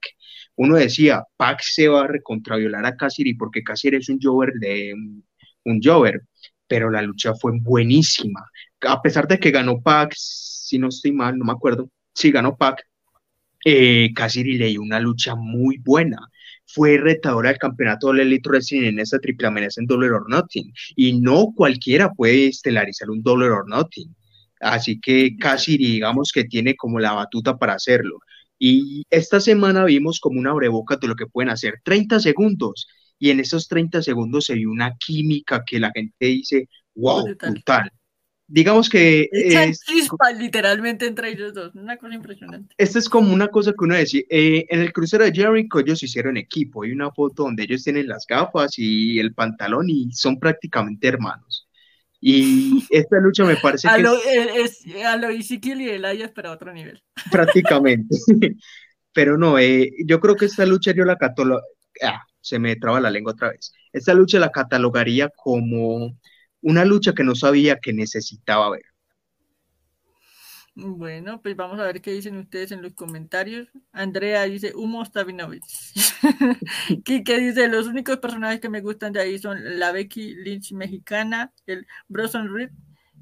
Uno 0.56 0.76
decía, 0.76 1.24
Pac 1.38 1.62
se 1.62 1.88
va 1.88 2.04
a 2.04 2.08
recontraviolar 2.08 2.86
a 2.86 2.96
Cassidy 2.96 3.36
porque 3.36 3.64
Cassidy 3.64 3.98
es 3.98 4.10
un 4.10 4.20
Jover 4.22 4.54
de 4.54 4.94
un, 5.66 5.80
Jover, 5.84 6.22
pero 6.68 6.90
la 6.90 7.02
lucha 7.02 7.34
fue 7.36 7.52
buenísima. 7.60 8.50
A 8.82 9.02
pesar 9.02 9.28
de 9.28 9.40
que 9.40 9.52
ganó 9.52 9.82
Pac, 9.82 10.14
si 10.16 10.80
no 10.80 10.88
estoy 10.90 11.12
mal, 11.12 11.38
no 11.38 11.46
me 11.46 11.52
acuerdo, 11.52 11.90
si 12.14 12.32
ganó 12.32 12.58
Pac, 12.58 12.84
eh, 13.66 14.12
Cassidy 14.16 14.58
le 14.58 14.68
dio 14.68 14.82
una 14.82 15.00
lucha 15.00 15.36
muy 15.36 15.78
buena 15.78 16.18
fue 16.68 16.98
retadora 16.98 17.50
del 17.50 17.58
campeonato 17.58 18.12
de 18.12 18.22
Elite 18.22 18.50
Wrestling 18.50 18.84
en 18.84 19.00
esa 19.00 19.20
triple 19.20 19.48
amenaza 19.48 19.82
en 19.82 19.88
Dollar 19.88 20.12
or 20.12 20.30
Nothing. 20.30 20.72
Y 20.96 21.20
no 21.20 21.54
cualquiera 21.56 22.12
puede 22.14 22.48
estelarizar 22.48 23.10
un 23.10 23.24
Dollar 23.24 23.52
or 23.52 23.70
Nothing. 23.70 24.16
Así 24.60 25.00
que 25.00 25.38
casi 25.38 25.78
digamos 25.78 26.32
que 26.34 26.44
tiene 26.46 26.76
como 26.76 27.00
la 27.00 27.14
batuta 27.14 27.58
para 27.58 27.74
hacerlo. 27.74 28.20
Y 28.60 29.04
esta 29.10 29.40
semana 29.40 29.86
vimos 29.86 30.20
como 30.20 30.40
una 30.40 30.52
abreboca 30.52 30.98
de 30.98 31.08
lo 31.08 31.16
que 31.16 31.28
pueden 31.28 31.50
hacer 31.50 31.82
30 31.84 32.20
segundos. 32.20 32.88
Y 33.20 33.30
en 33.32 33.40
esos 33.40 33.68
30 33.68 34.02
segundos 34.02 34.46
se 34.46 34.56
vio 34.56 34.70
una 34.70 34.96
química 34.98 35.64
que 35.66 35.80
la 35.80 35.92
gente 35.94 36.26
dice, 36.26 36.70
wow, 36.96 37.24
brutal 37.24 37.92
digamos 38.48 38.90
que... 38.90 39.30
Es, 39.32 39.82
literalmente 40.38 41.06
entre 41.06 41.30
ellos 41.30 41.54
dos, 41.54 41.76
una 41.76 41.98
cosa 41.98 42.16
impresionante. 42.16 42.74
Esta 42.78 43.00
es 43.00 43.10
como 43.10 43.34
una 43.34 43.50
cosa 43.50 43.72
que 43.72 43.84
uno 43.84 43.96
decía, 43.96 44.22
eh, 44.30 44.66
en 44.70 44.82
el 44.82 44.94
crucero 44.94 45.26
de 45.26 45.34
Jericho 45.34 45.80
ellos 45.80 46.02
hicieron 46.02 46.38
equipo, 46.38 46.84
hay 46.84 46.92
una 46.92 47.12
foto 47.12 47.44
donde 47.44 47.64
ellos 47.64 47.84
tienen 47.84 48.08
las 48.08 48.26
gafas 48.26 48.78
y 48.78 49.20
el 49.20 49.34
pantalón 49.34 49.90
y 49.90 50.12
son 50.14 50.40
prácticamente 50.40 51.08
hermanos. 51.08 51.68
Y 52.20 52.84
esta 52.90 53.20
lucha 53.20 53.44
me 53.44 53.58
parece 53.58 53.88
a 53.90 53.96
que 53.96 54.02
lo, 54.02 54.16
eh, 54.16 54.64
es, 54.64 54.84
a 55.06 55.18
lo 55.18 55.30
Ezekiel 55.30 55.82
y 55.82 55.90
Elias, 55.90 56.32
pero 56.34 56.50
a 56.50 56.54
otro 56.54 56.74
nivel. 56.74 57.02
prácticamente. 57.32 58.16
Pero 59.14 59.36
no, 59.36 59.58
eh, 59.58 59.92
yo 60.06 60.20
creo 60.20 60.36
que 60.36 60.46
esta 60.46 60.64
lucha 60.64 60.94
yo 60.94 61.04
la 61.04 61.16
catalogo, 61.16 61.60
ah, 62.04 62.22
se 62.40 62.60
me 62.60 62.76
traba 62.76 63.00
la 63.00 63.10
lengua 63.10 63.34
otra 63.34 63.50
vez. 63.50 63.74
Esta 63.92 64.14
lucha 64.14 64.38
la 64.38 64.52
catalogaría 64.52 65.30
como 65.36 66.16
una 66.68 66.84
lucha 66.84 67.14
que 67.14 67.24
no 67.24 67.34
sabía 67.34 67.78
que 67.78 67.94
necesitaba 67.94 68.70
ver. 68.70 68.84
Bueno, 70.76 71.42
pues 71.42 71.56
vamos 71.56 71.80
a 71.80 71.86
ver 71.86 72.02
qué 72.02 72.12
dicen 72.12 72.38
ustedes 72.38 72.74
en 72.74 72.82
los 72.82 72.94
comentarios. 72.94 73.70
Andrea 73.94 74.44
dice, 74.44 74.74
Humo 74.76 75.04
Stavinovich. 75.04 75.64
Kike 77.06 77.40
dice, 77.40 77.70
los 77.70 77.88
únicos 77.88 78.18
personajes 78.18 78.60
que 78.60 78.70
me 78.70 78.82
gustan 78.82 79.14
de 79.14 79.22
ahí 79.22 79.40
son 79.40 79.80
la 79.80 79.94
Becky 79.94 80.36
Lynch 80.36 80.74
mexicana, 80.74 81.54
el 81.66 81.88
Bronson 82.10 82.54
Reed, 82.54 82.70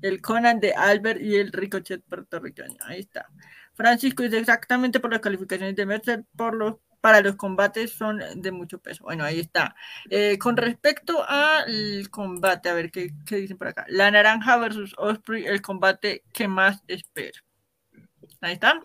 el 0.02 0.22
Conan 0.22 0.60
de 0.60 0.74
Albert 0.74 1.22
y 1.22 1.36
el 1.36 1.52
Ricochet 1.52 2.04
puertorriqueño. 2.04 2.78
Ahí 2.82 3.02
está. 3.02 3.28
Francisco 3.76 4.24
dice, 4.24 4.40
exactamente 4.40 5.00
por 5.00 5.12
las 5.12 5.22
calificaciones 5.22 5.76
de 5.76 5.86
Mercer, 5.86 6.26
por 6.36 6.56
los 6.56 6.76
para 7.06 7.22
los 7.22 7.36
combates 7.36 7.92
son 7.92 8.20
de 8.36 8.52
mucho 8.52 8.80
peso. 8.80 9.04
Bueno, 9.04 9.24
ahí 9.24 9.40
está. 9.40 9.76
Eh, 10.10 10.40
con 10.40 10.58
respecto 10.58 11.24
al 11.30 12.10
combate, 12.10 12.68
a 12.68 12.74
ver 12.74 12.90
¿qué, 12.90 13.12
dicen 13.28 13.60
por 13.60 13.68
acá. 13.68 13.86
La 13.90 14.10
naranja 14.10 14.58
versus 14.58 14.96
Osprey, 14.98 15.46
el 15.46 15.62
combate 15.62 16.24
que 16.34 16.48
más 16.48 16.82
espero. 16.88 17.42
Ahí 18.42 18.54
está. 18.54 18.82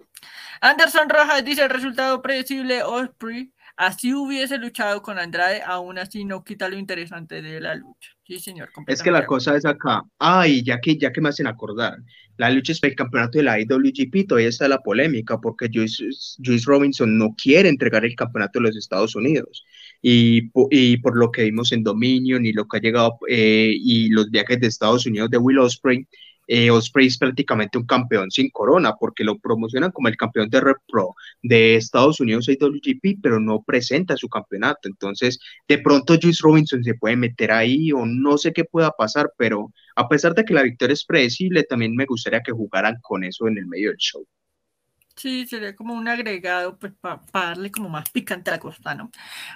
Anderson 0.61 1.09
Rojas 1.09 1.43
dice 1.43 1.63
el 1.63 1.71
resultado 1.71 2.21
predecible 2.21 2.83
Osprey. 2.83 3.55
Así 3.75 4.13
hubiese 4.13 4.59
luchado 4.59 5.01
con 5.01 5.19
Andrade, 5.19 5.63
aún 5.63 5.99
así 5.99 6.27
no 6.27 6.45
quita 6.45 6.69
lo 6.69 6.77
interesante 6.77 7.41
de 7.41 7.59
la 7.59 7.75
lucha. 7.75 8.11
Sí, 8.31 8.39
señor. 8.39 8.69
Es 8.87 9.03
que 9.03 9.11
la 9.11 9.27
cosa 9.27 9.57
es 9.57 9.65
acá. 9.65 10.05
Ay, 10.21 10.63
ya 10.63 10.81
que, 10.81 10.97
ya 10.97 11.13
que 11.13 11.21
me 11.21 11.31
hacen 11.31 11.49
acordar, 11.49 11.99
la 12.37 12.49
lucha 12.49 12.71
es 12.71 12.79
para 12.79 12.91
el 12.91 12.97
campeonato 12.97 13.39
de 13.39 13.43
la 13.43 13.59
IWGP, 13.59 14.29
todavía 14.29 14.51
está 14.51 14.69
la 14.69 14.79
polémica 14.79 15.41
porque 15.41 15.69
Joyce, 15.69 16.05
Joyce 16.39 16.65
Robinson 16.65 17.19
no 17.19 17.35
quiere 17.35 17.69
entregar 17.69 18.05
el 18.05 18.15
campeonato 18.15 18.61
de 18.61 18.67
los 18.67 18.77
Estados 18.77 19.17
Unidos. 19.17 19.65
Y, 20.01 20.49
y 20.71 20.99
por 20.99 21.17
lo 21.17 21.33
que 21.33 21.43
vimos 21.43 21.73
en 21.73 21.83
Dominion 21.83 22.47
y 22.47 22.53
lo 22.53 22.69
que 22.69 22.77
ha 22.77 22.81
llegado 22.81 23.19
eh, 23.29 23.75
y 23.77 24.11
los 24.11 24.31
viajes 24.31 24.61
de 24.61 24.69
Estados 24.69 25.07
Unidos 25.07 25.29
de 25.31 25.39
Will 25.39 25.59
Ospreay, 25.59 26.07
eh, 26.53 26.69
Osprey 26.69 27.07
es 27.07 27.17
prácticamente 27.17 27.79
un 27.79 27.87
campeón 27.87 28.29
sin 28.33 28.51
corona 28.51 28.97
porque 28.99 29.23
lo 29.23 29.39
promocionan 29.39 29.93
como 29.93 30.09
el 30.09 30.17
campeón 30.17 30.51
de 30.51 30.61
Red 30.61 30.79
Pro 30.89 31.15
de 31.43 31.77
Estados 31.77 32.19
Unidos 32.19 32.49
IWGP, 32.49 33.21
pero 33.23 33.39
no 33.39 33.63
presenta 33.63 34.17
su 34.17 34.29
campeonato. 34.29 34.89
Entonces, 34.89 35.39
de 35.69 35.79
pronto 35.79 36.17
Juice 36.21 36.41
Robinson 36.43 36.83
se 36.83 36.95
puede 36.95 37.15
meter 37.15 37.53
ahí 37.53 37.93
o 37.93 38.05
no 38.05 38.37
sé 38.37 38.53
qué 38.53 38.65
pueda 38.65 38.91
pasar, 38.91 39.33
pero 39.39 39.73
a 39.95 40.09
pesar 40.09 40.35
de 40.35 40.45
que 40.45 40.55
la 40.55 40.65
victoria 40.65 40.95
es 40.95 41.05
predecible, 41.05 41.63
también 41.63 41.95
me 41.95 42.05
gustaría 42.05 42.41
que 42.41 42.51
jugaran 42.51 42.97
con 43.01 43.23
eso 43.23 43.47
en 43.47 43.59
el 43.59 43.67
medio 43.67 43.91
del 43.91 43.99
show. 43.99 44.27
Sí, 45.15 45.47
sería 45.47 45.77
como 45.77 45.95
un 45.95 46.09
agregado, 46.09 46.79
pues 46.79 46.95
para 47.01 47.21
darle 47.33 47.71
como 47.71 47.89
más 47.89 48.11
picante 48.11 48.51
a 48.51 48.55
la 48.55 48.59
costa, 48.59 48.95
¿no? 48.97 49.11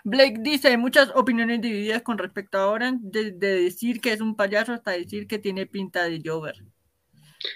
Blake 0.04 0.36
dice, 0.40 0.68
hay 0.68 0.76
muchas 0.76 1.10
opiniones 1.16 1.60
divididas 1.60 2.02
con 2.02 2.18
respecto 2.18 2.58
a 2.58 2.68
Oran, 2.68 3.00
de, 3.02 3.32
decir 3.32 4.00
que 4.00 4.12
es 4.12 4.20
un 4.20 4.36
payaso 4.36 4.72
hasta 4.74 4.92
decir 4.92 5.26
que 5.26 5.38
tiene 5.38 5.66
pinta 5.66 6.04
de 6.04 6.22
Jover. 6.24 6.73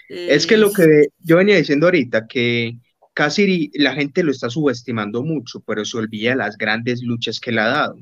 Es 0.09 0.47
que 0.47 0.56
lo 0.56 0.73
que 0.73 1.09
yo 1.19 1.36
venía 1.36 1.56
diciendo 1.56 1.86
ahorita, 1.86 2.27
que 2.27 2.78
casi 3.15 3.70
la 3.74 3.94
gente 3.94 4.23
lo 4.23 4.31
está 4.31 4.48
subestimando 4.48 5.23
mucho, 5.23 5.60
pero 5.66 5.85
se 5.85 5.98
olvida 5.98 6.36
las 6.36 6.56
grandes 6.56 7.02
luchas 7.02 7.40
que 7.40 7.52
le 7.52 7.60
ha 7.60 7.69
dado. 7.69 7.97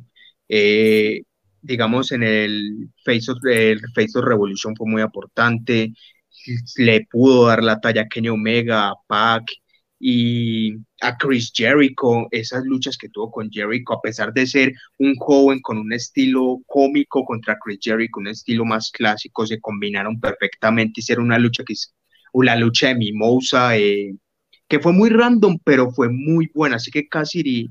Eh, 0.48 1.22
digamos, 1.62 2.12
en 2.12 2.22
el 2.22 2.90
Face 3.04 3.30
of, 3.30 3.38
el 3.46 3.80
Face 3.94 4.18
of 4.18 4.24
Revolution 4.24 4.74
fue 4.76 4.88
muy 4.88 5.02
importante, 5.02 5.92
le 6.76 7.06
pudo 7.10 7.46
dar 7.46 7.62
la 7.62 7.80
talla 7.80 8.02
a 8.02 8.08
Kenny 8.08 8.28
Omega, 8.28 8.88
a 8.88 8.94
Pac, 9.06 9.44
y 9.98 10.74
a 11.00 11.16
Chris 11.16 11.52
Jericho, 11.54 12.26
esas 12.30 12.64
luchas 12.64 12.98
que 12.98 13.08
tuvo 13.08 13.30
con 13.30 13.50
Jericho, 13.50 13.94
a 13.94 14.00
pesar 14.00 14.32
de 14.32 14.46
ser 14.46 14.72
un 14.98 15.14
joven 15.16 15.60
con 15.60 15.78
un 15.78 15.92
estilo 15.92 16.60
cómico 16.66 17.24
contra 17.24 17.58
Chris 17.58 17.78
Jericho, 17.82 18.20
un 18.20 18.28
estilo 18.28 18.64
más 18.64 18.90
clásico, 18.90 19.46
se 19.46 19.60
combinaron 19.60 20.20
perfectamente, 20.20 21.00
hicieron 21.00 21.26
una 21.26 21.38
lucha 21.38 21.64
que 21.64 21.72
es 21.72 21.94
una 22.32 22.56
lucha 22.56 22.88
de 22.88 22.96
Mimosa, 22.96 23.76
eh, 23.78 24.14
que 24.68 24.80
fue 24.80 24.92
muy 24.92 25.10
random, 25.10 25.58
pero 25.64 25.90
fue 25.90 26.08
muy 26.10 26.50
buena, 26.54 26.76
así 26.76 26.90
que 26.90 27.08
Cassidy, 27.08 27.70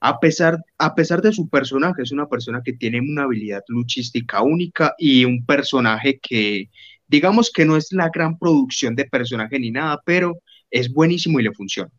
a 0.00 0.18
pesar, 0.18 0.58
a 0.78 0.94
pesar 0.94 1.22
de 1.22 1.32
su 1.32 1.48
personaje, 1.48 2.02
es 2.02 2.12
una 2.12 2.26
persona 2.28 2.62
que 2.64 2.72
tiene 2.72 3.00
una 3.00 3.24
habilidad 3.24 3.62
luchística 3.68 4.42
única 4.42 4.94
y 4.98 5.24
un 5.24 5.44
personaje 5.44 6.18
que, 6.20 6.70
digamos 7.06 7.50
que 7.52 7.64
no 7.64 7.76
es 7.76 7.92
la 7.92 8.08
gran 8.08 8.38
producción 8.38 8.96
de 8.96 9.04
personaje 9.04 9.58
ni 9.58 9.70
nada, 9.70 10.00
pero 10.04 10.40
es 10.70 10.92
buenísimo 10.92 11.40
y 11.40 11.44
le 11.44 11.52
funciona. 11.52 11.90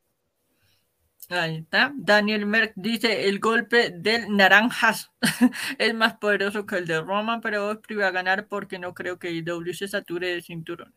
Ahí 1.29 1.57
está. 1.57 1.93
Daniel 1.95 2.45
Merck 2.45 2.73
dice, 2.75 3.29
el 3.29 3.39
golpe 3.39 3.89
del 3.89 4.35
naranjas 4.35 5.11
es 5.77 5.93
más 5.93 6.15
poderoso 6.17 6.65
que 6.65 6.75
el 6.75 6.85
de 6.85 6.99
Roman, 6.99 7.39
pero 7.39 7.69
Osprey 7.69 7.97
va 7.97 8.07
a 8.07 8.11
ganar 8.11 8.47
porque 8.47 8.77
no 8.79 8.93
creo 8.93 9.17
que 9.17 9.31
IW 9.31 9.73
se 9.73 9.87
sature 9.87 10.35
de 10.35 10.41
cinturón. 10.41 10.93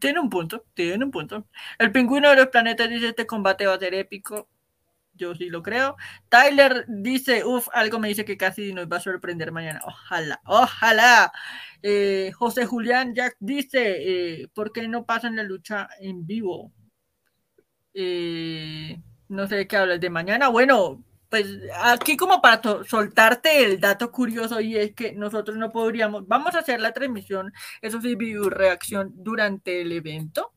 Tiene 0.00 0.20
un 0.20 0.30
punto, 0.30 0.64
tiene 0.74 1.04
un 1.04 1.10
punto. 1.10 1.46
El 1.78 1.92
pingüino 1.92 2.30
de 2.30 2.36
los 2.36 2.46
planetas 2.48 2.88
dice, 2.88 3.08
este 3.08 3.26
combate 3.26 3.66
va 3.66 3.74
a 3.74 3.78
ser 3.78 3.94
épico. 3.94 4.48
Yo 5.18 5.34
sí 5.34 5.50
lo 5.50 5.62
creo. 5.62 5.96
Tyler 6.28 6.84
dice, 6.88 7.44
uff, 7.44 7.68
algo 7.74 7.98
me 7.98 8.08
dice 8.08 8.24
que 8.24 8.36
casi 8.38 8.72
nos 8.72 8.86
va 8.88 8.96
a 8.98 9.00
sorprender 9.00 9.52
mañana. 9.52 9.80
Ojalá, 9.84 10.40
ojalá. 10.46 11.32
Eh, 11.82 12.32
José 12.34 12.66
Julián 12.66 13.14
Jack 13.14 13.36
dice, 13.40 14.42
eh, 14.42 14.48
¿por 14.54 14.72
qué 14.72 14.88
no 14.88 15.04
pasan 15.04 15.36
la 15.36 15.42
lucha 15.42 15.88
en 16.00 16.26
vivo? 16.26 16.72
Eh, 17.94 19.00
no 19.28 19.46
sé 19.46 19.56
de 19.56 19.66
qué 19.68 19.76
hablas 19.76 20.00
de 20.00 20.10
mañana. 20.10 20.48
Bueno, 20.48 21.04
pues 21.28 21.46
aquí 21.82 22.16
como 22.16 22.40
para 22.40 22.62
soltarte 22.84 23.64
el 23.64 23.80
dato 23.80 24.10
curioso 24.10 24.60
y 24.60 24.76
es 24.76 24.94
que 24.94 25.12
nosotros 25.12 25.56
no 25.56 25.70
podríamos, 25.72 26.26
vamos 26.26 26.54
a 26.54 26.60
hacer 26.60 26.80
la 26.80 26.92
transmisión, 26.92 27.52
eso 27.82 28.00
sí, 28.00 28.14
video 28.14 28.48
reacción 28.48 29.12
durante 29.14 29.82
el 29.82 29.92
evento, 29.92 30.52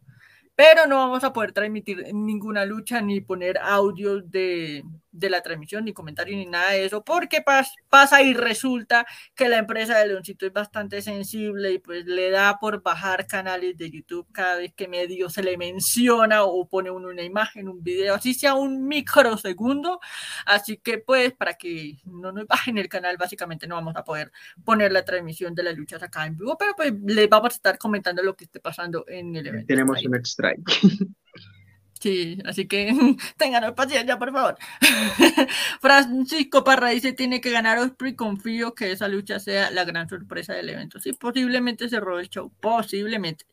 pero 0.62 0.86
no 0.86 0.98
vamos 0.98 1.24
a 1.24 1.34
poder 1.34 1.54
transmitir 1.54 2.14
ninguna 2.14 2.66
lucha 2.66 3.02
ni 3.02 3.20
poner 3.20 3.58
audios 3.58 4.30
de, 4.30 4.84
de 5.12 5.30
la 5.30 5.42
transmisión, 5.42 5.86
ni 5.86 5.94
comentarios, 5.94 6.38
ni 6.38 6.46
nada 6.46 6.72
de 6.72 6.86
eso, 6.86 7.04
porque 7.04 7.44
pasa 7.90 8.22
y 8.22 8.34
resulta 8.34 9.06
que 9.36 9.50
la 9.50 9.58
empresa 9.58 9.98
de 9.98 10.08
Leoncito 10.08 10.46
es 10.46 10.54
bastante 10.54 11.02
sensible 11.02 11.72
y 11.74 11.80
pues 11.80 12.06
le 12.06 12.30
da 12.30 12.58
por 12.60 12.82
bajar 12.82 13.28
canales 13.28 13.78
de 13.78 13.92
YouTube 13.92 14.28
cada 14.32 14.58
vez 14.58 14.74
que 14.74 14.88
medio 14.88 15.30
se 15.30 15.44
le 15.44 15.58
menciona 15.58 16.44
o 16.44 16.68
pone 16.68 16.90
uno 16.90 17.10
una 17.10 17.24
imagen, 17.24 17.68
un 17.68 17.84
video, 17.84 18.16
así 18.16 18.34
sea 18.34 18.56
un 18.56 18.88
microsegundo. 18.88 20.00
Así 20.46 20.78
que 20.78 20.98
pues 21.00 21.34
para 21.34 21.56
que 21.56 21.98
no 22.06 22.32
nos 22.32 22.48
bajen 22.48 22.78
el 22.78 22.90
canal, 22.90 23.18
básicamente 23.18 23.68
no 23.68 23.76
vamos 23.76 23.96
a 23.96 24.04
poder 24.04 24.32
poner 24.64 24.92
la 24.92 25.04
transmisión 25.04 25.54
de 25.56 25.64
las 25.64 25.76
luchas 25.76 26.02
acá 26.04 26.26
en 26.26 26.38
vivo, 26.38 26.58
pero 26.58 26.74
pues 26.76 26.94
les 27.06 27.30
vamos 27.30 27.54
a 27.54 27.56
estar 27.56 27.78
comentando 27.78 28.24
lo 28.24 28.36
que 28.36 28.46
esté 28.46 28.60
pasando 28.60 29.06
en 29.08 29.36
el 29.36 29.48
evento. 29.48 29.68
Tenemos 29.68 30.04
un 30.06 30.16
extra. 30.16 30.54
Sí, 32.02 32.40
así 32.46 32.68
que 32.68 32.92
tengan 33.38 33.76
paciencia, 33.76 34.18
por 34.18 34.32
favor. 34.32 34.58
Francisco 35.82 36.64
Parra 36.64 36.90
dice, 36.90 37.14
tiene 37.14 37.40
que 37.40 37.52
ganar 37.52 37.78
Osprey, 37.78 38.16
confío 38.16 38.74
que 38.74 38.92
esa 38.92 39.08
lucha 39.08 39.40
sea 39.40 39.70
la 39.70 39.86
gran 39.86 40.10
sorpresa 40.10 40.54
del 40.54 40.70
evento. 40.70 41.00
Sí, 41.00 41.14
posiblemente 41.14 41.88
se 41.90 42.00
robe 42.00 42.24
el 42.24 42.30
show, 42.30 42.52
posiblemente. 42.60 43.46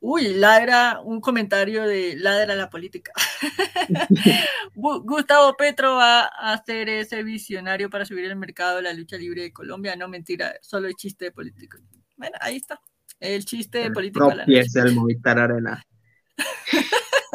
Uy, 0.00 0.34
ladra 0.34 1.00
un 1.00 1.20
comentario 1.20 1.84
de 1.84 2.16
ladra 2.16 2.56
la 2.56 2.68
política. 2.68 3.12
Gustavo 4.74 5.56
Petro 5.56 5.94
va 5.94 6.22
a 6.24 6.54
hacer 6.54 6.88
ese 6.88 7.22
visionario 7.22 7.88
para 7.88 8.04
subir 8.04 8.24
el 8.24 8.36
mercado 8.36 8.76
de 8.76 8.82
la 8.82 8.92
lucha 8.92 9.16
libre 9.16 9.42
de 9.42 9.52
Colombia. 9.52 9.94
No, 9.94 10.08
mentira, 10.08 10.54
solo 10.60 10.88
el 10.88 10.94
chiste 10.96 11.26
de 11.26 11.32
político. 11.32 11.78
Bueno, 12.16 12.36
ahí 12.40 12.56
está. 12.56 12.80
El 13.20 13.44
chiste 13.44 13.78
de 13.78 13.90
político. 13.92 14.34
No 14.34 14.42
el 14.44 14.94
Movistar 14.94 15.38
Arena. 15.38 15.82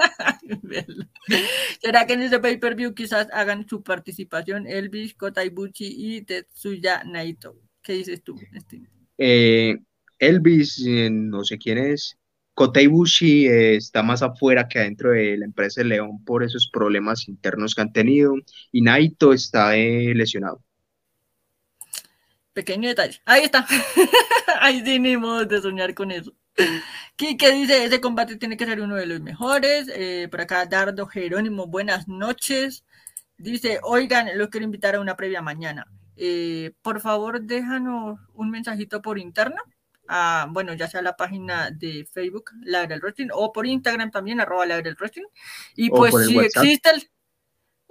¿Será 1.82 2.06
que 2.06 2.14
en 2.14 2.22
ese 2.22 2.40
pay-per-view 2.40 2.94
quizás 2.94 3.28
hagan 3.32 3.68
su 3.68 3.84
participación 3.84 4.68
Elvis, 4.68 5.14
Kota 5.16 5.44
Ibuchi 5.44 5.88
y 5.88 6.22
Tetsuya 6.22 7.04
Naito? 7.04 7.56
¿Qué 7.82 7.94
dices 7.94 8.24
tú, 8.24 8.40
eh, 9.18 9.76
Elvis, 10.20 10.84
eh, 10.86 11.10
no 11.10 11.44
sé 11.44 11.58
quién 11.58 11.78
es. 11.78 12.18
Kota 12.54 12.82
Ibushi 12.82 13.48
eh, 13.48 13.76
está 13.76 14.04
más 14.04 14.22
afuera 14.22 14.68
que 14.68 14.80
adentro 14.80 15.12
de 15.12 15.38
la 15.38 15.46
empresa 15.46 15.82
de 15.82 15.88
León 15.88 16.24
por 16.24 16.44
esos 16.44 16.70
problemas 16.72 17.28
internos 17.28 17.74
que 17.74 17.82
han 17.82 17.94
tenido. 17.94 18.36
Y 18.72 18.82
Naito 18.82 19.34
está 19.34 19.72
lesionado. 19.74 20.62
Pequeño 22.54 22.90
detalle. 22.90 23.20
Ahí 23.26 23.44
está. 23.46 23.66
Ahí 24.62 24.84
tenemos 24.84 25.48
de 25.48 25.62
soñar 25.62 25.94
con 25.94 26.12
eso. 26.12 26.36
Kike 27.16 27.52
dice, 27.54 27.86
ese 27.86 28.02
combate 28.02 28.36
tiene 28.38 28.58
que 28.58 28.66
ser 28.66 28.82
uno 28.82 28.96
de 28.96 29.06
los 29.06 29.22
mejores. 29.22 29.88
Eh, 29.94 30.28
por 30.30 30.42
acá, 30.42 30.66
Dardo 30.66 31.08
Jerónimo, 31.08 31.68
buenas 31.68 32.08
noches. 32.08 32.84
Dice, 33.38 33.80
oigan, 33.84 34.38
los 34.38 34.50
quiero 34.50 34.66
invitar 34.66 34.96
a 34.96 35.00
una 35.02 35.16
previa 35.16 35.42
mañana. 35.42 35.86
eh, 36.16 36.74
por 36.82 37.00
favor 37.02 37.42
déjanos 37.42 38.20
un 38.34 38.50
mensajito 38.52 39.02
por 39.02 39.18
interno. 39.18 39.62
a, 40.08 40.48
bueno, 40.50 40.74
ya 40.74 40.88
sea 40.90 41.02
la 41.02 41.16
página 41.16 41.72
de 41.72 42.06
Facebook, 42.12 42.52
la 42.64 42.86
del 42.86 43.00
Wrestling, 43.00 43.30
o 43.34 43.54
por 43.54 43.66
Instagram 43.66 44.12
también, 44.12 44.42
arroba 44.42 44.66
la 44.66 44.82
del 44.82 44.96
Wrestling. 44.96 45.24
Y 45.76 45.90
O 45.92 45.96
pues 45.96 46.18
si 46.20 46.36
WhatsApp. 46.38 46.64
existe 46.64 46.90
el, 46.92 47.10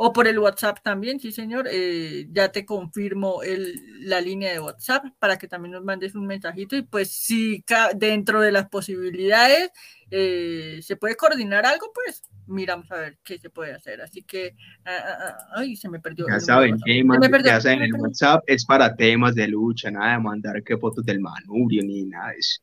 o 0.03 0.15
por 0.15 0.27
el 0.27 0.39
WhatsApp 0.39 0.79
también, 0.83 1.21
sí 1.21 1.31
señor, 1.31 1.69
eh, 1.71 2.27
ya 2.33 2.51
te 2.51 2.65
confirmo 2.65 3.43
el, 3.43 4.09
la 4.09 4.23
línea 4.23 4.51
de 4.51 4.59
WhatsApp 4.59 5.05
para 5.19 5.37
que 5.37 5.47
también 5.47 5.73
nos 5.73 5.85
mandes 5.85 6.15
un 6.15 6.27
mensajito 6.27 6.75
y 6.75 6.81
pues 6.81 7.11
si 7.11 7.63
dentro 7.97 8.41
de 8.41 8.51
las 8.51 8.71
posibilidades 8.71 9.71
eh, 10.11 10.81
se 10.81 10.97
puede 10.97 11.17
coordinar 11.17 11.67
algo, 11.67 11.93
pues 11.95 12.23
miramos 12.47 12.91
a 12.91 12.97
ver 12.97 13.19
qué 13.23 13.37
se 13.39 13.51
puede 13.51 13.75
hacer. 13.75 14.01
Así 14.01 14.23
que, 14.23 14.55
ah, 14.87 14.97
ah, 15.05 15.19
ah, 15.21 15.37
ay, 15.57 15.77
se 15.77 15.91
me 15.91 16.01
perdió. 16.01 16.27
Ya 16.31 16.41
saben, 16.41 16.79
Se 16.79 17.05
me 17.05 17.29
perdió, 17.29 17.53
ya 17.53 17.61
saben, 17.61 17.83
el. 17.83 17.93
WhatsApp 17.93 18.43
es 18.47 18.65
para 18.65 18.97
temas 18.97 19.35
de 19.35 19.49
lucha, 19.49 19.91
nada 19.91 20.13
de 20.13 20.21
mandar 20.21 20.63
que 20.63 20.79
fotos 20.79 21.05
del 21.05 21.21
manurio 21.21 21.83
ni 21.85 22.05
nada 22.05 22.31
de 22.31 22.39
eso. 22.39 22.63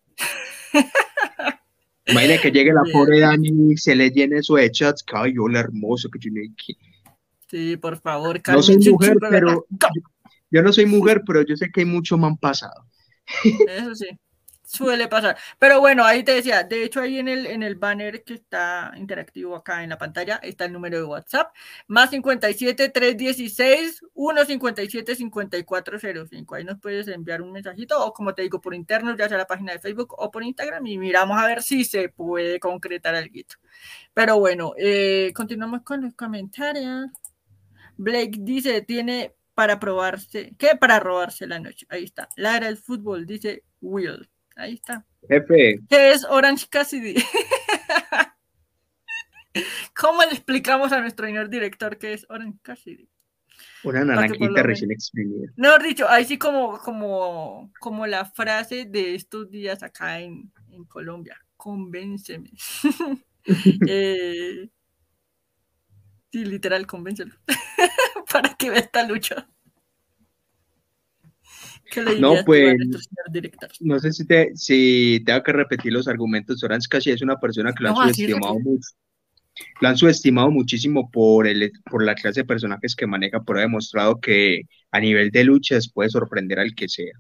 Imagina 2.07 2.38
que 2.41 2.49
llegue 2.49 2.73
la 2.73 2.81
pobre 2.91 3.19
Dani 3.19 3.73
y 3.73 3.77
se 3.77 3.95
le 3.95 4.09
llene 4.09 4.39
eso 4.39 4.55
de 4.55 4.72
chats, 4.72 5.03
que 5.03 5.15
ay, 5.15 5.38
hola 5.38 5.59
hermoso, 5.59 6.09
que 6.09 6.18
tiene 6.18 6.49
que... 6.57 6.73
Sí, 7.48 7.78
por 7.78 7.99
favor, 7.99 8.41
No 8.48 8.61
soy 8.61 8.76
Carmen 8.76 8.91
mujer, 8.91 9.14
Chuchu, 9.14 9.28
pero 9.30 9.65
yo, 9.69 9.90
yo 10.52 10.61
no 10.61 10.74
soy 10.74 10.86
mujer, 10.86 11.24
pero 11.26 11.41
yo 11.44 11.56
sé 11.56 11.72
que 11.72 11.82
hay 11.82 11.86
mucho 11.86 12.18
man 12.18 12.38
pasado. 12.38 12.86
Eso 13.68 13.95
sí, 13.95 14.07
suele 14.68 15.07
pasar. 15.07 15.38
Pero 15.57 15.80
bueno, 15.80 16.03
ahí 16.03 16.24
te 16.24 16.34
decía, 16.34 16.64
de 16.64 16.84
hecho 16.84 16.99
ahí 17.02 17.19
en 17.19 17.30
el, 17.30 17.45
en 17.45 17.64
el 17.64 17.76
banner 17.76 18.24
que 18.24 18.34
está 18.34 18.91
interactivo 18.98 19.56
acá 19.56 19.84
en 19.84 19.90
la 19.90 19.98
pantalla 19.98 20.36
está 20.44 20.65
el 20.65 20.74
número 20.74 20.98
de 20.98 21.03
WhatsApp, 21.06 21.53
más 21.88 22.10
57 22.10 22.90
316 22.90 24.02
157 24.14 25.15
5405. 25.15 26.56
Ahí 26.56 26.64
nos 26.65 26.80
puedes 26.80 27.07
enviar 27.07 27.41
un 27.41 27.53
mensajito 27.53 28.06
o 28.06 28.14
como 28.14 28.34
te 28.36 28.41
digo, 28.41 28.60
por 28.60 28.76
interno, 28.76 29.15
ya 29.15 29.30
sea 29.30 29.38
la 29.38 29.48
página 29.48 29.72
de 29.74 29.80
Facebook 29.80 30.15
o 30.18 30.30
por 30.32 30.44
Instagram 30.44 30.86
y 30.86 30.98
miramos 30.98 31.38
a 31.40 31.48
ver 31.48 31.61
si 31.64 31.86
se 31.86 32.10
puede 32.10 32.60
concretar 32.60 33.15
algo. 33.15 33.28
Pero 34.14 34.40
bueno, 34.40 34.74
eh, 34.78 35.32
continuamos 35.36 35.82
con 35.84 36.02
los 36.02 36.14
comentarios. 36.14 37.07
Blake 37.98 38.38
dice, 38.40 38.82
tiene 38.82 39.34
para 39.53 39.80
probarse, 39.80 40.53
¿qué? 40.57 40.76
Para 40.80 40.99
robarse 40.99 41.48
la 41.48 41.60
noche. 41.60 41.86
Ahí 41.90 42.03
está. 42.03 42.30
Lara 42.36 42.68
el 42.68 42.78
fútbol, 42.78 43.26
dice 43.26 43.64
Will. 43.82 44.30
Ahí 44.56 44.76
está. 44.76 45.06
Jefe, 45.28 45.80
¿Qué 45.90 46.11
es 46.11 46.24
Orange 46.26 46.68
Cassidy? 46.69 47.15
¿Cómo 49.95 50.22
le 50.22 50.32
explicamos 50.32 50.91
a 50.91 51.02
nuestro 51.02 51.26
señor 51.26 51.49
director 51.49 51.98
qué 51.98 52.14
es 52.14 52.26
Orange 52.30 52.60
Cassidy? 52.61 53.10
una 53.84 54.06
naranjita 54.06 54.64
recién 54.64 54.91
exprimida. 54.91 55.52
No, 55.56 55.80
dicho, 55.80 56.07
ahí 56.07 56.26
sí 56.26 56.38
como, 56.38 56.78
como, 56.80 57.72
como 57.80 58.06
la 58.06 58.26
frase 58.26 58.86
de 58.86 59.15
estos 59.15 59.49
días 59.49 59.82
acá 59.82 60.19
en, 60.19 60.52
en 60.69 60.86
Colombia. 60.86 61.40
Convénceme. 61.56 62.52
Eh, 63.88 64.69
sí, 66.31 66.45
literal, 66.45 66.85
convéncelo. 66.87 67.35
Para 68.31 68.55
que 68.55 68.69
vea 68.69 68.79
esta 68.79 69.03
lucha. 69.07 69.47
¿Qué 71.91 72.03
le 72.03 72.19
No, 72.19 72.35
pues? 72.45 72.75
No 73.79 73.99
sé 73.99 74.11
si 74.11 74.25
te, 74.25 74.55
si 74.55 75.23
tengo 75.25 75.41
que 75.43 75.53
repetir 75.53 75.93
los 75.93 76.07
argumentos. 76.07 76.63
Orange 76.63 76.87
Cassidy 76.89 77.15
es 77.15 77.21
una 77.21 77.37
persona 77.39 77.73
que 77.73 77.83
lo 77.83 77.89
han 77.89 77.95
No, 77.95 78.01
subestimado 78.03 78.59
mucho. 78.59 78.89
Lo 79.81 79.87
han 79.87 79.97
subestimado 79.97 80.51
muchísimo 80.51 81.09
por, 81.09 81.47
el, 81.47 81.71
por 81.89 82.03
la 82.03 82.15
clase 82.15 82.41
de 82.41 82.45
personajes 82.47 82.95
que 82.95 83.07
maneja, 83.07 83.43
pero 83.43 83.59
ha 83.59 83.63
demostrado 83.63 84.19
que 84.19 84.61
a 84.91 84.99
nivel 84.99 85.31
de 85.31 85.43
luchas 85.45 85.91
puede 85.91 86.09
sorprender 86.09 86.59
al 86.59 86.75
que 86.75 86.87
sea. 86.89 87.13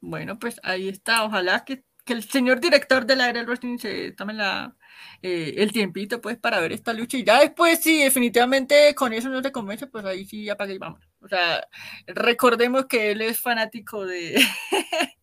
Bueno, 0.00 0.38
pues 0.38 0.60
ahí 0.62 0.88
está. 0.88 1.24
Ojalá 1.24 1.64
que, 1.64 1.84
que 2.08 2.14
el 2.14 2.24
señor 2.24 2.58
director 2.58 3.04
de 3.04 3.16
la 3.16 3.28
era 3.28 3.38
del 3.38 3.46
wrestling 3.46 3.76
se 3.76 4.12
tome 4.12 4.32
la, 4.32 4.74
eh, 5.22 5.54
el 5.58 5.70
tiempito 5.72 6.22
pues 6.22 6.38
para 6.38 6.58
ver 6.58 6.72
esta 6.72 6.94
lucha. 6.94 7.18
Y 7.18 7.24
ya 7.24 7.40
después, 7.40 7.80
si 7.82 7.98
definitivamente 7.98 8.94
con 8.94 9.12
eso 9.12 9.28
no 9.28 9.42
te 9.42 9.52
convence, 9.52 9.86
pues 9.86 10.06
ahí 10.06 10.24
sí 10.24 10.48
apaga 10.48 10.72
y 10.72 10.78
vamos. 10.78 11.00
O 11.20 11.28
sea, 11.28 11.68
recordemos 12.06 12.86
que 12.86 13.10
él 13.10 13.20
es 13.20 13.38
fanático 13.38 14.06
de, 14.06 14.40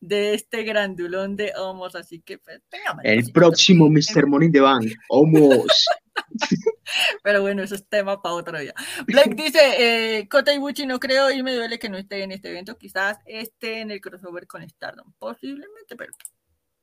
de 0.00 0.32
este 0.32 0.62
grandulón 0.62 1.36
de 1.36 1.52
Homos, 1.54 1.94
así 1.94 2.20
que 2.20 2.38
pues 2.38 2.62
El 3.02 3.30
próximo 3.30 3.90
Mr. 3.90 4.26
Money 4.26 4.50
the 4.50 4.60
Bank, 4.60 4.90
Homos. 5.10 5.86
Pero 7.22 7.42
bueno, 7.42 7.62
eso 7.62 7.74
es 7.74 7.88
tema 7.88 8.20
para 8.20 8.34
otro 8.34 8.58
día. 8.58 8.74
Blake 9.06 9.34
dice, 9.34 9.60
eh, 10.18 10.28
Kota 10.28 10.52
Ibushi 10.52 10.86
no 10.86 10.98
creo 10.98 11.30
y 11.30 11.42
me 11.42 11.54
duele 11.54 11.78
que 11.78 11.88
no 11.88 11.96
esté 11.96 12.22
en 12.22 12.32
este 12.32 12.50
evento. 12.50 12.76
Quizás 12.76 13.18
esté 13.26 13.80
en 13.80 13.90
el 13.90 14.00
crossover 14.00 14.46
con 14.46 14.68
Stardom. 14.68 15.12
Posiblemente, 15.18 15.96
pero 15.96 16.12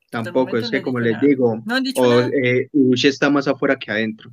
Tampoco, 0.09 0.57
es 0.57 0.69
que 0.69 0.81
como 0.81 0.99
les 0.99 1.13
nada. 1.13 1.27
digo, 1.27 1.61
no 1.65 1.77
o, 1.97 2.21
eh, 2.21 2.69
está 3.03 3.29
más 3.29 3.47
afuera 3.47 3.77
que 3.77 3.91
adentro. 3.91 4.31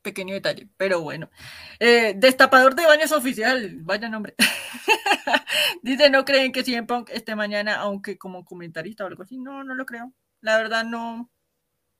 Pequeño 0.00 0.34
detalle, 0.34 0.68
pero 0.76 1.00
bueno. 1.00 1.30
Eh, 1.78 2.14
destapador 2.16 2.74
de 2.74 2.86
baños 2.86 3.12
oficial, 3.12 3.78
vaya 3.82 4.08
nombre. 4.08 4.34
Dice, 5.82 6.10
no 6.10 6.24
creen 6.24 6.50
que 6.50 6.64
CM 6.64 6.86
Punk 6.86 7.10
esté 7.10 7.36
mañana, 7.36 7.76
aunque 7.76 8.18
como 8.18 8.44
comentarista 8.44 9.04
o 9.04 9.06
algo 9.06 9.22
así. 9.22 9.38
No, 9.38 9.62
no 9.64 9.74
lo 9.74 9.86
creo. 9.86 10.12
La 10.40 10.56
verdad 10.56 10.84
no, 10.84 11.30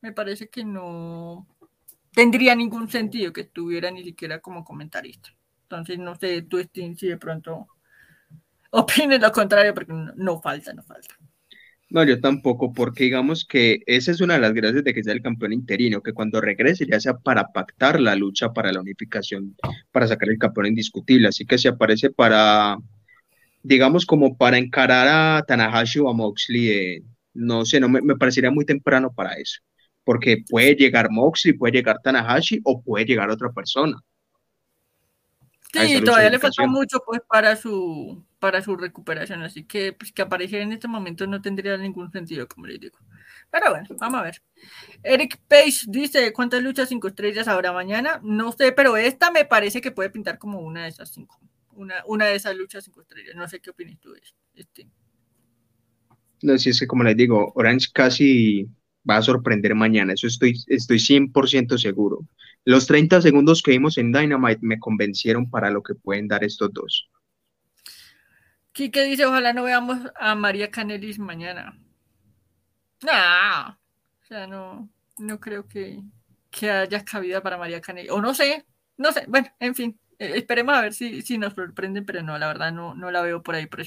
me 0.02 0.12
parece 0.12 0.48
que 0.48 0.64
no 0.64 1.46
tendría 2.12 2.54
ningún 2.54 2.88
sentido 2.90 3.32
que 3.32 3.42
estuviera 3.42 3.90
ni 3.90 4.04
siquiera 4.04 4.40
como 4.40 4.64
comentarista. 4.64 5.30
Entonces, 5.62 5.98
no 5.98 6.14
sé, 6.16 6.42
tú, 6.42 6.58
Steam, 6.58 6.94
si 6.96 7.08
de 7.08 7.16
pronto 7.16 7.68
opines 8.70 9.20
lo 9.20 9.32
contrario, 9.32 9.72
porque 9.72 9.92
no, 9.92 10.12
no 10.16 10.40
falta, 10.40 10.72
no 10.74 10.82
falta. 10.82 11.16
No, 11.88 12.04
yo 12.04 12.20
tampoco, 12.20 12.72
porque 12.72 13.04
digamos 13.04 13.44
que 13.44 13.82
esa 13.86 14.12
es 14.12 14.22
una 14.22 14.34
de 14.34 14.40
las 14.40 14.54
gracias 14.54 14.82
de 14.82 14.94
que 14.94 15.04
sea 15.04 15.12
el 15.12 15.20
campeón 15.20 15.52
interino, 15.52 16.02
que 16.02 16.14
cuando 16.14 16.40
regrese 16.40 16.86
ya 16.86 16.98
sea 16.98 17.18
para 17.18 17.48
pactar 17.52 18.00
la 18.00 18.16
lucha 18.16 18.52
para 18.54 18.72
la 18.72 18.80
unificación, 18.80 19.54
para 19.90 20.06
sacar 20.08 20.30
el 20.30 20.38
campeón 20.38 20.68
indiscutible. 20.68 21.28
Así 21.28 21.44
que 21.44 21.58
si 21.58 21.68
aparece 21.68 22.10
para, 22.10 22.78
digamos, 23.62 24.06
como 24.06 24.38
para 24.38 24.56
encarar 24.58 25.06
a 25.08 25.44
Tanahashi 25.46 25.98
o 26.00 26.08
a 26.08 26.14
Moxley, 26.14 26.68
eh, 26.70 27.02
no 27.34 27.66
sé, 27.66 27.78
no 27.78 27.90
me, 27.90 28.00
me 28.00 28.16
parecería 28.16 28.50
muy 28.50 28.64
temprano 28.64 29.12
para 29.12 29.34
eso, 29.34 29.60
porque 30.04 30.44
puede 30.48 30.74
llegar 30.74 31.10
Moxley, 31.10 31.54
puede 31.54 31.74
llegar 31.74 32.00
Tanahashi 32.02 32.60
o 32.64 32.82
puede 32.82 33.04
llegar 33.04 33.30
otra 33.30 33.50
persona. 33.52 33.96
Sí, 35.72 36.02
todavía 36.04 36.30
le 36.30 36.38
falta 36.38 36.66
mucho 36.66 37.02
pues 37.06 37.20
para 37.26 37.56
su 37.56 38.22
para 38.38 38.60
su 38.60 38.76
recuperación, 38.76 39.42
así 39.42 39.64
que 39.64 39.92
pues 39.92 40.12
que 40.12 40.20
apareciera 40.20 40.64
en 40.64 40.72
este 40.72 40.88
momento 40.88 41.26
no 41.26 41.40
tendría 41.40 41.76
ningún 41.78 42.10
sentido, 42.10 42.46
como 42.46 42.66
les 42.66 42.80
digo. 42.80 42.98
Pero 43.50 43.70
bueno, 43.70 43.86
vamos 43.98 44.20
a 44.20 44.24
ver. 44.24 44.42
Eric 45.02 45.38
Page 45.48 45.84
dice, 45.86 46.32
¿cuántas 46.32 46.62
luchas 46.62 46.88
cinco 46.88 47.08
estrellas 47.08 47.48
habrá 47.48 47.72
mañana? 47.72 48.20
No 48.22 48.52
sé, 48.52 48.72
pero 48.72 48.96
esta 48.96 49.30
me 49.30 49.44
parece 49.44 49.80
que 49.80 49.92
puede 49.92 50.10
pintar 50.10 50.38
como 50.38 50.60
una 50.60 50.82
de 50.82 50.88
esas 50.88 51.10
cinco. 51.10 51.38
Una, 51.70 52.02
una 52.06 52.26
de 52.26 52.34
esas 52.34 52.56
luchas 52.56 52.84
cinco 52.84 53.00
estrellas. 53.00 53.34
No 53.36 53.48
sé 53.48 53.60
qué 53.60 53.70
opinas 53.70 53.98
tú 54.00 54.12
de. 54.12 54.20
Este. 54.54 54.88
No, 56.42 56.58
si 56.58 56.70
es 56.70 56.80
que 56.80 56.86
como 56.86 57.04
les 57.04 57.16
digo, 57.16 57.52
Orange 57.54 57.88
casi 57.94 58.68
va 59.08 59.16
a 59.16 59.22
sorprender 59.22 59.74
mañana, 59.74 60.12
eso 60.12 60.26
estoy, 60.26 60.54
estoy 60.68 60.98
100% 60.98 61.78
seguro. 61.78 62.26
Los 62.64 62.86
30 62.86 63.20
segundos 63.22 63.62
que 63.62 63.72
vimos 63.72 63.98
en 63.98 64.12
Dynamite 64.12 64.60
me 64.62 64.78
convencieron 64.78 65.50
para 65.50 65.70
lo 65.70 65.82
que 65.82 65.94
pueden 65.94 66.28
dar 66.28 66.44
estos 66.44 66.72
dos. 66.72 67.08
Quique 68.72 69.04
dice, 69.04 69.26
ojalá 69.26 69.52
no 69.52 69.64
veamos 69.64 69.98
a 70.18 70.34
María 70.34 70.70
Canelis 70.70 71.18
mañana. 71.18 71.76
No, 73.02 73.70
o 73.70 74.24
sea, 74.26 74.46
no, 74.46 74.88
no 75.18 75.40
creo 75.40 75.66
que, 75.66 76.00
que 76.50 76.70
haya 76.70 77.04
cabida 77.04 77.42
para 77.42 77.58
María 77.58 77.80
Canelis. 77.80 78.12
O 78.12 78.22
no 78.22 78.32
sé, 78.32 78.64
no 78.96 79.12
sé, 79.12 79.24
bueno, 79.28 79.48
en 79.58 79.74
fin, 79.74 80.00
esperemos 80.18 80.74
a 80.74 80.82
ver 80.82 80.94
si, 80.94 81.22
si 81.22 81.38
nos 81.38 81.54
sorprenden, 81.54 82.04
pero 82.04 82.22
no, 82.22 82.38
la 82.38 82.48
verdad 82.48 82.72
no, 82.72 82.94
no 82.94 83.10
la 83.10 83.22
veo 83.22 83.42
por 83.42 83.54
ahí 83.54 83.66
por. 83.66 83.82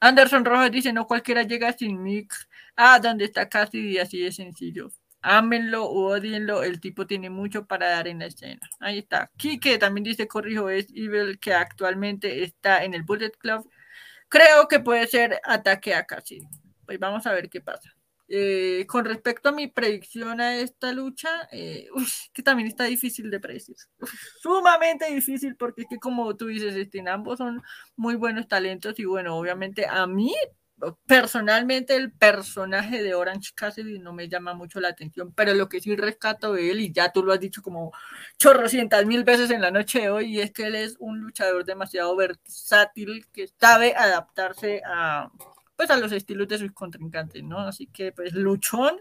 Anderson 0.00 0.44
Rojas 0.44 0.70
dice, 0.70 0.92
no 0.92 1.06
cualquiera 1.06 1.42
llega 1.42 1.72
sin 1.72 2.02
mix. 2.02 2.48
Ah, 2.76 2.98
donde 2.98 3.24
está 3.24 3.48
Cassidy, 3.48 3.98
así 3.98 4.20
de 4.20 4.32
sencillo. 4.32 4.90
Ámenlo 5.22 5.84
o 5.86 6.12
odienlo, 6.12 6.62
el 6.62 6.80
tipo 6.80 7.06
tiene 7.06 7.30
mucho 7.30 7.66
para 7.66 7.88
dar 7.88 8.08
en 8.08 8.18
la 8.18 8.26
escena. 8.26 8.60
Ahí 8.80 8.98
está. 8.98 9.30
Quique 9.36 9.78
también 9.78 10.04
dice, 10.04 10.28
corrijo, 10.28 10.68
es 10.68 10.88
Evil 10.94 11.38
que 11.38 11.54
actualmente 11.54 12.44
está 12.44 12.84
en 12.84 12.94
el 12.94 13.04
Bullet 13.04 13.32
Club. 13.38 13.70
Creo 14.28 14.68
que 14.68 14.80
puede 14.80 15.06
ser 15.06 15.40
ataque 15.44 15.94
a 15.94 16.04
Cassidy. 16.04 16.46
Pues 16.84 16.98
vamos 16.98 17.26
a 17.26 17.32
ver 17.32 17.48
qué 17.48 17.60
pasa. 17.60 17.93
Eh, 18.26 18.86
con 18.88 19.04
respecto 19.04 19.50
a 19.50 19.52
mi 19.52 19.66
predicción 19.66 20.40
a 20.40 20.56
esta 20.56 20.92
lucha, 20.92 21.28
eh, 21.52 21.88
uf, 21.94 22.10
que 22.32 22.42
también 22.42 22.68
está 22.68 22.84
difícil 22.84 23.30
de 23.30 23.40
predecir. 23.40 23.76
Sumamente 24.40 25.12
difícil 25.12 25.56
porque 25.56 25.82
es 25.82 25.88
que 25.88 25.98
como 25.98 26.34
tú 26.36 26.46
dices, 26.46 26.74
Stein, 26.86 27.08
ambos 27.08 27.38
son 27.38 27.62
muy 27.96 28.14
buenos 28.14 28.48
talentos 28.48 28.98
y 28.98 29.04
bueno, 29.04 29.36
obviamente 29.36 29.86
a 29.86 30.06
mí 30.06 30.34
personalmente 31.06 31.94
el 31.96 32.12
personaje 32.12 33.02
de 33.02 33.14
Orange 33.14 33.52
Cassidy 33.54 33.98
no 33.98 34.12
me 34.12 34.28
llama 34.28 34.54
mucho 34.54 34.80
la 34.80 34.88
atención, 34.88 35.32
pero 35.32 35.54
lo 35.54 35.68
que 35.68 35.80
sí 35.80 35.94
rescato 35.96 36.52
de 36.52 36.70
él, 36.70 36.80
y 36.80 36.92
ya 36.92 37.12
tú 37.12 37.22
lo 37.22 37.32
has 37.32 37.40
dicho 37.40 37.62
como 37.62 37.92
chorrocientas 38.38 39.06
mil 39.06 39.24
veces 39.24 39.50
en 39.50 39.62
la 39.62 39.70
noche 39.70 40.00
de 40.00 40.10
hoy, 40.10 40.40
es 40.40 40.52
que 40.52 40.66
él 40.66 40.74
es 40.74 40.96
un 40.98 41.20
luchador 41.20 41.64
demasiado 41.64 42.14
versátil 42.16 43.26
que 43.32 43.48
sabe 43.48 43.94
adaptarse 43.94 44.82
a 44.84 45.30
pues 45.76 45.90
a 45.90 45.96
los 45.96 46.12
estilos 46.12 46.48
de 46.48 46.58
sus 46.58 46.72
contrincantes, 46.72 47.42
¿no? 47.42 47.58
Así 47.58 47.86
que 47.86 48.12
pues 48.12 48.32
luchón 48.32 48.96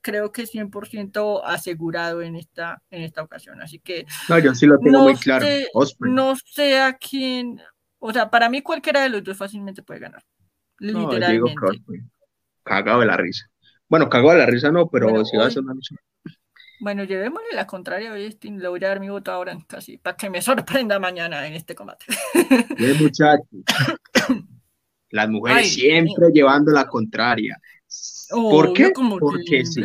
creo 0.00 0.32
que 0.32 0.44
100% 0.44 1.42
asegurado 1.44 2.22
en 2.22 2.36
esta, 2.36 2.82
en 2.90 3.02
esta 3.02 3.22
ocasión. 3.22 3.60
Así 3.62 3.78
que 3.78 4.06
no, 4.28 4.38
yo 4.38 4.54
sí 4.54 4.66
lo 4.66 4.78
tengo 4.78 5.02
muy 5.02 5.16
claro. 5.16 5.46
no 6.00 6.34
sé 6.36 6.78
a 6.78 6.94
quién, 6.94 7.60
o 7.98 8.12
sea, 8.12 8.30
para 8.30 8.48
mí 8.48 8.62
cualquiera 8.62 9.02
de 9.02 9.08
los 9.08 9.24
dos 9.24 9.36
fácilmente 9.36 9.82
puede 9.82 10.00
ganar. 10.00 10.22
Literalmente. 10.78 11.54
cagado 12.62 13.00
de 13.00 13.06
la 13.06 13.16
risa. 13.16 13.46
Bueno, 13.88 14.08
cagado 14.08 14.32
de 14.32 14.38
la 14.38 14.46
risa 14.46 14.70
no, 14.70 14.88
pero 14.88 15.24
si 15.24 15.36
va 15.36 15.46
a 15.46 15.50
ser 15.50 15.62
una 15.62 15.74
lucha. 15.74 15.96
Bueno, 16.80 17.02
llevémosle 17.02 17.48
la 17.54 17.66
contraria 17.66 18.12
hoy, 18.12 18.38
Le 18.40 18.68
voy 18.68 18.84
a 18.84 18.88
dar 18.88 19.00
mi 19.00 19.08
voto 19.08 19.32
ahora 19.32 19.58
casi 19.66 19.98
para 19.98 20.16
que 20.16 20.30
me 20.30 20.40
sorprenda 20.40 21.00
mañana 21.00 21.44
en 21.46 21.54
este 21.54 21.74
combate. 21.74 22.06
Bien, 22.76 22.96
muchachos. 23.00 23.48
Las 25.10 25.28
mujeres 25.28 25.72
siempre 25.72 26.30
llevando 26.32 26.70
la 26.72 26.86
contraria. 26.86 27.60
¿Por 28.30 28.72
qué? 28.72 28.92
Porque 29.18 29.64
sí. 29.64 29.82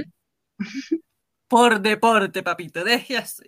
Por 1.47 1.81
deporte, 1.81 2.43
papito, 2.43 2.83
deje 2.83 3.17
así. 3.17 3.43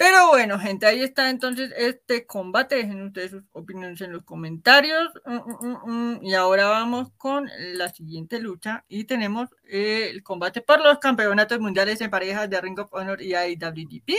Pero 0.00 0.28
bueno, 0.28 0.58
gente, 0.58 0.86
ahí 0.86 1.02
está 1.02 1.28
entonces 1.28 1.74
este 1.76 2.24
combate. 2.24 2.76
Dejen 2.76 3.02
ustedes 3.02 3.32
sus 3.32 3.42
opiniones 3.52 4.00
en 4.00 4.12
los 4.12 4.22
comentarios. 4.22 5.10
Mm, 5.26 5.66
mm, 5.66 5.78
mm, 5.84 6.24
y 6.24 6.32
ahora 6.32 6.68
vamos 6.68 7.10
con 7.18 7.50
la 7.74 7.90
siguiente 7.90 8.40
lucha. 8.40 8.82
Y 8.88 9.04
tenemos 9.04 9.50
eh, 9.64 10.08
el 10.08 10.22
combate 10.22 10.62
por 10.62 10.80
los 10.80 10.98
campeonatos 11.00 11.60
mundiales 11.60 12.00
en 12.00 12.08
parejas 12.08 12.48
de 12.48 12.58
Ring 12.62 12.78
of 12.78 12.88
Honor 12.92 13.20
y 13.20 13.34
IWGP. 13.34 14.10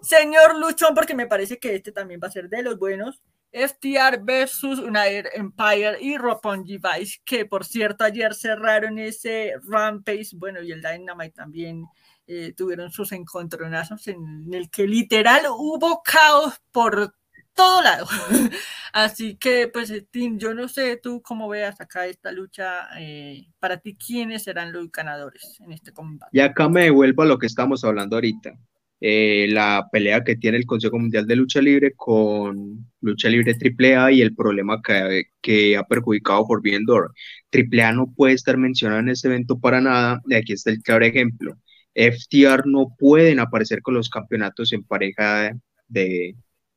Señor 0.00 0.58
Luchón, 0.58 0.94
porque 0.94 1.14
me 1.14 1.26
parece 1.26 1.58
que 1.58 1.74
este 1.74 1.92
también 1.92 2.18
va 2.22 2.28
a 2.28 2.32
ser 2.32 2.48
de 2.48 2.62
los 2.62 2.78
buenos. 2.78 3.20
FTR 3.52 4.20
versus 4.22 4.78
United 4.78 5.26
Empire 5.34 5.96
y 6.00 6.18
Roppongi 6.18 6.78
Vice, 6.78 7.20
que 7.24 7.46
por 7.46 7.64
cierto 7.64 8.04
ayer 8.04 8.34
cerraron 8.34 8.98
ese 8.98 9.54
Rampage, 9.66 10.30
bueno, 10.34 10.62
y 10.62 10.72
el 10.72 10.82
Dynamite 10.82 11.32
también 11.32 11.86
eh, 12.26 12.52
tuvieron 12.56 12.90
sus 12.90 13.12
encontronazos 13.12 14.08
en 14.08 14.52
el 14.52 14.68
que 14.68 14.86
literal 14.86 15.42
hubo 15.56 16.02
caos 16.02 16.60
por 16.72 17.14
todo 17.54 17.82
lado. 17.82 18.06
Así 18.92 19.36
que, 19.36 19.68
pues, 19.68 19.92
Tim, 20.10 20.38
yo 20.38 20.54
no 20.54 20.68
sé 20.68 20.98
tú 20.98 21.22
cómo 21.22 21.48
veas 21.48 21.80
acá 21.80 22.06
esta 22.06 22.30
lucha. 22.30 22.88
Eh, 22.98 23.48
para 23.58 23.78
ti, 23.78 23.96
¿quiénes 23.96 24.44
serán 24.44 24.72
los 24.72 24.90
ganadores 24.92 25.58
en 25.60 25.72
este 25.72 25.92
combate? 25.92 26.30
Y 26.36 26.40
acá 26.40 26.68
me 26.68 26.84
devuelvo 26.84 27.22
a 27.22 27.26
lo 27.26 27.38
que 27.38 27.46
estamos 27.46 27.82
hablando 27.84 28.16
ahorita. 28.16 28.56
Eh, 29.00 29.46
la 29.50 29.86
pelea 29.92 30.24
que 30.24 30.36
tiene 30.36 30.56
el 30.56 30.66
Consejo 30.66 30.98
Mundial 30.98 31.26
de 31.26 31.36
Lucha 31.36 31.60
Libre 31.60 31.92
con 31.94 32.86
Lucha 33.02 33.28
Libre 33.28 33.54
AAA 33.54 34.12
y 34.12 34.22
el 34.22 34.34
problema 34.34 34.80
que, 34.82 35.24
que 35.42 35.76
ha 35.76 35.84
perjudicado 35.84 36.46
por 36.46 36.62
Viendor. 36.62 37.12
AAA 37.52 37.92
no 37.92 38.12
puede 38.14 38.34
estar 38.34 38.56
mencionado 38.56 39.00
en 39.00 39.10
este 39.10 39.28
evento 39.28 39.58
para 39.58 39.80
nada, 39.80 40.20
y 40.26 40.34
aquí 40.34 40.52
está 40.54 40.70
el 40.70 40.82
claro 40.82 41.04
ejemplo. 41.04 41.56
FTR 41.96 42.66
no 42.66 42.94
pueden 42.98 43.40
aparecer 43.40 43.82
con 43.82 43.94
los 43.94 44.10
campeonatos 44.10 44.72
en 44.72 44.84
pareja 44.84 45.52
de, 45.88 46.36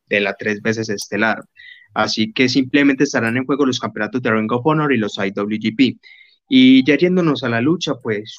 la 0.09 0.33
tres 0.35 0.61
veces 0.61 0.89
estelar. 0.89 1.43
Así 1.93 2.31
que 2.33 2.49
simplemente 2.49 3.03
estarán 3.03 3.37
en 3.37 3.45
juego 3.45 3.65
los 3.65 3.79
campeonatos 3.79 4.21
de 4.21 4.31
Ring 4.31 4.51
of 4.51 4.65
Honor 4.65 4.93
y 4.93 4.97
los 4.97 5.17
IWGP. 5.17 5.99
Y 6.49 6.83
ya 6.85 6.97
yéndonos 6.97 7.43
a 7.43 7.49
la 7.49 7.61
lucha, 7.61 7.95
pues, 7.95 8.37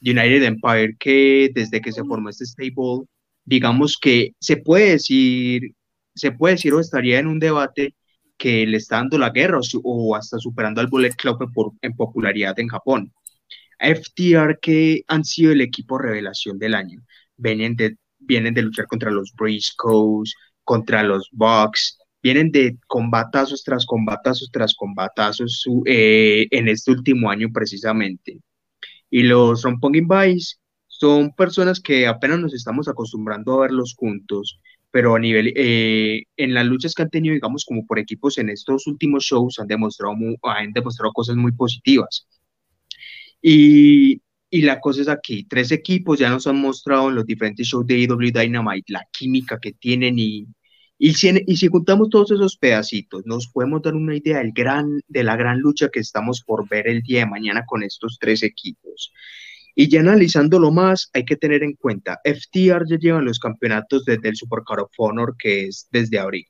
United 0.00 0.42
Empire, 0.42 0.96
que 0.98 1.50
desde 1.54 1.80
que 1.80 1.92
se 1.92 2.04
formó 2.04 2.28
este 2.28 2.46
stable, 2.46 3.06
digamos 3.44 3.98
que 4.00 4.32
se 4.40 4.56
puede 4.58 4.90
decir, 4.90 5.74
se 6.14 6.32
puede 6.32 6.54
decir 6.54 6.74
o 6.74 6.80
estaría 6.80 7.18
en 7.18 7.26
un 7.26 7.38
debate 7.38 7.94
que 8.36 8.66
le 8.66 8.76
está 8.76 8.96
dando 8.96 9.18
la 9.18 9.30
guerra 9.30 9.60
o, 9.82 10.16
hasta 10.16 10.38
superando 10.38 10.80
al 10.80 10.88
Bullet 10.88 11.14
Club 11.16 11.38
en 11.82 11.92
popularidad 11.94 12.58
en 12.58 12.68
Japón. 12.68 13.12
FTR 13.78 14.58
que 14.60 15.02
han 15.08 15.24
sido 15.24 15.52
el 15.52 15.60
equipo 15.60 15.98
revelación 15.98 16.58
del 16.58 16.74
año. 16.74 17.02
Vienen 17.36 17.76
de, 17.76 17.96
vienen 18.18 18.54
de 18.54 18.62
luchar 18.62 18.86
contra 18.86 19.10
los 19.10 19.32
Briscoes, 19.36 20.34
contra 20.64 21.02
los 21.02 21.28
Bucks, 21.32 21.98
vienen 22.22 22.50
de 22.50 22.76
combatazos 22.86 23.62
tras 23.62 23.86
combatazos 23.86 24.50
tras 24.50 24.74
combatazos 24.74 25.64
eh, 25.84 26.46
en 26.50 26.68
este 26.68 26.90
último 26.90 27.30
año 27.30 27.48
precisamente. 27.52 28.40
Y 29.10 29.22
los 29.22 29.62
Rompongin 29.62 30.08
Vice 30.08 30.56
son 30.88 31.32
personas 31.32 31.80
que 31.80 32.06
apenas 32.06 32.40
nos 32.40 32.54
estamos 32.54 32.88
acostumbrando 32.88 33.54
a 33.54 33.62
verlos 33.62 33.94
juntos, 33.96 34.60
pero 34.90 35.14
a 35.14 35.18
nivel, 35.18 35.52
eh, 35.56 36.24
en 36.36 36.54
las 36.54 36.66
luchas 36.66 36.94
que 36.94 37.02
han 37.02 37.10
tenido, 37.10 37.34
digamos, 37.34 37.64
como 37.64 37.86
por 37.86 37.98
equipos 37.98 38.38
en 38.38 38.48
estos 38.48 38.86
últimos 38.86 39.24
shows, 39.24 39.58
han 39.58 39.66
demostrado, 39.66 40.14
han 40.42 40.72
demostrado 40.72 41.12
cosas 41.12 41.36
muy 41.36 41.52
positivas. 41.52 42.26
Y, 43.42 44.22
y 44.50 44.62
la 44.62 44.80
cosa 44.80 45.02
es 45.02 45.08
aquí, 45.08 45.44
tres 45.44 45.70
equipos 45.72 46.18
ya 46.18 46.30
nos 46.30 46.46
han 46.46 46.60
mostrado 46.60 47.08
en 47.10 47.16
los 47.16 47.26
diferentes 47.26 47.66
shows 47.66 47.86
de 47.86 48.06
AW 48.06 48.30
Dynamite 48.32 48.92
la 48.92 49.04
química 49.12 49.58
que 49.60 49.72
tienen 49.72 50.18
y, 50.18 50.46
y 50.98 51.14
si, 51.14 51.30
y 51.46 51.56
si 51.56 51.68
juntamos 51.68 52.08
todos 52.08 52.30
esos 52.30 52.56
pedacitos, 52.56 53.24
nos 53.26 53.48
podemos 53.48 53.82
dar 53.82 53.94
una 53.94 54.16
idea 54.16 54.38
del 54.38 54.52
gran, 54.52 55.00
de 55.08 55.24
la 55.24 55.36
gran 55.36 55.60
lucha 55.60 55.88
que 55.88 56.00
estamos 56.00 56.42
por 56.42 56.68
ver 56.68 56.88
el 56.88 57.02
día 57.02 57.20
de 57.20 57.26
mañana 57.26 57.64
con 57.66 57.82
estos 57.82 58.18
tres 58.18 58.42
equipos. 58.42 59.12
Y 59.74 59.88
ya 59.88 60.00
analizándolo 60.00 60.70
más, 60.70 61.10
hay 61.12 61.24
que 61.26 61.36
tener 61.36 61.62
en 61.62 61.74
cuenta, 61.74 62.18
FTR 62.24 62.86
ya 62.88 62.98
llevan 62.98 63.26
los 63.26 63.38
campeonatos 63.38 64.06
desde 64.06 64.30
el 64.30 64.36
Super 64.36 64.60
Car 64.66 64.80
of 64.80 64.90
Honor, 64.96 65.36
que 65.38 65.66
es 65.66 65.86
desde 65.90 66.18
abril. 66.18 66.46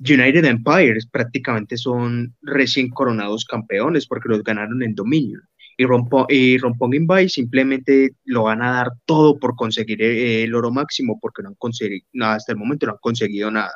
United 0.00 0.44
Empires 0.44 1.06
prácticamente 1.06 1.76
son 1.76 2.34
recién 2.40 2.88
coronados 2.88 3.44
campeones 3.44 4.06
porque 4.06 4.28
los 4.28 4.42
ganaron 4.42 4.82
en 4.82 4.94
Dominion 4.94 5.42
y, 5.78 5.84
Rompo, 5.86 6.26
y 6.28 6.58
Vice 6.58 7.28
simplemente 7.28 8.10
lo 8.24 8.44
van 8.44 8.62
a 8.62 8.72
dar 8.72 8.88
todo 9.06 9.38
por 9.38 9.54
conseguir 9.54 10.02
eh, 10.02 10.42
el, 10.42 10.54
oro 10.54 10.72
máximo 10.72 11.18
porque 11.20 11.42
no 11.42 11.50
han 11.50 11.54
conseguido 11.54 12.04
nada 12.12 12.34
hasta 12.34 12.52
el 12.52 12.58
momento, 12.58 12.86
no 12.86 12.92
han 12.92 12.98
conseguido 13.00 13.50
nada. 13.50 13.72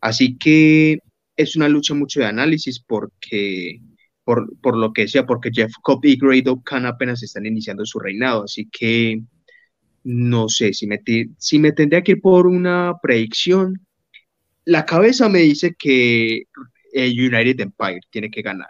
Así 0.00 0.36
que 0.36 0.98
es 1.36 1.56
una 1.56 1.68
lucha 1.68 1.94
mucho 1.94 2.20
de 2.20 2.26
análisis 2.26 2.80
porque, 2.86 3.80
por, 4.24 4.46
por 4.60 4.76
lo 4.76 4.92
que 4.92 5.02
decía, 5.02 5.24
porque 5.24 5.50
Jeff 5.52 5.72
Cobb 5.82 6.04
y 6.04 6.16
Grado 6.18 6.60
Khan 6.62 6.84
apenas 6.84 7.22
están 7.22 7.46
iniciando 7.46 7.86
su 7.86 7.98
reinado, 7.98 8.44
así 8.44 8.68
que 8.70 9.22
no 10.04 10.48
sé, 10.48 10.74
si 10.74 10.86
me, 10.86 11.00
si 11.38 11.58
me 11.58 11.72
tendría 11.72 12.02
que 12.02 12.12
ir 12.12 12.20
por 12.20 12.46
una 12.46 12.94
predicción, 13.02 13.86
la 14.66 14.84
cabeza 14.84 15.28
me 15.30 15.40
dice 15.40 15.74
que 15.78 16.42
el 16.92 17.12
United 17.12 17.60
Empire 17.60 18.00
tiene 18.10 18.30
que 18.30 18.42
ganar 18.42 18.68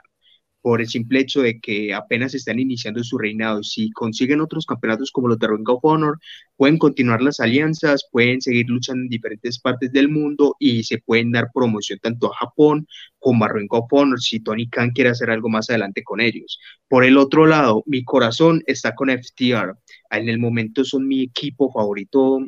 por 0.62 0.80
el 0.80 0.88
simple 0.88 1.20
hecho 1.20 1.42
de 1.42 1.60
que 1.60 1.92
apenas 1.92 2.34
están 2.34 2.60
iniciando 2.60 3.02
su 3.02 3.18
reinado. 3.18 3.62
Si 3.64 3.90
consiguen 3.90 4.40
otros 4.40 4.64
campeonatos 4.64 5.10
como 5.10 5.28
los 5.28 5.38
de 5.38 5.48
Ring 5.48 5.68
of 5.68 5.84
Honor, 5.84 6.18
pueden 6.56 6.78
continuar 6.78 7.20
las 7.20 7.40
alianzas, 7.40 8.06
pueden 8.10 8.40
seguir 8.40 8.66
luchando 8.68 9.02
en 9.02 9.08
diferentes 9.08 9.58
partes 9.58 9.92
del 9.92 10.08
mundo 10.08 10.54
y 10.60 10.84
se 10.84 10.98
pueden 10.98 11.32
dar 11.32 11.50
promoción 11.52 11.98
tanto 11.98 12.32
a 12.32 12.36
Japón 12.36 12.86
como 13.18 13.44
a 13.44 13.48
Ring 13.48 13.66
of 13.70 13.86
Honor 13.90 14.20
si 14.20 14.40
Tony 14.40 14.68
Khan 14.68 14.92
quiere 14.92 15.10
hacer 15.10 15.30
algo 15.30 15.48
más 15.48 15.68
adelante 15.68 16.04
con 16.04 16.20
ellos. 16.20 16.60
Por 16.88 17.04
el 17.04 17.18
otro 17.18 17.46
lado, 17.46 17.82
mi 17.86 18.04
corazón 18.04 18.62
está 18.66 18.94
con 18.94 19.10
FTR. 19.10 19.74
En 20.10 20.28
el 20.28 20.38
momento 20.38 20.84
son 20.84 21.08
mi 21.08 21.24
equipo 21.24 21.72
favorito, 21.72 22.38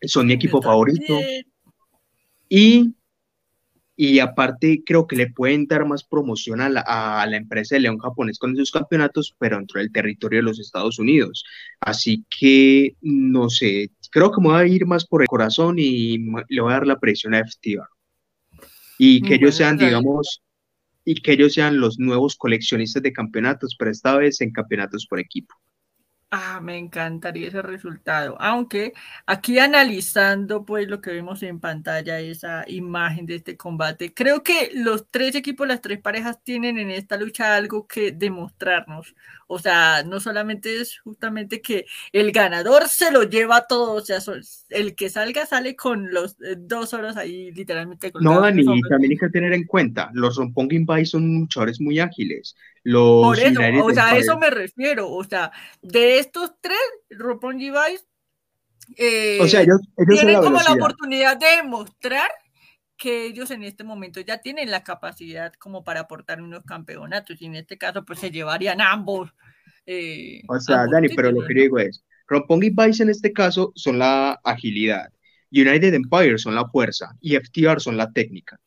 son 0.00 0.26
mi 0.26 0.32
equipo 0.32 0.62
favorito. 0.62 1.18
Y 2.48 2.94
y 3.96 4.18
aparte 4.18 4.82
creo 4.84 5.06
que 5.06 5.16
le 5.16 5.30
pueden 5.30 5.66
dar 5.66 5.86
más 5.86 6.02
promoción 6.02 6.60
a 6.60 6.68
la, 6.68 7.36
empresa 7.36 7.76
de 7.76 7.82
León 7.82 7.98
Japonés 7.98 8.38
con 8.38 8.52
esos 8.54 8.72
campeonatos, 8.72 9.34
pero 9.38 9.56
dentro 9.56 9.80
del 9.80 9.92
territorio 9.92 10.40
de 10.40 10.44
los 10.44 10.58
Estados 10.58 10.98
Unidos. 10.98 11.44
Así 11.80 12.24
que, 12.38 12.96
no 13.02 13.48
sé, 13.48 13.90
creo 14.10 14.32
que 14.32 14.40
me 14.40 14.48
voy 14.48 14.60
a 14.60 14.66
ir 14.66 14.86
más 14.86 15.06
por 15.06 15.22
el 15.22 15.28
corazón 15.28 15.76
y 15.78 16.18
le 16.48 16.60
voy 16.60 16.72
a 16.72 16.74
dar 16.74 16.86
la 16.86 16.98
presión 16.98 17.34
a 17.34 17.44
FTR. 17.44 17.88
Y 18.98 19.22
que 19.22 19.34
ellos 19.34 19.56
sean, 19.56 19.76
digamos, 19.76 20.42
y 21.04 21.16
que 21.16 21.32
ellos 21.32 21.54
sean 21.54 21.78
los 21.78 21.98
nuevos 21.98 22.36
coleccionistas 22.36 23.02
de 23.02 23.12
campeonatos, 23.12 23.76
pero 23.78 23.90
esta 23.90 24.16
vez 24.16 24.40
en 24.40 24.50
campeonatos 24.50 25.06
por 25.08 25.20
equipo. 25.20 25.54
Ah, 26.36 26.58
me 26.60 26.76
encantaría 26.76 27.46
ese 27.46 27.62
resultado. 27.62 28.36
Aunque 28.40 28.92
aquí 29.24 29.60
analizando 29.60 30.64
pues 30.64 30.88
lo 30.88 31.00
que 31.00 31.12
vemos 31.12 31.44
en 31.44 31.60
pantalla, 31.60 32.18
esa 32.18 32.64
imagen 32.66 33.24
de 33.24 33.36
este 33.36 33.56
combate, 33.56 34.12
creo 34.12 34.42
que 34.42 34.72
los 34.74 35.08
tres 35.12 35.36
equipos, 35.36 35.68
las 35.68 35.80
tres 35.80 36.00
parejas 36.00 36.42
tienen 36.42 36.76
en 36.80 36.90
esta 36.90 37.16
lucha 37.16 37.54
algo 37.54 37.86
que 37.86 38.10
demostrarnos. 38.10 39.14
O 39.46 39.60
sea, 39.60 40.02
no 40.02 40.18
solamente 40.18 40.80
es 40.80 40.98
justamente 40.98 41.62
que 41.62 41.86
el 42.10 42.32
ganador 42.32 42.88
se 42.88 43.12
lo 43.12 43.22
lleva 43.22 43.68
todo, 43.68 43.92
o 43.92 44.00
sea, 44.00 44.18
el 44.70 44.96
que 44.96 45.10
salga 45.10 45.46
sale 45.46 45.76
con 45.76 46.12
los 46.12 46.32
eh, 46.42 46.56
dos 46.58 46.94
horas 46.94 47.16
ahí 47.16 47.52
literalmente. 47.52 48.10
no, 48.20 48.40
Dani, 48.40 48.64
también 48.88 49.12
hay 49.12 49.18
que 49.18 49.28
tener 49.28 49.52
en 49.52 49.66
cuenta, 49.66 50.10
los 50.14 50.36
Rompongin 50.36 50.84
Bay 50.84 51.06
son 51.06 51.42
luchadores 51.42 51.80
muy 51.80 52.00
ágiles. 52.00 52.56
Los 52.84 53.22
Por 53.22 53.38
eso, 53.38 53.60
o 53.82 53.92
sea, 53.92 54.10
a 54.10 54.18
eso 54.18 54.38
me 54.38 54.50
refiero, 54.50 55.10
o 55.10 55.24
sea, 55.24 55.50
de 55.82 56.18
estos 56.18 56.52
tres, 56.60 56.78
Roppongi 57.10 57.70
Bay 57.70 57.98
eh, 58.96 59.38
o 59.40 59.48
sea, 59.48 59.62
ellos, 59.62 59.80
tienen 60.08 60.40
como 60.40 60.60
la 60.60 60.72
oportunidad 60.72 61.38
de 61.38 61.46
demostrar 61.62 62.28
que 62.96 63.26
ellos 63.26 63.50
en 63.50 63.64
este 63.64 63.84
momento 63.84 64.20
ya 64.20 64.38
tienen 64.38 64.70
la 64.70 64.84
capacidad 64.84 65.52
como 65.54 65.84
para 65.84 66.00
aportar 66.00 66.40
unos 66.40 66.64
campeonatos 66.64 67.40
y 67.40 67.46
en 67.46 67.56
este 67.56 67.76
caso 67.76 68.04
pues 68.04 68.18
se 68.20 68.30
llevarían 68.30 68.80
ambos. 68.80 69.34
Eh, 69.86 70.42
o 70.48 70.60
sea, 70.60 70.86
Dani, 70.90 71.08
pero 71.14 71.32
lo 71.32 71.44
que 71.46 71.54
digo 71.54 71.78
es, 71.78 72.04
Roppongi 72.26 72.70
Vice 72.70 73.02
en 73.02 73.10
este 73.10 73.32
caso 73.32 73.72
son 73.74 73.98
la 73.98 74.40
agilidad, 74.44 75.10
United 75.50 75.94
Empire 75.94 76.38
son 76.38 76.54
la 76.54 76.68
fuerza 76.68 77.16
y 77.20 77.36
FTR 77.36 77.80
son 77.80 77.96
la 77.96 78.12
técnica. 78.12 78.58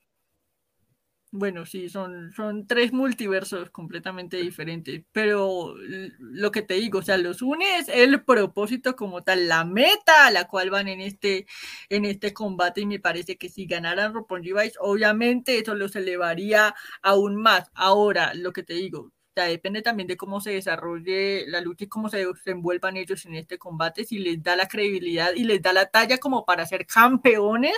Bueno, 1.31 1.65
sí, 1.65 1.89
son, 1.89 2.31
son 2.31 2.67
tres 2.67 2.93
multiversos 2.93 3.69
completamente 3.69 4.37
diferentes, 4.37 5.03
pero 5.11 5.75
lo 6.19 6.51
que 6.51 6.61
te 6.61 6.75
digo, 6.75 6.99
o 6.99 7.01
sea, 7.01 7.17
los 7.17 7.41
une 7.41 7.79
es 7.79 7.89
el 7.89 8.23
propósito 8.23 8.95
como 8.95 9.21
tal, 9.23 9.49
la 9.49 9.65
meta 9.65 10.25
a 10.27 10.31
la 10.31 10.47
cual 10.47 10.69
van 10.69 10.87
en 10.87 11.01
este, 11.01 11.45
en 11.89 12.05
este 12.05 12.33
combate 12.33 12.79
y 12.81 12.85
me 12.85 12.99
parece 13.01 13.35
que 13.37 13.49
si 13.49 13.65
ganaran 13.65 14.13
Roppongi 14.13 14.53
Vice, 14.53 14.75
obviamente 14.79 15.59
eso 15.59 15.75
los 15.75 15.97
elevaría 15.97 16.73
aún 17.01 17.35
más. 17.35 17.69
Ahora, 17.73 18.33
lo 18.33 18.53
que 18.53 18.63
te 18.63 18.75
digo, 18.75 18.99
o 19.01 19.11
sea, 19.35 19.45
depende 19.47 19.81
también 19.81 20.07
de 20.07 20.15
cómo 20.15 20.39
se 20.39 20.51
desarrolle 20.51 21.45
la 21.47 21.59
lucha 21.59 21.83
y 21.83 21.87
cómo 21.89 22.07
se 22.07 22.25
desenvuelvan 22.25 22.95
ellos 22.95 23.25
en 23.25 23.35
este 23.35 23.57
combate, 23.59 24.05
si 24.05 24.17
les 24.19 24.41
da 24.41 24.55
la 24.55 24.67
credibilidad 24.69 25.33
y 25.35 25.43
les 25.43 25.61
da 25.61 25.73
la 25.73 25.87
talla 25.87 26.19
como 26.19 26.45
para 26.45 26.65
ser 26.65 26.85
campeones 26.87 27.73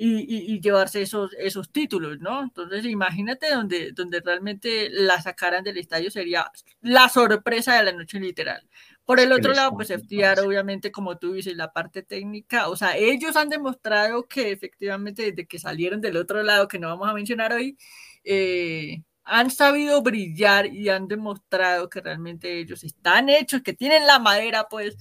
y, 0.00 0.60
llevarse 0.60 1.02
esos, 1.02 1.32
esos 1.38 1.72
títulos, 1.72 2.20
¿no? 2.20 2.44
Entonces, 2.44 2.84
imagínate 2.84 3.50
donde, 3.50 3.90
donde 3.92 4.20
realmente 4.20 4.88
la 4.90 5.20
sacaran 5.20 5.64
del 5.64 5.76
estadio 5.76 6.10
sería 6.10 6.50
la 6.80 7.08
sorpresa 7.08 7.76
de 7.76 7.82
la 7.82 7.92
noche 7.92 8.20
literal. 8.20 8.68
Por 9.04 9.18
el 9.18 9.32
otro 9.32 9.52
lado, 9.54 9.72
pues 9.72 9.88
FTR, 9.88 10.40
obviamente, 10.46 10.92
como 10.92 11.18
tú 11.18 11.32
dices, 11.32 11.56
la 11.56 11.72
parte 11.72 12.02
técnica, 12.02 12.68
o 12.68 12.76
sea, 12.76 12.96
ellos 12.96 13.36
han 13.36 13.48
demostrado 13.48 14.28
que 14.28 14.52
efectivamente 14.52 15.22
desde 15.22 15.48
que 15.48 15.58
salieron 15.58 16.00
del 16.00 16.16
otro 16.16 16.42
lado, 16.44 16.68
que 16.68 16.78
no 16.78 16.88
vamos 16.88 17.08
a 17.08 17.14
mencionar 17.14 17.52
hoy, 17.52 17.76
eh, 18.22 19.02
han 19.24 19.50
sabido 19.50 20.02
brillar 20.02 20.66
y 20.66 20.90
han 20.90 21.08
demostrado 21.08 21.90
que 21.90 22.00
realmente 22.00 22.60
ellos 22.60 22.84
están 22.84 23.28
hechos, 23.30 23.62
que 23.62 23.72
tienen 23.72 24.06
la 24.06 24.18
madera, 24.20 24.68
pues, 24.68 24.96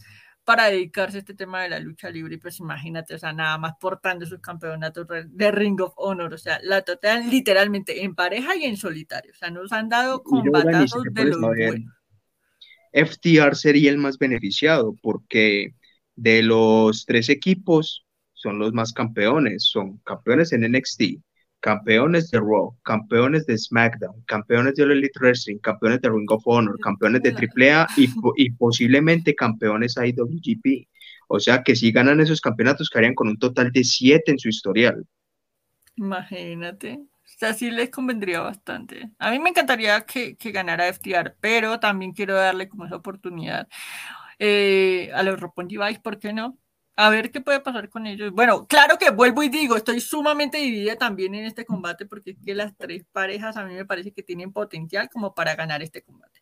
para 0.48 0.68
dedicarse 0.68 1.18
a 1.18 1.19
este 1.19 1.34
tema 1.34 1.64
de 1.64 1.68
la 1.68 1.80
lucha 1.82 2.10
libre. 2.10 2.36
Y 2.36 2.38
pues 2.38 2.61
imagínate, 2.61 3.14
o 3.14 3.19
sea, 3.19 3.34
nada 3.34 3.57
más 3.57 3.74
portando 3.82 4.26
sus 4.26 4.40
campeonatos 4.40 5.06
de 5.28 5.52
Ring 5.52 5.82
of 5.82 5.91
Honor, 5.98 6.34
o 6.34 6.38
sea, 6.38 6.61
la 6.64 6.84
total 6.84 7.30
literalmente 7.30 8.06
en 8.06 8.15
pareja 8.15 8.56
y 8.56 8.64
en 8.64 8.78
solitario. 8.78 9.34
O 9.34 9.36
sea, 9.36 9.52
nos 9.52 9.74
han 9.74 9.90
dado 9.90 10.24
combatazos 10.24 11.03
de 11.11 11.26
los 11.26 11.41
buenos. 11.41 11.91
FTR 12.94 13.57
sería 13.57 13.91
el 13.91 13.98
más 13.98 14.18
beneficiado 14.18 14.95
porque 15.02 15.74
de 16.15 16.41
los 16.44 17.06
tres 17.06 17.28
equipos 17.28 18.06
son 18.32 18.57
los 18.57 18.72
más 18.72 18.94
campeones, 18.94 19.65
son 19.65 19.98
campeones 20.06 20.53
en 20.53 20.61
NXT, 20.72 21.19
campeones 21.60 22.30
de 22.32 22.40
Raw, 22.40 22.76
campeones 22.84 23.46
de 23.46 23.58
SmackDown, 23.58 24.22
campeones 24.26 24.76
de 24.76 24.84
Elite 24.84 25.20
Wrestling, 25.20 25.58
campeones 25.60 26.02
de 26.02 26.10
Ring 26.10 26.32
of 26.32 26.44
Honor, 26.46 26.80
campeones 26.80 27.22
de 27.24 27.32
AAA 27.32 27.88
y, 27.98 28.08
y 28.38 28.52
posiblemente 28.52 29.36
campeones 29.36 29.96
IWGP. 29.98 30.88
O 31.28 31.40
sea 31.40 31.64
que 31.64 31.76
si 31.76 31.92
ganan 31.92 32.20
esos 32.20 32.42
campeonatos, 32.42 32.90
quedarían 32.90 33.16
con 33.16 33.28
un 33.28 33.38
total 33.38 33.72
de 33.72 33.84
siete 33.84 34.32
en 34.32 34.40
su 34.40 34.50
historial. 34.50 35.06
Imagínate. 35.96 37.00
O 37.02 37.40
sea, 37.40 37.54
sí 37.54 37.70
les 37.70 37.90
convendría 37.90 38.40
bastante. 38.40 39.12
A 39.20 39.32
mí 39.32 39.40
me 39.40 39.50
encantaría 39.50 40.02
que, 40.02 40.38
que 40.38 40.52
ganara 40.52 40.92
FTR, 40.92 41.36
pero 41.42 41.80
también 41.80 42.14
quiero 42.14 42.36
darle 42.36 42.70
como 42.70 42.86
esa 42.86 42.96
oportunidad 42.96 43.68
eh, 44.40 45.12
a 45.14 45.24
los 45.24 45.40
Roppongi 45.40 45.78
Vice, 45.78 46.00
¿por 46.00 46.20
qué 46.20 46.34
no? 46.34 46.58
A 46.98 47.11
ver 47.11 47.32
qué 47.32 47.41
puede 47.41 47.60
pasar 47.60 47.90
con 47.90 48.07
ellos. 48.07 48.32
Bueno, 48.32 48.65
claro 48.68 48.98
que 48.98 49.11
vuelvo 49.11 49.44
y 49.44 49.49
digo, 49.49 49.78
estoy 49.78 50.02
sumamente 50.02 50.57
dividida 50.57 50.95
también 50.95 51.36
en 51.36 51.45
este 51.45 51.64
combate 51.64 52.07
porque 52.07 52.32
es 52.32 52.38
que 52.44 52.56
las 52.56 52.76
tres 52.76 53.06
parejas 53.11 53.56
a 53.56 53.65
mí 53.65 53.76
me 53.76 53.86
parece 53.86 54.11
que 54.11 54.24
tienen 54.24 54.52
potencial 54.52 55.07
como 55.07 55.36
para 55.36 55.56
ganar 55.56 55.84
este 55.84 56.02
combate. 56.02 56.41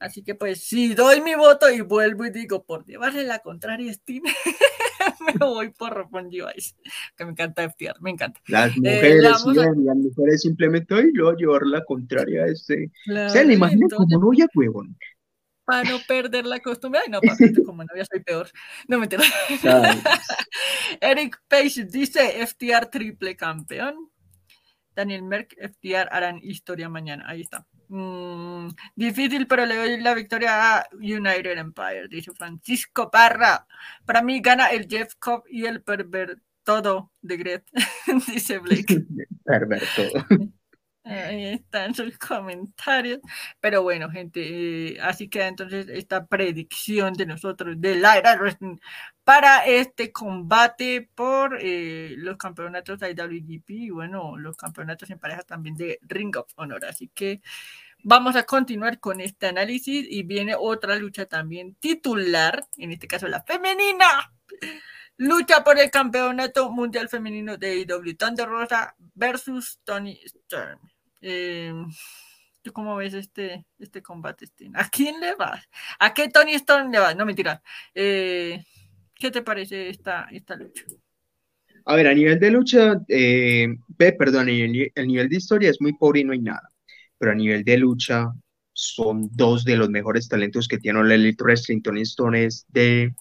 Así 0.00 0.24
que 0.24 0.34
pues 0.34 0.64
si 0.64 0.94
doy 0.94 1.20
mi 1.20 1.36
voto 1.36 1.70
y 1.70 1.82
vuelvo 1.82 2.26
y 2.26 2.30
digo, 2.30 2.64
por 2.64 2.84
llevarle 2.84 3.22
la 3.22 3.38
contraria 3.38 3.92
a 3.92 3.94
Steam, 3.94 4.24
me 5.20 5.46
voy 5.46 5.70
por 5.70 5.94
Ropon 5.94 6.30
que 6.30 7.24
me 7.24 7.30
encanta 7.30 7.70
FTR, 7.70 8.00
me 8.00 8.10
encanta. 8.10 8.40
Las 8.48 8.76
eh, 8.76 8.80
mujeres, 8.80 9.22
las 9.22 9.46
mujeres 9.96 10.42
simplemente, 10.42 10.94
hoy 10.94 11.12
lo 11.12 11.28
a 11.28 11.36
llevar 11.36 11.62
la 11.64 11.84
contraria 11.84 12.42
a 12.42 12.46
este. 12.46 12.90
Se 13.28 13.44
le 13.44 13.54
imagina 13.54 13.86
como 13.94 14.18
novia 14.18 14.48
huevón 14.52 14.96
para 15.64 15.88
no 15.88 15.98
perder 16.06 16.46
la 16.46 16.60
costumbre. 16.60 17.00
Ay, 17.04 17.10
no, 17.10 17.20
papito, 17.20 17.62
como 17.64 17.84
novia 17.84 18.04
soy 18.04 18.20
peor. 18.20 18.50
No 18.88 18.98
me 18.98 19.04
entiendo. 19.04 19.26
Eric 21.00 21.40
Page 21.48 21.84
dice 21.84 22.46
FTR 22.46 22.86
triple 22.86 23.36
campeón. 23.36 24.10
Daniel 24.94 25.22
Merck, 25.22 25.54
FTR 25.58 26.08
harán 26.10 26.38
historia 26.42 26.88
mañana. 26.88 27.24
Ahí 27.26 27.40
está. 27.40 27.66
Mm, 27.88 28.68
difícil, 28.96 29.46
pero 29.46 29.66
le 29.66 29.76
doy 29.76 30.00
la 30.00 30.14
victoria 30.14 30.78
a 30.78 30.86
United 30.92 31.58
Empire, 31.58 32.08
dice 32.08 32.32
Francisco 32.32 33.10
Parra. 33.10 33.66
Para 34.06 34.22
mí 34.22 34.40
gana 34.40 34.68
el 34.68 34.88
Jeff 34.88 35.14
Cobb 35.18 35.44
y 35.50 35.66
el 35.66 35.82
todo 36.64 37.10
de 37.20 37.36
Gret, 37.36 37.64
dice 38.28 38.58
Blake. 38.58 39.04
Perverto. 39.44 40.02
Ahí 41.04 41.46
están 41.46 41.94
sus 41.94 42.16
comentarios. 42.18 43.20
Pero 43.60 43.82
bueno, 43.82 44.10
gente, 44.10 44.92
eh, 44.94 45.00
así 45.00 45.28
queda 45.28 45.48
entonces 45.48 45.86
esta 45.88 46.26
predicción 46.26 47.14
de 47.14 47.26
nosotros 47.26 47.80
del 47.80 48.04
Aira 48.04 48.38
para 49.24 49.66
este 49.66 50.12
combate 50.12 51.08
por 51.14 51.58
eh, 51.60 52.14
los 52.18 52.36
campeonatos 52.36 53.00
IWGP 53.02 53.70
y 53.70 53.90
bueno, 53.90 54.36
los 54.36 54.56
campeonatos 54.56 55.10
en 55.10 55.18
pareja 55.18 55.42
también 55.42 55.76
de 55.76 55.98
Ring 56.02 56.36
of 56.36 56.52
Honor. 56.56 56.84
Así 56.84 57.08
que 57.08 57.42
vamos 58.04 58.36
a 58.36 58.44
continuar 58.44 59.00
con 59.00 59.20
este 59.20 59.46
análisis 59.48 60.06
y 60.08 60.22
viene 60.22 60.54
otra 60.58 60.96
lucha 60.96 61.26
también 61.26 61.74
titular, 61.76 62.64
en 62.76 62.92
este 62.92 63.08
caso 63.08 63.26
la 63.28 63.42
femenina. 63.42 64.32
Lucha 65.18 65.62
por 65.62 65.78
el 65.78 65.90
campeonato 65.90 66.70
mundial 66.70 67.08
femenino 67.08 67.56
de 67.56 67.78
IW 67.80 68.16
Thunder 68.16 68.48
Rosa 68.48 68.94
versus 69.14 69.78
Tony 69.84 70.18
Storm. 70.24 70.91
Eh, 71.22 71.72
¿Tú 72.62 72.72
cómo 72.72 72.94
ves 72.96 73.14
este, 73.14 73.66
este 73.78 74.02
combate, 74.02 74.46
¿A 74.74 74.88
quién 74.88 75.20
le 75.20 75.34
vas? 75.34 75.64
¿A 75.98 76.14
qué 76.14 76.28
Tony 76.28 76.54
Stone 76.54 76.90
le 76.90 76.98
vas? 77.00 77.16
No, 77.16 77.26
mentira. 77.26 77.62
Eh, 77.94 78.64
¿Qué 79.14 79.30
te 79.30 79.42
parece 79.42 79.88
esta, 79.88 80.28
esta 80.30 80.56
lucha? 80.56 80.84
A 81.84 81.96
ver, 81.96 82.06
a 82.06 82.14
nivel 82.14 82.38
de 82.38 82.50
lucha, 82.50 83.00
eh, 83.08 83.68
perdón, 83.96 84.48
el, 84.48 84.92
el 84.94 85.06
nivel 85.06 85.28
de 85.28 85.36
historia 85.36 85.70
es 85.70 85.80
muy 85.80 85.94
pobre 85.94 86.20
y 86.20 86.24
no 86.24 86.32
hay 86.32 86.40
nada. 86.40 86.68
Pero 87.18 87.32
a 87.32 87.34
nivel 87.34 87.64
de 87.64 87.78
lucha, 87.78 88.32
son 88.72 89.28
dos 89.32 89.64
de 89.64 89.76
los 89.76 89.90
mejores 89.90 90.28
talentos 90.28 90.68
que 90.68 90.78
tiene 90.78 91.00
el 91.00 91.12
Elite 91.12 91.42
Wrestling. 91.42 91.82
Tony 91.82 92.02
Stone 92.02 92.44
es 92.44 92.64
de 92.68 93.14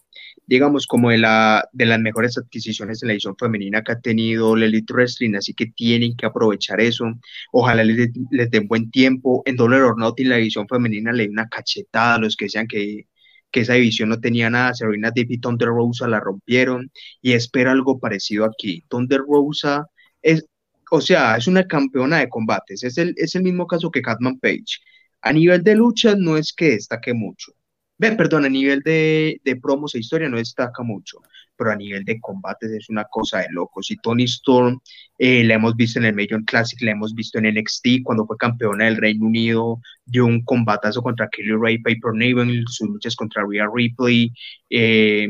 digamos, 0.52 0.86
como 0.86 1.12
de, 1.12 1.18
la, 1.18 1.64
de 1.72 1.86
las 1.86 2.00
mejores 2.02 2.38
adquisiciones 2.38 3.02
en 3.02 3.08
la 3.08 3.14
edición 3.14 3.38
femenina 3.38 3.84
que 3.84 3.94
ha 3.94 4.02
tenido 4.02 4.58
el 4.58 4.64
Elite 4.64 4.94
Wrestling, 4.94 5.36
así 5.36 5.54
que 5.54 5.68
tienen 5.68 6.14
que 6.18 6.26
aprovechar 6.26 6.82
eso. 6.82 7.06
Ojalá 7.54 7.86
les, 7.86 8.12
den 8.52 8.68
buen 8.68 8.92
tiempo. 8.92 9.44
En 9.46 9.56
Dollar 9.56 9.82
or 9.84 9.98
Not, 9.98 10.20
la 10.20 10.38
edición 10.38 10.68
femenina 10.68 11.14
le 11.14 11.24
dio 11.24 11.32
una 11.32 11.48
cachetada 11.48 12.16
a 12.16 12.20
los 12.20 12.36
que 12.36 12.46
decían 12.46 12.68
que, 12.68 13.08
que 13.50 13.62
esa 13.62 13.76
división 13.76 14.10
no 14.10 14.20
tenía 14.20 14.50
nada. 14.50 14.74
Serena 14.74 15.10
Deep 15.12 15.32
y 15.32 15.38
Thunder 15.38 15.70
Rosa 15.70 16.06
la 16.10 16.20
rompieron 16.20 16.92
y 17.22 17.32
espera 17.32 17.72
algo 17.72 17.98
parecido 18.00 18.44
aquí. 18.44 18.84
Thunder 18.90 19.22
Rosa 19.22 19.88
es, 20.22 20.46
o 20.92 21.00
sea, 21.00 21.38
es 21.38 21.48
una 21.48 21.66
campeona 21.66 22.20
de 22.20 22.28
combates. 22.28 22.84
Es 22.84 22.98
el, 22.98 23.14
es 23.16 23.36
el 23.36 23.44
mismo 23.44 23.68
caso 23.68 23.90
que 23.90 24.02
Catman 24.02 24.38
Page. 24.40 24.82
A 25.22 25.32
nivel 25.32 25.64
de 25.64 25.76
lucha 25.76 26.16
no 26.18 26.36
es 26.36 26.52
que 26.52 26.72
destaque 26.72 27.14
mucho 27.14 27.54
Ve, 28.02 28.14
perdón, 28.14 28.46
a 28.46 28.50
nivel 28.50 28.80
de, 28.80 29.40
de 29.46 29.56
promos 29.58 29.94
e 29.94 30.00
historia 30.00 30.28
no 30.28 30.38
destaca 30.38 30.82
mucho, 30.82 31.20
pero 31.56 31.72
a 31.72 31.76
nivel 31.76 32.04
de 32.04 32.20
combates 32.20 32.72
es 32.72 32.90
una 32.90 33.04
cosa 33.04 33.42
de 33.42 33.48
locos. 33.52 33.92
Y 33.92 33.98
Tony 33.98 34.24
Storm 34.24 34.80
eh, 35.20 35.44
la 35.44 35.54
hemos 35.54 35.76
visto 35.76 36.00
en 36.00 36.06
el 36.06 36.16
Major 36.16 36.44
Classic, 36.46 36.82
la 36.82 36.94
hemos 36.94 37.14
visto 37.14 37.38
en 37.38 37.46
NXT, 37.54 38.02
cuando 38.04 38.26
fue 38.26 38.38
campeona 38.38 38.86
del 38.86 38.98
Reino 38.98 39.28
Unido, 39.28 39.80
dio 40.04 40.26
un 40.26 40.44
combatazo 40.44 41.04
contra 41.04 41.30
Kelly 41.30 41.52
Ray, 41.52 41.78
Paper 41.78 42.16
Naven, 42.16 42.64
sus 42.66 42.90
luchas 42.90 43.16
contra 43.16 43.46
Rhea 43.48 43.68
Ripley. 43.72 44.34
Eh, 44.72 45.30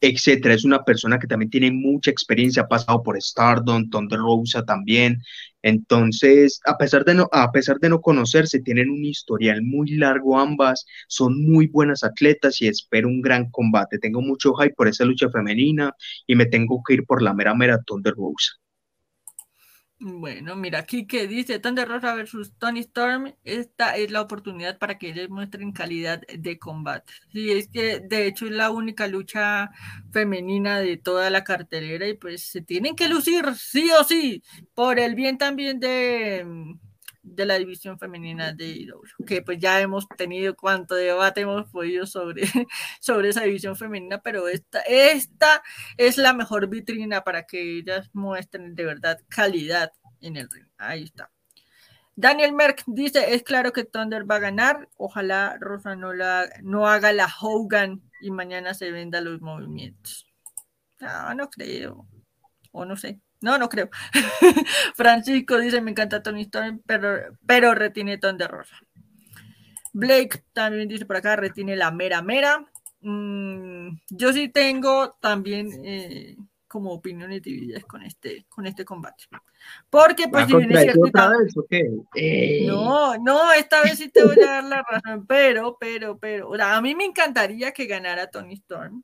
etcétera. 0.00 0.54
Es 0.54 0.64
una 0.64 0.84
persona 0.84 1.18
que 1.18 1.26
también 1.26 1.50
tiene 1.50 1.70
mucha 1.72 2.10
experiencia, 2.10 2.62
ha 2.62 2.68
pasado 2.68 3.02
por 3.02 3.20
Stardom, 3.20 3.88
Thunder 3.90 4.18
Rosa 4.18 4.64
también. 4.64 5.22
Entonces, 5.62 6.60
a 6.64 6.76
pesar 6.78 7.04
de 7.04 7.14
no, 7.14 7.28
a 7.32 7.50
pesar 7.52 7.78
de 7.80 7.88
no 7.88 8.00
conocerse, 8.00 8.60
tienen 8.60 8.90
un 8.90 9.04
historial 9.04 9.62
muy 9.62 9.96
largo 9.96 10.38
ambas, 10.38 10.86
son 11.08 11.42
muy 11.42 11.66
buenas 11.68 12.04
atletas 12.04 12.62
y 12.62 12.68
espero 12.68 13.08
un 13.08 13.20
gran 13.20 13.50
combate. 13.50 13.98
Tengo 13.98 14.22
mucho 14.22 14.54
hype 14.54 14.74
por 14.74 14.88
esa 14.88 15.04
lucha 15.04 15.28
femenina 15.30 15.92
y 16.26 16.36
me 16.36 16.46
tengo 16.46 16.82
que 16.86 16.94
ir 16.94 17.04
por 17.04 17.22
la 17.22 17.34
mera 17.34 17.54
mera 17.54 17.82
Thunder 17.84 18.14
Rosa. 18.14 18.52
Bueno, 19.98 20.56
mira 20.56 20.80
aquí 20.80 21.06
que 21.06 21.26
dice 21.26 21.58
Thunder 21.58 21.88
Rosa 21.88 22.14
versus 22.14 22.52
Tony 22.58 22.80
Storm. 22.80 23.34
Esta 23.44 23.96
es 23.96 24.10
la 24.10 24.20
oportunidad 24.20 24.78
para 24.78 24.98
que 24.98 25.08
ellos 25.08 25.30
muestren 25.30 25.72
calidad 25.72 26.20
de 26.28 26.58
combate. 26.58 27.14
Sí, 27.32 27.50
es 27.52 27.68
que 27.68 28.00
de 28.00 28.26
hecho 28.26 28.44
es 28.44 28.52
la 28.52 28.70
única 28.70 29.06
lucha 29.06 29.70
femenina 30.12 30.80
de 30.80 30.98
toda 30.98 31.30
la 31.30 31.44
cartelera 31.44 32.06
y 32.06 32.14
pues 32.14 32.42
se 32.42 32.60
tienen 32.60 32.94
que 32.94 33.08
lucir 33.08 33.46
sí 33.56 33.90
o 33.98 34.04
sí 34.04 34.42
por 34.74 34.98
el 35.00 35.14
bien 35.14 35.38
también 35.38 35.80
de, 35.80 36.44
de 37.26 37.44
la 37.44 37.58
división 37.58 37.98
femenina 37.98 38.52
de 38.52 38.68
IW, 38.68 39.26
que 39.26 39.42
pues 39.42 39.58
ya 39.58 39.80
hemos 39.80 40.06
tenido 40.16 40.54
cuánto 40.56 40.94
debate 40.94 41.40
hemos 41.40 41.68
podido 41.70 42.06
sobre, 42.06 42.42
sobre 43.00 43.30
esa 43.30 43.42
división 43.42 43.76
femenina, 43.76 44.20
pero 44.22 44.48
esta, 44.48 44.80
esta 44.82 45.62
es 45.96 46.18
la 46.18 46.32
mejor 46.32 46.68
vitrina 46.68 47.22
para 47.24 47.44
que 47.46 47.78
ellas 47.78 48.10
muestren 48.12 48.74
de 48.74 48.84
verdad 48.84 49.18
calidad 49.28 49.92
en 50.20 50.36
el 50.36 50.48
ring. 50.48 50.68
Ahí 50.78 51.04
está. 51.04 51.30
Daniel 52.14 52.54
Merck 52.54 52.84
dice, 52.86 53.34
es 53.34 53.42
claro 53.42 53.72
que 53.72 53.84
Thunder 53.84 54.30
va 54.30 54.36
a 54.36 54.40
ganar, 54.40 54.88
ojalá 54.96 55.58
Rosa 55.60 55.96
no, 55.96 56.14
la, 56.14 56.48
no 56.62 56.88
haga 56.88 57.12
la 57.12 57.28
Hogan 57.40 58.00
y 58.22 58.30
mañana 58.30 58.72
se 58.72 58.90
venda 58.90 59.20
los 59.20 59.42
movimientos. 59.42 60.26
No, 61.00 61.34
no 61.34 61.50
creo, 61.50 62.08
o 62.72 62.84
no 62.86 62.96
sé. 62.96 63.20
No, 63.40 63.58
no 63.58 63.68
creo. 63.68 63.90
Francisco 64.94 65.58
dice, 65.58 65.80
me 65.80 65.90
encanta 65.90 66.22
Tony 66.22 66.42
Storm, 66.42 66.80
pero, 66.86 67.36
pero 67.46 67.74
retiene 67.74 68.18
Ton 68.18 68.38
de 68.38 68.48
Rosa. 68.48 68.76
Blake 69.92 70.44
también 70.52 70.88
dice 70.88 71.06
por 71.06 71.16
acá, 71.16 71.36
retiene 71.36 71.76
la 71.76 71.90
mera 71.90 72.22
mera. 72.22 72.66
Mm, 73.00 73.98
yo 74.10 74.32
sí 74.32 74.48
tengo 74.48 75.16
también 75.20 75.70
eh, 75.84 76.36
como 76.66 76.92
opiniones 76.92 77.40
divididas 77.42 77.84
con 77.84 78.02
este, 78.02 78.44
con 78.48 78.66
este 78.66 78.84
combate. 78.84 79.24
Porque 79.88 80.28
pues 80.28 80.46
si 80.46 80.52
cierto... 80.52 81.00
No, 82.66 83.16
no, 83.18 83.52
esta 83.52 83.82
vez 83.82 83.98
sí 83.98 84.10
te 84.10 84.24
voy 84.24 84.36
a 84.42 84.46
dar 84.46 84.64
la 84.64 84.82
razón, 84.82 85.26
pero, 85.26 85.76
pero, 85.78 86.18
pero, 86.18 86.52
a 86.62 86.80
mí 86.80 86.94
me 86.94 87.04
encantaría 87.04 87.72
que 87.72 87.86
ganara 87.86 88.26
Tony 88.26 88.54
Storm 88.54 89.02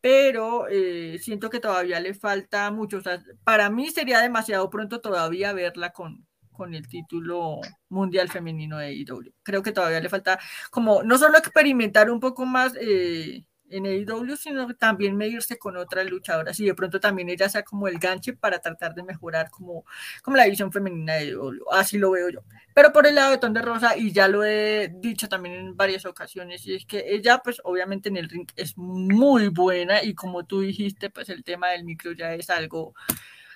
pero 0.00 0.68
eh, 0.68 1.18
siento 1.20 1.50
que 1.50 1.60
todavía 1.60 2.00
le 2.00 2.14
falta 2.14 2.70
mucho. 2.70 2.98
O 2.98 3.00
sea, 3.00 3.22
para 3.44 3.70
mí 3.70 3.90
sería 3.90 4.20
demasiado 4.20 4.70
pronto 4.70 5.00
todavía 5.00 5.52
verla 5.52 5.90
con, 5.90 6.26
con 6.52 6.74
el 6.74 6.88
título 6.88 7.60
mundial 7.88 8.28
femenino 8.28 8.78
de 8.78 8.92
IW. 8.94 9.32
Creo 9.42 9.62
que 9.62 9.72
todavía 9.72 10.00
le 10.00 10.08
falta 10.08 10.38
como 10.70 11.02
no 11.02 11.18
solo 11.18 11.38
experimentar 11.38 12.10
un 12.10 12.20
poco 12.20 12.46
más 12.46 12.74
eh, 12.80 13.44
en 13.70 13.86
AEW, 13.86 14.36
sino 14.36 14.74
también 14.74 15.16
medirse 15.16 15.58
con 15.58 15.76
otras 15.76 16.08
luchadoras 16.08 16.58
y 16.60 16.66
de 16.66 16.74
pronto 16.74 17.00
también 17.00 17.28
ella 17.28 17.48
sea 17.48 17.62
como 17.62 17.88
el 17.88 17.98
ganche 17.98 18.32
para 18.32 18.60
tratar 18.60 18.94
de 18.94 19.02
mejorar 19.02 19.50
como, 19.50 19.84
como 20.22 20.36
la 20.36 20.44
división 20.44 20.72
femenina 20.72 21.14
de 21.14 21.30
AEW. 21.30 21.70
Así 21.72 21.98
lo 21.98 22.10
veo 22.10 22.30
yo. 22.30 22.40
Pero 22.74 22.92
por 22.92 23.06
el 23.06 23.16
lado 23.16 23.32
de 23.32 23.38
Ton 23.38 23.54
de 23.54 23.62
Rosa, 23.62 23.96
y 23.96 24.12
ya 24.12 24.28
lo 24.28 24.44
he 24.44 24.92
dicho 24.94 25.28
también 25.28 25.56
en 25.56 25.76
varias 25.76 26.06
ocasiones, 26.06 26.64
y 26.66 26.74
es 26.74 26.86
que 26.86 27.04
ella, 27.08 27.38
pues 27.42 27.60
obviamente 27.64 28.08
en 28.08 28.16
el 28.16 28.28
ring 28.28 28.48
es 28.54 28.78
muy 28.78 29.48
buena 29.48 30.02
y 30.02 30.14
como 30.14 30.44
tú 30.44 30.60
dijiste, 30.60 31.10
pues 31.10 31.28
el 31.28 31.42
tema 31.42 31.70
del 31.70 31.84
micro 31.84 32.12
ya 32.12 32.34
es 32.34 32.50
algo 32.50 32.94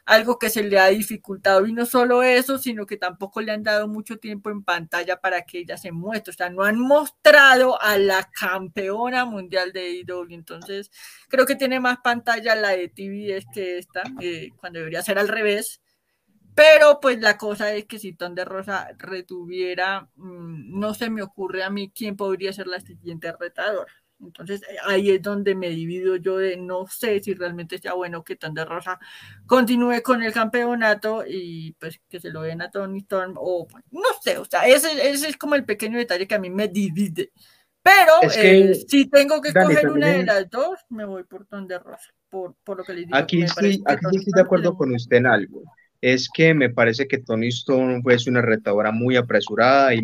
algo 0.04 0.38
que 0.38 0.50
se 0.50 0.62
le 0.62 0.78
ha 0.78 0.88
dificultado. 0.88 1.66
Y 1.66 1.72
no 1.72 1.86
solo 1.86 2.22
eso, 2.22 2.58
sino 2.58 2.86
que 2.86 2.96
tampoco 2.96 3.40
le 3.40 3.52
han 3.52 3.62
dado 3.62 3.88
mucho 3.88 4.18
tiempo 4.18 4.50
en 4.50 4.64
pantalla 4.64 5.20
para 5.20 5.42
que 5.42 5.58
ella 5.60 5.76
se 5.76 5.92
muestre. 5.92 6.32
O 6.32 6.34
sea, 6.36 6.50
no 6.50 6.64
han 6.64 6.78
mostrado 6.78 7.80
a 7.80 7.98
la 7.98 8.28
campeona 8.32 9.24
mundial 9.24 9.72
de 9.72 9.90
IW. 9.92 10.34
Entonces, 10.34 10.90
creo 11.28 11.46
que 11.46 11.56
tiene 11.56 11.80
más 11.80 11.98
pantalla 12.02 12.54
la 12.56 12.70
de 12.70 12.88
TV 12.88 13.44
que 13.52 13.78
esta, 13.78 14.02
eh, 14.20 14.50
cuando 14.58 14.78
debería 14.80 15.02
ser 15.02 15.18
al 15.18 15.28
revés. 15.28 15.80
Pero 16.54 17.00
pues 17.00 17.20
la 17.20 17.38
cosa 17.38 17.72
es 17.74 17.86
que 17.86 17.98
si 17.98 18.12
Ton 18.12 18.34
de 18.34 18.44
Rosa 18.44 18.90
retuviera, 18.98 20.08
mm, 20.16 20.78
no 20.78 20.94
se 20.94 21.08
me 21.10 21.22
ocurre 21.22 21.62
a 21.64 21.70
mí 21.70 21.90
quién 21.94 22.16
podría 22.16 22.52
ser 22.52 22.66
la 22.66 22.80
siguiente 22.80 23.32
retadora. 23.32 24.01
Entonces 24.22 24.62
eh, 24.62 24.76
ahí 24.84 25.10
es 25.10 25.22
donde 25.22 25.54
me 25.54 25.68
divido 25.68 26.16
yo 26.16 26.38
de 26.38 26.56
no 26.56 26.86
sé 26.86 27.20
si 27.20 27.34
realmente 27.34 27.78
sea 27.78 27.94
bueno 27.94 28.24
que 28.24 28.36
Thunder 28.36 28.68
Rosa 28.68 28.98
continúe 29.46 30.02
con 30.02 30.22
el 30.22 30.32
campeonato 30.32 31.24
y 31.26 31.72
pues 31.78 32.00
que 32.08 32.20
se 32.20 32.30
lo 32.30 32.42
den 32.42 32.62
a 32.62 32.70
Tony 32.70 32.98
Storm 33.00 33.34
o 33.36 33.66
pues, 33.66 33.84
no 33.90 34.08
sé, 34.22 34.38
o 34.38 34.44
sea, 34.44 34.66
ese, 34.66 34.88
es 35.10 35.36
como 35.36 35.54
el 35.54 35.64
pequeño 35.64 35.98
detalle 35.98 36.26
que 36.26 36.34
a 36.34 36.40
mí 36.40 36.50
me 36.50 36.68
divide. 36.68 37.32
Pero 37.82 38.12
eh, 38.36 38.74
si 38.86 39.10
tengo 39.10 39.42
que 39.42 39.48
escoger 39.48 39.90
una 39.90 40.06
de 40.06 40.24
las 40.24 40.48
dos, 40.48 40.78
me 40.88 41.04
voy 41.04 41.24
por 41.24 41.46
Thunder 41.46 41.82
Rosa, 41.82 42.14
por, 42.28 42.54
por 42.62 42.78
lo 42.78 42.84
que 42.84 42.92
le 42.92 43.00
digo. 43.00 43.16
Aquí 43.16 43.44
sí, 43.48 43.82
aquí 43.86 44.06
estoy 44.16 44.32
de 44.36 44.40
acuerdo 44.40 44.76
con 44.76 44.94
usted 44.94 45.16
en 45.16 45.26
algo 45.26 45.64
es 46.02 46.28
que 46.34 46.52
me 46.52 46.68
parece 46.68 47.06
que 47.06 47.18
Tony 47.18 47.48
Stone 47.48 48.02
fue 48.02 48.16
una 48.26 48.42
retadora 48.42 48.90
muy 48.90 49.14
apresurada 49.16 49.94
y, 49.94 50.00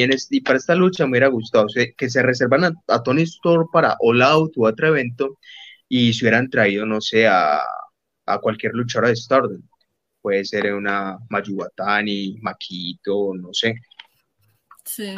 en 0.00 0.10
y 0.30 0.40
para 0.40 0.56
esta 0.56 0.76
lucha 0.76 1.04
me 1.04 1.10
hubiera 1.10 1.26
gustado 1.26 1.66
que 1.96 2.08
se 2.08 2.22
reservan 2.22 2.76
a, 2.86 3.02
Tony 3.02 3.22
Stone 3.22 3.66
para 3.72 3.96
All 3.98 4.22
Out 4.22 4.52
o 4.56 4.68
otro 4.68 4.86
evento 4.86 5.36
y 5.88 6.12
se 6.12 6.24
hubieran 6.24 6.48
traído, 6.48 6.86
no 6.86 7.00
sé, 7.00 7.26
a, 7.26 7.60
cualquier 8.40 8.72
luchadora 8.74 9.08
de 9.08 9.16
Stardom. 9.16 9.62
Puede 10.22 10.44
ser 10.44 10.72
una 10.72 11.18
Mayubatani, 11.28 12.38
Maquito, 12.40 13.32
no 13.34 13.52
sé. 13.52 13.74
Sí, 14.84 15.16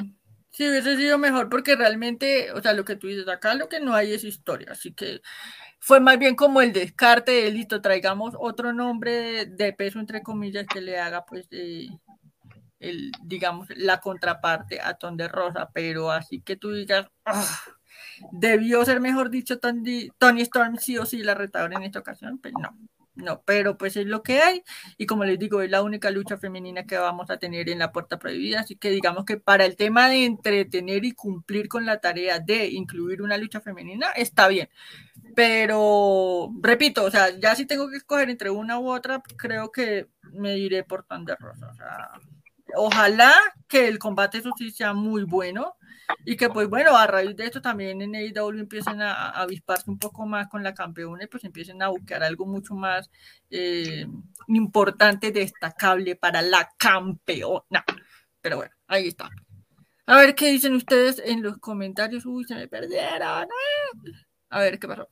sí, 0.50 0.68
hubiese 0.68 0.96
sido 0.96 1.18
mejor 1.18 1.50
porque 1.50 1.76
realmente, 1.76 2.50
o 2.52 2.62
sea, 2.62 2.72
lo 2.72 2.84
que 2.86 2.96
tú 2.96 3.08
dices 3.08 3.28
acá, 3.28 3.54
lo 3.54 3.68
que 3.68 3.80
no 3.80 3.94
hay 3.94 4.14
es 4.14 4.24
historia, 4.24 4.68
así 4.72 4.94
que 4.94 5.20
fue 5.78 6.00
más 6.00 6.18
bien 6.18 6.34
como 6.34 6.60
el 6.60 6.72
descarte 6.72 7.32
de 7.32 7.50
listo, 7.50 7.80
traigamos 7.80 8.34
otro 8.38 8.72
nombre 8.72 9.46
de, 9.46 9.72
peso, 9.72 10.00
entre 10.00 10.22
comillas, 10.22 10.66
que 10.66 10.80
le 10.80 10.98
haga, 10.98 11.24
pues, 11.24 11.48
el, 11.50 13.12
digamos, 13.22 13.68
la 13.76 14.00
contraparte 14.00 14.80
a 14.80 14.94
Ton 14.94 15.16
de 15.16 15.28
Rosa, 15.28 15.70
pero 15.72 16.10
así 16.10 16.40
que 16.40 16.56
tú 16.56 16.72
digas, 16.72 17.06
ah, 17.24 17.58
debió 18.32 18.84
ser, 18.84 19.00
mejor 19.00 19.30
dicho, 19.30 19.58
Tony, 19.58 20.10
Tony 20.18 20.42
Storm 20.42 20.76
sí 20.76 20.98
o 20.98 21.06
sí 21.06 21.22
la 21.22 21.34
retadora 21.34 21.76
en 21.76 21.84
esta 21.84 22.00
ocasión, 22.00 22.38
pues 22.38 22.54
no, 22.60 22.76
no, 23.16 23.42
pero 23.44 23.78
pues 23.78 23.96
es 23.96 24.06
lo 24.06 24.22
que 24.22 24.40
hay 24.40 24.62
y 24.98 25.06
como 25.06 25.24
les 25.24 25.38
digo, 25.38 25.62
es 25.62 25.70
la 25.70 25.82
única 25.82 26.10
lucha 26.10 26.36
femenina 26.36 26.84
que 26.84 26.98
vamos 26.98 27.30
a 27.30 27.38
tener 27.38 27.70
en 27.70 27.78
la 27.78 27.90
puerta 27.90 28.18
prohibida, 28.18 28.60
así 28.60 28.76
que 28.76 28.90
digamos 28.90 29.24
que 29.24 29.38
para 29.38 29.64
el 29.64 29.76
tema 29.76 30.08
de 30.08 30.26
entretener 30.26 31.04
y 31.04 31.12
cumplir 31.12 31.68
con 31.68 31.86
la 31.86 31.98
tarea 32.00 32.38
de 32.38 32.68
incluir 32.68 33.22
una 33.22 33.38
lucha 33.38 33.60
femenina, 33.60 34.10
está 34.12 34.48
bien. 34.48 34.68
Pero, 35.34 36.50
repito, 36.60 37.04
o 37.04 37.10
sea, 37.10 37.30
ya 37.38 37.54
si 37.54 37.66
tengo 37.66 37.90
que 37.90 37.96
escoger 37.96 38.30
entre 38.30 38.50
una 38.50 38.78
u 38.78 38.90
otra, 38.90 39.22
creo 39.36 39.72
que 39.72 40.08
me 40.32 40.58
iré 40.58 40.84
por 40.84 41.04
Thunder 41.04 41.38
Rosa. 41.38 41.68
O 41.70 41.74
sea, 41.74 42.10
ojalá 42.74 43.34
que 43.68 43.88
el 43.88 43.98
combate 43.98 44.38
eso 44.38 44.50
sí 44.58 44.70
sea 44.70 44.92
muy 44.92 45.24
bueno 45.24 45.76
y 46.24 46.36
que 46.36 46.48
pues 46.48 46.68
bueno, 46.68 46.96
a 46.96 47.06
raíz 47.06 47.36
de 47.36 47.44
esto 47.44 47.60
también 47.60 48.00
en 48.02 48.14
AEW 48.14 48.58
empiecen 48.58 49.00
a, 49.02 49.30
avisparse 49.30 49.90
un 49.90 49.98
poco 49.98 50.26
más 50.26 50.48
con 50.48 50.62
la 50.62 50.74
campeona 50.74 51.24
y 51.24 51.26
pues 51.26 51.44
empiecen 51.44 51.82
a 51.82 51.88
buscar 51.88 52.22
algo 52.22 52.46
mucho 52.46 52.74
más 52.74 53.10
eh, 53.50 54.06
importante, 54.48 55.32
destacable 55.32 56.16
para 56.16 56.42
la 56.42 56.70
campeona. 56.78 57.84
Pero 58.40 58.56
bueno, 58.56 58.72
ahí 58.86 59.08
está. 59.08 59.30
A 60.06 60.18
ver 60.18 60.34
qué 60.34 60.50
dicen 60.50 60.74
ustedes 60.74 61.20
en 61.24 61.42
los 61.42 61.58
comentarios. 61.58 62.26
Uy, 62.26 62.44
se 62.44 62.54
me 62.54 62.68
perdieron. 62.68 63.48
A 64.50 64.60
ver 64.60 64.78
qué 64.78 64.86
pasó. 64.86 65.08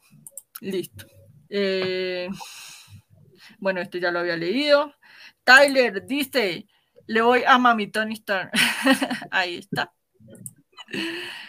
Listo. 0.60 1.06
Eh, 1.48 2.28
bueno, 3.58 3.80
esto 3.80 3.98
ya 3.98 4.12
lo 4.12 4.20
había 4.20 4.36
leído. 4.36 4.94
Tyler 5.42 6.06
dice, 6.06 6.66
le 7.06 7.20
voy 7.22 7.42
a 7.46 7.58
Mami 7.58 7.88
Tony 7.88 8.14
Starr. 8.14 8.50
Ahí 9.30 9.56
está. 9.56 9.92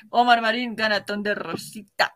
Omar 0.10 0.42
Marín, 0.42 0.76
ganatón 0.76 1.24
de 1.24 1.36
Rosita. 1.36 2.16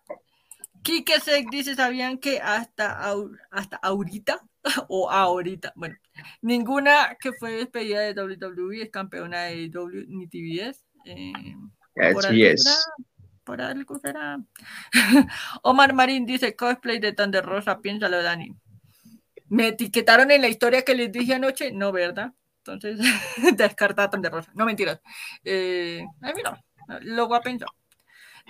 Kike 0.82 1.20
Sek 1.20 1.50
dice, 1.50 1.76
¿sabían 1.76 2.18
que 2.20 2.40
hasta, 2.40 3.14
hasta 3.52 3.78
ahorita 3.78 4.40
o 4.88 5.10
ahorita, 5.12 5.74
bueno, 5.76 5.96
ninguna 6.42 7.18
que 7.20 7.34
fue 7.34 7.52
despedida 7.52 8.02
de 8.02 8.14
WWE 8.14 8.84
es 8.84 8.90
campeona 8.90 9.44
de 9.44 9.70
WWE 9.74 10.06
ni 10.08 10.28
TBS? 10.28 10.86
Eh, 11.06 11.34
Así 11.96 12.46
es 12.46 12.90
por 13.50 13.64
algo 13.64 13.98
será. 13.98 14.40
Omar 15.64 15.92
Marín 15.94 16.24
dice 16.24 16.56
cosplay 16.56 17.00
de 17.00 17.14
Thunder 17.14 17.44
Rosa, 17.44 17.80
piénsalo, 17.82 18.22
Dani. 18.22 18.56
Me 19.48 19.70
etiquetaron 19.70 20.30
en 20.30 20.42
la 20.42 20.50
historia 20.50 20.84
que 20.84 20.94
les 20.94 21.12
dije 21.12 21.34
anoche, 21.34 21.72
no, 21.72 21.92
¿verdad? 21.92 22.32
Entonces, 22.60 23.00
descarta 23.58 24.08
Thunder 24.08 24.32
Rosa. 24.32 24.52
No 24.54 24.66
mentiras. 24.68 25.02
Eh, 25.44 26.06
ay, 26.22 26.34
mira, 26.36 26.64
lo 27.02 27.28
voy 27.28 27.38
a 27.38 27.42
pensar. 27.42 27.70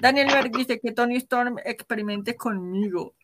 Daniel 0.01 0.27
Berg 0.27 0.51
dice 0.51 0.79
que 0.79 0.91
Tony 0.91 1.17
Storm 1.17 1.57
experimente 1.63 2.35
conmigo. 2.35 3.15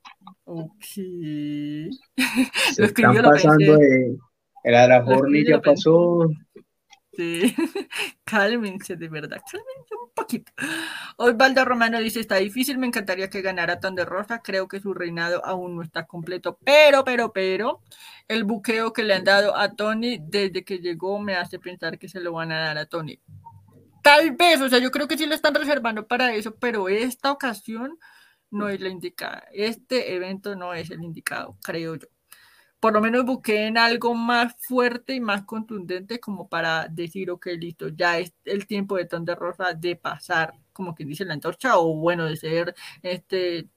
Ok. 0.43 0.83
Se 0.83 1.89
lo 2.77 2.85
escribió, 2.85 3.19
están 3.19 3.31
pasando 3.31 3.77
de, 3.77 4.17
el 4.63 4.75
Arajorni 4.75 5.45
ya 5.45 5.61
pasó. 5.61 6.29
Sí. 7.13 7.55
Cálmense, 8.25 8.97
de 8.97 9.07
verdad. 9.07 9.41
Cálmense 9.49 9.95
un 10.01 10.11
poquito. 10.13 10.51
Osvaldo 11.17 11.63
Romano 11.63 11.99
dice: 11.99 12.19
Está 12.19 12.37
difícil. 12.37 12.77
Me 12.77 12.87
encantaría 12.87 13.29
que 13.29 13.41
ganara 13.41 13.79
Ton 13.79 13.95
de 13.95 14.03
Rosa. 14.03 14.41
Creo 14.43 14.67
que 14.67 14.79
su 14.79 14.93
reinado 14.93 15.45
aún 15.45 15.77
no 15.77 15.81
está 15.81 16.05
completo. 16.05 16.59
Pero, 16.65 17.05
pero, 17.05 17.31
pero, 17.31 17.81
el 18.27 18.43
buqueo 18.43 18.91
que 18.91 19.03
le 19.03 19.13
han 19.13 19.23
dado 19.23 19.55
a 19.55 19.71
Tony 19.73 20.17
desde 20.21 20.65
que 20.65 20.79
llegó 20.79 21.19
me 21.19 21.35
hace 21.35 21.59
pensar 21.59 21.97
que 21.97 22.09
se 22.09 22.19
lo 22.19 22.33
van 22.33 22.51
a 22.51 22.59
dar 22.59 22.77
a 22.77 22.85
Tony. 22.85 23.19
Tal 24.05 24.35
vez, 24.35 24.61
o 24.61 24.69
sea, 24.69 24.77
yo 24.77 24.91
creo 24.91 25.07
que 25.07 25.17
sí 25.17 25.25
lo 25.25 25.33
están 25.33 25.55
reservando 25.55 26.07
para 26.07 26.35
eso, 26.35 26.55
pero 26.59 26.89
esta 26.89 27.31
ocasión 27.31 27.97
no 28.51 28.69
es 28.69 28.79
la 28.79 28.89
indicada. 28.89 29.45
Este 29.51 30.13
evento 30.15 30.55
no 30.55 30.75
es 30.75 30.91
el 30.91 31.03
indicado, 31.03 31.57
creo 31.63 31.95
yo. 31.95 32.07
Por 32.79 32.93
lo 32.93 33.01
menos 33.01 33.25
busqué 33.25 33.65
en 33.67 33.79
algo 33.79 34.13
más 34.13 34.55
fuerte 34.59 35.15
y 35.15 35.19
más 35.21 35.43
contundente 35.45 36.19
como 36.19 36.47
para 36.49 36.87
decir, 36.87 37.31
ok, 37.31 37.47
listo, 37.59 37.87
ya 37.89 38.19
es 38.19 38.35
el 38.45 38.67
tiempo 38.67 38.95
de 38.97 39.05
Ton 39.05 39.25
de 39.25 39.33
Rosa 39.35 39.73
de 39.73 39.95
pasar, 39.95 40.53
como 40.71 40.93
que 40.93 41.03
dice 41.05 41.25
la 41.25 41.33
antorcha, 41.33 41.79
o 41.79 41.95
bueno, 41.95 42.25
de 42.25 42.37
ser 42.37 42.75
este, 43.01 43.69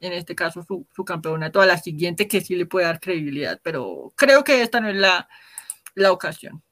en 0.00 0.12
este 0.12 0.34
caso 0.34 0.62
su, 0.62 0.86
su 0.94 1.06
campeonato 1.06 1.60
a 1.62 1.66
la 1.66 1.78
siguiente 1.78 2.28
que 2.28 2.42
sí 2.42 2.54
le 2.54 2.66
puede 2.66 2.86
dar 2.86 3.00
credibilidad, 3.00 3.58
pero 3.62 4.12
creo 4.16 4.44
que 4.44 4.62
esta 4.62 4.80
no 4.80 4.90
es 4.90 4.96
la, 4.96 5.26
la 5.94 6.12
ocasión. 6.12 6.62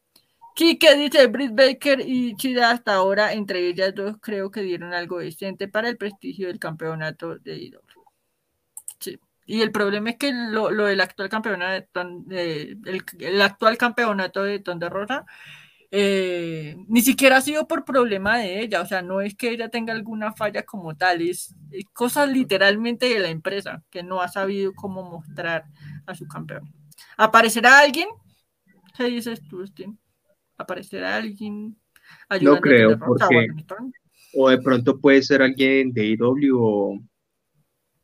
Kike 0.58 0.96
dice, 0.96 1.28
Britt 1.28 1.52
Baker 1.54 2.00
y 2.04 2.34
Chida 2.34 2.72
hasta 2.72 2.94
ahora, 2.94 3.32
entre 3.32 3.68
ellas 3.68 3.94
dos, 3.94 4.16
creo 4.20 4.50
que 4.50 4.62
dieron 4.62 4.92
algo 4.92 5.20
decente 5.20 5.68
para 5.68 5.88
el 5.88 5.96
prestigio 5.96 6.48
del 6.48 6.58
campeonato 6.58 7.38
de 7.38 7.56
IW. 7.58 7.78
Sí. 8.98 9.20
Y 9.46 9.62
el 9.62 9.70
problema 9.70 10.10
es 10.10 10.16
que 10.16 10.32
lo, 10.32 10.68
del 10.70 11.00
actual 11.00 11.28
campeonato 11.28 12.04
de, 12.26 12.76
el, 13.20 13.40
actual 13.40 13.78
campeonato 13.78 14.42
de 14.42 14.58
Tonda 14.58 14.88
Rosa 14.88 15.26
eh, 15.92 16.74
ni 16.88 17.02
siquiera 17.02 17.36
ha 17.36 17.40
sido 17.40 17.68
por 17.68 17.84
problema 17.84 18.38
de 18.38 18.60
ella, 18.60 18.80
o 18.80 18.86
sea, 18.86 19.00
no 19.00 19.20
es 19.20 19.36
que 19.36 19.50
ella 19.50 19.68
tenga 19.68 19.92
alguna 19.92 20.32
falla 20.32 20.64
como 20.64 20.96
tal, 20.96 21.22
es, 21.22 21.54
cosa 21.92 22.26
literalmente 22.26 23.08
de 23.08 23.20
la 23.20 23.28
empresa 23.28 23.84
que 23.90 24.02
no 24.02 24.20
ha 24.20 24.26
sabido 24.26 24.72
cómo 24.74 25.04
mostrar 25.04 25.66
a 26.04 26.16
su 26.16 26.26
campeón. 26.26 26.74
¿Aparecerá 27.16 27.78
alguien? 27.78 28.08
¿Qué 28.96 29.04
dices 29.04 29.40
tú, 29.48 29.64
Steve? 29.64 29.94
Aparecerá 30.58 31.16
alguien 31.16 31.76
No 32.40 32.60
creo, 32.60 32.98
porque 32.98 33.46
o 34.34 34.50
de 34.50 34.58
pronto 34.58 35.00
puede 35.00 35.22
ser 35.22 35.40
alguien 35.40 35.92
de 35.92 36.06
IW 36.06 37.00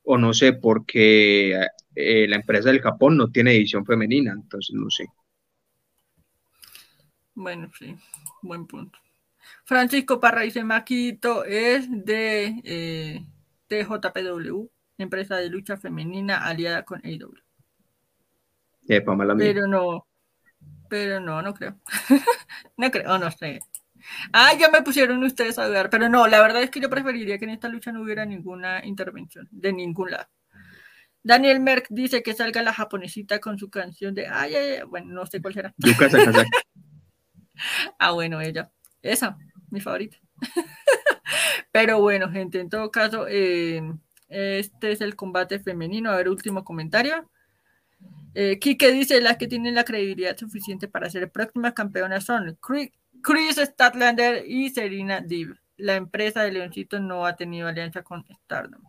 o, 0.06 0.18
no 0.18 0.32
sé, 0.32 0.52
porque 0.54 1.58
eh, 1.94 2.28
la 2.28 2.36
empresa 2.36 2.70
del 2.70 2.80
Japón 2.80 3.16
no 3.16 3.30
tiene 3.30 3.52
edición 3.52 3.84
femenina, 3.84 4.32
entonces 4.32 4.74
no 4.74 4.88
sé. 4.90 5.06
Bueno, 7.34 7.70
sí, 7.78 7.96
buen 8.42 8.66
punto. 8.66 8.98
Francisco 9.64 10.20
Parra 10.20 10.42
dice, 10.42 10.62
Maquito 10.62 11.44
es 11.44 11.88
de 11.90 12.60
eh, 12.64 13.24
TJPW, 13.66 14.70
empresa 14.98 15.36
de 15.36 15.48
lucha 15.48 15.76
femenina 15.76 16.38
aliada 16.38 16.84
con 16.84 17.00
AW. 17.04 17.34
Pero 19.38 19.66
no, 19.66 20.06
pero 20.88 21.20
no, 21.20 21.42
no 21.42 21.54
creo. 21.54 21.76
no 22.76 22.90
creo, 22.90 23.18
no 23.18 23.30
sé. 23.30 23.60
Ah, 24.32 24.52
ya 24.58 24.68
me 24.70 24.82
pusieron 24.82 25.22
ustedes 25.24 25.58
a 25.58 25.66
dudar, 25.66 25.90
pero 25.90 26.08
no, 26.08 26.26
la 26.26 26.40
verdad 26.40 26.62
es 26.62 26.70
que 26.70 26.80
yo 26.80 26.90
preferiría 26.90 27.38
que 27.38 27.44
en 27.44 27.52
esta 27.52 27.68
lucha 27.68 27.92
no 27.92 28.02
hubiera 28.02 28.24
ninguna 28.24 28.84
intervención 28.84 29.48
de 29.50 29.72
ningún 29.72 30.10
lado. 30.10 30.28
Daniel 31.22 31.60
Merck 31.60 31.86
dice 31.88 32.22
que 32.22 32.34
salga 32.34 32.62
la 32.62 32.74
japonesita 32.74 33.38
con 33.40 33.58
su 33.58 33.70
canción 33.70 34.14
de 34.14 34.28
ay, 34.28 34.54
ay, 34.54 34.70
ay. 34.72 34.82
bueno, 34.86 35.14
no 35.14 35.26
sé 35.26 35.40
cuál 35.40 35.54
será. 35.54 35.74
ah, 37.98 38.12
bueno, 38.12 38.42
ella. 38.42 38.70
Esa, 39.00 39.38
mi 39.70 39.80
favorita. 39.80 40.18
pero 41.72 42.00
bueno, 42.00 42.30
gente, 42.30 42.60
en 42.60 42.68
todo 42.68 42.90
caso, 42.90 43.26
eh, 43.26 43.80
este 44.28 44.92
es 44.92 45.00
el 45.00 45.16
combate 45.16 45.58
femenino. 45.60 46.10
A 46.10 46.16
ver, 46.16 46.28
último 46.28 46.62
comentario. 46.62 47.30
Eh, 48.34 48.58
Kike 48.58 48.92
dice, 48.92 49.20
las 49.20 49.36
que 49.36 49.46
tienen 49.46 49.74
la 49.74 49.84
credibilidad 49.84 50.36
suficiente 50.36 50.88
para 50.88 51.08
ser 51.08 51.30
próximas 51.30 51.72
campeonas 51.72 52.24
son 52.24 52.58
Chris 52.60 53.56
Statlander 53.56 54.44
y 54.46 54.70
Serena 54.70 55.20
Div. 55.20 55.54
La 55.76 55.96
empresa 55.96 56.42
de 56.42 56.52
Leoncito 56.52 57.00
no 57.00 57.26
ha 57.26 57.36
tenido 57.36 57.68
alianza 57.68 58.02
con 58.02 58.24
Stardom. 58.26 58.82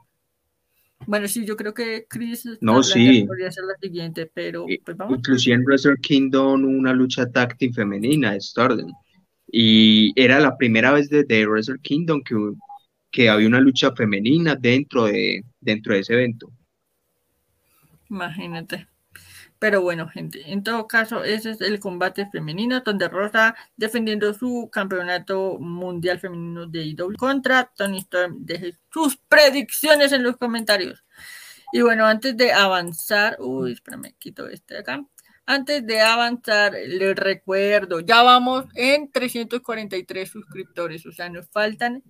Bueno, 1.08 1.28
sí, 1.28 1.46
yo 1.46 1.56
creo 1.56 1.74
que 1.74 2.06
Chris 2.10 2.48
no, 2.62 2.82
sí. 2.82 3.24
podría 3.28 3.52
ser 3.52 3.66
la 3.66 3.76
siguiente, 3.80 4.30
pero 4.34 4.66
pues 4.84 4.98
vamos. 4.98 5.18
Inclusive 5.18 5.56
en 5.56 5.64
Wrestle 5.64 5.98
Kingdom 6.02 6.64
una 6.64 6.94
lucha 6.94 7.30
táctil 7.30 7.74
femenina 7.74 8.32
de 8.32 8.42
Stardom. 8.42 8.92
Y 9.48 10.12
era 10.20 10.40
la 10.40 10.58
primera 10.58 10.92
vez 10.92 11.10
desde 11.10 11.46
Wrestle 11.46 11.80
Kingdom 11.82 12.24
que, 12.24 12.36
que 13.12 13.30
había 13.30 13.48
una 13.48 13.60
lucha 13.60 13.94
femenina 13.94 14.56
dentro 14.56 15.06
de, 15.06 15.44
dentro 15.60 15.94
de 15.94 16.00
ese 16.00 16.14
evento. 16.14 16.52
Imagínate. 18.10 18.88
Pero 19.60 19.82
bueno, 19.82 20.08
gente, 20.10 20.52
en 20.52 20.64
todo 20.64 20.88
caso, 20.88 21.24
ese 21.24 21.52
es 21.52 21.62
el 21.62 21.80
combate 21.80 22.30
femenino, 22.30 22.82
donde 22.82 23.08
Rosa 23.08 23.56
defendiendo 23.78 24.34
su 24.34 24.70
campeonato 24.72 25.58
mundial 25.60 26.20
femenino 26.20 26.68
de 26.68 26.84
IW 26.84 27.16
contra 27.18 27.72
Tony 27.76 28.00
Storm. 28.00 28.46
Deje 28.46 28.76
sus 28.92 29.18
predicciones 29.18 30.12
en 30.12 30.24
los 30.24 30.38
comentarios. 30.38 31.04
Y 31.72 31.82
bueno, 31.82 32.06
antes 32.06 32.36
de 32.38 32.52
avanzar, 32.54 33.38
uy, 33.40 33.74
espérame, 33.74 34.14
quito 34.20 34.48
este 34.48 34.76
de 34.76 34.80
acá. 34.82 35.06
Antes 35.46 35.86
de 35.86 36.02
avanzar, 36.02 36.74
les 36.74 37.16
recuerdo, 37.16 38.00
ya 38.00 38.24
vamos 38.24 38.66
en 38.76 39.12
343 39.12 40.30
suscriptores, 40.30 41.06
o 41.06 41.12
sea, 41.12 41.30
nos 41.30 41.50
faltan 41.50 42.04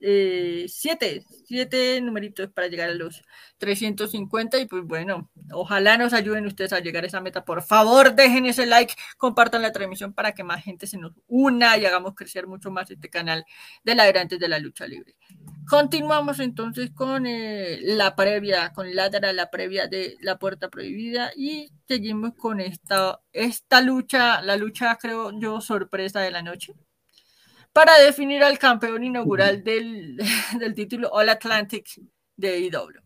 eh, 0.00 0.66
siete, 0.68 1.24
siete 1.44 2.00
numeritos 2.00 2.50
para 2.52 2.68
llegar 2.68 2.90
a 2.90 2.94
los 2.94 3.24
350 3.58 4.58
y 4.58 4.66
pues 4.66 4.84
bueno, 4.84 5.28
ojalá 5.52 5.98
nos 5.98 6.12
ayuden 6.12 6.46
ustedes 6.46 6.72
a 6.72 6.80
llegar 6.80 7.04
a 7.04 7.08
esa 7.08 7.20
meta. 7.20 7.44
Por 7.44 7.62
favor, 7.62 8.14
dejen 8.14 8.46
ese 8.46 8.66
like, 8.66 8.94
compartan 9.16 9.62
la 9.62 9.72
transmisión 9.72 10.12
para 10.12 10.32
que 10.32 10.44
más 10.44 10.62
gente 10.62 10.86
se 10.86 10.98
nos 10.98 11.12
una 11.26 11.76
y 11.76 11.86
hagamos 11.86 12.14
crecer 12.14 12.46
mucho 12.46 12.70
más 12.70 12.90
este 12.90 13.10
canal 13.10 13.44
de 13.82 13.94
ladrantes 13.94 14.38
de 14.38 14.48
la 14.48 14.58
lucha 14.58 14.86
libre. 14.86 15.16
Continuamos 15.68 16.38
entonces 16.40 16.90
con 16.92 17.26
eh, 17.26 17.78
la 17.82 18.16
previa, 18.16 18.72
con 18.72 18.94
la, 18.94 19.08
la 19.10 19.50
previa 19.50 19.88
de 19.88 20.16
la 20.20 20.38
puerta 20.38 20.68
prohibida 20.70 21.30
y 21.36 21.72
seguimos 21.86 22.34
con 22.34 22.60
esta, 22.60 23.20
esta 23.32 23.80
lucha, 23.80 24.40
la 24.42 24.56
lucha 24.56 24.96
creo 24.96 25.38
yo 25.38 25.60
sorpresa 25.60 26.20
de 26.20 26.30
la 26.30 26.42
noche 26.42 26.74
para 27.78 27.96
definir 28.00 28.42
al 28.42 28.58
campeón 28.58 29.04
inaugural 29.04 29.62
del, 29.64 30.18
título 30.74 31.10
All 31.12 31.28
Atlantic 31.28 31.86
de 32.36 32.58
IW. 32.58 33.00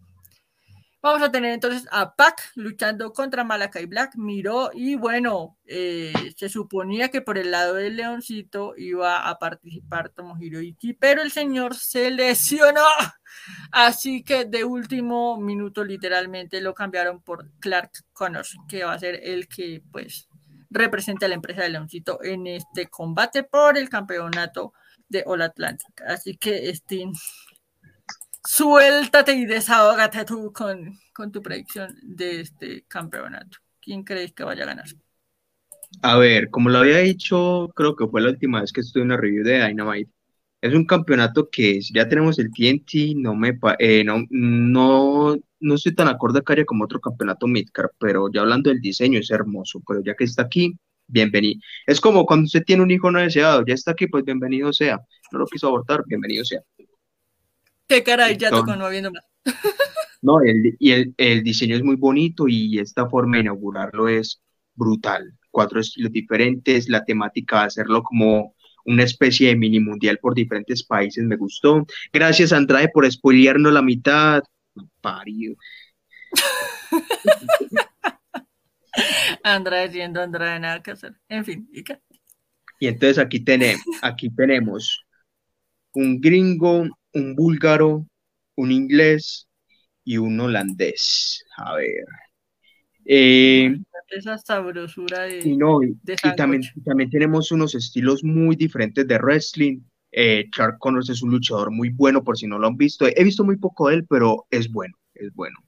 Vamos 1.03 1.21
a 1.21 1.31
tener 1.31 1.53
entonces 1.53 1.87
a 1.91 2.17
Pac 2.17 2.41
luchando 2.55 3.13
contra 3.13 3.45
Malakai 3.45 3.85
Black, 3.85 4.15
miró 4.17 4.71
y 4.73 4.95
bueno, 4.95 5.59
eh, 5.67 6.15
se 6.39 6.49
suponía 6.49 7.11
que 7.11 7.21
por 7.21 7.37
el 7.37 7.51
lado 7.51 7.75
del 7.75 7.97
Leoncito 7.97 8.73
iba 8.79 9.29
a 9.29 9.39
participar 9.39 10.09
Tomohiro 10.09 10.63
Iki, 10.63 10.95
pero 10.95 11.21
el 11.21 11.33
señor 11.33 11.75
se 11.75 12.11
lesionó, 12.11 12.87
así 13.73 14.25
que 14.25 14.47
de 14.47 14.65
último 14.65 15.37
minuto 15.37 15.85
literalmente 15.85 16.63
lo 16.63 16.73
cambiaron 16.73 17.21
por 17.21 17.51
Clark 17.59 17.91
Connors, 18.15 18.57
que 18.67 18.85
va 18.85 18.95
a 18.95 18.99
ser 18.99 19.21
el 19.23 19.49
que 19.49 19.83
pues 19.93 20.31
representa 20.73 21.27
a 21.27 21.29
la 21.29 21.35
empresa 21.35 21.63
de 21.63 21.71
Leoncito 21.71 22.23
en 22.23 22.47
este 22.47 22.89
combate 22.89 23.45
por 23.45 23.77
el 23.77 23.89
campeonato 23.89 24.73
de 25.09 25.23
All 25.27 25.43
Atlantic. 25.43 26.03
Así 26.07 26.37
que, 26.37 26.75
Steam, 26.75 27.13
suéltate 28.45 29.35
y 29.35 29.47
desahógate 29.47 30.25
tú 30.25 30.53
con, 30.53 30.99
con 31.13 31.31
tu 31.31 31.43
predicción 31.43 31.95
de 32.03 32.41
este 32.41 32.85
campeonato. 32.89 33.59
¿Quién 33.81 34.05
crees 34.05 34.33
que 34.33 34.45
vaya 34.45 34.65
a 34.65 34.67
ganar? 34.67 34.87
A 36.01 36.17
ver, 36.17 36.49
como 36.51 36.71
lo 36.71 36.79
había 36.79 36.99
dicho, 36.99 37.71
creo 37.77 37.95
que 37.95 38.07
fue 38.07 38.23
la 38.23 38.31
última 38.31 38.61
vez 38.61 38.73
que 38.73 38.81
estuve 38.81 39.03
en 39.03 39.09
una 39.09 39.19
review 39.19 39.45
de 39.45 39.67
Dynamite. 39.67 40.11
Es 40.63 40.75
un 40.75 40.85
campeonato 40.85 41.51
que 41.51 41.81
ya 41.93 42.09
tenemos 42.09 42.39
el 42.39 42.53
TNT, 42.53 43.17
no 43.17 43.35
me 43.35 43.59
eh, 43.81 44.05
no, 44.05 44.25
no, 44.31 45.37
no 45.59 45.75
estoy 45.75 45.93
tan 45.93 46.07
acorde 46.07 46.39
a 46.39 46.65
como 46.65 46.85
otro 46.85 47.01
campeonato 47.01 47.49
Midcar, 47.49 47.91
pero 47.99 48.31
ya 48.33 48.43
hablando 48.43 48.71
del 48.71 48.81
diseño 48.81 49.19
es 49.19 49.29
hermoso, 49.33 49.83
pero 49.85 50.01
ya 50.05 50.15
que 50.15 50.23
está 50.23 50.43
aquí, 50.43 50.79
bienvenido. 51.09 51.61
Es 51.85 52.01
como 52.01 52.25
cuando 52.25 52.45
usted 52.45 52.63
tiene 52.65 52.85
un 52.85 52.93
hijo 52.93 53.11
no 53.11 53.19
deseado, 53.19 53.65
ya 53.67 53.75
está 53.75 53.91
aquí, 53.91 54.07
pues 54.07 54.25
bienvenido 54.25 54.73
sea. 54.73 55.01
No 55.33 55.41
lo 55.41 55.47
quiso 55.47 55.67
abortar, 55.67 56.05
bienvenido 56.07 56.45
sea. 56.45 56.61
Qué 57.89 58.05
caray, 58.05 58.37
ya 58.37 58.51
tocó 58.51 58.77
no 58.77 58.87
habiendo 58.87 59.11
más. 59.11 59.25
No, 60.25 60.41
el, 60.41 60.77
y 60.79 60.93
el, 60.93 61.13
el, 61.17 61.43
diseño 61.43 61.75
es 61.75 61.83
muy 61.83 61.97
bonito 61.97 62.47
y 62.47 62.79
esta 62.79 63.09
forma 63.09 63.39
de 63.39 63.43
inaugurarlo 63.43 64.09
es 64.09 64.41
brutal. 64.77 65.37
Cuatro 65.51 65.81
estilos 65.81 66.13
diferentes, 66.13 66.89
la 66.89 67.05
temática 67.05 67.63
de 67.63 67.67
hacerlo 67.67 68.05
como 68.05 68.55
una 68.85 69.05
especie 69.05 69.49
de 69.49 69.57
mini 69.57 69.81
mundial 69.81 70.19
por 70.19 70.35
diferentes 70.35 70.83
países 70.83 71.25
me 71.25 71.37
gustó. 71.37 71.87
Gracias 72.13 72.53
Andrade 72.53 72.89
por 72.89 73.11
spoilearnos 73.11 73.73
la 73.73 73.83
mitad. 73.83 74.43
Parido. 75.01 75.55
Andrade 79.45 79.91
siendo 79.91 80.21
Andrade, 80.21 80.61
nada 80.61 80.83
que 80.83 80.91
hacer. 80.93 81.15
En 81.29 81.45
fin, 81.45 81.69
¿y 81.73 81.83
qué? 81.83 81.99
Y 82.79 82.89
entonces 82.89 83.19
aquí 83.19 83.41
tenemos, 83.41 83.83
aquí 84.03 84.29
tenemos 84.31 85.05
un 85.93 86.21
gringo, 86.21 86.87
un 87.13 87.37
búlgaro, 87.37 88.07
un 88.57 88.73
inglés 88.73 89.49
y 90.05 90.19
un 90.19 90.41
holandés. 90.41 91.45
A 91.57 91.77
ver. 91.77 92.05
Eh, 93.05 93.77
esa 94.13 94.39
sabrosura 94.39 95.23
de. 95.23 95.41
Y, 95.41 95.57
no, 95.57 95.83
y, 95.83 95.97
también, 96.37 96.63
también 96.85 97.11
tenemos 97.11 97.53
unos 97.53 97.75
estilos 97.75 98.23
muy 98.25 98.57
diferentes 98.57 99.07
de 99.07 99.19
wrestling. 99.19 99.81
Eh, 100.13 100.49
Clark 100.51 100.79
Connors 100.79 101.09
es 101.09 101.23
un 101.23 101.31
luchador 101.31 101.71
muy 101.71 101.89
bueno, 101.89 102.23
por 102.23 102.37
si 102.37 102.47
no 102.47 102.59
lo 102.59 102.67
han 102.67 102.77
visto. 102.77 103.07
He 103.07 103.25
visto 103.25 103.45
muy 103.45 103.57
poco 103.57 103.89
de 103.89 103.97
él, 103.97 104.07
pero 104.09 104.47
es 104.51 104.71
bueno, 104.71 104.97
es 105.15 105.33
bueno. 105.35 105.59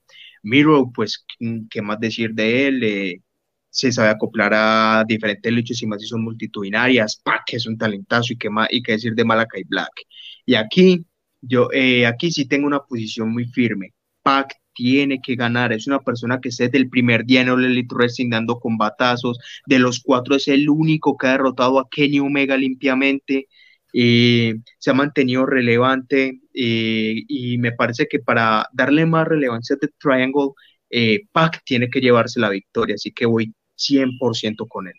Miro, 0.43 0.91
pues, 0.95 1.25
¿qué 1.71 1.81
más 1.81 1.99
decir 1.99 2.35
de 2.35 2.69
él? 2.69 2.83
Eh, 2.85 3.23
se 3.71 3.91
sabe 3.91 4.11
acoplar 4.11 4.53
a 4.55 5.05
diferentes 5.09 5.53
luchas 5.53 5.83
y 5.83 5.87
más 5.87 6.01
si 6.01 6.07
son 6.07 6.23
multitudinarias. 6.23 7.21
Pac 7.25 7.55
es 7.55 7.67
un 7.67 7.79
talentazo 7.79 8.35
y 8.35 8.37
qué, 8.37 8.51
más, 8.51 8.69
y 8.71 8.83
qué 8.83 8.93
decir 8.93 9.15
de 9.15 9.25
Malakai 9.25 9.65
Black. 9.65 9.91
Y 10.47 10.55
aquí, 10.55 11.07
yo, 11.41 11.69
eh, 11.73 12.07
aquí 12.07 12.31
sí 12.31 12.47
tengo 12.47 12.67
una 12.67 12.81
posición 12.81 13.33
muy 13.33 13.47
firme. 13.47 13.95
Pac 14.23 14.55
tiene 14.75 15.21
que 15.23 15.37
ganar. 15.37 15.73
Es 15.73 15.87
una 15.87 16.01
persona 16.01 16.41
que 16.41 16.51
desde 16.51 16.77
el 16.77 16.89
primer 16.89 17.25
día 17.25 17.43
en 17.43 17.49
el 17.49 17.65
Elite 17.65 17.95
Wrestling 17.95 18.31
dando 18.31 18.59
combatazos. 18.61 19.39
De 19.67 19.79
los 19.79 20.01
cuatro 20.01 20.37
es 20.37 20.49
el 20.49 20.69
único 20.69 21.17
que 21.17 21.29
ha 21.29 21.33
derrotado 21.33 21.79
a 21.79 21.89
Kenny 21.91 22.21
Omega 22.21 22.57
limpiamente. 22.57 23.49
Eh, 23.93 24.57
se 24.79 24.91
ha 24.91 24.95
mantenido 24.95 25.47
relevante 25.47 26.41
eh, 26.53 27.15
y 27.29 27.59
me 27.59 27.73
parece 27.73 28.09
que 28.09 28.19
para 28.19 28.69
darle 28.73 29.07
más 29.07 29.29
relevancia 29.29 29.77
a 29.77 29.79
The 29.79 29.89
Triangle, 29.99 30.51
eh, 30.91 31.27
Pac 31.31 31.63
tiene 31.65 31.89
que 31.89 32.01
llevarse 32.01 32.41
la 32.41 32.51
victoria, 32.51 32.97
así 32.97 33.13
que 33.13 33.27
voy 33.27 33.55
100% 33.77 34.67
con 34.69 34.89
él. 34.89 34.95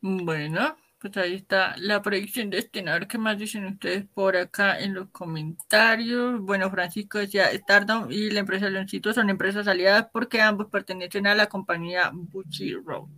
Bueno, 0.00 0.76
pues 1.04 1.18
ahí 1.18 1.34
está 1.34 1.74
la 1.76 2.00
predicción 2.00 2.48
de 2.48 2.56
este 2.60 2.82
¿Qué 3.06 3.18
más 3.18 3.36
dicen 3.36 3.66
ustedes 3.66 4.06
por 4.14 4.38
acá 4.38 4.80
en 4.80 4.94
los 4.94 5.10
comentarios? 5.10 6.40
Bueno, 6.40 6.70
Francisco 6.70 7.18
decía, 7.18 7.52
Stardom 7.52 8.10
y 8.10 8.30
la 8.30 8.40
empresa 8.40 8.70
Leoncito 8.70 9.12
son 9.12 9.28
empresas 9.28 9.68
aliadas 9.68 10.06
porque 10.10 10.40
ambos 10.40 10.68
pertenecen 10.70 11.26
a 11.26 11.34
la 11.34 11.46
compañía 11.46 12.10
Bucci 12.10 12.72
Road. 12.72 13.08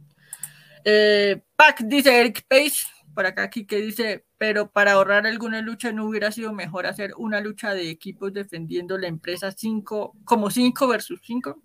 Eh, 0.84 1.40
Pac 1.54 1.82
dice 1.84 2.20
Eric 2.20 2.44
Pace, 2.48 2.86
por 3.14 3.24
acá 3.24 3.44
aquí 3.44 3.64
que 3.66 3.76
dice, 3.76 4.24
pero 4.36 4.68
para 4.68 4.92
ahorrar 4.94 5.24
alguna 5.24 5.60
lucha 5.60 5.92
no 5.92 6.06
hubiera 6.06 6.32
sido 6.32 6.52
mejor 6.52 6.86
hacer 6.86 7.12
una 7.16 7.40
lucha 7.40 7.72
de 7.72 7.88
equipos 7.88 8.32
defendiendo 8.32 8.98
la 8.98 9.06
empresa 9.06 9.52
5, 9.52 10.12
como 10.24 10.50
5 10.50 10.88
versus 10.88 11.20
5. 11.22 11.62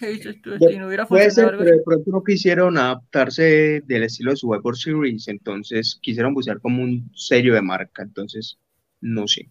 ¿Qué 0.00 0.08
dices 0.08 0.40
tú? 0.40 0.52
no 0.52 0.86
hubiera 0.86 1.06
Puede 1.06 1.30
ser, 1.30 1.50
pero 1.58 1.76
de 1.76 1.82
pronto 1.84 2.10
no 2.10 2.24
quisieron 2.24 2.78
adaptarse 2.78 3.82
del 3.84 4.04
estilo 4.04 4.30
de 4.30 4.38
su 4.38 4.46
Survivor 4.46 4.74
Series, 4.74 5.28
entonces 5.28 5.98
quisieron 6.00 6.32
buscar 6.32 6.58
como 6.58 6.82
un 6.82 7.10
sello 7.14 7.52
de 7.52 7.60
marca, 7.60 8.02
entonces 8.02 8.58
no 9.02 9.28
sé. 9.28 9.50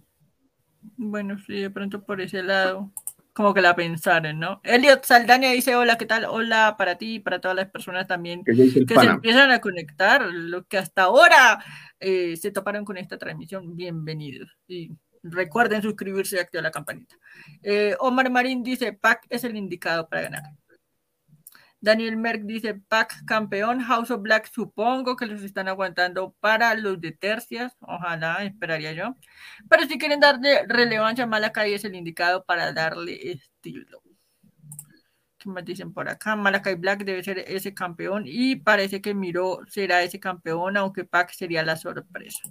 Bueno, 0.98 1.38
sí, 1.46 1.54
de 1.54 1.70
pronto 1.70 2.04
por 2.04 2.20
ese 2.20 2.42
lado, 2.42 2.92
como 3.34 3.54
que 3.54 3.62
la 3.62 3.76
pensaron, 3.76 4.40
¿no? 4.40 4.60
Elliot 4.64 5.06
Saldaña 5.06 5.52
dice, 5.52 5.76
hola, 5.76 6.00
¿qué 6.00 6.08
tal? 6.08 6.26
Hola 6.26 6.74
para 6.80 6.98
ti 6.98 7.16
y 7.16 7.20
para 7.20 7.40
todas 7.40 7.56
las 7.56 7.70
personas 7.70 8.08
también 8.08 8.44
que, 8.44 8.56
se 8.56 9.06
empiezan 9.06 9.52
a 9.52 9.62
conectar, 9.62 10.26
lo 10.34 10.66
que 10.66 10.80
hasta 10.80 11.04
ahora 11.04 11.64
eh, 12.00 12.38
se 12.38 12.50
toparon 12.50 12.86
con 12.86 12.98
esta 12.98 13.20
transmisión, 13.20 13.76
bienvenidos. 13.76 14.50
Y 14.68 14.94
Recuerden 15.24 15.82
suscribirse 15.82 16.38
y 16.38 16.40
activar 16.40 16.64
la 16.64 16.72
campanita. 16.72 17.16
Eh, 17.62 17.96
Omar 18.00 18.30
Marín 18.30 18.64
dice, 18.64 18.94
Pac 18.94 19.26
es 19.30 19.44
el 19.44 19.56
indicado 19.56 20.08
para 20.08 20.24
ganar. 20.24 20.44
Daniel 21.82 22.18
Merck 22.18 22.42
dice, 22.44 22.74
Pac 22.76 23.24
campeón, 23.26 23.80
House 23.80 24.12
of 24.12 24.22
Black 24.22 24.50
supongo 24.52 25.16
que 25.16 25.26
los 25.26 25.42
están 25.44 25.70
aguantando 25.70 26.36
para 26.42 26.76
los 26.76 27.00
de 27.00 27.14
tercias, 27.14 27.76
ojalá, 27.80 28.44
esperaría 28.44 28.92
yo. 28.92 29.16
Pero 29.70 29.86
si 29.88 29.98
quieren 29.98 30.20
darle 30.20 30.66
relevancia, 30.68 31.26
Malakai 31.26 31.74
es 31.74 31.86
el 31.86 31.96
indicado 31.96 32.44
para 32.44 32.74
darle 32.74 33.32
estilo. 33.32 34.02
¿Qué 35.38 35.48
más 35.50 35.64
dicen 35.64 35.94
por 35.94 36.10
acá? 36.10 36.36
Malakai 36.36 36.76
Black 36.76 37.06
debe 37.06 37.24
ser 37.24 37.40
ese 37.40 37.74
campeón 37.74 38.24
y 38.26 38.58
parece 38.58 39.02
que 39.02 39.14
Miro 39.14 39.62
será 39.70 40.04
ese 40.04 40.20
campeón, 40.20 40.76
aunque 40.76 41.06
Pac 41.06 41.32
sería 41.32 41.64
la 41.64 41.78
sorpresa. 41.78 42.42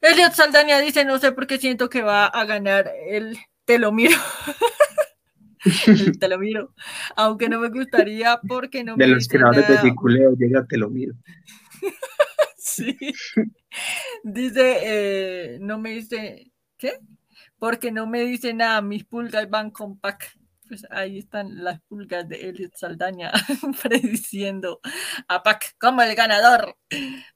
Elliot 0.00 0.32
Saldaña 0.32 0.78
dice, 0.80 1.04
no 1.04 1.18
sé 1.18 1.32
por 1.32 1.46
qué 1.46 1.58
siento 1.58 1.88
que 1.88 2.02
va 2.02 2.26
a 2.26 2.44
ganar 2.44 2.90
el 3.08 3.38
te 3.64 3.78
lo 3.78 3.92
miro. 3.92 4.16
el 5.86 6.18
te 6.18 6.28
lo 6.28 6.38
miro. 6.38 6.74
Aunque 7.16 7.48
no 7.48 7.60
me 7.60 7.68
gustaría 7.68 8.40
porque 8.46 8.84
no 8.84 8.96
de 8.96 9.06
me 9.06 9.14
los 9.14 9.28
creadores 9.28 9.68
de 9.68 9.78
Piculeo 9.78 10.34
llega 10.36 10.64
te 10.66 10.76
lo 10.78 10.90
miro. 10.90 11.14
sí. 12.56 12.96
Dice, 14.22 14.78
eh, 14.82 15.58
no 15.60 15.78
me 15.78 15.90
dice, 15.90 16.52
¿qué? 16.76 16.94
Porque 17.58 17.90
no 17.90 18.06
me 18.06 18.24
dice 18.24 18.54
nada, 18.54 18.82
mis 18.82 19.04
pulgas 19.04 19.48
van 19.48 19.70
con 19.70 19.98
pack 19.98 20.36
pues 20.66 20.86
ahí 20.90 21.18
están 21.18 21.64
las 21.64 21.80
pulgas 21.82 22.28
de 22.28 22.48
Elliot 22.48 22.74
Saldaña 22.76 23.32
prediciendo 23.82 24.80
a 25.28 25.42
Pac 25.42 25.76
como 25.78 26.02
el 26.02 26.14
ganador. 26.14 26.76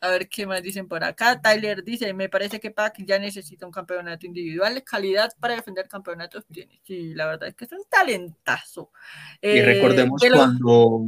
A 0.00 0.08
ver 0.08 0.28
qué 0.28 0.46
más 0.46 0.62
dicen 0.62 0.88
por 0.88 1.04
acá. 1.04 1.40
Tyler 1.40 1.82
dice, 1.84 2.12
me 2.14 2.28
parece 2.28 2.60
que 2.60 2.70
Pac 2.70 2.96
ya 3.04 3.18
necesita 3.18 3.66
un 3.66 3.72
campeonato 3.72 4.26
individual. 4.26 4.82
Calidad 4.84 5.32
para 5.40 5.56
defender 5.56 5.88
campeonatos 5.88 6.46
tiene. 6.46 6.80
Sí, 6.82 7.14
la 7.14 7.26
verdad 7.26 7.48
es 7.48 7.54
que 7.54 7.64
es 7.64 7.72
un 7.72 7.84
talentazo. 7.88 8.90
y 9.40 9.60
recordemos 9.60 10.22
eh, 10.22 10.30
cuando, 10.32 11.04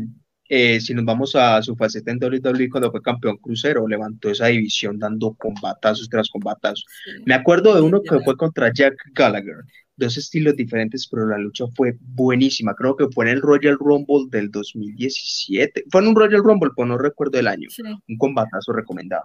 eh, 0.48 0.80
si 0.80 0.94
nos 0.94 1.04
vamos 1.04 1.34
a 1.34 1.62
su 1.62 1.76
faceta 1.76 2.10
en 2.10 2.18
WWE, 2.22 2.68
cuando 2.68 2.90
fue 2.90 3.02
campeón 3.02 3.36
crucero, 3.38 3.86
levantó 3.88 4.30
esa 4.30 4.46
división 4.46 4.98
dando 4.98 5.34
combatazos 5.34 6.08
tras 6.08 6.28
combatazos. 6.28 6.84
Me 7.24 7.34
acuerdo 7.34 7.74
de 7.74 7.80
uno 7.80 8.02
que 8.02 8.20
fue 8.20 8.36
contra 8.36 8.72
Jack 8.72 8.94
Gallagher 9.14 9.64
dos 9.96 10.16
estilos 10.16 10.56
diferentes, 10.56 11.06
pero 11.08 11.26
la 11.26 11.38
lucha 11.38 11.64
fue 11.74 11.96
buenísima. 12.00 12.74
Creo 12.74 12.96
que 12.96 13.08
fue 13.08 13.26
en 13.26 13.32
el 13.32 13.42
Royal 13.42 13.76
Rumble 13.78 14.26
del 14.30 14.50
2017. 14.50 15.84
Fue 15.90 16.00
en 16.00 16.08
un 16.08 16.16
Royal 16.16 16.42
Rumble, 16.42 16.70
pero 16.76 16.86
no 16.86 16.98
recuerdo 16.98 17.38
el 17.38 17.48
año. 17.48 17.68
Un 18.08 18.18
combatazo 18.18 18.72
recomendado. 18.72 19.24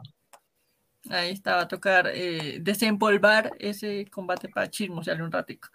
Ahí 1.09 1.31
estaba 1.31 1.61
a 1.61 1.67
tocar 1.67 2.11
eh, 2.13 2.57
desempolvar 2.61 3.51
ese 3.59 4.05
combate 4.11 4.49
para 4.49 4.69
chismosearle 4.69 5.23
un 5.23 5.31
ratico. 5.31 5.69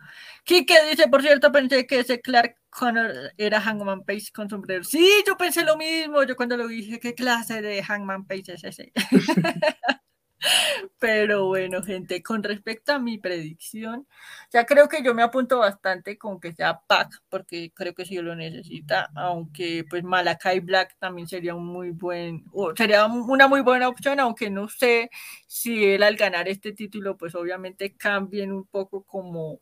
Kike 0.44 0.74
dice, 0.90 1.09
por 1.09 1.22
cierto, 1.22 1.50
pensé 1.52 1.86
que 1.86 2.00
ese 2.00 2.20
Clark 2.20 2.56
Connor 2.70 3.32
era 3.36 3.60
Hangman 3.60 4.04
Page 4.04 4.32
con 4.34 4.48
sombrero. 4.48 4.84
Sí, 4.84 5.06
yo 5.26 5.36
pensé 5.36 5.64
lo 5.64 5.76
mismo. 5.76 6.22
Yo 6.24 6.36
cuando 6.36 6.56
lo 6.56 6.68
dije, 6.68 6.98
¿qué 7.00 7.14
clase 7.14 7.62
de 7.62 7.82
Hangman 7.82 8.26
Page 8.26 8.54
es 8.54 8.64
ese? 8.64 8.92
Pero 10.98 11.47
bueno, 11.47 11.82
gente, 11.82 12.23
con 12.23 12.43
respecto 12.43 12.93
a 12.93 12.98
mi 12.98 13.19
predicción, 13.19 14.06
ya 14.52 14.64
creo 14.66 14.89
que 14.89 15.02
yo 15.02 15.14
me 15.14 15.23
apunto 15.23 15.59
bastante 15.59 16.19
con 16.19 16.40
que 16.40 16.52
sea 16.52 16.81
Pac, 16.86 17.23
porque 17.28 17.73
creo 17.74 17.94
que 17.94 18.05
sí 18.05 18.16
lo 18.19 18.35
necesita, 18.35 19.10
aunque 19.14 19.85
pues 19.89 20.02
Malakai 20.05 20.60
Black 20.60 20.97
también 20.98 21.28
sería 21.28 21.55
un 21.55 21.66
muy 21.66 21.90
buen, 21.90 22.44
sería 22.77 23.06
una 23.06 23.48
muy 23.48 23.60
buena 23.60 23.89
opción, 23.89 24.20
aunque 24.20 24.51
no 24.51 24.69
sé 24.69 25.10
si 25.47 25.85
él 25.85 26.02
al 26.02 26.16
ganar 26.16 26.48
este 26.48 26.73
título, 26.73 27.16
pues 27.16 27.35
obviamente 27.35 27.97
cambien 27.97 28.52
un 28.52 28.66
poco 28.66 29.05
como 29.05 29.60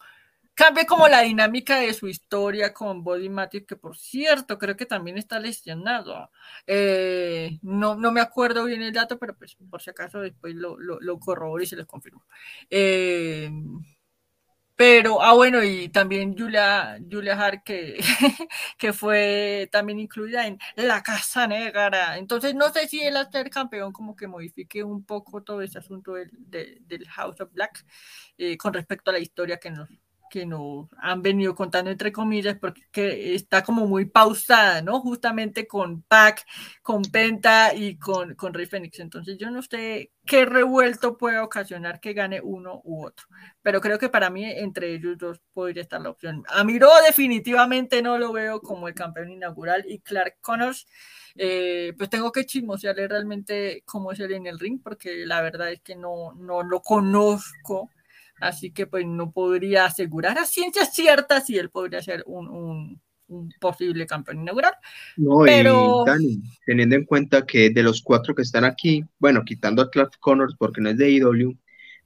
cambie 0.61 0.85
como 0.85 1.09
la 1.09 1.23
dinámica 1.23 1.79
de 1.79 1.95
su 1.95 2.07
historia 2.07 2.75
con 2.75 3.03
Body 3.03 3.31
Matic, 3.31 3.67
que 3.67 3.77
por 3.77 3.97
cierto, 3.97 4.59
creo 4.59 4.77
que 4.77 4.85
también 4.85 5.17
está 5.17 5.41
lesionado. 5.41 6.31
Eh, 6.67 7.59
no, 7.63 7.95
no 7.95 8.13
me 8.13 8.21
acuerdo 8.21 8.65
bien 8.67 8.83
el 8.83 8.93
dato, 8.93 9.19
pero 9.19 9.35
pues 9.37 9.57
por 9.71 9.81
si 9.81 9.89
acaso 9.89 10.21
después 10.21 10.55
lo, 10.55 10.77
lo, 10.79 11.19
corroboro 11.19 11.63
y 11.63 11.67
se 11.67 11.77
les 11.77 11.87
confirmo. 11.87 12.27
Eh, 12.69 13.51
pero, 14.77 15.23
ah, 15.23 15.35
bueno, 15.35 15.63
y 15.63 15.89
también 15.89 16.37
Julia, 16.37 16.99
Julia 17.11 17.35
Hart, 17.41 17.63
que, 17.65 17.99
que 18.79 18.93
fue 18.93 19.69
también 19.73 19.99
incluida 19.99 20.47
en 20.47 20.59
La 20.77 21.03
Casa 21.03 21.47
Negra. 21.47 22.19
Entonces, 22.19 22.55
no 22.55 22.71
sé 22.71 22.87
si 22.89 23.01
el 23.01 23.15
ser 23.33 23.49
campeón 23.51 23.93
como 23.93 24.15
que 24.17 24.27
modifique 24.27 24.83
un 24.85 25.05
poco 25.05 25.43
todo 25.43 25.63
ese 25.63 25.79
asunto 25.79 26.15
del, 26.15 26.31
del 26.87 27.09
House 27.09 27.41
of 27.41 27.53
Black 27.53 27.85
eh, 28.39 28.57
con 28.59 28.75
respecto 28.75 29.11
a 29.11 29.15
la 29.15 29.21
historia 29.21 29.59
que 29.59 29.71
nos, 29.71 29.89
que 30.31 30.47
nos 30.47 30.89
han 30.99 31.21
venido 31.21 31.55
contando 31.55 31.91
entre 31.91 32.13
comillas, 32.13 32.57
porque 32.59 33.35
está 33.35 33.63
como 33.63 33.87
muy 33.87 34.07
pausada, 34.07 34.81
¿no? 34.81 35.01
Justamente 35.01 35.67
con 35.67 36.03
Pac, 36.03 36.47
con 36.83 37.03
Penta 37.03 37.75
y 37.75 37.99
con, 37.99 38.35
con 38.37 38.55
Rey 38.55 38.67
Fénix. 38.67 39.01
Entonces 39.01 39.37
yo 39.37 39.51
no 39.51 39.61
sé 39.61 40.13
qué 40.25 40.47
revuelto 40.47 41.19
puede 41.19 41.41
ocasionar 41.41 42.01
que 42.01 42.15
gane 42.15 42.41
uno 42.41 42.81
u 42.85 43.05
otro. 43.05 43.27
Pero 43.61 43.81
creo 43.81 43.99
que 43.99 44.09
para 44.09 44.31
mí 44.31 44.45
entre 44.45 44.95
ellos 44.95 45.19
dos 45.19 45.41
podría 45.53 45.83
estar 45.83 46.01
la 46.01 46.11
opción. 46.11 46.45
A 46.49 46.65
Miro 46.65 46.89
definitivamente 47.07 48.01
no 48.01 48.17
lo 48.17 48.33
veo 48.33 48.61
como 48.63 48.89
el 48.89 48.95
campeón 48.95 49.31
inaugural 49.31 49.85
y 49.89 49.99
Clark 49.99 50.37
Connors, 50.41 50.87
eh, 51.35 51.93
pues 51.99 52.09
tengo 52.09 52.33
que 52.33 52.47
chismosearle 52.47 53.09
realmente 53.09 53.83
cómo 53.85 54.13
es 54.13 54.21
él 54.21 54.33
en 54.33 54.47
el 54.47 54.59
ring, 54.59 54.81
porque 54.83 55.27
la 55.27 55.43
verdad 55.43 55.73
es 55.73 55.81
que 55.81 55.97
no, 55.97 56.33
no 56.35 56.63
lo 56.63 56.81
conozco 56.81 57.91
Así 58.41 58.71
que 58.71 58.87
pues 58.87 59.07
no 59.07 59.33
podría 59.33 59.85
asegurar 59.85 60.39
a 60.39 60.47
ciencia 60.47 60.85
cierta 60.87 61.41
si 61.41 61.59
él 61.59 61.71
podría 61.71 62.03
ser 62.03 62.25
un, 62.27 63.01
posible 63.61 64.07
campeón 64.07 64.41
inaugural. 64.41 64.73
No, 65.17 65.41
pero... 65.45 66.05
y 66.19 66.43
teniendo 66.67 66.97
en 66.97 67.05
cuenta 67.05 67.47
que 67.47 67.71
de 67.71 67.83
los 67.83 68.03
cuatro 68.03 68.35
que 68.35 68.43
están 68.43 68.65
aquí, 68.65 69.05
bueno, 69.19 69.45
quitando 69.45 69.83
a 69.83 69.91
Clark 69.91 70.19
Connors 70.19 70.57
porque 70.59 70.81
no 70.81 70.91
es 70.91 70.97
de 70.97 71.11
IW, 71.11 71.57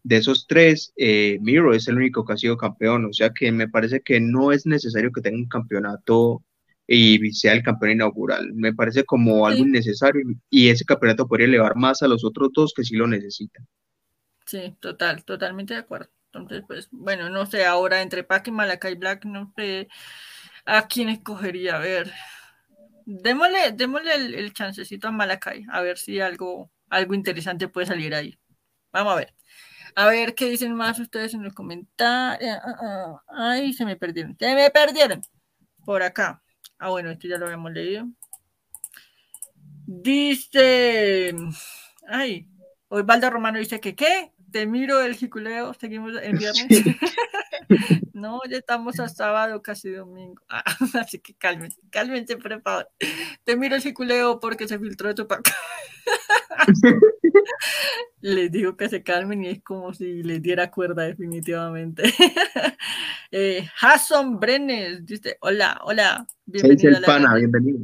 de 0.02 0.16
esos 0.16 0.46
tres, 0.46 0.92
eh, 0.96 1.38
Miro 1.40 1.72
es 1.72 1.88
el 1.88 1.96
único 1.96 2.24
que 2.24 2.34
ha 2.34 2.36
sido 2.36 2.58
campeón, 2.58 3.06
o 3.06 3.12
sea 3.12 3.30
que 3.30 3.50
me 3.50 3.68
parece 3.68 4.02
que 4.02 4.20
no 4.20 4.52
es 4.52 4.66
necesario 4.66 5.10
que 5.10 5.22
tenga 5.22 5.38
un 5.38 5.48
campeonato 5.48 6.44
y 6.86 7.32
sea 7.32 7.54
el 7.54 7.62
campeón 7.62 7.92
inaugural. 7.92 8.52
Me 8.52 8.74
parece 8.74 9.04
como 9.04 9.46
algo 9.46 9.64
innecesario 9.64 10.22
y 10.50 10.68
ese 10.68 10.84
campeonato 10.84 11.26
podría 11.26 11.46
elevar 11.46 11.76
más 11.76 12.02
a 12.02 12.08
los 12.08 12.24
otros 12.24 12.50
dos 12.54 12.74
que 12.76 12.84
sí 12.84 12.96
lo 12.96 13.06
necesitan. 13.06 13.66
Sí, 14.44 14.76
total, 14.78 15.24
totalmente 15.24 15.72
de 15.72 15.80
acuerdo. 15.80 16.10
Entonces, 16.34 16.64
pues, 16.66 16.88
bueno, 16.90 17.30
no 17.30 17.46
sé, 17.46 17.64
ahora 17.64 18.02
entre 18.02 18.24
Pac 18.24 18.48
y 18.48 18.50
Malakai 18.50 18.94
Black, 18.96 19.24
no 19.24 19.52
sé 19.56 19.88
a 20.64 20.86
quién 20.86 21.08
escogería. 21.08 21.76
A 21.76 21.78
ver, 21.78 22.12
démosle, 23.06 23.72
démosle 23.72 24.14
el, 24.14 24.52
chancecito 24.52 25.08
a 25.08 25.12
Malakai, 25.12 25.64
a 25.70 25.80
ver 25.80 25.98
si 25.98 26.20
algo, 26.20 26.70
algo 26.90 27.14
interesante 27.14 27.68
puede 27.68 27.86
salir 27.86 28.14
ahí. 28.14 28.38
Vamos 28.92 29.12
a 29.12 29.16
ver. 29.16 29.34
A 29.96 30.06
ver 30.06 30.34
qué 30.34 30.50
dicen 30.50 30.74
más 30.74 30.98
ustedes 30.98 31.34
en 31.34 31.44
los 31.44 31.54
comentarios. 31.54 32.58
Ah, 32.62 32.62
ah, 32.64 33.22
ah. 33.28 33.52
Ay, 33.52 33.72
se 33.72 33.84
me 33.84 33.96
perdieron. 33.96 34.36
Se 34.38 34.54
me 34.54 34.70
perdieron. 34.70 35.20
Por 35.84 36.02
acá. 36.02 36.42
Ah, 36.78 36.90
bueno, 36.90 37.10
esto 37.10 37.28
ya 37.28 37.38
lo 37.38 37.46
habíamos 37.46 37.72
leído. 37.72 38.06
Dice. 39.86 41.34
Ay, 42.08 42.48
Osvaldo 42.88 43.30
Romano 43.30 43.58
dice 43.58 43.80
que 43.80 43.94
qué 43.94 44.33
te 44.54 44.66
miro 44.68 45.00
el 45.00 45.16
jiculeo, 45.16 45.74
seguimos 45.74 46.12
en 46.22 46.38
viernes. 46.38 46.68
no, 48.12 48.40
ya 48.48 48.58
estamos 48.58 49.00
a 49.00 49.08
sábado, 49.08 49.60
casi 49.60 49.90
domingo. 49.90 50.40
Ah, 50.48 50.62
así 51.00 51.18
que 51.18 51.34
cálmense, 51.34 51.80
cálmense, 51.90 52.36
por 52.36 52.62
favor. 52.62 52.88
Te 53.42 53.56
miro 53.56 53.74
el 53.74 53.82
jiculeo 53.82 54.38
porque 54.38 54.68
se 54.68 54.78
filtró 54.78 55.12
tu 55.12 55.26
pack. 55.26 55.52
les 58.20 58.52
digo 58.52 58.76
que 58.76 58.88
se 58.88 59.02
calmen 59.02 59.42
y 59.42 59.48
es 59.48 59.62
como 59.64 59.92
si 59.92 60.22
les 60.22 60.40
diera 60.40 60.70
cuerda 60.70 61.02
definitivamente. 61.02 62.04
eh, 63.32 63.68
Hasson 63.80 64.38
Brenes 64.38 65.04
dice, 65.04 65.36
hola, 65.40 65.80
hola, 65.82 66.28
bienvenido. 66.46 66.96
el 66.96 67.02
pana, 67.02 67.34
bienvenido. 67.34 67.80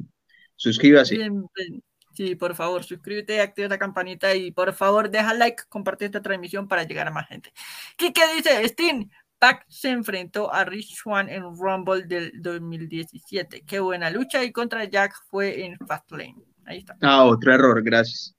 Suscríbase. 0.54 1.16
Bienvenido. 1.16 1.82
Sí, 2.20 2.34
por 2.34 2.54
favor, 2.54 2.84
suscríbete, 2.84 3.40
activa 3.40 3.66
la 3.66 3.78
campanita 3.78 4.34
y 4.34 4.50
por 4.50 4.74
favor 4.74 5.10
deja 5.10 5.32
like, 5.32 5.62
comparte 5.70 6.04
esta 6.04 6.20
transmisión 6.20 6.68
para 6.68 6.84
llegar 6.84 7.08
a 7.08 7.10
más 7.10 7.26
gente. 7.26 7.50
¿Qué, 7.96 8.12
dice 8.36 8.68
Steam? 8.68 9.08
Pac 9.38 9.64
se 9.68 9.88
enfrentó 9.88 10.52
a 10.52 10.66
Rich 10.66 10.96
Swan 10.96 11.30
en 11.30 11.44
Rumble 11.44 12.02
del 12.02 12.30
2017. 12.42 13.62
Qué 13.62 13.80
buena 13.80 14.10
lucha 14.10 14.44
y 14.44 14.52
contra 14.52 14.84
Jack 14.84 15.14
fue 15.30 15.64
en 15.64 15.78
Fastlane. 15.78 16.36
Ahí 16.66 16.80
está. 16.80 16.94
Ah, 17.00 17.24
otro 17.24 17.54
error, 17.54 17.82
gracias. 17.82 18.36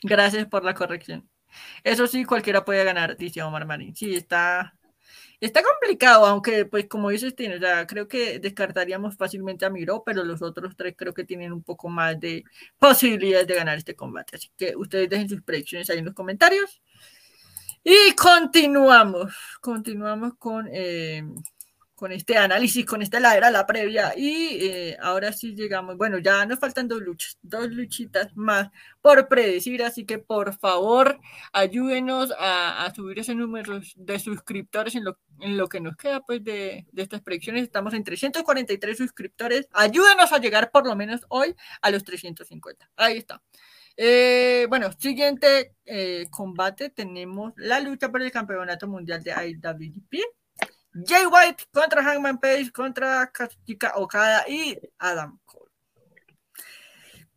Gracias 0.00 0.46
por 0.46 0.62
la 0.62 0.74
corrección. 0.74 1.28
Eso 1.82 2.06
sí, 2.06 2.24
cualquiera 2.24 2.64
puede 2.64 2.84
ganar, 2.84 3.16
dice 3.16 3.42
Omar 3.42 3.66
Marín. 3.66 3.96
Sí, 3.96 4.14
está, 4.14 4.77
Está 5.40 5.62
complicado, 5.62 6.26
aunque, 6.26 6.64
pues, 6.64 6.86
como 6.88 7.10
dices, 7.10 7.36
tiene, 7.36 7.60
ya 7.60 7.86
creo 7.86 8.08
que 8.08 8.40
descartaríamos 8.40 9.16
fácilmente 9.16 9.64
a 9.64 9.70
Miro, 9.70 10.02
pero 10.04 10.24
los 10.24 10.42
otros 10.42 10.74
tres 10.76 10.94
creo 10.96 11.14
que 11.14 11.22
tienen 11.24 11.52
un 11.52 11.62
poco 11.62 11.88
más 11.88 12.18
de 12.18 12.42
posibilidades 12.78 13.46
de 13.46 13.54
ganar 13.54 13.78
este 13.78 13.94
combate. 13.94 14.36
Así 14.36 14.50
que 14.56 14.74
ustedes 14.74 15.08
dejen 15.08 15.28
sus 15.28 15.42
predicciones 15.42 15.88
ahí 15.90 15.98
en 15.98 16.06
los 16.06 16.14
comentarios. 16.14 16.82
Y 17.84 18.12
continuamos, 18.16 19.32
continuamos 19.60 20.34
con 20.38 20.68
eh, 20.72 21.22
con 21.98 22.12
este 22.12 22.38
análisis, 22.38 22.86
con 22.86 23.02
esta 23.02 23.18
ladera, 23.18 23.50
la 23.50 23.66
previa. 23.66 24.12
Y 24.16 24.58
eh, 24.60 24.96
ahora 25.00 25.32
sí 25.32 25.56
llegamos, 25.56 25.96
bueno, 25.96 26.18
ya 26.18 26.46
nos 26.46 26.60
faltan 26.60 26.86
dos 26.86 27.02
luchas, 27.02 27.36
dos 27.42 27.70
luchitas 27.70 28.34
más 28.36 28.70
por 29.02 29.26
predecir, 29.26 29.82
así 29.82 30.06
que 30.06 30.18
por 30.18 30.56
favor 30.56 31.18
ayúdenos 31.52 32.32
a, 32.38 32.90
subir 32.94 33.18
ese 33.18 33.34
número 33.34 33.80
de 33.96 34.18
suscriptores 34.20 34.94
en 34.94 35.04
lo, 35.04 35.18
en 35.40 35.56
lo 35.56 35.68
que 35.68 35.80
nos 35.80 35.96
queda 35.96 36.20
pues 36.20 36.44
de, 36.44 36.86
estas 36.94 37.20
predicciones. 37.20 37.64
Estamos 37.64 37.92
en 37.94 38.04
343 38.04 38.96
suscriptores. 38.96 39.68
Ayúdenos 39.72 40.32
a 40.32 40.38
llegar 40.38 40.70
por 40.70 40.86
lo 40.86 40.94
menos 40.94 41.22
hoy 41.28 41.56
a 41.82 41.90
los 41.90 42.04
350. 42.04 42.88
Ahí 42.96 43.18
está. 43.18 43.42
Eh, 43.96 44.66
bueno, 44.68 44.92
siguiente 44.92 45.74
eh, 45.84 46.26
combate 46.30 46.90
tenemos 46.90 47.52
la 47.56 47.80
lucha 47.80 48.08
por 48.08 48.22
el 48.22 48.30
campeonato 48.30 48.86
mundial 48.86 49.20
de 49.24 49.32
IWGP. 49.32 50.37
Jay 51.06 51.26
White 51.26 51.64
contra 51.72 52.02
Hangman 52.02 52.38
Page, 52.38 52.70
contra 52.72 53.30
Kazuchika 53.30 53.92
Okada 53.96 54.44
y 54.48 54.78
Adam 54.98 55.38
Cole. 55.44 55.70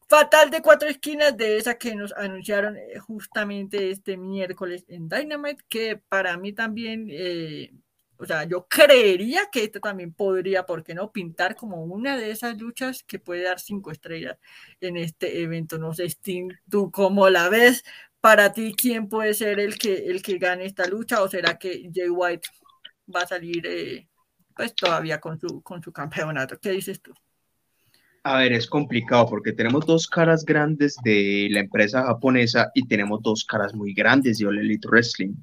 Fatal 0.08 0.50
de 0.50 0.62
cuatro 0.62 0.90
esquinas 0.90 1.38
de 1.38 1.58
esa 1.58 1.78
que 1.78 1.96
nos 1.96 2.12
anunciaron 2.14 2.76
eh, 2.76 3.00
justamente 3.00 3.92
este 3.92 4.18
miércoles 4.18 4.84
en 4.90 5.08
Dynamite, 5.08 5.64
que 5.70 5.96
para 5.96 6.36
mí 6.36 6.52
también, 6.52 7.08
eh, 7.10 7.72
o 8.18 8.26
sea, 8.26 8.44
yo 8.44 8.68
creería 8.68 9.48
que 9.50 9.64
esto 9.64 9.80
también 9.80 10.14
podría, 10.14 10.66
¿por 10.66 10.84
qué 10.84 10.94
no?, 10.94 11.12
pintar 11.14 11.56
como 11.56 11.84
una 11.86 12.18
de 12.18 12.32
esas 12.32 12.58
luchas 12.60 13.04
que 13.04 13.20
puede 13.20 13.44
dar 13.44 13.60
cinco 13.62 13.90
estrellas 13.90 14.38
en 14.82 14.98
este 14.98 15.44
evento. 15.44 15.78
No 15.78 15.94
sé, 15.94 16.06
Sting, 16.10 16.50
¿tú 16.70 16.92
cómo 16.92 17.30
la 17.30 17.48
ves? 17.48 17.84
Para 18.20 18.52
ti, 18.52 18.76
¿quién 18.78 19.08
puede 19.08 19.34
ser 19.34 19.60
el 19.62 19.78
que, 19.78 20.08
el 20.08 20.22
que 20.22 20.38
gane 20.38 20.66
esta 20.66 20.88
lucha? 20.88 21.24
¿O 21.24 21.30
será 21.30 21.58
que 21.58 21.90
Jay 21.94 22.10
White 22.10 22.50
va 23.12 23.22
a 23.22 23.28
salir 23.28 23.66
eh, 23.66 24.08
pues 24.56 24.76
todavía 24.76 25.20
con 25.20 25.40
su, 25.40 25.62
con 25.62 25.82
su 25.82 25.92
campeonato. 25.92 26.58
¿Qué 26.60 26.72
dices 26.72 27.02
tú? 27.02 27.14
A 28.24 28.38
ver, 28.38 28.54
es 28.54 28.68
complicado 28.68 29.28
porque 29.28 29.52
tenemos 29.52 29.86
dos 29.86 30.08
caras 30.08 30.46
grandes 30.46 30.96
de 31.04 31.48
la 31.50 31.62
empresa 31.62 32.04
japonesa 32.04 32.70
y 32.76 32.88
tenemos 32.88 33.22
dos 33.24 33.44
caras 33.46 33.74
muy 33.74 33.94
grandes 33.94 34.38
de 34.38 34.46
All 34.46 34.60
Elite 34.60 34.88
Wrestling. 34.88 35.34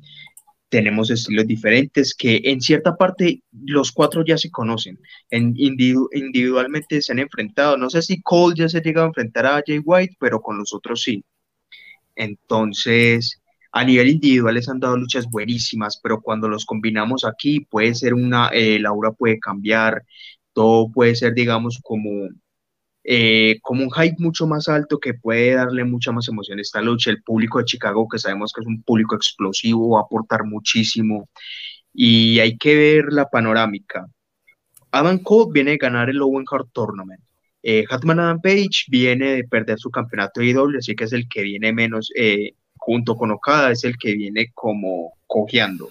Tenemos 0.69 1.11
estilos 1.11 1.47
diferentes 1.47 2.15
que 2.15 2.41
en 2.45 2.61
cierta 2.61 2.97
parte 2.97 3.43
los 3.51 3.91
cuatro 3.91 4.25
ya 4.25 4.39
se 4.39 4.51
conocen. 4.51 5.01
En 5.31 5.55
individualmente 5.57 7.03
se 7.03 7.13
han 7.13 7.19
enfrentado. 7.19 7.77
No 7.77 7.91
sé 7.91 8.03
si 8.03 8.23
Cole 8.23 8.55
ya 8.57 8.69
se 8.69 8.79
ha 8.79 8.83
llegado 8.83 9.07
a 9.07 9.09
enfrentar 9.09 9.47
a 9.47 9.63
Jay 9.67 9.81
White, 9.85 10.17
pero 10.21 10.41
con 10.41 10.59
los 10.59 10.73
otros 10.73 11.03
sí. 11.03 11.25
Entonces, 12.15 13.41
a 13.73 13.85
nivel 13.85 14.09
individual 14.09 14.55
les 14.55 14.69
han 14.69 14.81
dado 14.81 14.97
luchas 14.97 15.27
buenísimas, 15.29 16.01
pero 16.03 16.21
cuando 16.21 16.49
los 16.49 16.65
combinamos 16.65 17.25
aquí 17.25 17.61
puede 17.61 17.95
ser 17.95 18.15
una, 18.15 18.49
eh, 18.49 18.79
la 18.79 18.91
aura 18.91 19.13
puede 19.13 19.39
cambiar, 19.39 20.05
todo 20.53 20.91
puede 20.91 21.15
ser, 21.15 21.35
digamos, 21.35 21.79
como, 21.83 22.29
eh, 23.05 23.59
como 23.63 23.85
un 23.85 23.91
hype 23.93 24.17
mucho 24.19 24.47
más 24.47 24.69
alto 24.69 24.99
que 24.99 25.15
puede 25.15 25.55
darle 25.55 25.85
mucha 25.85 26.13
más 26.13 26.29
emoción 26.29 26.59
a 26.59 26.63
esta 26.63 26.81
lucha. 26.83 27.11
El 27.11 27.23
público 27.23 27.59
de 27.59 27.65
Chicago, 27.67 28.09
que 28.09 28.19
sabemos 28.19 28.53
que 28.53 28.63
es 28.63 28.67
un 28.67 28.83
público 28.83 29.17
explosivo, 29.17 29.91
va 29.91 30.01
a 30.01 30.05
aportar 30.05 30.45
muchísimo 30.45 31.29
y 31.93 32.41
hay 32.41 32.57
que 32.59 32.75
ver 32.77 33.13
la 33.13 33.29
panorámica. 33.29 34.07
Adam 34.93 35.19
Cole 35.19 35.53
viene 35.53 35.73
de 35.73 35.77
ganar 35.79 36.11
el 36.11 36.23
Owen 36.23 36.45
Hart 36.51 36.69
Tournament. 36.73 37.23
Eh, 37.63 37.85
Hatman 37.91 38.21
Adam 38.21 38.41
Page 38.41 38.87
viene 38.89 39.35
de 39.37 39.45
perder 39.45 39.79
su 39.79 39.91
campeonato 39.91 40.41
de 40.41 40.49
IW, 40.49 40.79
así 40.79 40.95
que 40.95 41.05
es 41.05 41.13
el 41.13 41.29
que 41.29 41.43
viene 41.43 41.73
menos, 41.73 42.11
junto 42.79 43.17
con 43.17 43.31
Okada 43.31 43.73
es 43.73 43.85
el 43.85 43.97
que 43.97 44.15
viene 44.15 44.51
como 44.55 45.15
cojeando. 45.27 45.91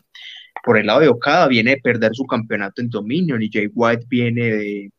Por 0.63 0.77
el 0.77 0.87
lado 0.87 1.01
de 1.01 1.07
Okada 1.07 1.47
viene 1.47 1.71
de 1.71 1.81
perder 1.81 2.11
su 2.13 2.25
campeonato 2.25 2.81
en 2.81 2.89
Dominion 2.89 3.41
y 3.41 3.49
Jay 3.51 3.69
White 3.73 4.05
viene 4.09 4.43
de, 4.43 4.91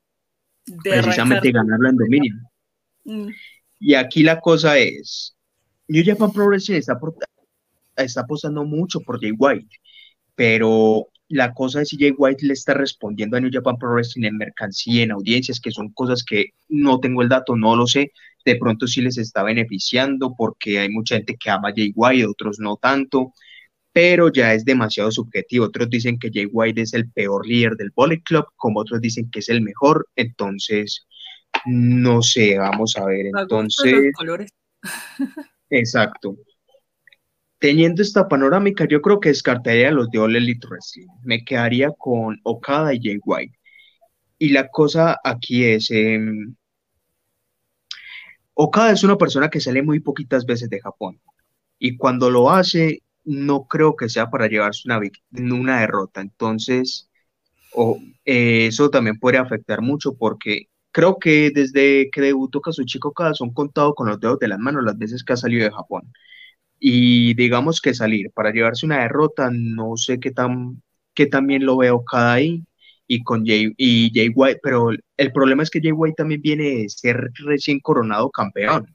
precisamente 0.82 1.50
ganarlo 1.50 1.88
en 1.88 1.96
Dominion. 1.96 2.42
Mm. 3.04 3.28
Y 3.80 3.94
aquí 3.94 4.22
la 4.22 4.40
cosa 4.40 4.78
es, 4.78 5.36
New 5.88 6.04
Japan 6.04 6.32
Pro 6.32 6.46
Wrestling 6.46 6.76
está, 6.76 6.98
está 7.96 8.20
apostando 8.20 8.64
mucho 8.64 9.00
por 9.00 9.20
Jay 9.20 9.32
White, 9.36 9.76
pero 10.34 11.08
la 11.28 11.52
cosa 11.52 11.82
es 11.82 11.88
si 11.88 11.98
Jay 11.98 12.14
White 12.16 12.46
le 12.46 12.54
está 12.54 12.74
respondiendo 12.74 13.36
a 13.36 13.40
New 13.40 13.50
Japan 13.52 13.76
Pro 13.76 13.92
Wrestling 13.92 14.24
en 14.24 14.38
mercancía, 14.38 15.02
en 15.02 15.12
audiencias, 15.12 15.60
que 15.60 15.70
son 15.70 15.90
cosas 15.92 16.24
que 16.24 16.50
no 16.68 17.00
tengo 17.00 17.22
el 17.22 17.28
dato, 17.28 17.54
no 17.54 17.76
lo 17.76 17.86
sé. 17.86 18.12
De 18.48 18.56
pronto 18.56 18.86
sí 18.86 19.02
les 19.02 19.18
está 19.18 19.42
beneficiando 19.42 20.34
porque 20.36 20.78
hay 20.78 20.88
mucha 20.88 21.16
gente 21.16 21.36
que 21.36 21.50
ama 21.50 21.68
a 21.68 21.72
Jay 21.74 21.92
White, 21.94 22.26
otros 22.26 22.58
no 22.58 22.76
tanto. 22.76 23.34
pero 23.92 24.32
ya 24.32 24.54
es 24.54 24.64
demasiado 24.64 25.10
subjetivo. 25.10 25.66
Otros 25.66 25.90
dicen 25.90 26.18
que 26.18 26.30
Jay 26.32 26.46
White 26.50 26.80
es 26.82 26.94
el 26.94 27.10
peor 27.10 27.46
líder 27.46 27.74
del 27.76 27.90
Bullet 27.94 28.22
Club, 28.22 28.46
como 28.56 28.80
otros 28.80 29.00
dicen 29.00 29.28
que 29.30 29.40
es 29.40 29.48
el 29.48 29.60
mejor. 29.60 30.08
Entonces, 30.16 31.06
no 31.66 32.22
sé, 32.22 32.56
vamos 32.58 32.96
a 32.96 33.04
ver. 33.06 33.26
Entonces, 33.26 34.12
exacto. 35.70 36.36
Teniendo 37.58 38.02
esta 38.02 38.28
panorámica, 38.28 38.86
yo 38.86 39.02
creo 39.02 39.18
que 39.18 39.30
descartaría 39.30 39.88
a 39.88 39.92
los 39.92 40.08
de 40.10 40.18
All 40.20 40.36
Elite 40.36 40.66
Wrestling. 40.68 41.08
Me 41.24 41.44
quedaría 41.44 41.90
con 41.98 42.38
Okada 42.44 42.94
y 42.94 43.00
Jay 43.02 43.18
White. 43.24 43.58
Y 44.38 44.50
la 44.50 44.68
cosa 44.68 45.18
aquí 45.24 45.64
es, 45.64 45.90
em, 45.90 46.54
Okada 48.60 48.90
es 48.90 49.04
una 49.04 49.16
persona 49.16 49.50
que 49.50 49.60
sale 49.60 49.82
muy 49.82 50.00
poquitas 50.00 50.44
veces 50.44 50.68
de 50.68 50.80
Japón. 50.80 51.20
Y 51.78 51.96
cuando 51.96 52.28
lo 52.28 52.50
hace, 52.50 53.02
no 53.24 53.68
creo 53.68 53.94
que 53.96 54.08
sea 54.08 54.30
para 54.30 54.48
llevarse 54.48 54.82
una, 54.86 55.00
una 55.54 55.80
derrota. 55.80 56.20
Entonces, 56.20 57.08
eh, 58.24 58.66
eso 58.66 58.90
también 58.90 59.18
puede 59.20 59.38
afectar 59.38 59.80
mucho 59.80 60.14
porque 60.16 60.66
creo 60.90 61.18
que 61.20 61.50
desde 61.54 62.10
que 62.10 62.20
debutó 62.20 62.60
Kazuchika 62.60 63.08
Okada 63.08 63.34
son 63.34 63.52
contados 63.54 63.94
con 63.94 64.08
los 64.08 64.18
dedos 64.18 64.40
de 64.40 64.48
las 64.48 64.58
manos 64.58 64.84
las 64.84 64.98
veces 64.98 65.22
que 65.22 65.34
ha 65.34 65.36
salido 65.36 65.64
de 65.64 65.70
Japón. 65.70 66.12
Y 66.80 67.34
digamos 67.34 67.80
que 67.80 67.94
salir 67.94 68.32
para 68.32 68.52
llevarse 68.52 68.86
una 68.86 69.02
derrota, 69.02 69.50
no 69.52 69.96
sé 69.96 70.20
qué 70.20 70.32
tan, 70.32 70.82
qué 71.14 71.26
también 71.26 71.64
lo 71.66 71.76
veo 71.78 72.04
cada 72.04 72.34
ahí 72.34 72.64
y 73.08 73.24
con 73.24 73.44
Jay, 73.44 73.72
y 73.76 74.12
Jay 74.14 74.30
White, 74.32 74.60
pero 74.62 74.90
el 75.16 75.32
problema 75.32 75.62
es 75.64 75.70
que 75.70 75.80
Jay 75.80 75.92
White 75.92 76.16
también 76.16 76.42
viene 76.42 76.64
de 76.64 76.88
ser 76.88 77.30
recién 77.46 77.80
coronado 77.80 78.30
campeón. 78.30 78.86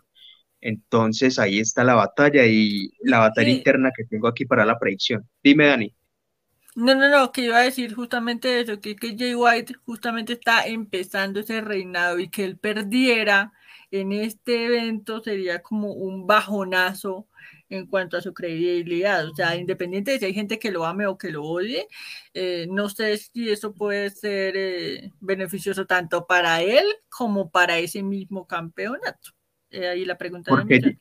Entonces 0.62 1.40
ahí 1.40 1.60
está 1.60 1.84
la 1.84 1.96
batalla 1.96 2.46
y 2.46 2.90
la 3.02 3.20
batalla 3.20 3.50
interna 3.50 3.92
que 3.96 4.06
tengo 4.06 4.28
aquí 4.28 4.46
para 4.46 4.66
la 4.66 4.80
predicción. 4.80 5.28
Dime, 5.44 5.66
Dani. 5.66 5.94
No, 6.76 6.96
no, 6.96 7.10
no, 7.10 7.32
que 7.32 7.46
iba 7.46 7.58
a 7.58 7.64
decir 7.64 7.94
justamente 7.94 8.62
eso, 8.62 8.80
que, 8.80 8.96
que 8.96 9.16
Jay 9.18 9.36
White 9.36 9.76
justamente 9.86 10.34
está 10.34 10.66
empezando 10.66 11.40
ese 11.40 11.62
reinado 11.62 12.20
y 12.20 12.30
que 12.30 12.46
él 12.46 12.58
perdiera 12.58 13.52
en 13.92 14.12
este 14.12 14.66
evento 14.66 15.22
sería 15.22 15.62
como 15.62 15.92
un 15.92 16.26
bajonazo 16.26 17.28
en 17.78 17.88
cuanto 17.88 18.18
a 18.18 18.22
su 18.22 18.34
credibilidad. 18.34 19.28
O 19.28 19.36
sea, 19.36 19.56
independiente 19.56 20.12
de 20.12 20.20
si 20.20 20.26
hay 20.26 20.34
gente 20.34 20.60
que 20.60 20.72
lo 20.72 20.86
ame 20.86 21.08
o 21.08 21.18
que 21.18 21.32
lo 21.32 21.44
odie, 21.44 21.88
eh, 22.34 22.68
no 22.70 22.90
sé 22.90 23.18
si 23.18 23.50
eso 23.50 23.74
puede 23.74 24.10
ser 24.12 24.54
eh, 24.56 25.12
beneficioso 25.20 25.86
tanto 25.86 26.26
para 26.26 26.62
él 26.62 26.86
como 27.10 27.50
para 27.50 27.80
ese 27.80 28.04
mismo 28.04 28.46
campeonato. 28.46 29.32
Eh, 29.72 29.88
ahí 29.88 30.06
la 30.06 30.18
pregunta. 30.18 30.52
Porque 30.52 30.98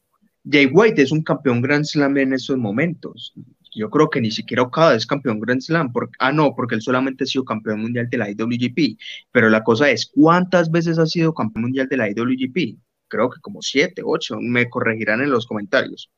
Jay 0.50 0.66
White 0.66 1.02
es 1.02 1.12
un 1.12 1.22
campeón 1.22 1.60
Grand 1.60 1.84
Slam 1.84 2.16
en 2.16 2.32
esos 2.32 2.56
momentos. 2.56 3.34
Yo 3.74 3.88
creo 3.88 4.10
que 4.10 4.20
ni 4.20 4.30
siquiera 4.30 4.62
Okada 4.62 4.94
es 4.94 5.06
campeón 5.06 5.40
Grand 5.40 5.60
Slam. 5.60 5.92
Porque, 5.92 6.14
ah, 6.18 6.32
no, 6.32 6.54
porque 6.54 6.74
él 6.74 6.82
solamente 6.82 7.24
ha 7.24 7.26
sido 7.26 7.44
campeón 7.44 7.80
mundial 7.80 8.08
de 8.10 8.18
la 8.18 8.30
IWGP. 8.30 8.98
Pero 9.30 9.50
la 9.50 9.62
cosa 9.62 9.90
es, 9.90 10.10
¿cuántas 10.12 10.70
veces 10.70 10.98
ha 10.98 11.06
sido 11.06 11.34
campeón 11.34 11.64
mundial 11.64 11.88
de 11.88 11.96
la 11.98 12.10
IWGP? 12.10 12.78
Creo 13.08 13.28
que 13.28 13.40
como 13.40 13.60
siete, 13.60 14.02
ocho. 14.04 14.38
Me 14.40 14.70
corregirán 14.70 15.20
en 15.20 15.30
los 15.30 15.46
comentarios 15.46 16.10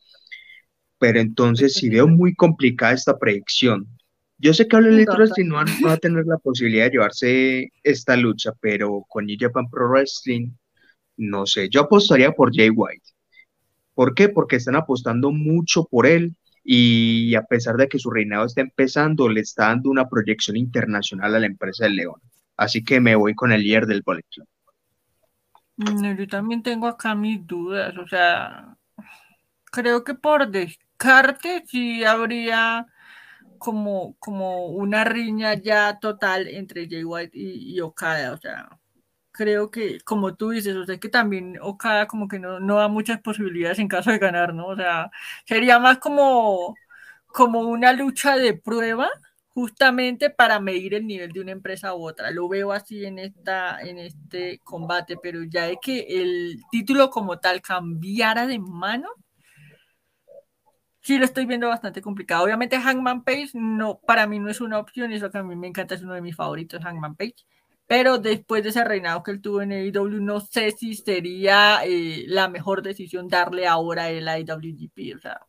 pero 1.04 1.20
entonces 1.20 1.74
sí 1.74 1.90
veo 1.90 2.08
muy 2.08 2.34
complicada 2.34 2.94
esta 2.94 3.18
predicción. 3.18 3.86
Yo 4.38 4.54
sé 4.54 4.66
que 4.66 4.74
All 4.74 5.04
Wrestling 5.04 5.48
no 5.48 5.56
va 5.56 5.92
a 5.92 5.96
tener 5.98 6.24
la 6.24 6.38
posibilidad 6.38 6.86
de 6.86 6.92
llevarse 6.92 7.70
esta 7.82 8.16
lucha, 8.16 8.52
pero 8.58 9.04
con 9.06 9.26
New 9.26 9.36
Japan 9.38 9.68
Pro 9.68 9.90
Wrestling, 9.90 10.52
no 11.18 11.44
sé, 11.44 11.68
yo 11.68 11.82
apostaría 11.82 12.32
por 12.32 12.56
Jay 12.56 12.70
White. 12.70 13.04
¿Por 13.92 14.14
qué? 14.14 14.30
Porque 14.30 14.56
están 14.56 14.76
apostando 14.76 15.30
mucho 15.30 15.84
por 15.84 16.06
él 16.06 16.34
y 16.64 17.34
a 17.34 17.42
pesar 17.42 17.76
de 17.76 17.86
que 17.86 17.98
su 17.98 18.10
reinado 18.10 18.46
está 18.46 18.62
empezando, 18.62 19.28
le 19.28 19.42
está 19.42 19.66
dando 19.66 19.90
una 19.90 20.08
proyección 20.08 20.56
internacional 20.56 21.34
a 21.34 21.38
la 21.38 21.46
empresa 21.46 21.84
del 21.84 21.96
León. 21.96 22.18
Así 22.56 22.82
que 22.82 22.98
me 22.98 23.14
voy 23.14 23.34
con 23.34 23.52
el 23.52 23.60
líder 23.60 23.84
del 23.84 24.00
Bullet 24.00 24.24
Club. 24.30 24.48
Mm, 25.76 26.16
yo 26.16 26.26
también 26.28 26.62
tengo 26.62 26.86
acá 26.86 27.14
mis 27.14 27.46
dudas, 27.46 27.94
o 27.98 28.08
sea, 28.08 28.74
creo 29.74 30.04
que 30.04 30.14
por 30.14 30.50
Carte 30.96 31.64
sí 31.66 32.04
habría 32.04 32.86
como, 33.58 34.16
como 34.18 34.66
una 34.68 35.04
riña 35.04 35.54
ya 35.54 35.98
total 36.00 36.48
entre 36.48 36.88
Jay 36.88 37.04
White 37.04 37.32
y, 37.38 37.80
Okada, 37.80 38.32
o 38.34 38.38
sea, 38.38 38.68
creo 39.32 39.70
que, 39.70 40.00
como 40.02 40.36
tú 40.36 40.50
dices, 40.50 40.76
o 40.76 40.84
sea, 40.86 40.98
que 40.98 41.08
también 41.08 41.58
Okada 41.62 42.06
como 42.06 42.28
que 42.28 42.38
no, 42.38 42.60
no 42.60 42.76
da 42.76 42.88
muchas 42.88 43.20
posibilidades 43.20 43.78
en 43.80 43.88
caso 43.88 44.10
de 44.10 44.18
ganar, 44.18 44.54
¿no? 44.54 44.68
O 44.68 44.76
sea, 44.76 45.10
sería 45.46 45.78
más 45.78 45.98
como, 45.98 46.76
como 47.26 47.60
una 47.62 47.92
lucha 47.92 48.36
de 48.36 48.54
prueba 48.54 49.10
justamente 49.48 50.30
para 50.30 50.60
medir 50.60 50.94
el 50.94 51.06
nivel 51.06 51.32
de 51.32 51.40
una 51.40 51.52
empresa 51.52 51.94
u 51.94 52.06
otra. 52.08 52.30
Lo 52.32 52.48
veo 52.48 52.72
así 52.72 53.04
en, 53.06 53.18
esta, 53.20 53.80
en 53.82 53.98
este 53.98 54.60
combate, 54.64 55.16
pero 55.22 55.44
ya 55.44 55.66
de 55.66 55.78
que 55.80 56.00
el 56.08 56.60
título 56.70 57.10
como 57.10 57.38
tal 57.38 57.62
cambiara 57.62 58.46
de 58.46 58.58
mano, 58.58 59.08
sí 61.04 61.18
lo 61.18 61.24
estoy 61.26 61.46
viendo 61.46 61.68
bastante 61.68 62.02
complicado. 62.02 62.44
Obviamente 62.44 62.80
Hangman 62.80 63.22
Page 63.24 63.50
no, 63.54 64.00
para 64.00 64.26
mí 64.26 64.38
no 64.40 64.50
es 64.50 64.60
una 64.60 64.78
opción 64.78 65.12
eso 65.12 65.30
que 65.30 65.38
a 65.38 65.42
mí 65.42 65.54
me 65.54 65.68
encanta, 65.68 65.94
es 65.94 66.02
uno 66.02 66.14
de 66.14 66.22
mis 66.22 66.36
favoritos, 66.36 66.82
Hangman 66.82 67.14
Page. 67.16 67.36
Pero 67.86 68.18
después 68.18 68.62
de 68.62 68.70
ese 68.70 68.82
reinado 68.84 69.22
que 69.22 69.30
él 69.30 69.42
tuvo 69.42 69.62
en 69.62 69.72
AEW, 69.72 70.20
no 70.20 70.40
sé 70.40 70.70
si 70.72 70.94
sería 70.94 71.80
eh, 71.84 72.24
la 72.28 72.48
mejor 72.48 72.82
decisión 72.82 73.28
darle 73.28 73.66
ahora 73.66 74.08
el 74.10 74.26
IWGP. 74.26 75.16
O 75.16 75.20
sea, 75.20 75.40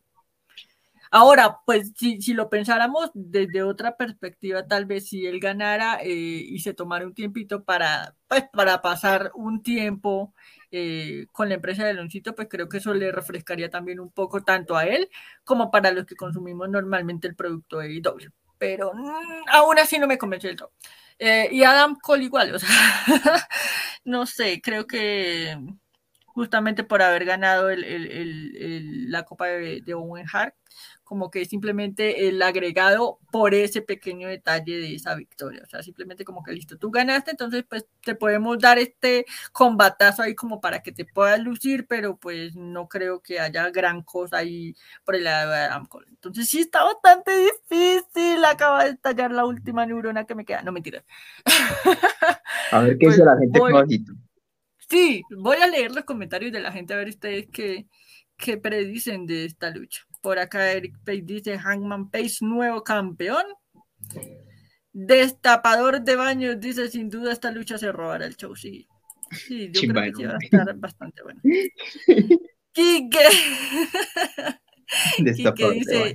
Ahora, 1.10 1.60
pues 1.64 1.92
si, 1.96 2.20
si, 2.20 2.34
lo 2.34 2.50
pensáramos 2.50 3.10
desde 3.14 3.62
otra 3.62 3.96
perspectiva, 3.96 4.66
tal 4.66 4.86
vez 4.86 5.08
si 5.08 5.24
él 5.26 5.40
ganara 5.40 5.98
eh, 6.02 6.08
y 6.08 6.58
se 6.60 6.74
tomara 6.74 7.06
un 7.06 7.14
tiempito 7.14 7.64
para, 7.64 8.14
pues, 8.28 8.44
para 8.52 8.82
pasar 8.82 9.30
un 9.34 9.62
tiempo 9.62 10.34
eh, 10.78 11.26
con 11.32 11.48
la 11.48 11.54
empresa 11.54 11.86
de 11.86 11.94
Loncito, 11.94 12.34
pues 12.34 12.48
creo 12.50 12.68
que 12.68 12.76
eso 12.76 12.92
le 12.92 13.10
refrescaría 13.10 13.70
también 13.70 13.98
un 13.98 14.10
poco 14.10 14.42
tanto 14.42 14.76
a 14.76 14.84
él 14.84 15.08
como 15.42 15.70
para 15.70 15.90
los 15.90 16.04
que 16.04 16.16
consumimos 16.16 16.68
normalmente 16.68 17.26
el 17.26 17.34
producto 17.34 17.78
de 17.78 17.94
IW. 17.94 18.30
Pero 18.58 18.92
mm, 18.92 19.48
aún 19.52 19.78
así 19.78 19.98
no 19.98 20.06
me 20.06 20.18
convence 20.18 20.48
del 20.48 20.58
todo. 20.58 20.72
Eh, 21.18 21.48
y 21.50 21.64
Adam 21.64 21.96
Cole 21.98 22.24
igual, 22.24 22.54
o 22.54 22.58
sea, 22.58 22.68
no 24.04 24.26
sé, 24.26 24.60
creo 24.62 24.86
que 24.86 25.56
justamente 26.26 26.84
por 26.84 27.00
haber 27.00 27.24
ganado 27.24 27.70
la 27.74 29.22
Copa 29.24 29.46
de, 29.46 29.80
de 29.80 29.94
Owen 29.94 30.26
Hart, 30.30 30.54
como 31.06 31.30
que 31.30 31.44
simplemente 31.44 32.26
el 32.26 32.42
agregado 32.42 33.20
por 33.30 33.54
ese 33.54 33.80
pequeño 33.80 34.26
detalle 34.26 34.76
de 34.76 34.96
esa 34.96 35.14
victoria. 35.14 35.62
O 35.64 35.68
sea, 35.68 35.80
simplemente 35.84 36.24
como 36.24 36.42
que 36.42 36.50
listo, 36.50 36.78
tú 36.78 36.90
ganaste, 36.90 37.30
entonces 37.30 37.64
pues 37.68 37.86
te 38.02 38.16
podemos 38.16 38.58
dar 38.58 38.78
este 38.78 39.24
combatazo 39.52 40.22
ahí 40.22 40.34
como 40.34 40.60
para 40.60 40.82
que 40.82 40.90
te 40.90 41.04
puedas 41.04 41.38
lucir, 41.38 41.86
pero 41.86 42.16
pues 42.16 42.56
no 42.56 42.88
creo 42.88 43.22
que 43.22 43.38
haya 43.38 43.70
gran 43.70 44.02
cosa 44.02 44.38
ahí 44.38 44.74
por 45.04 45.14
el 45.14 45.22
lado 45.22 45.52
de 45.52 45.58
Adam 45.58 45.86
Cole. 45.86 46.08
Entonces 46.08 46.48
sí 46.48 46.58
está 46.58 46.82
bastante 46.82 47.30
difícil, 47.38 48.44
acaba 48.44 48.82
de 48.82 48.90
estallar 48.90 49.30
la 49.30 49.44
última 49.44 49.86
neurona 49.86 50.24
que 50.24 50.34
me 50.34 50.44
queda. 50.44 50.62
No, 50.62 50.72
mentira. 50.72 51.04
A 52.72 52.80
ver 52.80 52.98
qué 52.98 53.06
dice 53.06 53.24
la 53.24 53.38
gente 53.38 53.60
Sí, 54.90 55.22
voy 55.38 55.58
a 55.58 55.68
leer 55.68 55.92
los 55.92 56.04
comentarios 56.04 56.50
de 56.52 56.60
la 56.60 56.72
gente 56.72 56.94
a 56.94 56.96
ver 56.96 57.08
ustedes 57.08 57.46
qué, 57.52 57.86
qué 58.36 58.56
predicen 58.56 59.26
de 59.26 59.44
esta 59.44 59.70
lucha. 59.70 60.06
Por 60.26 60.40
acá 60.40 60.72
Eric 60.72 60.98
Page 61.04 61.22
dice 61.22 61.56
Hangman 61.56 62.10
Page, 62.10 62.38
nuevo 62.40 62.82
campeón. 62.82 63.44
Destapador 64.92 66.02
de 66.02 66.16
baños 66.16 66.58
dice 66.58 66.90
sin 66.90 67.08
duda 67.08 67.32
esta 67.32 67.52
lucha 67.52 67.78
se 67.78 67.92
robará 67.92 68.26
el 68.26 68.34
show. 68.34 68.56
Sí, 68.56 68.88
sí 69.30 69.70
yo 69.70 69.82
creo 69.82 70.12
que 70.12 70.26
va 70.26 70.34
a 70.34 70.38
estar 70.42 70.76
bastante 70.78 71.22
bueno. 71.22 71.40
Kike. 72.72 73.18
Kike 75.36 75.70
dice. 75.74 76.14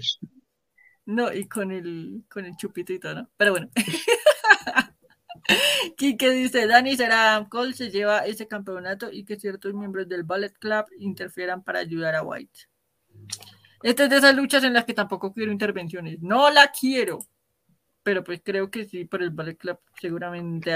No, 1.05 1.31
y 1.31 1.47
con 1.47 1.71
el, 1.71 2.25
con 2.29 2.43
el 2.43 2.57
chupito 2.57 2.91
y 2.91 2.99
todo, 2.99 3.15
¿no? 3.15 3.29
Pero 3.37 3.51
bueno. 3.51 3.69
Kike 5.95 6.31
dice, 6.31 6.67
Dani 6.67 6.97
será 6.97 7.47
Cole 7.49 7.71
se 7.71 7.89
lleva 7.89 8.25
ese 8.25 8.45
campeonato 8.45 9.09
y 9.09 9.23
que 9.23 9.39
ciertos 9.39 9.73
miembros 9.73 10.09
del 10.09 10.25
Ballet 10.25 10.51
Club 10.59 10.87
interfieran 10.99 11.63
para 11.63 11.79
ayudar 11.79 12.15
a 12.15 12.23
White. 12.23 12.70
Esta 13.83 14.03
es 14.03 14.09
de 14.09 14.17
esas 14.17 14.35
luchas 14.35 14.63
en 14.63 14.73
las 14.73 14.85
que 14.85 14.93
tampoco 14.93 15.33
quiero 15.33 15.51
intervenciones. 15.51 16.21
No 16.21 16.49
la 16.49 16.71
quiero. 16.71 17.19
Pero 18.03 18.23
pues 18.23 18.41
creo 18.43 18.71
que 18.71 18.85
sí, 18.85 19.05
por 19.05 19.21
el 19.21 19.29
Ballet 19.29 19.57
Club 19.57 19.79
seguramente 19.99 20.73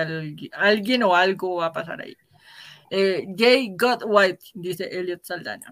alguien, 0.53 1.03
o 1.03 1.15
algo 1.15 1.56
va 1.56 1.68
a 1.68 1.73
pasar 1.73 2.02
ahí. 2.02 2.15
Eh, 2.91 3.26
Jay 3.36 3.76
White 4.06 4.45
dice 4.53 4.88
Elliot 4.91 5.23
Saldana. 5.23 5.72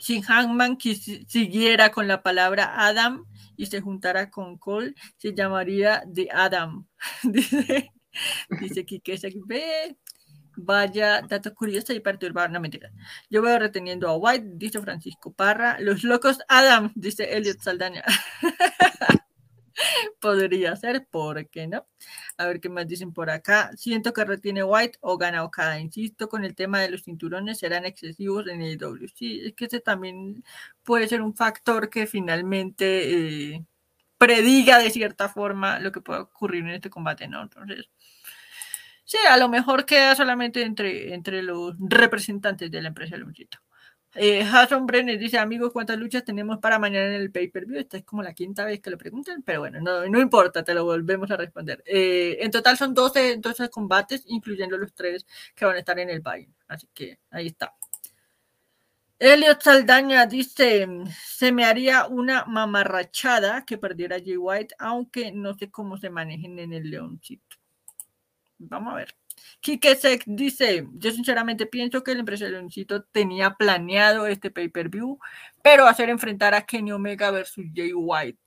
Si 0.00 0.22
Hangman 0.22 0.78
siguiera 0.78 1.90
con 1.90 2.06
la 2.06 2.22
palabra 2.22 2.86
Adam 2.86 3.24
y 3.56 3.66
se 3.66 3.80
juntara 3.80 4.30
con 4.30 4.56
Cole, 4.56 4.94
se 5.16 5.34
llamaría 5.34 6.04
The 6.12 6.28
Adam. 6.30 6.86
dice, 7.24 7.92
dice 8.60 8.84
Kike 8.84 9.18
Vaya 10.56 11.22
dato 11.22 11.54
curioso 11.54 11.92
y 11.92 12.00
perturbador, 12.00 12.50
no 12.50 12.60
mentira. 12.60 12.90
Yo 13.30 13.42
veo 13.42 13.58
reteniendo 13.58 14.08
a 14.08 14.16
White, 14.16 14.46
dice 14.54 14.80
Francisco 14.80 15.32
Parra. 15.32 15.78
Los 15.80 16.02
locos 16.04 16.38
Adam, 16.48 16.92
dice 16.96 17.36
Elliot 17.36 17.60
Saldaña. 17.60 18.04
Podría 20.20 20.74
ser, 20.76 21.06
¿por 21.10 21.48
qué 21.50 21.66
no? 21.66 21.86
A 22.38 22.46
ver 22.46 22.60
qué 22.60 22.68
más 22.70 22.86
dicen 22.88 23.12
por 23.12 23.28
acá. 23.30 23.70
Siento 23.76 24.12
que 24.12 24.24
retiene 24.24 24.64
White 24.64 24.98
o 25.02 25.18
gana 25.18 25.44
Okada. 25.44 25.78
Insisto, 25.78 26.28
con 26.28 26.44
el 26.44 26.54
tema 26.54 26.80
de 26.80 26.90
los 26.90 27.02
cinturones 27.02 27.58
serán 27.58 27.84
excesivos 27.84 28.46
en 28.48 28.62
el 28.62 28.78
W. 28.78 29.08
Sí, 29.14 29.42
es 29.44 29.54
que 29.54 29.66
ese 29.66 29.80
también 29.80 30.42
puede 30.82 31.08
ser 31.08 31.20
un 31.22 31.34
factor 31.34 31.90
que 31.90 32.06
finalmente 32.06 33.54
eh, 33.54 33.64
prediga 34.18 34.78
de 34.78 34.90
cierta 34.90 35.28
forma 35.28 35.78
lo 35.80 35.92
que 35.92 36.00
puede 36.00 36.20
ocurrir 36.20 36.64
en 36.64 36.70
este 36.70 36.90
combate, 36.90 37.28
¿no? 37.28 37.42
Entonces, 37.42 37.90
sí, 39.06 39.16
a 39.28 39.38
lo 39.38 39.48
mejor 39.48 39.86
queda 39.86 40.14
solamente 40.14 40.62
entre, 40.62 41.14
entre 41.14 41.42
los 41.42 41.74
representantes 41.78 42.70
de 42.70 42.82
la 42.82 42.88
empresa 42.88 43.16
Luchito. 43.16 43.58
Eh, 44.18 44.44
Jason 44.44 44.86
Brenner 44.86 45.18
dice, 45.18 45.38
amigos, 45.38 45.72
¿cuántas 45.72 45.98
luchas 45.98 46.24
tenemos 46.24 46.58
para 46.58 46.78
mañana 46.78 47.06
en 47.06 47.20
el 47.20 47.30
pay-per-view? 47.30 47.78
Esta 47.78 47.98
es 47.98 48.04
como 48.04 48.22
la 48.22 48.32
quinta 48.32 48.64
vez 48.64 48.80
que 48.80 48.88
lo 48.90 48.96
preguntan, 48.96 49.42
pero 49.42 49.60
bueno, 49.60 49.78
no, 49.80 50.08
no 50.08 50.20
importa, 50.20 50.64
te 50.64 50.72
lo 50.72 50.84
volvemos 50.84 51.30
a 51.30 51.36
responder. 51.36 51.82
Eh, 51.86 52.38
en 52.40 52.50
total 52.50 52.78
son 52.78 52.94
12, 52.94 53.36
12, 53.38 53.68
combates, 53.68 54.24
incluyendo 54.26 54.78
los 54.78 54.94
tres 54.94 55.26
que 55.54 55.66
van 55.66 55.76
a 55.76 55.80
estar 55.80 55.98
en 55.98 56.08
el 56.10 56.20
baile. 56.20 56.54
Así 56.66 56.88
que 56.94 57.18
ahí 57.30 57.48
está. 57.48 57.74
Elliot 59.18 59.62
Saldaña 59.62 60.26
dice, 60.26 60.86
se 61.26 61.52
me 61.52 61.64
haría 61.64 62.06
una 62.06 62.44
mamarrachada 62.46 63.64
que 63.66 63.78
perdiera 63.78 64.18
Jay 64.18 64.36
White, 64.36 64.74
aunque 64.78 65.32
no 65.32 65.54
sé 65.54 65.70
cómo 65.70 65.98
se 65.98 66.10
manejen 66.10 66.58
en 66.58 66.72
el 66.72 66.90
leoncito. 66.90 67.56
Vamos 68.58 68.92
a 68.92 68.96
ver. 68.96 69.14
Kikesek 69.60 70.24
dice, 70.26 70.88
yo 70.94 71.10
sinceramente 71.10 71.66
pienso 71.66 72.02
que 72.02 72.12
el 72.12 72.20
empresario 72.20 72.54
Leoncito 72.56 73.04
tenía 73.04 73.54
planeado 73.54 74.26
este 74.26 74.50
pay-per-view, 74.50 75.18
pero 75.62 75.86
hacer 75.86 76.08
enfrentar 76.08 76.54
a 76.54 76.64
Kenny 76.64 76.92
Omega 76.92 77.30
versus 77.30 77.66
Jay 77.74 77.92
White. 77.92 78.40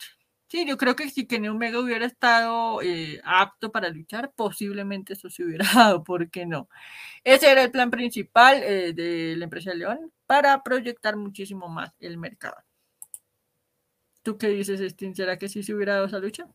Sí, 0.47 0.65
yo 0.65 0.77
creo 0.77 0.95
que 0.95 1.09
si 1.11 1.27
Kenny 1.27 1.47
Omega 1.47 1.79
hubiera 1.79 2.07
estado 2.07 2.81
eh, 2.81 3.21
apto 3.23 3.71
para 3.71 3.89
luchar, 3.89 4.31
posiblemente 4.35 5.13
eso 5.13 5.29
se 5.29 5.43
hubiera 5.43 5.65
dado, 5.75 6.03
¿por 6.03 6.29
qué 6.31 6.45
no? 6.47 6.69
Ese 7.23 7.51
era 7.51 7.63
el 7.63 7.71
plan 7.71 7.91
principal 7.91 8.63
eh, 8.63 8.93
de 8.93 9.35
la 9.37 9.45
empresa 9.45 9.73
León 9.73 10.11
para 10.25 10.63
proyectar 10.63 11.17
muchísimo 11.17 11.69
más 11.69 11.91
el 11.99 12.17
mercado. 12.17 12.55
¿Tú 14.23 14.37
qué 14.37 14.47
dices, 14.49 14.79
Stin? 14.91 15.15
¿Será 15.15 15.37
que 15.37 15.49
sí 15.49 15.63
se 15.63 15.73
hubiera 15.73 15.93
dado 15.95 16.07
esa 16.07 16.19
lucha? 16.19 16.47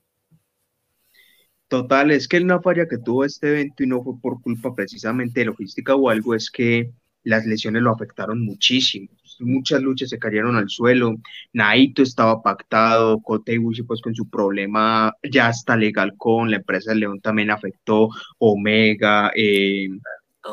Total, 1.69 2.11
es 2.11 2.29
que 2.29 2.39
una 2.39 2.61
falla 2.61 2.87
que 2.87 2.99
tuvo 2.99 3.25
este 3.25 3.49
evento 3.51 3.83
y 3.83 3.87
no 3.87 4.03
fue 4.03 4.21
por 4.21 4.41
culpa 4.43 4.75
precisamente 4.75 5.41
de 5.41 5.47
logística 5.47 5.95
o 5.95 6.09
algo, 6.11 6.35
es 6.35 6.51
que 6.51 6.93
las 7.25 7.47
lesiones 7.47 7.83
lo 7.83 7.91
afectaron 7.91 8.45
muchísimo. 8.45 9.09
Muchas 9.41 9.83
luchas 9.83 10.11
se 10.11 10.19
cayeron 10.19 10.57
al 10.57 10.69
suelo. 10.69 11.17
Naito 11.53 12.03
estaba 12.03 12.43
pactado, 12.43 13.21
Kota 13.21 13.53
Ibushi 13.53 13.83
pues 13.83 14.01
con 14.01 14.15
su 14.15 14.29
problema 14.29 15.13
ya 15.29 15.51
está 15.51 15.77
legal 15.77 16.15
con 16.17 16.51
la 16.51 16.59
empresa 16.59 16.95
León 16.95 17.21
también 17.21 17.51
afectó, 17.51 18.11
Omega, 18.39 19.33
eh, 19.35 19.89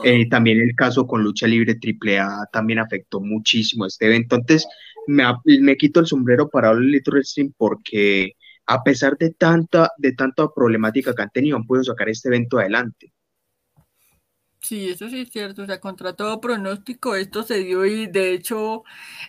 eh, 0.03 0.29
también 0.29 0.61
el 0.61 0.73
caso 0.75 1.05
con 1.05 1.23
Lucha 1.23 1.47
Libre 1.47 1.77
AAA 1.77 2.45
también 2.51 2.79
afectó 2.79 3.19
muchísimo 3.19 3.85
este 3.85 4.07
evento. 4.07 4.35
Entonces 4.37 4.67
me, 5.07 5.23
me 5.59 5.77
quito 5.77 5.99
el 5.99 6.07
sombrero 6.07 6.49
para 6.49 6.71
el 6.71 6.89
Little 6.89 7.13
Wrestling 7.15 7.51
porque 7.57 8.33
a 8.71 8.83
pesar 8.83 9.17
de 9.17 9.31
tanta, 9.31 9.91
de 9.97 10.13
tanta 10.13 10.47
problemática 10.53 11.13
que 11.13 11.21
han 11.21 11.29
tenido, 11.29 11.57
han 11.57 11.65
podido 11.65 11.83
sacar 11.83 12.07
este 12.07 12.29
evento 12.29 12.57
adelante. 12.57 13.13
Sí, 14.61 14.89
eso 14.89 15.09
sí 15.09 15.21
es 15.21 15.29
cierto, 15.29 15.63
o 15.63 15.65
sea, 15.65 15.79
contra 15.79 16.13
todo 16.13 16.39
pronóstico 16.39 17.15
esto 17.15 17.43
se 17.43 17.57
dio 17.57 17.85
y 17.85 18.07
de 18.07 18.31
hecho 18.33 18.83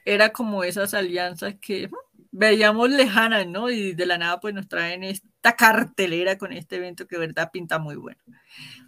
era 0.04 0.30
como 0.30 0.62
esas 0.62 0.94
alianzas 0.94 1.56
que 1.60 1.90
veíamos 2.30 2.90
lejanas, 2.90 3.46
¿no? 3.48 3.70
Y 3.70 3.94
de 3.94 4.06
la 4.06 4.18
nada 4.18 4.38
pues 4.40 4.54
nos 4.54 4.68
traen 4.68 5.02
esta 5.02 5.56
cartelera 5.56 6.38
con 6.38 6.52
este 6.52 6.76
evento 6.76 7.08
que 7.08 7.18
verdad 7.18 7.50
pinta 7.52 7.78
muy 7.78 7.96
bueno. 7.96 8.20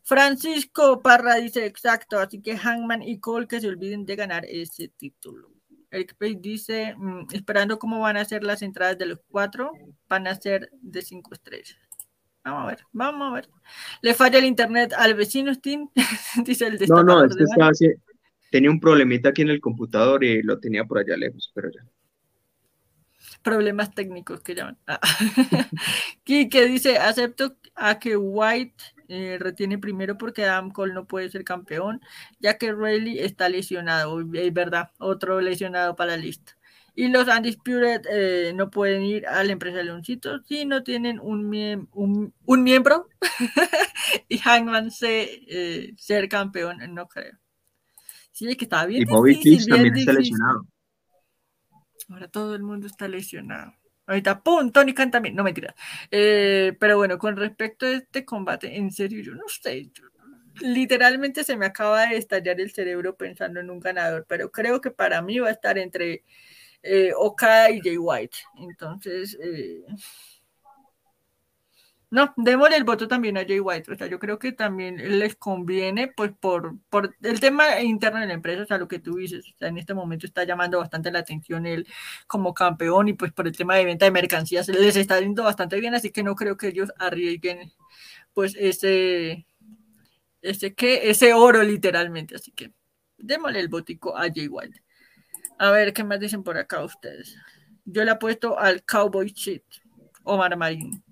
Francisco 0.04 1.02
Parra 1.02 1.36
dice 1.36 1.66
exacto, 1.66 2.18
así 2.18 2.40
que 2.42 2.58
Hangman 2.58 3.02
y 3.02 3.18
Cole 3.20 3.48
que 3.48 3.60
se 3.60 3.68
olviden 3.68 4.04
de 4.04 4.16
ganar 4.16 4.44
ese 4.44 4.88
título. 4.88 5.53
Eric 5.94 6.16
Page 6.16 6.38
dice, 6.40 6.94
mm, 6.96 7.28
esperando 7.32 7.78
cómo 7.78 8.00
van 8.00 8.16
a 8.16 8.24
ser 8.24 8.42
las 8.42 8.62
entradas 8.62 8.98
de 8.98 9.06
los 9.06 9.20
cuatro, 9.28 9.72
van 10.08 10.26
a 10.26 10.34
ser 10.34 10.70
de 10.82 11.02
cinco 11.02 11.32
estrellas. 11.32 11.78
Vamos 12.44 12.64
a 12.64 12.66
ver, 12.66 12.78
vamos 12.92 13.30
a 13.30 13.34
ver. 13.34 13.48
Le 14.02 14.12
falla 14.12 14.38
el 14.38 14.44
internet 14.44 14.92
al 14.96 15.14
vecino 15.14 15.54
Steam, 15.54 15.88
dice 16.44 16.66
el 16.66 16.78
No, 16.88 17.02
no, 17.02 17.24
es 17.24 17.36
que 17.36 17.44
estaba 17.44 17.70
así, 17.70 17.90
tenía 18.50 18.70
un 18.70 18.80
problemita 18.80 19.30
aquí 19.30 19.42
en 19.42 19.50
el 19.50 19.60
computador 19.60 20.24
y 20.24 20.42
lo 20.42 20.58
tenía 20.58 20.84
por 20.84 20.98
allá 20.98 21.16
lejos, 21.16 21.50
pero 21.54 21.70
ya. 21.70 21.84
Problemas 23.42 23.94
técnicos 23.94 24.40
que 24.40 24.54
llaman. 24.54 24.78
Ah. 24.86 25.00
Kike 26.24 26.66
dice, 26.66 26.98
acepto 26.98 27.56
a 27.74 27.98
que 27.98 28.16
White 28.16 28.93
eh, 29.08 29.38
retiene 29.40 29.78
primero 29.78 30.16
porque 30.18 30.44
Adam 30.44 30.70
Cole 30.70 30.94
no 30.94 31.06
puede 31.06 31.28
ser 31.30 31.44
campeón, 31.44 32.00
ya 32.40 32.58
que 32.58 32.72
Rayleigh 32.72 33.20
está 33.20 33.48
lesionado, 33.48 34.20
es 34.32 34.52
verdad, 34.52 34.90
otro 34.98 35.40
lesionado 35.40 35.96
para 35.96 36.12
la 36.12 36.16
lista. 36.18 36.56
Y 36.96 37.08
los 37.08 37.26
Undisputed 37.26 38.02
eh, 38.08 38.52
no 38.54 38.70
pueden 38.70 39.02
ir 39.02 39.26
a 39.26 39.42
la 39.42 39.52
empresa 39.52 39.78
de 39.78 39.84
Leoncito 39.84 40.40
si 40.44 40.64
no 40.64 40.84
tienen 40.84 41.18
un, 41.18 41.88
un, 41.92 42.62
miembro 42.62 43.08
y 44.28 44.38
Hangman 44.38 44.92
se, 44.92 45.42
eh, 45.48 45.94
ser 45.96 46.28
campeón, 46.28 46.78
no 46.94 47.08
creo. 47.08 47.36
Sí, 48.30 48.48
es 48.48 48.56
que 48.56 48.64
está 48.64 48.86
bien. 48.86 49.02
Y 49.02 49.04
Bobby 49.06 49.40
también 49.66 49.96
está 49.96 50.12
lesionado. 50.12 50.66
Ahora 52.08 52.28
todo 52.28 52.54
el 52.54 52.62
mundo 52.62 52.86
está 52.86 53.08
lesionado. 53.08 53.74
Ahorita, 54.06 54.42
¡pum! 54.42 54.70
Tony 54.70 54.92
Khan 54.94 55.10
también. 55.10 55.34
No 55.34 55.44
mentira. 55.44 55.74
Eh, 56.10 56.76
pero 56.78 56.98
bueno, 56.98 57.18
con 57.18 57.36
respecto 57.36 57.86
a 57.86 57.92
este 57.92 58.24
combate, 58.24 58.76
en 58.76 58.90
serio, 58.92 59.22
yo 59.22 59.34
no 59.34 59.44
sé. 59.48 59.90
literalmente 60.60 61.44
se 61.44 61.56
me 61.56 61.66
acaba 61.66 62.06
de 62.06 62.16
estallar 62.18 62.60
el 62.60 62.72
cerebro 62.72 63.16
pensando 63.16 63.60
en 63.60 63.70
un 63.70 63.80
ganador, 63.80 64.26
pero 64.28 64.50
creo 64.50 64.80
que 64.80 64.90
para 64.90 65.22
mí 65.22 65.38
va 65.40 65.48
a 65.48 65.52
estar 65.52 65.78
entre 65.78 66.24
eh, 66.82 67.12
Okada 67.16 67.70
y 67.70 67.80
Jay 67.82 67.98
White. 67.98 68.36
Entonces, 68.58 69.38
eh, 69.42 69.84
no, 72.10 72.32
démosle 72.36 72.76
el 72.76 72.84
voto 72.84 73.08
también 73.08 73.36
a 73.36 73.44
Jay 73.44 73.60
White. 73.60 73.92
O 73.92 73.96
sea, 73.96 74.06
yo 74.06 74.18
creo 74.18 74.38
que 74.38 74.52
también 74.52 75.18
les 75.18 75.36
conviene, 75.36 76.08
pues, 76.08 76.32
por, 76.38 76.78
por 76.88 77.14
el 77.22 77.40
tema 77.40 77.80
interno 77.80 78.20
de 78.20 78.26
la 78.26 78.34
empresa, 78.34 78.62
o 78.62 78.66
sea, 78.66 78.78
lo 78.78 78.88
que 78.88 79.00
tú 79.00 79.16
dices, 79.16 79.44
o 79.54 79.58
sea, 79.58 79.68
en 79.68 79.78
este 79.78 79.94
momento 79.94 80.26
está 80.26 80.44
llamando 80.44 80.78
bastante 80.78 81.10
la 81.10 81.20
atención 81.20 81.66
él 81.66 81.86
como 82.26 82.54
campeón 82.54 83.08
y 83.08 83.14
pues 83.14 83.32
por 83.32 83.46
el 83.46 83.56
tema 83.56 83.76
de 83.76 83.84
venta 83.84 84.04
de 84.06 84.10
mercancías 84.12 84.68
les 84.68 84.96
está 84.96 85.20
yendo 85.20 85.44
bastante 85.44 85.80
bien, 85.80 85.94
así 85.94 86.10
que 86.10 86.22
no 86.22 86.34
creo 86.34 86.56
que 86.56 86.68
ellos 86.68 86.92
arriesguen, 86.98 87.72
pues, 88.32 88.56
ese, 88.58 89.46
ese, 90.42 90.74
¿qué? 90.74 91.10
ese 91.10 91.34
oro 91.34 91.62
literalmente. 91.62 92.36
Así 92.36 92.52
que 92.52 92.72
démosle 93.18 93.60
el 93.60 93.68
votico 93.68 94.16
a 94.16 94.22
Jay 94.32 94.48
White. 94.48 94.82
A 95.58 95.70
ver, 95.70 95.92
¿qué 95.92 96.04
más 96.04 96.20
dicen 96.20 96.42
por 96.42 96.58
acá 96.58 96.82
ustedes? 96.84 97.36
Yo 97.84 98.04
le 98.04 98.10
apuesto 98.10 98.58
al 98.58 98.82
Cowboy 98.84 99.28
Shit, 99.30 99.62
Omar 100.24 100.56
Marín. 100.56 101.03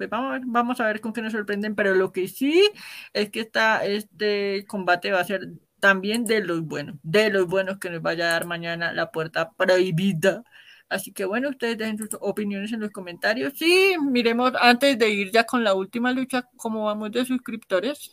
Pues 0.00 0.08
vamos 0.08 0.30
a 0.30 0.32
ver, 0.38 0.42
vamos 0.46 0.80
a 0.80 0.86
ver 0.86 1.00
con 1.02 1.12
qué 1.12 1.20
nos 1.20 1.32
sorprenden, 1.32 1.74
pero 1.74 1.94
lo 1.94 2.10
que 2.10 2.26
sí 2.26 2.70
es 3.12 3.28
que 3.30 3.40
esta, 3.40 3.84
este 3.84 4.64
combate 4.66 5.12
va 5.12 5.20
a 5.20 5.24
ser 5.24 5.48
también 5.78 6.24
de 6.24 6.40
los 6.40 6.62
buenos, 6.62 6.96
de 7.02 7.28
los 7.28 7.46
buenos 7.46 7.78
que 7.78 7.90
nos 7.90 8.00
vaya 8.00 8.28
a 8.28 8.32
dar 8.32 8.46
mañana 8.46 8.94
la 8.94 9.10
puerta 9.10 9.52
prohibida. 9.52 10.42
Así 10.88 11.12
que 11.12 11.26
bueno, 11.26 11.50
ustedes 11.50 11.76
dejen 11.76 11.98
sus 11.98 12.08
opiniones 12.22 12.72
en 12.72 12.80
los 12.80 12.90
comentarios. 12.92 13.52
Sí, 13.58 13.94
miremos 14.00 14.52
antes 14.58 14.98
de 14.98 15.10
ir 15.10 15.30
ya 15.32 15.44
con 15.44 15.64
la 15.64 15.74
última 15.74 16.12
lucha, 16.12 16.48
cómo 16.56 16.86
vamos 16.86 17.12
de 17.12 17.26
suscriptores. 17.26 18.10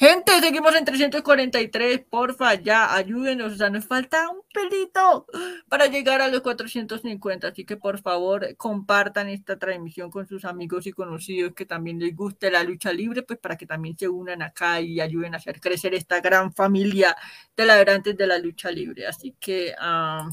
Gente, 0.00 0.32
seguimos 0.40 0.74
en 0.76 0.86
343, 0.86 2.00
porfa, 2.08 2.54
ya 2.54 2.94
ayúdenos, 2.94 3.52
o 3.52 3.56
sea, 3.56 3.68
nos 3.68 3.84
falta 3.84 4.30
un 4.30 4.40
pelito 4.50 5.26
para 5.68 5.88
llegar 5.88 6.22
a 6.22 6.28
los 6.28 6.40
450, 6.40 7.48
así 7.48 7.66
que 7.66 7.76
por 7.76 8.00
favor 8.00 8.56
compartan 8.56 9.28
esta 9.28 9.58
transmisión 9.58 10.10
con 10.10 10.26
sus 10.26 10.46
amigos 10.46 10.86
y 10.86 10.92
conocidos 10.92 11.52
que 11.54 11.66
también 11.66 11.98
les 11.98 12.16
guste 12.16 12.50
la 12.50 12.62
lucha 12.62 12.94
libre, 12.94 13.24
pues 13.24 13.38
para 13.38 13.58
que 13.58 13.66
también 13.66 13.94
se 13.98 14.08
unan 14.08 14.40
acá 14.40 14.80
y 14.80 15.00
ayuden 15.02 15.34
a 15.34 15.36
hacer 15.36 15.60
crecer 15.60 15.92
esta 15.92 16.22
gran 16.22 16.50
familia 16.54 17.14
de 17.54 17.66
ladrantes 17.66 18.16
de 18.16 18.26
la 18.26 18.38
lucha 18.38 18.70
libre. 18.70 19.06
Así 19.06 19.36
que 19.38 19.72
esa 19.72 20.30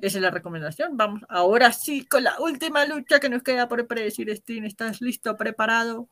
es 0.00 0.22
la 0.22 0.30
recomendación. 0.30 0.96
Vamos 0.96 1.20
ahora 1.28 1.70
sí 1.74 2.06
con 2.06 2.24
la 2.24 2.40
última 2.40 2.86
lucha 2.86 3.20
que 3.20 3.28
nos 3.28 3.42
queda 3.42 3.68
por 3.68 3.86
predecir, 3.86 4.34
Steam. 4.34 4.64
¿Estás 4.64 5.02
listo, 5.02 5.36
preparado? 5.36 6.08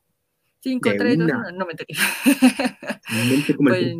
5, 0.61 0.91
3, 0.99 1.19
2, 1.19 1.29
1. 1.29 1.53
No 1.53 1.67
me 1.67 1.73
enteré. 1.73 1.95
como 3.57 3.71
pues, 3.71 3.95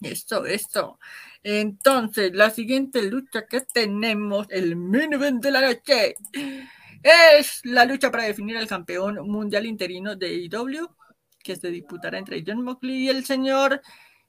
Esto, 0.00 0.46
esto. 0.46 0.98
Entonces, 1.42 2.32
la 2.34 2.50
siguiente 2.50 3.02
lucha 3.02 3.46
que 3.46 3.60
tenemos, 3.62 4.46
el 4.50 4.76
main 4.76 5.12
event 5.12 5.42
de 5.42 5.50
la 5.50 5.60
noche, 5.60 6.14
es 7.02 7.60
la 7.64 7.84
lucha 7.84 8.10
para 8.10 8.24
definir 8.24 8.56
al 8.56 8.66
campeón 8.66 9.26
mundial 9.26 9.66
interino 9.66 10.16
de 10.16 10.34
IW. 10.34 10.88
que 11.42 11.56
se 11.56 11.70
disputará 11.70 12.18
entre 12.18 12.44
John 12.46 12.62
Moxley 12.62 13.04
y 13.04 13.08
el 13.08 13.24
señor 13.24 13.80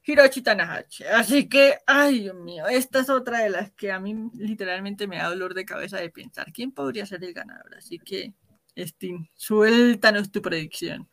Hiroshi 0.03 0.41
Tanahashi. 0.41 1.03
Así 1.03 1.47
que, 1.49 1.77
ay 1.85 2.21
Dios 2.21 2.35
mío, 2.35 2.67
esta 2.67 3.01
es 3.01 3.09
otra 3.09 3.39
de 3.39 3.49
las 3.49 3.71
que 3.73 3.91
a 3.91 3.99
mí 3.99 4.15
literalmente 4.33 5.07
me 5.07 5.17
da 5.17 5.29
dolor 5.29 5.53
de 5.53 5.65
cabeza 5.65 5.97
de 5.97 6.09
pensar 6.09 6.51
quién 6.53 6.71
podría 6.71 7.05
ser 7.05 7.23
el 7.23 7.33
ganador. 7.33 7.75
Así 7.75 7.99
que, 7.99 8.33
Steam, 8.77 9.27
suéltanos 9.35 10.31
tu 10.31 10.41
predicción. 10.41 11.07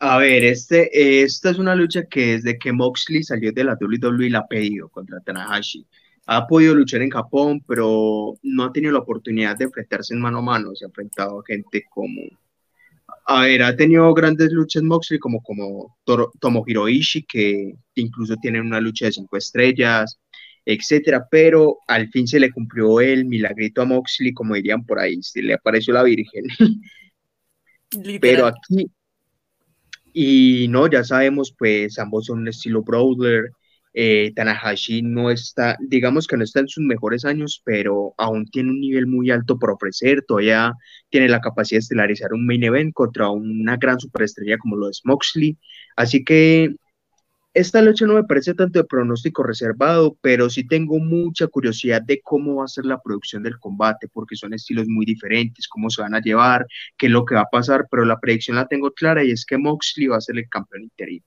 A 0.00 0.18
ver, 0.18 0.44
este, 0.44 1.22
esta 1.22 1.50
es 1.50 1.58
una 1.58 1.74
lucha 1.74 2.04
que 2.04 2.36
desde 2.36 2.58
que 2.58 2.72
Moxley 2.72 3.24
salió 3.24 3.52
de 3.52 3.64
la 3.64 3.76
WWE 3.80 4.30
la 4.30 4.40
ha 4.40 4.46
pedido 4.46 4.88
contra 4.88 5.20
Tanahashi. 5.20 5.86
Ha 6.26 6.46
podido 6.46 6.74
luchar 6.74 7.02
en 7.02 7.10
Japón, 7.10 7.64
pero 7.66 8.34
no 8.42 8.64
ha 8.64 8.72
tenido 8.72 8.92
la 8.92 9.00
oportunidad 9.00 9.56
de 9.56 9.64
enfrentarse 9.64 10.14
en 10.14 10.20
mano 10.20 10.38
a 10.38 10.42
mano. 10.42 10.74
Se 10.74 10.84
ha 10.84 10.88
enfrentado 10.88 11.40
a 11.40 11.44
gente 11.44 11.84
como 11.90 12.22
a 13.30 13.42
ver, 13.42 13.62
ha 13.62 13.76
tenido 13.76 14.12
grandes 14.14 14.50
luchas 14.52 14.82
Moxley 14.82 15.18
como, 15.18 15.42
como 15.42 15.98
Tomohiro 16.40 16.88
Ishii, 16.88 17.24
que 17.24 17.74
incluso 17.94 18.36
tiene 18.36 18.58
una 18.58 18.80
lucha 18.80 19.04
de 19.04 19.12
cinco 19.12 19.36
estrellas, 19.36 20.18
etcétera, 20.70 21.26
pero 21.30 21.78
al 21.86 22.10
fin 22.10 22.28
se 22.28 22.38
le 22.38 22.52
cumplió 22.52 23.00
el 23.00 23.24
milagrito 23.24 23.80
a 23.80 23.86
Moxley, 23.86 24.34
como 24.34 24.54
dirían 24.54 24.84
por 24.84 24.98
ahí, 24.98 25.22
se 25.22 25.40
le 25.40 25.54
apareció 25.54 25.94
la 25.94 26.02
Virgen. 26.02 26.44
Pero 28.20 28.44
aquí, 28.44 28.90
y 30.12 30.66
no, 30.68 30.86
ya 30.86 31.04
sabemos, 31.04 31.54
pues 31.58 31.98
ambos 31.98 32.26
son 32.26 32.40
un 32.40 32.48
estilo 32.48 32.82
Brawler, 32.82 33.50
eh, 33.94 34.30
Tanahashi 34.36 35.00
no 35.00 35.30
está, 35.30 35.78
digamos 35.80 36.26
que 36.26 36.36
no 36.36 36.44
está 36.44 36.60
en 36.60 36.68
sus 36.68 36.84
mejores 36.84 37.24
años, 37.24 37.62
pero 37.64 38.12
aún 38.18 38.44
tiene 38.44 38.68
un 38.68 38.80
nivel 38.80 39.06
muy 39.06 39.30
alto 39.30 39.58
por 39.58 39.70
ofrecer, 39.70 40.22
todavía 40.28 40.74
tiene 41.08 41.30
la 41.30 41.40
capacidad 41.40 41.78
de 41.78 41.84
estelarizar 41.84 42.34
un 42.34 42.44
main 42.44 42.62
event 42.62 42.92
contra 42.92 43.30
una 43.30 43.78
gran 43.78 43.98
superestrella 43.98 44.58
como 44.58 44.76
lo 44.76 44.90
es 44.90 45.00
Moxley, 45.04 45.56
así 45.96 46.22
que 46.24 46.74
esta 47.58 47.82
lucha 47.82 48.06
no 48.06 48.14
me 48.14 48.24
parece 48.24 48.54
tanto 48.54 48.78
de 48.78 48.84
pronóstico 48.84 49.42
reservado, 49.42 50.16
pero 50.20 50.48
sí 50.48 50.66
tengo 50.66 50.98
mucha 51.00 51.48
curiosidad 51.48 52.02
de 52.02 52.20
cómo 52.22 52.56
va 52.56 52.64
a 52.64 52.68
ser 52.68 52.86
la 52.86 53.00
producción 53.00 53.42
del 53.42 53.58
combate, 53.58 54.06
porque 54.08 54.36
son 54.36 54.54
estilos 54.54 54.86
muy 54.86 55.04
diferentes, 55.04 55.66
cómo 55.66 55.90
se 55.90 56.02
van 56.02 56.14
a 56.14 56.20
llevar, 56.20 56.66
qué 56.96 57.06
es 57.06 57.12
lo 57.12 57.24
que 57.24 57.34
va 57.34 57.42
a 57.42 57.50
pasar, 57.50 57.88
pero 57.90 58.04
la 58.04 58.20
predicción 58.20 58.56
la 58.56 58.68
tengo 58.68 58.92
clara 58.92 59.24
y 59.24 59.32
es 59.32 59.44
que 59.44 59.58
Moxley 59.58 60.06
va 60.06 60.18
a 60.18 60.20
ser 60.20 60.38
el 60.38 60.48
campeón 60.48 60.84
interino. 60.84 61.24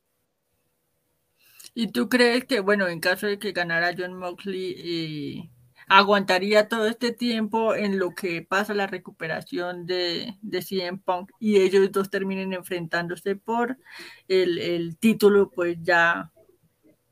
¿Y 1.73 1.91
tú 1.91 2.07
crees 2.07 2.45
que, 2.45 2.61
bueno, 2.61 2.87
en 2.87 3.01
caso 3.01 3.27
de 3.27 3.37
que 3.37 3.51
ganara 3.51 3.93
John 3.97 4.13
Moxley, 4.13 4.75
eh, 4.77 5.49
aguantaría 5.93 6.69
todo 6.69 6.87
este 6.87 7.11
tiempo 7.11 7.75
en 7.75 7.99
lo 7.99 8.15
que 8.15 8.41
pasa 8.41 8.73
la 8.73 8.87
recuperación 8.87 9.85
de, 9.85 10.35
de 10.41 10.61
CM 10.61 10.99
Punk 11.03 11.31
y 11.37 11.57
ellos 11.57 11.91
dos 11.91 12.09
terminen 12.09 12.53
enfrentándose 12.53 13.35
por 13.35 13.77
el, 14.29 14.95
título, 15.01 15.51
pues 15.53 15.77
ya 15.81 16.31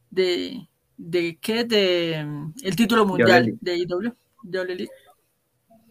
de, 0.10 0.70
de 0.96 1.38
qué? 1.42 1.66
De 1.66 2.26
el 2.64 2.76
título 2.78 3.06
mundial 3.06 3.58
de 3.60 3.80
IW, 3.80 4.14
de 4.44 4.88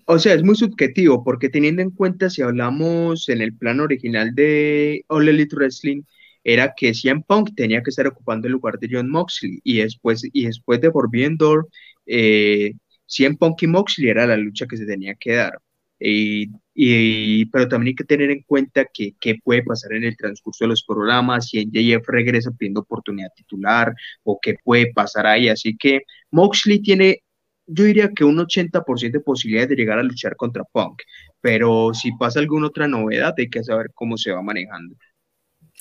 O 0.06 0.19
sea, 0.19 0.32
es 0.32 0.43
muy 0.43 0.56
subjetivo 0.56 1.23
porque 1.23 1.51
teniendo 1.51 1.82
en 1.82 1.90
cuenta 1.90 2.31
si 2.31 2.40
hablamos 2.40 3.28
en 3.28 3.43
el 3.43 3.55
plan 3.55 3.81
original 3.81 4.35
de 4.35 5.05
All 5.09 5.28
Elite 5.28 5.55
Wrestling, 5.55 6.05
era 6.43 6.73
que 6.74 6.94
CM 6.94 7.23
Punk 7.27 7.51
tenía 7.55 7.82
que 7.82 7.90
estar 7.90 8.06
ocupando 8.06 8.47
el 8.47 8.52
lugar 8.52 8.78
de 8.78 8.89
John 8.90 9.10
Moxley 9.10 9.60
y 9.62 9.81
después, 9.81 10.23
y 10.32 10.47
después 10.47 10.81
de 10.81 10.90
Forbidden 10.90 11.36
Door, 11.36 11.69
eh, 12.09 12.72
CM 13.06 13.36
Punk 13.36 13.62
y 13.62 13.66
Moxley 13.68 14.09
era 14.10 14.26
la 14.26 14.36
lucha 14.36 14.66
que 14.66 14.76
se 14.76 14.86
tenía 14.86 15.14
que 15.14 15.35
dar. 15.35 15.59
Y, 16.01 17.47
pero 17.47 17.68
también 17.68 17.89
hay 17.93 17.94
que 17.97 18.05
tener 18.05 18.30
en 18.30 18.43
cuenta 18.43 18.86
que 18.93 19.14
qué 19.20 19.36
puede 19.43 19.62
pasar 19.64 19.93
en 19.94 20.05
el 20.05 20.16
transcurso 20.16 20.64
de 20.64 20.68
los 20.68 20.85
programas, 20.85 21.48
si 21.48 21.59
en 21.59 21.70
JF 21.72 22.06
regresa 22.09 22.52
pidiendo 22.52 22.80
oportunidad 22.82 23.30
titular 23.35 23.94
o 24.22 24.39
qué 24.40 24.56
puede 24.62 24.93
pasar 24.93 25.26
ahí. 25.26 25.48
Así 25.48 25.76
que 25.76 26.02
Moxley 26.30 26.80
tiene, 26.80 27.22
yo 27.66 27.85
diría 27.85 28.10
que 28.14 28.24
un 28.24 28.39
80% 28.39 29.18
de 29.18 29.24
posibilidades 29.24 29.70
de 29.70 29.76
llegar 29.76 29.98
a 29.98 30.02
luchar 30.05 30.36
contra 30.36 30.64
Punk, 30.64 31.02
pero 31.40 31.93
si 31.94 32.12
pasa 32.12 32.39
alguna 32.40 32.68
otra 32.68 32.86
novedad 32.89 33.35
hay 33.36 33.51
que 33.51 33.64
saber 33.64 33.90
cómo 33.94 34.16
se 34.16 34.30
va 34.32 34.43
manejando. 34.43 34.97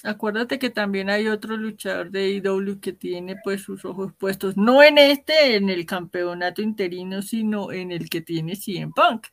Acuérdate 0.03 0.59
que 0.59 0.69
también 0.69 1.09
hay 1.09 1.27
otro 1.27 1.57
luchador 1.57 2.11
de 2.11 2.29
IW 2.29 2.79
que 2.79 2.93
tiene 2.93 3.35
pues 3.43 3.61
sus 3.61 3.83
ojos 3.83 4.13
puestos, 4.13 4.55
no 4.55 4.83
en 4.83 4.99
este, 4.99 5.55
en 5.55 5.69
el 5.69 5.85
campeonato 5.85 6.61
interino, 6.61 7.21
sino 7.23 7.71
en 7.71 7.91
el 7.91 8.09
que 8.09 8.21
tiene 8.21 8.55
CM 8.55 8.93
Punk, 8.95 9.27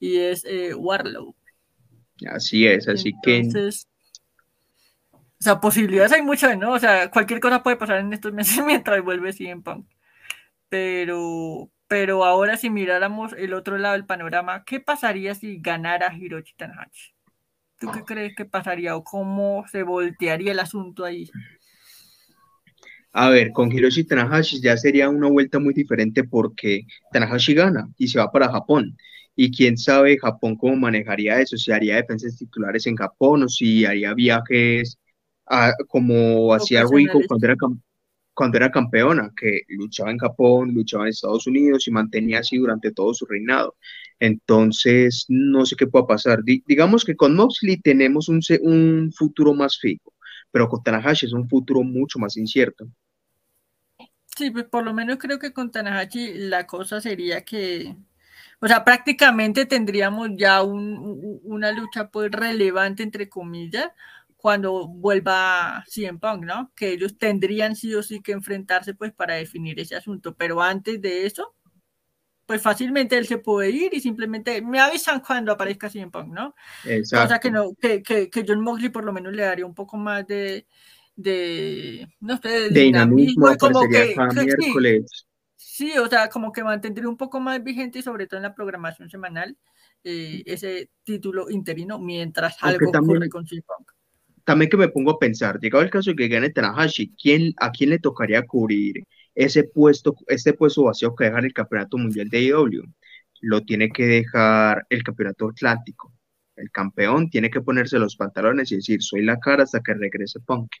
y 0.00 0.16
es 0.16 0.44
eh, 0.46 0.74
Warlow. 0.74 1.34
Así 2.26 2.66
es, 2.66 2.88
así 2.88 3.12
Entonces, 3.22 3.84
que... 3.84 3.98
O 5.12 5.42
sea, 5.42 5.60
posibilidades 5.60 6.12
hay 6.12 6.22
muchas, 6.22 6.58
¿no? 6.58 6.72
O 6.72 6.78
sea, 6.78 7.10
cualquier 7.10 7.38
cosa 7.38 7.62
puede 7.62 7.76
pasar 7.76 7.98
en 7.98 8.12
estos 8.12 8.32
meses 8.32 8.58
mientras 8.66 9.02
vuelve 9.04 9.32
CM 9.32 9.62
Punk. 9.62 9.86
Pero, 10.70 11.70
pero 11.86 12.24
ahora 12.24 12.56
si 12.56 12.70
miráramos 12.70 13.34
el 13.34 13.52
otro 13.52 13.78
lado 13.78 13.94
del 13.94 14.06
panorama, 14.06 14.64
¿qué 14.64 14.80
pasaría 14.80 15.34
si 15.34 15.58
ganara 15.58 16.14
Hiroshi 16.14 16.54
Tanahashi? 16.56 17.17
¿Tú 17.78 17.90
qué 17.92 18.02
crees 18.04 18.34
que 18.36 18.44
pasaría 18.44 18.96
o 18.96 19.04
cómo 19.04 19.64
se 19.70 19.82
voltearía 19.82 20.52
el 20.52 20.58
asunto 20.58 21.04
ahí? 21.04 21.30
A 23.12 23.30
ver, 23.30 23.52
con 23.52 23.72
Hiroshi 23.72 24.04
Tanahashi 24.04 24.60
ya 24.60 24.76
sería 24.76 25.08
una 25.08 25.28
vuelta 25.28 25.58
muy 25.58 25.74
diferente 25.74 26.24
porque 26.24 26.82
Tanahashi 27.12 27.54
gana 27.54 27.88
y 27.96 28.08
se 28.08 28.18
va 28.18 28.30
para 28.30 28.50
Japón. 28.50 28.96
Y 29.34 29.50
quién 29.56 29.78
sabe 29.78 30.18
Japón 30.18 30.56
cómo 30.56 30.76
manejaría 30.76 31.40
eso, 31.40 31.56
si 31.56 31.72
haría 31.72 31.96
defensas 31.96 32.36
titulares 32.36 32.86
en 32.86 32.96
Japón 32.96 33.44
o 33.44 33.48
si 33.48 33.84
haría 33.84 34.12
viajes 34.14 34.98
como 35.88 36.52
hacía 36.52 36.84
Rico 36.90 37.20
cuando 37.26 37.46
era, 37.46 37.56
cuando 38.34 38.56
era 38.58 38.70
campeona, 38.70 39.32
que 39.36 39.62
luchaba 39.68 40.10
en 40.10 40.18
Japón, 40.18 40.74
luchaba 40.74 41.04
en 41.04 41.10
Estados 41.10 41.46
Unidos 41.46 41.88
y 41.88 41.90
mantenía 41.90 42.40
así 42.40 42.58
durante 42.58 42.92
todo 42.92 43.14
su 43.14 43.26
reinado. 43.26 43.76
Entonces, 44.20 45.26
no 45.28 45.64
sé 45.66 45.76
qué 45.76 45.86
pueda 45.86 46.06
pasar. 46.06 46.40
digamos 46.44 47.04
que 47.04 47.16
con 47.16 47.36
Moxley 47.36 47.80
tenemos 47.80 48.28
un, 48.28 48.40
un 48.62 49.12
futuro 49.12 49.54
más 49.54 49.78
fijo, 49.78 50.12
pero 50.50 50.68
con 50.68 50.82
Tanahashi 50.82 51.26
es 51.26 51.32
un 51.32 51.48
futuro 51.48 51.82
mucho 51.82 52.18
más 52.18 52.36
incierto. 52.36 52.86
Sí, 54.36 54.50
pues 54.50 54.66
por 54.66 54.84
lo 54.84 54.94
menos 54.94 55.18
creo 55.18 55.38
que 55.38 55.52
con 55.52 55.70
Tanahashi 55.72 56.34
la 56.34 56.66
cosa 56.66 57.00
sería 57.00 57.44
que, 57.44 57.96
o 58.60 58.68
sea, 58.68 58.84
prácticamente 58.84 59.66
tendríamos 59.66 60.30
ya 60.36 60.62
una 60.62 61.72
lucha 61.72 62.10
pues 62.10 62.30
relevante, 62.30 63.02
entre 63.02 63.28
comillas, 63.28 63.90
cuando 64.36 64.86
vuelva 64.88 65.84
CM 65.88 66.18
Punk, 66.20 66.44
¿no? 66.44 66.72
Que 66.76 66.92
ellos 66.92 67.18
tendrían 67.18 67.74
sí 67.76 67.94
o 67.94 68.02
sí 68.04 68.22
que 68.22 68.32
enfrentarse 68.32 68.94
pues 68.94 69.12
para 69.12 69.34
definir 69.34 69.80
ese 69.80 69.96
asunto, 69.96 70.36
pero 70.36 70.62
antes 70.62 71.00
de 71.02 71.26
eso, 71.26 71.54
pues 72.48 72.62
fácilmente 72.62 73.18
él 73.18 73.26
se 73.26 73.36
puede 73.36 73.68
ir 73.68 73.92
y 73.92 74.00
simplemente 74.00 74.62
me 74.62 74.80
avisan 74.80 75.20
cuando 75.20 75.52
aparezca 75.52 75.90
CM 75.90 76.10
Punk, 76.10 76.28
¿no? 76.28 76.54
Exacto. 76.86 77.26
O 77.26 77.28
sea 77.28 77.38
que, 77.40 77.50
no, 77.50 77.74
que, 77.78 78.02
que, 78.02 78.30
que, 78.30 78.44
John 78.48 78.62
Moxley 78.62 78.88
por 78.88 79.04
lo 79.04 79.12
menos 79.12 79.34
le 79.34 79.42
daría 79.42 79.66
un 79.66 79.74
poco 79.74 79.98
más 79.98 80.26
de, 80.26 80.66
de 81.14 82.08
no 82.20 82.38
sé, 82.38 82.48
de, 82.48 82.70
dinamismo, 82.70 83.54
como 83.58 83.82
que, 83.86 84.16
miércoles. 84.34 85.26
Sí, 85.56 85.92
o 85.98 86.08
sea, 86.08 86.30
como 86.30 86.50
que 86.50 86.64
mantendría 86.64 87.06
un 87.06 87.18
poco 87.18 87.38
más 87.38 87.62
vigente 87.62 87.98
y 87.98 88.02
sobre 88.02 88.26
todo 88.26 88.38
en 88.38 88.44
la 88.44 88.54
programación 88.54 89.10
semanal 89.10 89.54
eh, 90.02 90.42
ese 90.46 90.88
título 91.04 91.50
interino 91.50 91.98
mientras 91.98 92.56
algo 92.62 92.88
ocurre 92.88 93.28
con 93.28 93.46
CM 93.46 93.60
Punk. 93.60 93.90
También 94.44 94.70
que 94.70 94.78
me 94.78 94.88
pongo 94.88 95.10
a 95.10 95.18
pensar, 95.18 95.60
llegado 95.60 95.84
el 95.84 95.90
caso 95.90 96.12
de 96.12 96.16
que 96.16 96.28
gane 96.28 96.48
Tanahashi, 96.48 97.14
¿quién, 97.14 97.52
¿a 97.58 97.70
quién 97.72 97.90
le 97.90 97.98
tocaría 97.98 98.46
cubrir 98.46 99.04
ese 99.38 99.62
puesto, 99.62 100.16
este 100.26 100.52
puesto 100.52 100.82
vacío 100.82 101.14
que 101.14 101.26
deja 101.26 101.38
el 101.38 101.52
Campeonato 101.52 101.96
Mundial 101.96 102.28
de 102.28 102.42
IW, 102.42 102.82
lo 103.42 103.62
tiene 103.62 103.88
que 103.88 104.04
dejar 104.04 104.84
el 104.90 105.04
Campeonato 105.04 105.48
Atlántico. 105.50 106.12
El 106.56 106.72
campeón 106.72 107.30
tiene 107.30 107.48
que 107.48 107.60
ponerse 107.60 108.00
los 108.00 108.16
pantalones 108.16 108.72
y 108.72 108.76
decir, 108.76 109.00
soy 109.00 109.22
la 109.22 109.38
cara 109.38 109.62
hasta 109.62 109.80
que 109.80 109.94
regrese 109.94 110.40
Punk. 110.40 110.72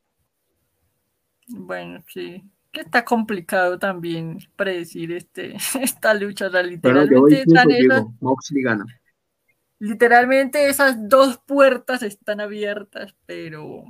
Bueno, 1.46 2.02
sí. 2.08 2.42
Que 2.72 2.80
está 2.80 3.04
complicado 3.04 3.78
también 3.78 4.38
predecir 4.56 5.12
este, 5.12 5.54
esta 5.80 6.12
lucha. 6.14 6.48
literalmente 6.48 7.44
gana. 8.64 8.84
Literalmente 9.78 10.68
esas 10.68 10.96
dos 11.08 11.38
puertas 11.46 12.02
están 12.02 12.40
abiertas, 12.40 13.14
pero, 13.24 13.84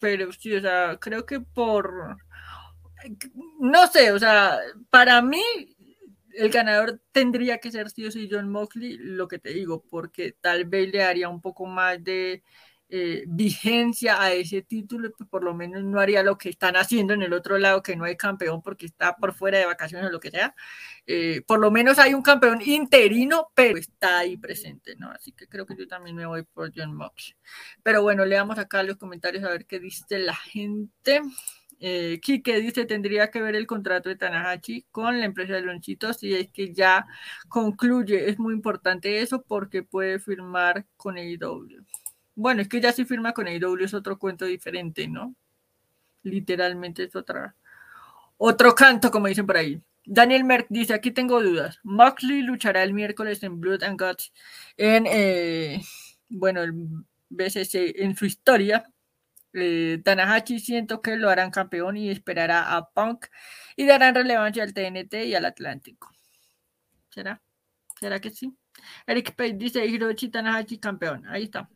pero 0.00 0.32
sí, 0.32 0.52
o 0.56 0.60
sea, 0.60 0.98
creo 1.00 1.24
que 1.24 1.38
por 1.38 2.16
no 3.60 3.86
sé, 3.86 4.12
o 4.12 4.18
sea, 4.18 4.58
para 4.90 5.22
mí 5.22 5.42
el 6.34 6.50
ganador 6.50 7.00
tendría 7.12 7.58
que 7.58 7.70
ser 7.70 7.90
sí 7.90 8.06
o 8.06 8.10
sí 8.10 8.28
John 8.30 8.50
Moxley, 8.50 8.96
lo 8.98 9.28
que 9.28 9.38
te 9.38 9.50
digo, 9.50 9.84
porque 9.88 10.32
tal 10.40 10.64
vez 10.64 10.92
le 10.92 11.02
haría 11.02 11.28
un 11.28 11.40
poco 11.40 11.66
más 11.66 12.02
de, 12.02 12.42
eh, 12.92 13.22
vigencia 13.28 14.20
a 14.20 14.32
ese 14.32 14.62
título, 14.62 15.12
pues 15.16 15.30
por 15.30 15.44
lo 15.44 15.54
menos 15.54 15.84
no 15.84 16.00
haría 16.00 16.24
lo 16.24 16.36
que 16.36 16.48
están 16.48 16.74
haciendo 16.74 17.14
en 17.14 17.22
el 17.22 17.32
otro 17.32 17.56
lado, 17.56 17.84
que 17.84 17.94
no 17.94 18.04
hay 18.04 18.16
campeón 18.16 18.62
porque 18.62 18.86
está 18.86 19.14
por 19.14 19.32
fuera 19.32 19.58
de 19.58 19.66
vacaciones 19.66 20.08
o 20.08 20.10
lo 20.10 20.18
que 20.18 20.32
sea. 20.32 20.56
Eh, 21.06 21.42
por 21.46 21.60
lo 21.60 21.70
menos 21.70 22.00
hay 22.00 22.14
un 22.14 22.22
campeón 22.22 22.60
interino, 22.62 23.52
pero 23.54 23.78
está 23.78 24.18
ahí 24.18 24.36
presente, 24.36 24.96
¿no? 24.96 25.08
Así 25.12 25.30
que 25.30 25.46
creo 25.46 25.66
que 25.66 25.76
yo 25.76 25.86
también 25.86 26.16
me 26.16 26.26
voy 26.26 26.42
por 26.42 26.72
John 26.74 26.92
Mox. 26.96 27.36
Pero 27.84 28.02
bueno, 28.02 28.24
leamos 28.24 28.58
acá 28.58 28.82
los 28.82 28.96
comentarios 28.96 29.44
a 29.44 29.50
ver 29.50 29.66
qué 29.66 29.78
dice 29.78 30.18
la 30.18 30.34
gente. 30.34 31.20
Eh, 31.80 32.20
Kike 32.20 32.60
dice, 32.60 32.84
tendría 32.84 33.30
que 33.30 33.40
ver 33.40 33.56
el 33.56 33.66
contrato 33.66 34.10
de 34.10 34.16
Tanahashi 34.16 34.86
con 34.90 35.18
la 35.18 35.24
empresa 35.24 35.54
de 35.54 35.62
Lonchitos 35.62 36.22
y 36.22 36.34
es 36.34 36.50
que 36.50 36.74
ya 36.74 37.06
concluye. 37.48 38.28
Es 38.28 38.38
muy 38.38 38.54
importante 38.54 39.20
eso 39.22 39.42
porque 39.42 39.82
puede 39.82 40.18
firmar 40.18 40.86
con 40.96 41.16
AEW. 41.16 41.84
Bueno, 42.34 42.62
es 42.62 42.68
que 42.68 42.80
ya 42.80 42.92
si 42.92 43.04
firma 43.04 43.32
con 43.32 43.48
AEW 43.48 43.84
es 43.84 43.94
otro 43.94 44.18
cuento 44.18 44.44
diferente, 44.44 45.08
¿no? 45.08 45.34
Literalmente 46.22 47.04
es 47.04 47.16
otra, 47.16 47.56
otro 48.36 48.74
canto, 48.74 49.10
como 49.10 49.28
dicen 49.28 49.46
por 49.46 49.56
ahí. 49.56 49.80
Daniel 50.04 50.44
Merck 50.44 50.66
dice, 50.70 50.94
aquí 50.94 51.10
tengo 51.12 51.42
dudas. 51.42 51.78
Moxley 51.82 52.42
luchará 52.42 52.82
el 52.82 52.94
miércoles 52.94 53.42
en 53.42 53.60
Blood 53.60 53.82
and 53.84 54.00
Guts 54.00 54.32
en, 54.76 55.06
eh, 55.06 55.82
bueno, 56.28 56.62
el 56.62 56.72
BCC 57.30 58.02
en 58.02 58.16
su 58.16 58.26
historia. 58.26 58.89
Eh, 59.52 60.00
Tanahashi 60.04 60.60
siento 60.60 61.02
que 61.02 61.16
lo 61.16 61.28
harán 61.28 61.50
campeón 61.50 61.96
y 61.96 62.10
esperará 62.10 62.76
a 62.76 62.90
Punk 62.90 63.26
y 63.76 63.86
darán 63.86 64.14
relevancia 64.14 64.62
al 64.62 64.72
TNT 64.72 65.26
y 65.26 65.34
al 65.34 65.44
Atlántico. 65.44 66.10
¿Será? 67.10 67.42
¿Será 67.98 68.20
que 68.20 68.30
sí? 68.30 68.56
Eric 69.06 69.34
Page 69.34 69.54
dice 69.54 69.84
Hiroshi 69.86 70.28
Tanahashi 70.28 70.78
campeón. 70.78 71.26
Ahí 71.28 71.44
está. 71.44 71.68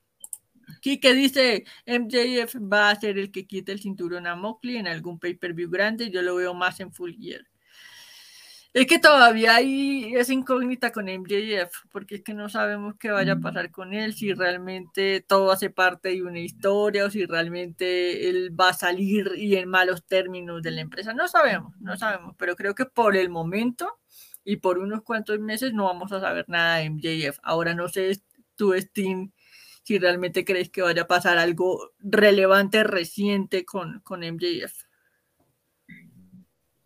Kike 0.81 1.13
dice, 1.15 1.65
MJF 1.87 2.57
va 2.57 2.91
a 2.91 2.97
ser 3.01 3.19
el 3.19 3.31
que 3.31 3.47
quite 3.47 3.73
el 3.73 3.81
cinturón 3.81 4.27
a 4.27 4.37
Moxley 4.37 4.77
en 4.77 4.87
algún 4.89 5.19
pay-per-view 5.19 5.71
grande, 5.71 6.11
yo 6.11 6.23
lo 6.23 6.37
veo 6.37 6.55
más 6.55 6.81
en 6.81 6.93
Full 6.93 7.13
Gear. 7.19 7.43
Es 8.75 8.89
que 8.89 8.99
todavía 8.99 9.55
hay 9.55 10.17
esa 10.17 10.33
incógnita 10.33 10.91
con 10.91 11.05
MJF, 11.09 11.73
porque 11.93 12.17
es 12.17 12.23
que 12.25 12.35
no 12.35 12.49
sabemos 12.49 12.97
qué 12.99 13.13
vaya 13.13 13.35
a 13.35 13.41
pasar 13.41 13.71
con 13.71 13.95
él, 13.95 14.15
si 14.15 14.35
realmente 14.35 15.21
todo 15.21 15.53
hace 15.53 15.71
parte 15.71 16.09
de 16.09 16.25
una 16.25 16.41
historia 16.41 17.05
o 17.05 17.11
si 17.11 17.25
realmente 17.25 18.29
él 18.29 18.51
va 18.59 18.71
a 18.71 18.73
salir 18.73 19.31
y 19.37 19.55
en 19.55 19.69
malos 19.69 20.05
términos 20.05 20.61
de 20.61 20.73
la 20.73 20.81
empresa. 20.81 21.15
No 21.15 21.29
sabemos, 21.29 21.73
no 21.79 21.97
sabemos, 21.97 22.35
pero 22.37 22.57
creo 22.57 22.75
que 22.75 22.85
por 22.85 23.17
el 23.17 23.29
momento 23.29 24.01
y 24.43 24.57
por 24.57 24.79
unos 24.79 25.03
cuantos 25.03 25.39
meses 25.39 25.73
no 25.73 25.85
vamos 25.85 26.11
a 26.11 26.21
saber 26.21 26.47
nada 26.49 26.79
de 26.79 26.91
MJF. 26.91 27.39
Ahora 27.45 27.75
no 27.75 27.89
sé, 27.89 28.21
tú, 28.57 28.75
Steam, 28.77 29.33
si 29.85 30.01
realmente 30.01 30.45
crees 30.45 30.69
que 30.71 30.83
vaya 30.83 31.03
a 31.03 31.07
pasar 31.07 31.39
algo 31.39 31.93
relevante, 32.01 32.83
reciente 32.83 33.65
con, 33.65 34.01
con 34.01 34.23
MJF. 34.25 34.75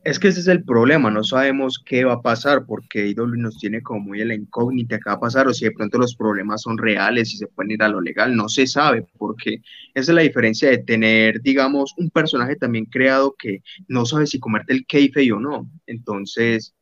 Es 0.05 0.19
que 0.19 0.29
ese 0.29 0.41
es 0.41 0.47
el 0.47 0.65
problema, 0.65 1.11
no 1.11 1.25
sabemos 1.25 1.83
qué 1.85 2.05
va 2.05 2.15
a 2.15 2.23
pasar 2.23 2.65
porque 2.67 3.09
IW 3.09 3.37
nos 3.37 3.59
tiene 3.59 3.83
como 3.83 4.01
muy 4.01 4.21
en 4.21 4.29
la 4.29 4.35
incógnita 4.35 4.97
qué 4.97 5.11
va 5.11 5.15
a 5.15 5.21
pasar 5.21 5.49
o 5.49 5.53
si 5.53 5.65
de 5.65 5.73
pronto 5.73 5.99
los 5.99 6.15
problemas 6.15 6.63
son 6.63 6.79
reales 6.79 7.35
y 7.35 7.37
se 7.37 7.49
pueden 7.49 7.73
ir 7.73 7.83
a 7.83 7.89
lo 7.89 8.01
legal, 8.01 8.35
no 8.37 8.49
se 8.49 8.67
sabe 8.67 9.07
porque 9.19 9.61
esa 9.95 10.13
es 10.13 10.15
la 10.15 10.23
diferencia 10.23 10.71
de 10.71 10.79
tener, 10.79 11.43
digamos, 11.43 11.95
un 11.99 12.11
personaje 12.11 12.55
también 12.57 12.85
creado 12.87 13.35
que 13.37 13.61
no 13.89 14.07
sabe 14.07 14.27
si 14.27 14.39
comerte 14.39 14.73
el 14.73 14.87
keife 14.87 15.31
o 15.33 15.41
no. 15.41 15.69
Entonces, 15.87 16.75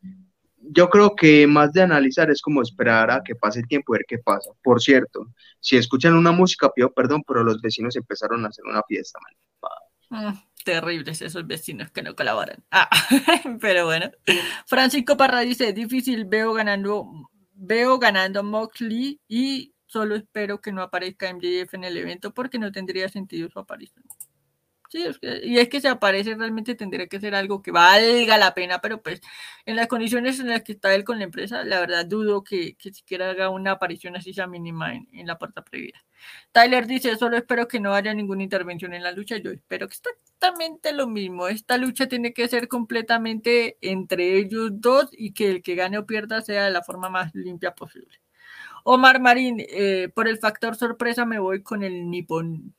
yo 0.70 0.90
creo 0.90 1.14
que 1.14 1.47
más 1.47 1.72
de 1.72 1.82
analizar 1.82 2.30
es 2.30 2.43
como 2.43 2.62
esperar 2.62 3.10
a 3.10 3.22
que 3.24 3.34
pase 3.34 3.60
el 3.60 3.68
tiempo 3.68 3.94
y 3.94 3.98
ver 3.98 4.06
qué 4.06 4.18
pasa. 4.18 4.51
Por 4.62 4.80
cierto, 4.80 5.28
si 5.60 5.76
escuchan 5.76 6.14
una 6.14 6.32
música, 6.32 6.70
pido 6.74 6.93
perdón, 6.93 7.22
pero 7.26 7.44
los 7.44 7.60
vecinos 7.60 7.97
empezaron 7.97 8.44
a 8.44 8.48
hacer 8.48 8.64
una 8.66 8.82
fiesta. 8.86 9.18
Mm, 10.10 10.32
terribles 10.66 11.22
esos 11.22 11.47
vecinos 11.47 11.93
que 11.93 12.02
no 12.02 12.16
colaboran. 12.16 12.64
Ah, 12.72 12.90
pero 13.60 13.86
bueno. 13.86 14.10
Francisco 14.66 15.16
Parra 15.16 15.40
dice, 15.40 15.72
difícil, 15.72 16.24
veo 16.24 16.52
ganando, 16.52 17.09
veo 17.52 17.98
ganando 18.01 18.43
Moxley 18.43 19.20
y 19.28 19.72
solo 19.86 20.16
espero 20.16 20.60
que 20.60 20.72
no 20.72 20.82
aparezca 20.82 21.32
MJF 21.32 21.74
en 21.74 21.84
el 21.84 21.97
evento 21.97 22.34
porque 22.34 22.59
no 22.59 22.72
tendría 22.72 23.09
sentido 23.09 23.48
su 23.48 23.60
aparición. 23.60 24.05
Sí, 24.88 25.05
y 25.43 25.59
es 25.59 25.68
que 25.68 25.80
si 25.80 25.88
aparece 25.88 26.34
realmente 26.34 26.74
tendría 26.74 27.06
que 27.09 27.20
ser 27.20 27.34
algo 27.34 27.62
que 27.62 27.70
valga 27.72 28.38
la 28.38 28.55
pena, 28.55 28.80
pero 28.80 29.02
pues 29.02 29.20
en 29.66 29.76
las 29.76 29.88
condiciones 29.88 30.38
en 30.40 30.48
las 30.48 30.62
que 30.62 30.72
está 30.72 30.94
él 30.94 31.05
con 31.05 31.18
la 31.18 31.24
empresa, 31.24 31.64
la 31.64 31.80
verdad 31.80 32.06
dudo 32.06 32.43
que, 32.44 32.76
que 32.76 32.93
siquiera 32.93 33.30
haga 33.30 33.51
una 33.51 33.72
aparición 33.72 34.16
así 34.16 34.32
sea 34.32 34.47
mínima 34.47 34.94
en, 34.94 35.09
en, 35.12 35.26
la 35.26 35.38
puerta 35.38 35.64
previa. 35.64 36.05
Tyler 36.52 36.86
dice, 36.86 37.16
solo 37.16 37.36
espero 37.36 37.66
que 37.68 37.80
no 37.80 37.94
haya 37.94 38.14
ninguna 38.14 38.44
intervención 38.44 38.94
en 38.94 39.02
la 39.02 39.12
lucha, 39.12 39.36
yo 39.38 39.51
espero 39.51 39.88
que 39.88 39.94
exactamente 40.36 40.92
lo 40.92 41.06
mismo, 41.06 41.48
esta 41.48 41.78
lucha 41.78 42.08
tiene 42.08 42.32
que 42.32 42.48
ser 42.48 42.68
completamente 42.68 43.78
entre 43.80 44.36
ellos 44.38 44.70
dos 44.74 45.08
y 45.12 45.32
que 45.32 45.50
el 45.50 45.62
que 45.62 45.74
gane 45.74 45.98
o 45.98 46.06
pierda 46.06 46.42
sea 46.42 46.64
de 46.64 46.70
la 46.70 46.82
forma 46.82 47.08
más 47.08 47.34
limpia 47.34 47.74
posible. 47.74 48.20
Omar 48.84 49.20
Marín, 49.20 49.58
eh, 49.58 50.08
por 50.14 50.28
el 50.28 50.38
factor 50.38 50.76
sorpresa 50.76 51.24
me 51.26 51.38
voy 51.38 51.62
con 51.62 51.82
el 51.82 52.08
Nippon 52.10 52.74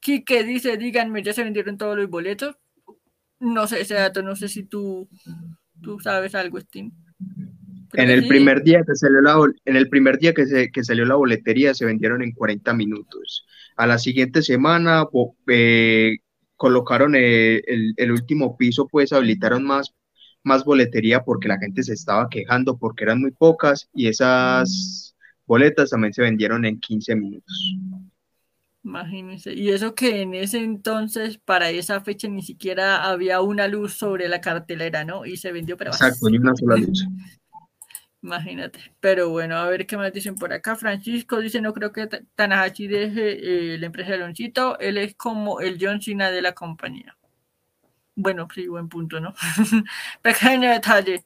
Quique 0.00 0.44
dice, 0.44 0.76
díganme, 0.76 1.22
¿ya 1.22 1.32
se 1.32 1.42
vendieron 1.42 1.78
todos 1.78 1.96
los 1.96 2.08
boletos? 2.08 2.56
No 3.40 3.66
sé 3.66 3.80
ese 3.80 3.94
dato, 3.94 4.22
no 4.22 4.36
sé 4.36 4.48
si 4.48 4.62
tú, 4.62 5.08
tú 5.82 5.98
sabes 6.00 6.34
algo, 6.34 6.60
Steam. 6.60 6.92
En 7.94 8.10
el, 8.10 8.26
primer 8.26 8.62
día 8.62 8.82
que 8.86 8.94
salió 8.94 9.20
la, 9.20 9.36
en 9.64 9.76
el 9.76 9.88
primer 9.88 10.18
día 10.18 10.32
que, 10.32 10.46
se, 10.46 10.70
que 10.70 10.84
salió 10.84 11.04
la 11.04 11.14
boletería 11.14 11.74
se 11.74 11.84
vendieron 11.84 12.22
en 12.22 12.32
40 12.32 12.72
minutos. 12.74 13.46
A 13.76 13.86
la 13.86 13.98
siguiente 13.98 14.42
semana 14.42 15.04
eh, 15.48 16.16
colocaron 16.56 17.14
el, 17.14 17.94
el, 17.96 18.12
último 18.12 18.56
piso, 18.56 18.86
pues 18.86 19.12
habilitaron 19.12 19.64
más, 19.64 19.94
más 20.42 20.64
boletería 20.64 21.22
porque 21.22 21.48
la 21.48 21.58
gente 21.58 21.82
se 21.82 21.94
estaba 21.94 22.28
quejando 22.28 22.78
porque 22.78 23.04
eran 23.04 23.20
muy 23.20 23.32
pocas 23.32 23.88
y 23.94 24.08
esas 24.08 25.14
boletas 25.46 25.90
también 25.90 26.12
se 26.12 26.22
vendieron 26.22 26.64
en 26.64 26.80
15 26.80 27.16
minutos. 27.16 27.76
Imagínense. 28.86 29.52
Y 29.52 29.70
eso 29.70 29.96
que 29.96 30.22
en 30.22 30.34
ese 30.34 30.58
entonces, 30.58 31.38
para 31.38 31.70
esa 31.70 32.00
fecha, 32.02 32.28
ni 32.28 32.42
siquiera 32.42 33.04
había 33.04 33.40
una 33.40 33.66
luz 33.66 33.94
sobre 33.94 34.28
la 34.28 34.40
cartelera, 34.40 35.04
¿no? 35.04 35.26
Y 35.26 35.36
se 35.38 35.50
vendió 35.50 35.76
pero 35.76 35.90
Exacto, 35.90 36.30
ni 36.30 36.38
una 36.38 36.54
sola 36.54 36.76
luz. 36.76 37.04
Imagínate. 38.26 38.80
Pero 38.98 39.30
bueno, 39.30 39.56
a 39.56 39.68
ver 39.68 39.86
qué 39.86 39.96
más 39.96 40.12
dicen 40.12 40.34
por 40.34 40.52
acá. 40.52 40.74
Francisco 40.74 41.38
dice, 41.38 41.60
no 41.60 41.72
creo 41.72 41.92
que 41.92 42.08
Tanahashi 42.34 42.88
deje 42.88 43.74
eh, 43.74 43.78
la 43.78 43.86
empresa 43.86 44.10
de 44.12 44.18
Lonchito. 44.18 44.78
Él 44.80 44.98
es 44.98 45.14
como 45.14 45.60
el 45.60 45.78
John 45.80 46.02
Cena 46.02 46.32
de 46.32 46.42
la 46.42 46.52
compañía. 46.52 47.16
Bueno, 48.16 48.48
sí, 48.52 48.66
buen 48.66 48.88
punto, 48.88 49.20
¿no? 49.20 49.32
Pequeño 50.22 50.70
detalle. 50.70 51.24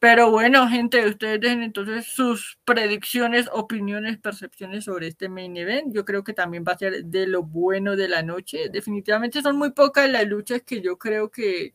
Pero 0.00 0.30
bueno, 0.30 0.68
gente, 0.68 1.06
ustedes 1.06 1.40
dejen 1.40 1.62
entonces 1.62 2.06
sus 2.06 2.58
predicciones, 2.64 3.48
opiniones, 3.52 4.18
percepciones 4.18 4.84
sobre 4.84 5.06
este 5.08 5.28
main 5.28 5.56
event. 5.56 5.94
Yo 5.94 6.04
creo 6.04 6.24
que 6.24 6.32
también 6.34 6.64
va 6.66 6.72
a 6.72 6.78
ser 6.78 7.04
de 7.04 7.26
lo 7.28 7.44
bueno 7.44 7.94
de 7.96 8.08
la 8.08 8.22
noche. 8.22 8.70
Definitivamente 8.70 9.40
son 9.42 9.56
muy 9.56 9.70
pocas 9.72 10.10
las 10.10 10.26
luchas 10.26 10.62
que 10.62 10.80
yo 10.82 10.98
creo 10.98 11.30
que, 11.30 11.74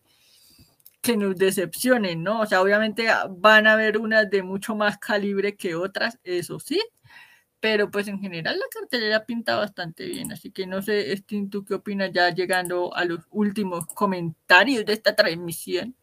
que 1.01 1.15
nos 1.17 1.35
decepcionen, 1.35 2.23
¿no? 2.23 2.41
O 2.41 2.45
sea, 2.45 2.61
obviamente 2.61 3.07
van 3.37 3.67
a 3.67 3.73
haber 3.73 3.97
unas 3.97 4.29
de 4.29 4.43
mucho 4.43 4.75
más 4.75 4.97
calibre 4.97 5.55
que 5.55 5.75
otras, 5.75 6.19
eso 6.23 6.59
sí. 6.59 6.81
Pero 7.61 7.91
pues 7.91 8.07
en 8.07 8.19
general 8.19 8.57
la 8.57 8.65
cartelera 8.71 9.25
pinta 9.25 9.57
bastante 9.57 10.05
bien. 10.05 10.31
Así 10.31 10.51
que 10.51 10.65
no 10.65 10.81
sé, 10.81 11.15
Steam, 11.17 11.49
¿tú 11.49 11.65
qué 11.65 11.73
opinas 11.73 12.11
ya 12.13 12.33
llegando 12.33 12.95
a 12.95 13.05
los 13.05 13.19
últimos 13.31 13.85
comentarios 13.87 14.85
de 14.85 14.93
esta 14.93 15.15
transmisión? 15.15 15.95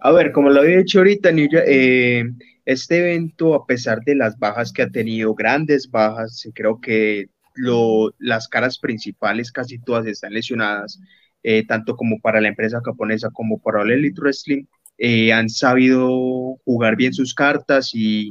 A 0.00 0.12
ver, 0.12 0.32
como 0.32 0.50
lo 0.50 0.60
había 0.60 0.78
dicho 0.78 0.98
ahorita, 0.98 1.30
eh, 1.32 2.24
este 2.64 2.98
evento, 2.98 3.54
a 3.54 3.66
pesar 3.66 4.00
de 4.04 4.14
las 4.14 4.38
bajas 4.38 4.72
que 4.72 4.82
ha 4.82 4.90
tenido, 4.90 5.34
grandes 5.34 5.90
bajas, 5.90 6.48
creo 6.54 6.80
que 6.80 7.30
lo, 7.54 8.14
las 8.18 8.46
caras 8.46 8.78
principales 8.78 9.50
casi 9.50 9.78
todas 9.78 10.06
están 10.06 10.32
lesionadas, 10.32 11.00
eh, 11.42 11.66
tanto 11.66 11.96
como 11.96 12.18
para 12.20 12.40
la 12.40 12.48
empresa 12.48 12.80
japonesa 12.84 13.30
como 13.30 13.58
para 13.60 13.82
el 13.82 13.92
Elite 13.92 14.20
Wrestling, 14.20 14.64
eh, 14.98 15.32
han 15.32 15.48
sabido 15.48 16.08
jugar 16.64 16.96
bien 16.96 17.12
sus 17.12 17.34
cartas 17.34 17.90
y 17.94 18.30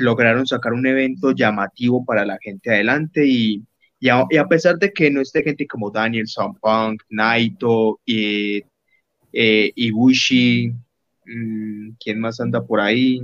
lograron 0.00 0.46
sacar 0.46 0.72
un 0.74 0.86
evento 0.86 1.32
llamativo 1.32 2.04
para 2.04 2.26
la 2.26 2.38
gente 2.42 2.70
adelante 2.70 3.26
y, 3.26 3.62
y, 3.98 4.08
a, 4.08 4.46
pesar 4.48 4.78
de 4.78 4.92
que 4.92 5.10
no 5.10 5.20
esté 5.20 5.42
gente 5.42 5.66
como 5.66 5.90
Daniel 5.90 6.26
Punk, 6.60 7.02
Naito, 7.08 8.00
y, 8.04 8.62
Ibushi, 9.32 10.74
Mm, 11.26 11.92
¿quién 12.00 12.20
más 12.20 12.40
anda 12.40 12.64
por 12.64 12.80
ahí? 12.80 13.20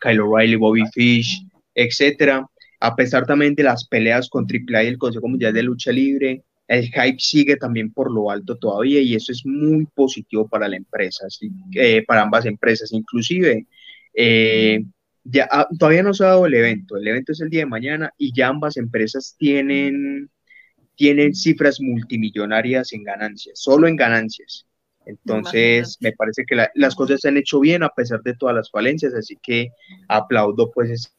Kyle 0.00 0.20
O'Reilly, 0.20 0.56
Bobby 0.56 0.84
Fish, 0.92 1.46
etcétera. 1.74 2.46
A 2.80 2.96
pesar 2.96 3.26
también 3.26 3.54
de 3.54 3.62
las 3.64 3.86
peleas 3.86 4.28
con 4.28 4.46
AAA 4.46 4.84
y 4.84 4.86
el 4.88 4.98
Consejo 4.98 5.28
Mundial 5.28 5.52
de 5.54 5.62
Lucha 5.62 5.92
Libre, 5.92 6.42
el 6.68 6.84
hype 6.86 7.18
sigue 7.18 7.56
también 7.56 7.92
por 7.92 8.10
lo 8.10 8.30
alto 8.30 8.56
todavía 8.56 9.00
y 9.00 9.14
eso 9.14 9.32
es 9.32 9.44
muy 9.44 9.86
positivo 9.94 10.48
para 10.48 10.68
la 10.68 10.76
empresa, 10.76 11.26
eh, 11.74 12.04
para 12.06 12.22
ambas 12.22 12.46
empresas. 12.46 12.92
Inclusive, 12.92 13.66
eh, 14.14 14.82
ya 15.24 15.48
ah, 15.50 15.68
todavía 15.78 16.02
no 16.02 16.14
se 16.14 16.24
ha 16.24 16.28
dado 16.28 16.46
el 16.46 16.54
evento, 16.54 16.96
el 16.96 17.06
evento 17.06 17.32
es 17.32 17.40
el 17.40 17.50
día 17.50 17.60
de 17.60 17.66
mañana 17.66 18.12
y 18.18 18.32
ya 18.34 18.48
ambas 18.48 18.76
empresas 18.76 19.36
tienen, 19.38 20.30
tienen 20.96 21.34
cifras 21.34 21.80
multimillonarias 21.80 22.92
en 22.92 23.04
ganancias, 23.04 23.60
solo 23.60 23.86
en 23.86 23.96
ganancias. 23.96 24.66
Entonces, 25.04 25.98
me 26.00 26.12
parece 26.12 26.44
que 26.46 26.56
las 26.74 26.94
cosas 26.94 27.20
se 27.20 27.28
han 27.28 27.36
hecho 27.36 27.58
bien 27.58 27.82
a 27.82 27.88
pesar 27.88 28.22
de 28.22 28.34
todas 28.34 28.54
las 28.54 28.70
falencias, 28.70 29.12
así 29.14 29.36
que 29.42 29.70
aplaudo 30.08 30.70
pues 30.70 31.10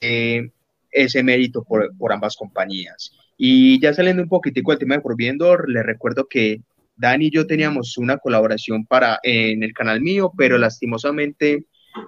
ese, 0.00 0.52
ese 0.90 1.22
mérito 1.22 1.64
por, 1.64 1.96
por, 1.96 2.12
ambas 2.12 2.36
compañías. 2.36 3.12
Y 3.38 3.80
ya 3.80 3.94
saliendo 3.94 4.22
un 4.22 4.28
poquitico 4.28 4.72
del 4.72 4.80
tema 4.80 4.96
de 4.96 5.00
Forbiendor, 5.00 5.70
le 5.70 5.82
recuerdo 5.82 6.26
que 6.28 6.60
Dani 6.96 7.26
y 7.26 7.30
yo 7.30 7.46
teníamos 7.46 7.96
una 7.96 8.18
colaboración 8.18 8.84
para 8.84 9.20
en 9.22 9.62
el 9.62 9.72
canal 9.72 10.00
mío, 10.00 10.32
pero 10.36 10.58
lastimosamente 10.58 11.64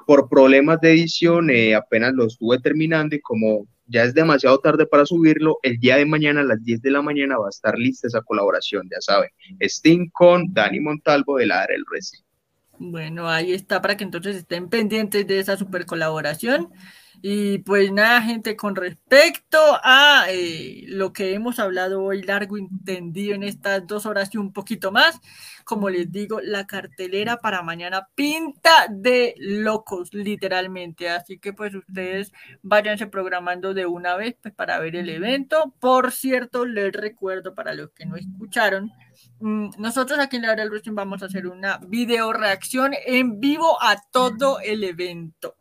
por 0.07 0.28
problemas 0.28 0.81
de 0.81 0.92
edición 0.92 1.50
eh, 1.50 1.75
apenas 1.75 2.12
lo 2.15 2.26
estuve 2.26 2.59
terminando 2.59 3.15
y 3.15 3.20
como 3.20 3.67
ya 3.86 4.05
es 4.05 4.15
demasiado 4.15 4.59
tarde 4.59 4.86
para 4.86 5.07
subirlo, 5.07 5.59
el 5.62 5.78
día 5.78 5.97
de 5.97 6.07
mañana 6.07 6.41
a 6.41 6.44
las 6.44 6.62
10 6.65 6.83
de 6.83 6.91
la 6.91 7.02
mañana 7.02 7.39
va 7.39 7.47
a 7.47 7.50
estar 7.50 7.76
lista 7.76 8.07
esa 8.07 8.23
colaboración, 8.23 8.89
ya 8.91 9.00
saben, 9.00 9.31
Steam 9.62 10.10
con 10.12 10.52
Dani 10.52 10.78
Montalvo 10.78 11.39
de 11.39 11.47
la 11.47 11.67
del 11.67 11.84
Wrestling. 11.91 12.23
Bueno, 12.78 13.28
ahí 13.28 13.52
está 13.52 13.83
para 13.83 13.97
que 13.97 14.05
entonces 14.05 14.36
estén 14.36 14.68
pendientes 14.68 15.26
de 15.26 15.41
esa 15.41 15.57
super 15.57 15.86
colaboración. 15.86 16.68
Y 17.23 17.58
pues 17.58 17.92
nada, 17.92 18.23
gente, 18.23 18.57
con 18.57 18.74
respecto 18.74 19.58
a 19.82 20.24
eh, 20.31 20.84
lo 20.86 21.12
que 21.12 21.34
hemos 21.34 21.58
hablado 21.58 22.02
hoy 22.02 22.23
largo 22.23 22.57
entendido 22.57 23.34
en 23.34 23.42
estas 23.42 23.86
dos 23.86 24.07
horas 24.07 24.31
y 24.34 24.39
un 24.39 24.55
poquito 24.55 24.90
más, 24.90 25.20
como 25.65 25.90
les 25.90 26.10
digo, 26.10 26.40
la 26.40 26.66
cartelera 26.66 27.36
para 27.36 27.62
mañana 27.62 28.08
pinta 28.15 28.86
de 28.89 29.34
locos, 29.36 30.15
literalmente. 30.15 31.10
Así 31.10 31.39
que 31.39 31.52
pues 31.52 31.74
ustedes 31.74 32.32
váyanse 32.62 33.07
programando 33.07 33.74
de 33.74 33.84
una 33.84 34.16
vez 34.16 34.36
pues, 34.40 34.55
para 34.55 34.78
ver 34.78 34.97
el 34.97 35.10
evento. 35.10 35.74
Por 35.78 36.12
cierto, 36.12 36.65
les 36.65 36.92
recuerdo 36.92 37.55
para 37.55 37.74
los 37.74 37.90
que 37.90 38.07
no 38.07 38.16
escucharon, 38.16 38.92
mm, 39.40 39.70
nosotros 39.78 40.18
aquí 40.18 40.36
en 40.36 40.42
la 40.42 40.52
hora 40.52 40.62
del 40.62 40.70
wrestling 40.70 40.94
vamos 40.94 41.23
a 41.23 41.26
hacer 41.26 41.47
una 41.47 41.78
video 41.86 42.32
reacción 42.32 42.94
en 43.07 43.40
vivo 43.40 43.76
a 43.82 43.97
todo 44.10 44.58
el 44.60 44.84
evento 44.84 45.60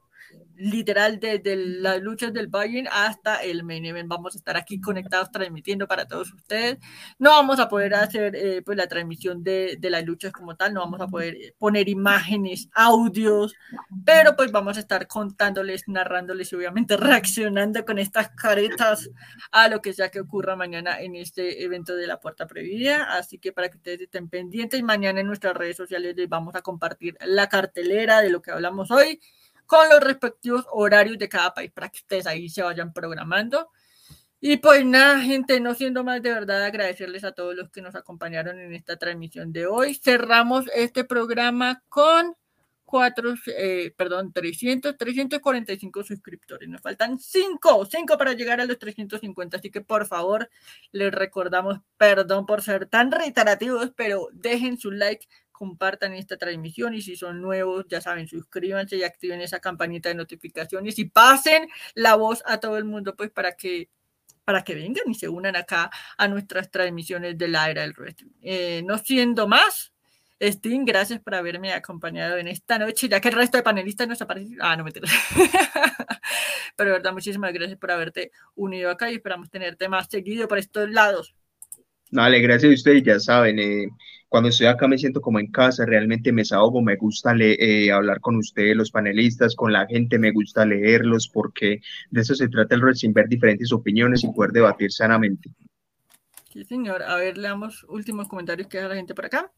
literal 0.59 1.21
desde 1.21 1.55
las 1.55 2.01
luchas 2.01 2.33
del 2.33 2.47
Bayern 2.47 2.89
hasta 2.91 3.37
el 3.37 3.63
main 3.63 3.85
event. 3.85 4.09
Vamos 4.09 4.35
a 4.35 4.37
estar 4.37 4.57
aquí 4.57 4.81
conectados 4.81 5.31
transmitiendo 5.31 5.87
para 5.87 6.05
todos 6.05 6.33
ustedes. 6.33 6.77
No 7.17 7.29
vamos 7.29 7.59
a 7.59 7.69
poder 7.69 7.95
hacer 7.95 8.35
eh, 8.35 8.61
pues 8.61 8.77
la 8.77 8.87
transmisión 8.87 9.41
de, 9.41 9.77
de, 9.79 9.89
las 9.89 10.03
luchas 10.03 10.33
como 10.33 10.57
tal, 10.57 10.73
no 10.73 10.81
vamos 10.81 10.99
a 10.99 11.07
poder 11.07 11.35
eh, 11.35 11.55
poner 11.57 11.87
imágenes, 11.87 12.69
audios, 12.73 13.55
pero 14.05 14.35
pues 14.35 14.51
vamos 14.51 14.75
a 14.75 14.81
estar 14.81 15.07
contándoles, 15.07 15.87
narrándoles 15.87 16.51
y 16.51 16.55
obviamente 16.57 16.97
reaccionando 16.97 17.85
con 17.85 17.97
estas 17.97 18.29
caretas 18.31 19.09
a 19.51 19.69
lo 19.69 19.81
que 19.81 19.93
sea 19.93 20.09
que 20.09 20.19
ocurra 20.19 20.57
mañana 20.57 20.99
en 20.99 21.15
este 21.15 21.63
evento 21.63 21.95
de 21.95 22.05
la 22.05 22.19
puerta 22.19 22.47
previa. 22.47 23.13
Así 23.13 23.39
que 23.39 23.53
para 23.53 23.69
que 23.69 23.77
ustedes 23.77 24.01
estén 24.01 24.27
pendientes, 24.27 24.83
mañana 24.83 25.21
en 25.21 25.27
nuestras 25.27 25.55
redes 25.55 25.77
sociales 25.77 26.15
les 26.17 26.27
vamos 26.27 26.55
a 26.55 26.61
compartir 26.61 27.17
la 27.25 27.47
cartelera 27.47 28.21
de 28.21 28.29
lo 28.29 28.41
que 28.41 28.51
hablamos 28.51 28.91
hoy 28.91 29.21
con 29.69 29.87
los 29.87 29.99
respectivos 29.99 30.65
horarios 30.71 31.19
de 31.19 31.29
cada 31.29 31.53
país 31.53 31.71
para 31.71 31.89
que 31.89 31.99
ustedes 31.99 32.25
ahí 32.25 32.49
se 32.49 32.63
vayan 32.63 32.91
programando. 32.91 33.69
Y 34.41 34.57
pues 34.57 34.83
nada, 34.83 35.19
gente, 35.21 35.59
no 35.59 35.75
siendo 35.75 36.03
más 36.03 36.23
de 36.23 36.33
verdad 36.33 36.63
agradecerles 36.63 37.23
a 37.23 37.33
todos 37.33 37.53
los 37.55 37.69
que 37.69 37.83
nos 37.83 37.93
acompañaron 37.93 38.59
en 38.59 38.73
esta 38.73 38.97
transmisión 38.97 39.53
de 39.53 39.67
hoy. 39.67 39.93
Cerramos 39.93 40.65
este 40.73 41.03
programa 41.03 41.83
con 41.87 42.35
cuatro, 42.83 43.35
eh, 43.45 43.93
perdón, 43.95 44.33
300, 44.33 44.97
345 44.97 46.03
suscriptores. 46.03 46.67
Nos 46.67 46.81
faltan 46.81 47.19
5, 47.19 47.85
5 47.85 48.17
para 48.17 48.33
llegar 48.33 48.59
a 48.61 48.65
los 48.65 48.79
350. 48.79 49.57
Así 49.57 49.69
que 49.69 49.81
por 49.81 50.07
favor, 50.07 50.49
les 50.91 51.13
recordamos, 51.13 51.81
perdón 51.97 52.47
por 52.47 52.63
ser 52.63 52.87
tan 52.87 53.11
reiterativos, 53.11 53.91
pero 53.95 54.29
dejen 54.33 54.79
su 54.79 54.89
like, 54.89 55.27
compartan 55.59 56.13
esta 56.13 56.37
transmisión 56.37 56.93
y 56.93 57.01
si 57.01 57.17
son 57.17 57.41
nuevos, 57.41 57.85
ya 57.89 57.99
saben, 57.99 58.29
suscríbanse 58.29 58.95
y 58.95 59.03
activen 59.03 59.41
esa 59.41 59.59
campanita 59.59 60.07
de 60.07 60.15
notificaciones 60.15 60.97
y 60.99 61.05
pasen 61.05 61.67
la 61.95 62.15
voz 62.15 62.41
a 62.45 62.61
todo 62.61 62.77
el 62.77 62.85
mundo, 62.85 63.13
pues 63.17 63.29
para 63.29 63.51
que 63.57 63.89
para 64.45 64.63
que 64.63 64.73
vengan 64.73 65.03
y 65.07 65.13
se 65.13 65.27
unan 65.27 65.57
acá 65.57 65.91
a 66.17 66.27
nuestras 66.29 66.71
transmisiones 66.71 67.37
de 67.37 67.49
la 67.49 67.69
era 67.69 67.81
del 67.81 67.93
wrestling. 67.93 68.31
Eh, 68.41 68.81
no 68.83 68.97
siendo 68.97 69.47
más, 69.47 69.91
Steam, 70.41 70.85
gracias 70.85 71.19
por 71.19 71.35
haberme 71.35 71.73
acompañado 71.73 72.37
en 72.37 72.47
esta 72.47 72.79
noche, 72.79 73.09
ya 73.09 73.19
que 73.19 73.27
el 73.27 73.35
resto 73.35 73.57
de 73.57 73.63
panelistas 73.63 74.07
nos 74.07 74.21
aparecen. 74.21 74.57
Ah, 74.61 74.77
no 74.77 74.85
me 74.85 74.91
Pero 76.77 76.91
verdad, 76.93 77.11
muchísimas 77.11 77.53
gracias 77.53 77.77
por 77.77 77.91
haberte 77.91 78.31
unido 78.55 78.89
acá 78.89 79.11
y 79.11 79.15
esperamos 79.15 79.51
tenerte 79.51 79.89
más 79.89 80.07
seguido 80.09 80.47
por 80.47 80.57
estos 80.57 80.89
lados. 80.89 81.35
Dale, 82.09 82.39
gracias 82.39 82.71
a 82.71 82.73
ustedes, 82.73 83.03
ya 83.03 83.19
saben, 83.19 83.59
eh, 83.59 83.89
cuando 84.29 84.49
estoy 84.49 84.67
acá 84.67 84.87
me 84.87 84.97
siento 84.97 85.21
como 85.21 85.39
en 85.39 85.51
casa, 85.51 85.85
realmente 85.85 86.31
me 86.31 86.41
desahogo, 86.41 86.81
me 86.81 86.95
gusta 86.95 87.33
eh, 87.37 87.91
hablar 87.91 88.21
con 88.21 88.35
ustedes, 88.37 88.75
los 88.75 88.91
panelistas, 88.91 89.55
con 89.55 89.73
la 89.73 89.87
gente, 89.87 90.19
me 90.19 90.31
gusta 90.31 90.65
leerlos, 90.65 91.27
porque 91.27 91.81
de 92.11 92.21
eso 92.21 92.35
se 92.35 92.47
trata 92.47 92.75
el 92.75 92.81
wrestling, 92.81 93.11
ver 93.11 93.27
diferentes 93.27 93.73
opiniones 93.73 94.23
y 94.23 94.31
poder 94.31 94.51
debatir 94.51 94.91
sanamente. 94.91 95.49
Sí, 96.53 96.63
señor. 96.63 97.01
A 97.03 97.15
ver, 97.15 97.37
leamos 97.37 97.83
últimos 97.89 98.27
comentarios 98.27 98.67
que 98.67 98.77
da 98.77 98.87
la 98.87 98.95
gente 98.95 99.15
por 99.15 99.25
acá. 99.25 99.51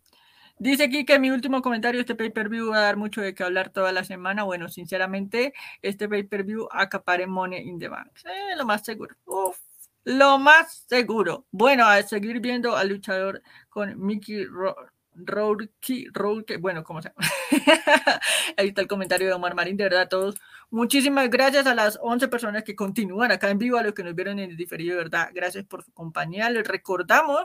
Dice 0.58 0.84
aquí 0.84 1.06
que 1.06 1.20
mi 1.20 1.32
último 1.32 1.62
comentario, 1.62 2.00
este 2.00 2.16
pay-per-view 2.16 2.70
va 2.70 2.78
a 2.78 2.82
dar 2.82 2.96
mucho 2.96 3.20
de 3.20 3.34
qué 3.34 3.44
hablar 3.44 3.72
toda 3.72 3.92
la 3.92 4.04
semana. 4.04 4.44
Bueno, 4.44 4.70
sinceramente, 4.70 5.54
este 5.82 6.08
pay-per-view 6.08 6.68
acapare 6.72 7.28
Money 7.28 7.68
in 7.68 7.80
the 7.80 7.88
Bank. 7.88 8.12
Eh, 8.26 8.56
lo 8.56 8.66
más 8.66 8.86
seguro. 8.86 9.16
Uf, 9.26 9.58
lo 10.04 10.38
más 10.40 10.86
seguro. 10.88 11.46
Bueno, 11.52 11.86
a 11.86 12.02
seguir 12.04 12.40
viendo 12.40 12.76
al 12.76 12.90
luchador 12.90 13.42
con 13.70 14.00
Mickey 14.00 14.46
Rourke, 14.46 15.72
Rourke, 16.14 16.58
bueno, 16.58 16.84
¿cómo 16.84 17.02
se 17.02 17.10
llama? 17.10 17.30
Ahí 18.58 18.70
está 18.70 18.82
el 18.82 18.88
comentario 18.88 19.28
de 19.28 19.34
Omar 19.34 19.56
Marín, 19.56 19.78
de 19.78 19.84
verdad, 19.86 20.08
todos. 20.10 20.36
Muchísimas 20.74 21.30
gracias 21.30 21.68
a 21.68 21.76
las 21.76 22.00
11 22.02 22.30
personas 22.30 22.64
que 22.64 22.78
continúan 22.78 23.30
acá 23.30 23.50
en 23.50 23.58
vivo, 23.58 23.78
a 23.78 23.84
los 23.84 23.94
que 23.94 24.06
nos 24.06 24.16
vieron 24.16 24.40
en 24.40 24.52
el 24.52 24.56
diferido, 24.56 24.96
de 24.96 25.04
verdad, 25.04 25.30
gracias 25.34 25.66
por 25.66 25.84
su 25.84 25.92
compañía. 25.92 26.50
Les 26.50 26.66
recordamos 26.66 27.42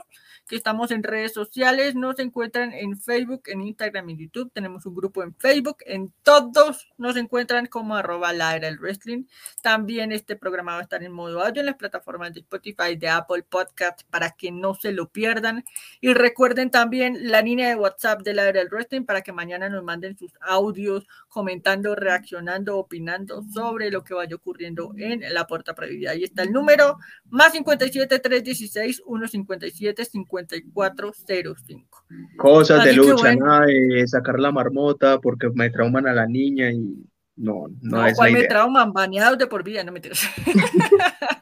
que 0.47 0.55
estamos 0.55 0.91
en 0.91 1.03
redes 1.03 1.33
sociales, 1.33 1.93
nos 1.93 2.19
encuentran 2.19 2.71
en 2.71 2.97
Facebook, 2.97 3.41
en 3.47 3.63
Instagram 3.63 4.09
y 4.11 4.17
YouTube. 4.17 4.49
Tenemos 4.53 4.85
un 4.85 4.95
grupo 4.95 5.23
en 5.23 5.35
Facebook, 5.35 5.79
en 5.85 6.13
todos 6.23 6.87
nos 6.97 7.17
encuentran 7.17 7.65
como 7.65 7.97
arroba 7.97 8.31
la 8.31 8.55
era 8.55 8.71
wrestling. 8.79 9.25
También 9.61 10.13
este 10.13 10.37
programa 10.37 10.75
va 10.75 10.79
a 10.79 10.83
estar 10.83 11.03
en 11.03 11.11
modo 11.11 11.43
audio 11.43 11.59
en 11.59 11.65
las 11.65 11.75
plataformas 11.75 12.33
de 12.33 12.39
Spotify, 12.39 12.95
de 12.95 13.09
Apple 13.09 13.43
Podcast, 13.43 14.03
para 14.09 14.31
que 14.31 14.53
no 14.53 14.73
se 14.73 14.93
lo 14.93 15.09
pierdan. 15.09 15.65
Y 15.99 16.13
recuerden 16.13 16.71
también 16.71 17.29
la 17.29 17.41
línea 17.41 17.67
de 17.67 17.75
WhatsApp 17.75 18.21
de 18.21 18.33
la 18.33 18.47
era 18.47 18.63
wrestling 18.71 19.03
para 19.03 19.21
que 19.21 19.33
mañana 19.33 19.67
nos 19.67 19.83
manden 19.83 20.17
sus 20.17 20.31
audios 20.39 21.05
comentando, 21.27 21.93
reaccionando, 21.93 22.77
opinando 22.77 23.16
sobre 23.53 23.91
lo 23.91 24.03
que 24.03 24.13
vaya 24.13 24.35
ocurriendo 24.35 24.93
en 24.97 25.21
la 25.33 25.47
puerta 25.47 25.73
previa. 25.73 26.11
Ahí 26.11 26.23
está 26.23 26.43
el 26.43 26.51
número, 26.51 26.97
más 27.29 27.53
57 27.53 28.19
316 28.19 29.03
157 29.05 30.05
5405. 30.05 32.05
Cosas 32.37 32.85
de 32.85 32.93
lucha, 32.93 33.35
nada 33.35 33.65
de 33.65 34.07
sacar 34.07 34.39
la 34.39 34.51
marmota 34.51 35.19
porque 35.19 35.49
me 35.53 35.69
trauman 35.69 36.07
a 36.07 36.13
la 36.13 36.27
niña 36.27 36.71
y 36.71 37.07
no, 37.37 37.67
no, 37.81 37.97
no 37.97 38.05
es 38.05 38.17
la 38.17 38.29
idea. 38.29 38.41
me 38.41 38.47
trauman? 38.47 38.93
Baneados 38.93 39.37
de 39.37 39.47
por 39.47 39.63
vida, 39.63 39.83
no 39.83 39.91
me 39.91 40.01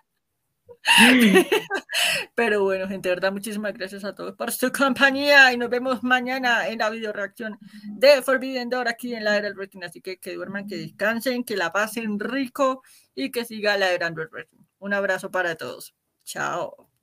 Pero 2.36 2.64
bueno, 2.64 2.88
gente, 2.88 3.10
verdad, 3.10 3.32
muchísimas 3.32 3.74
gracias 3.74 4.04
a 4.04 4.14
todos 4.14 4.36
por 4.36 4.52
su 4.52 4.72
compañía 4.72 5.52
y 5.52 5.58
nos 5.58 5.70
vemos 5.70 6.04
mañana 6.04 6.68
en 6.68 6.80
la 6.80 6.90
video 6.90 7.12
reacción 7.12 7.58
de 7.84 8.22
Forbidden 8.22 8.70
Door 8.70 8.88
aquí 8.88 9.14
en 9.16 9.24
la 9.24 9.38
era 9.38 9.48
del 9.48 9.56
wrestling. 9.56 9.84
Así 9.84 10.02
que 10.02 10.18
que 10.20 10.36
duerman, 10.36 10.68
que 10.68 10.78
descansen, 10.78 11.44
que 11.44 11.56
la 11.56 11.72
pasen 11.72 12.20
rico 12.20 12.84
y 13.14 13.32
que 13.32 13.46
siga 13.46 13.78
la 13.78 13.92
era 13.92 14.10
del 14.10 14.28
wrestling. 14.30 14.64
Un 14.80 14.94
abrazo 14.94 15.32
para 15.32 15.56
todos. 15.56 15.96
Chao. 16.24 16.95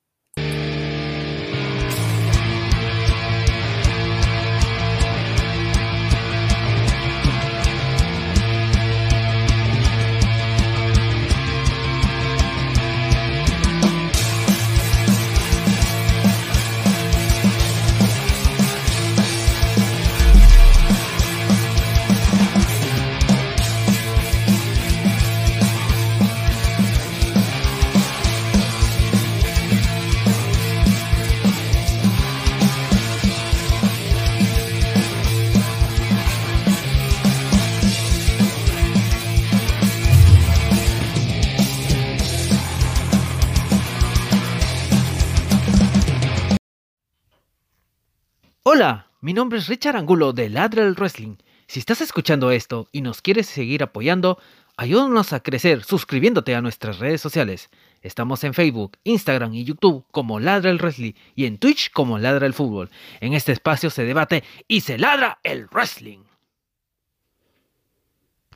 Hola, 48.74 49.08
mi 49.20 49.34
nombre 49.34 49.58
es 49.58 49.68
Richard 49.68 49.96
Angulo 49.96 50.32
de 50.32 50.48
Ladra 50.48 50.84
el 50.84 50.94
Wrestling. 50.94 51.36
Si 51.66 51.78
estás 51.78 52.00
escuchando 52.00 52.50
esto 52.50 52.88
y 52.90 53.02
nos 53.02 53.20
quieres 53.20 53.46
seguir 53.46 53.82
apoyando, 53.82 54.38
ayúdanos 54.78 55.34
a 55.34 55.40
crecer 55.40 55.84
suscribiéndote 55.84 56.54
a 56.54 56.62
nuestras 56.62 56.98
redes 56.98 57.20
sociales. 57.20 57.68
Estamos 58.00 58.44
en 58.44 58.54
Facebook, 58.54 58.96
Instagram 59.04 59.52
y 59.52 59.64
YouTube 59.64 60.06
como 60.10 60.40
Ladra 60.40 60.70
el 60.70 60.78
Wrestling 60.78 61.12
y 61.34 61.44
en 61.44 61.58
Twitch 61.58 61.90
como 61.92 62.18
Ladra 62.18 62.46
el 62.46 62.54
Fútbol. 62.54 62.88
En 63.20 63.34
este 63.34 63.52
espacio 63.52 63.90
se 63.90 64.04
debate 64.04 64.42
y 64.66 64.80
se 64.80 64.96
ladra 64.96 65.38
el 65.42 65.66
wrestling. 65.66 66.20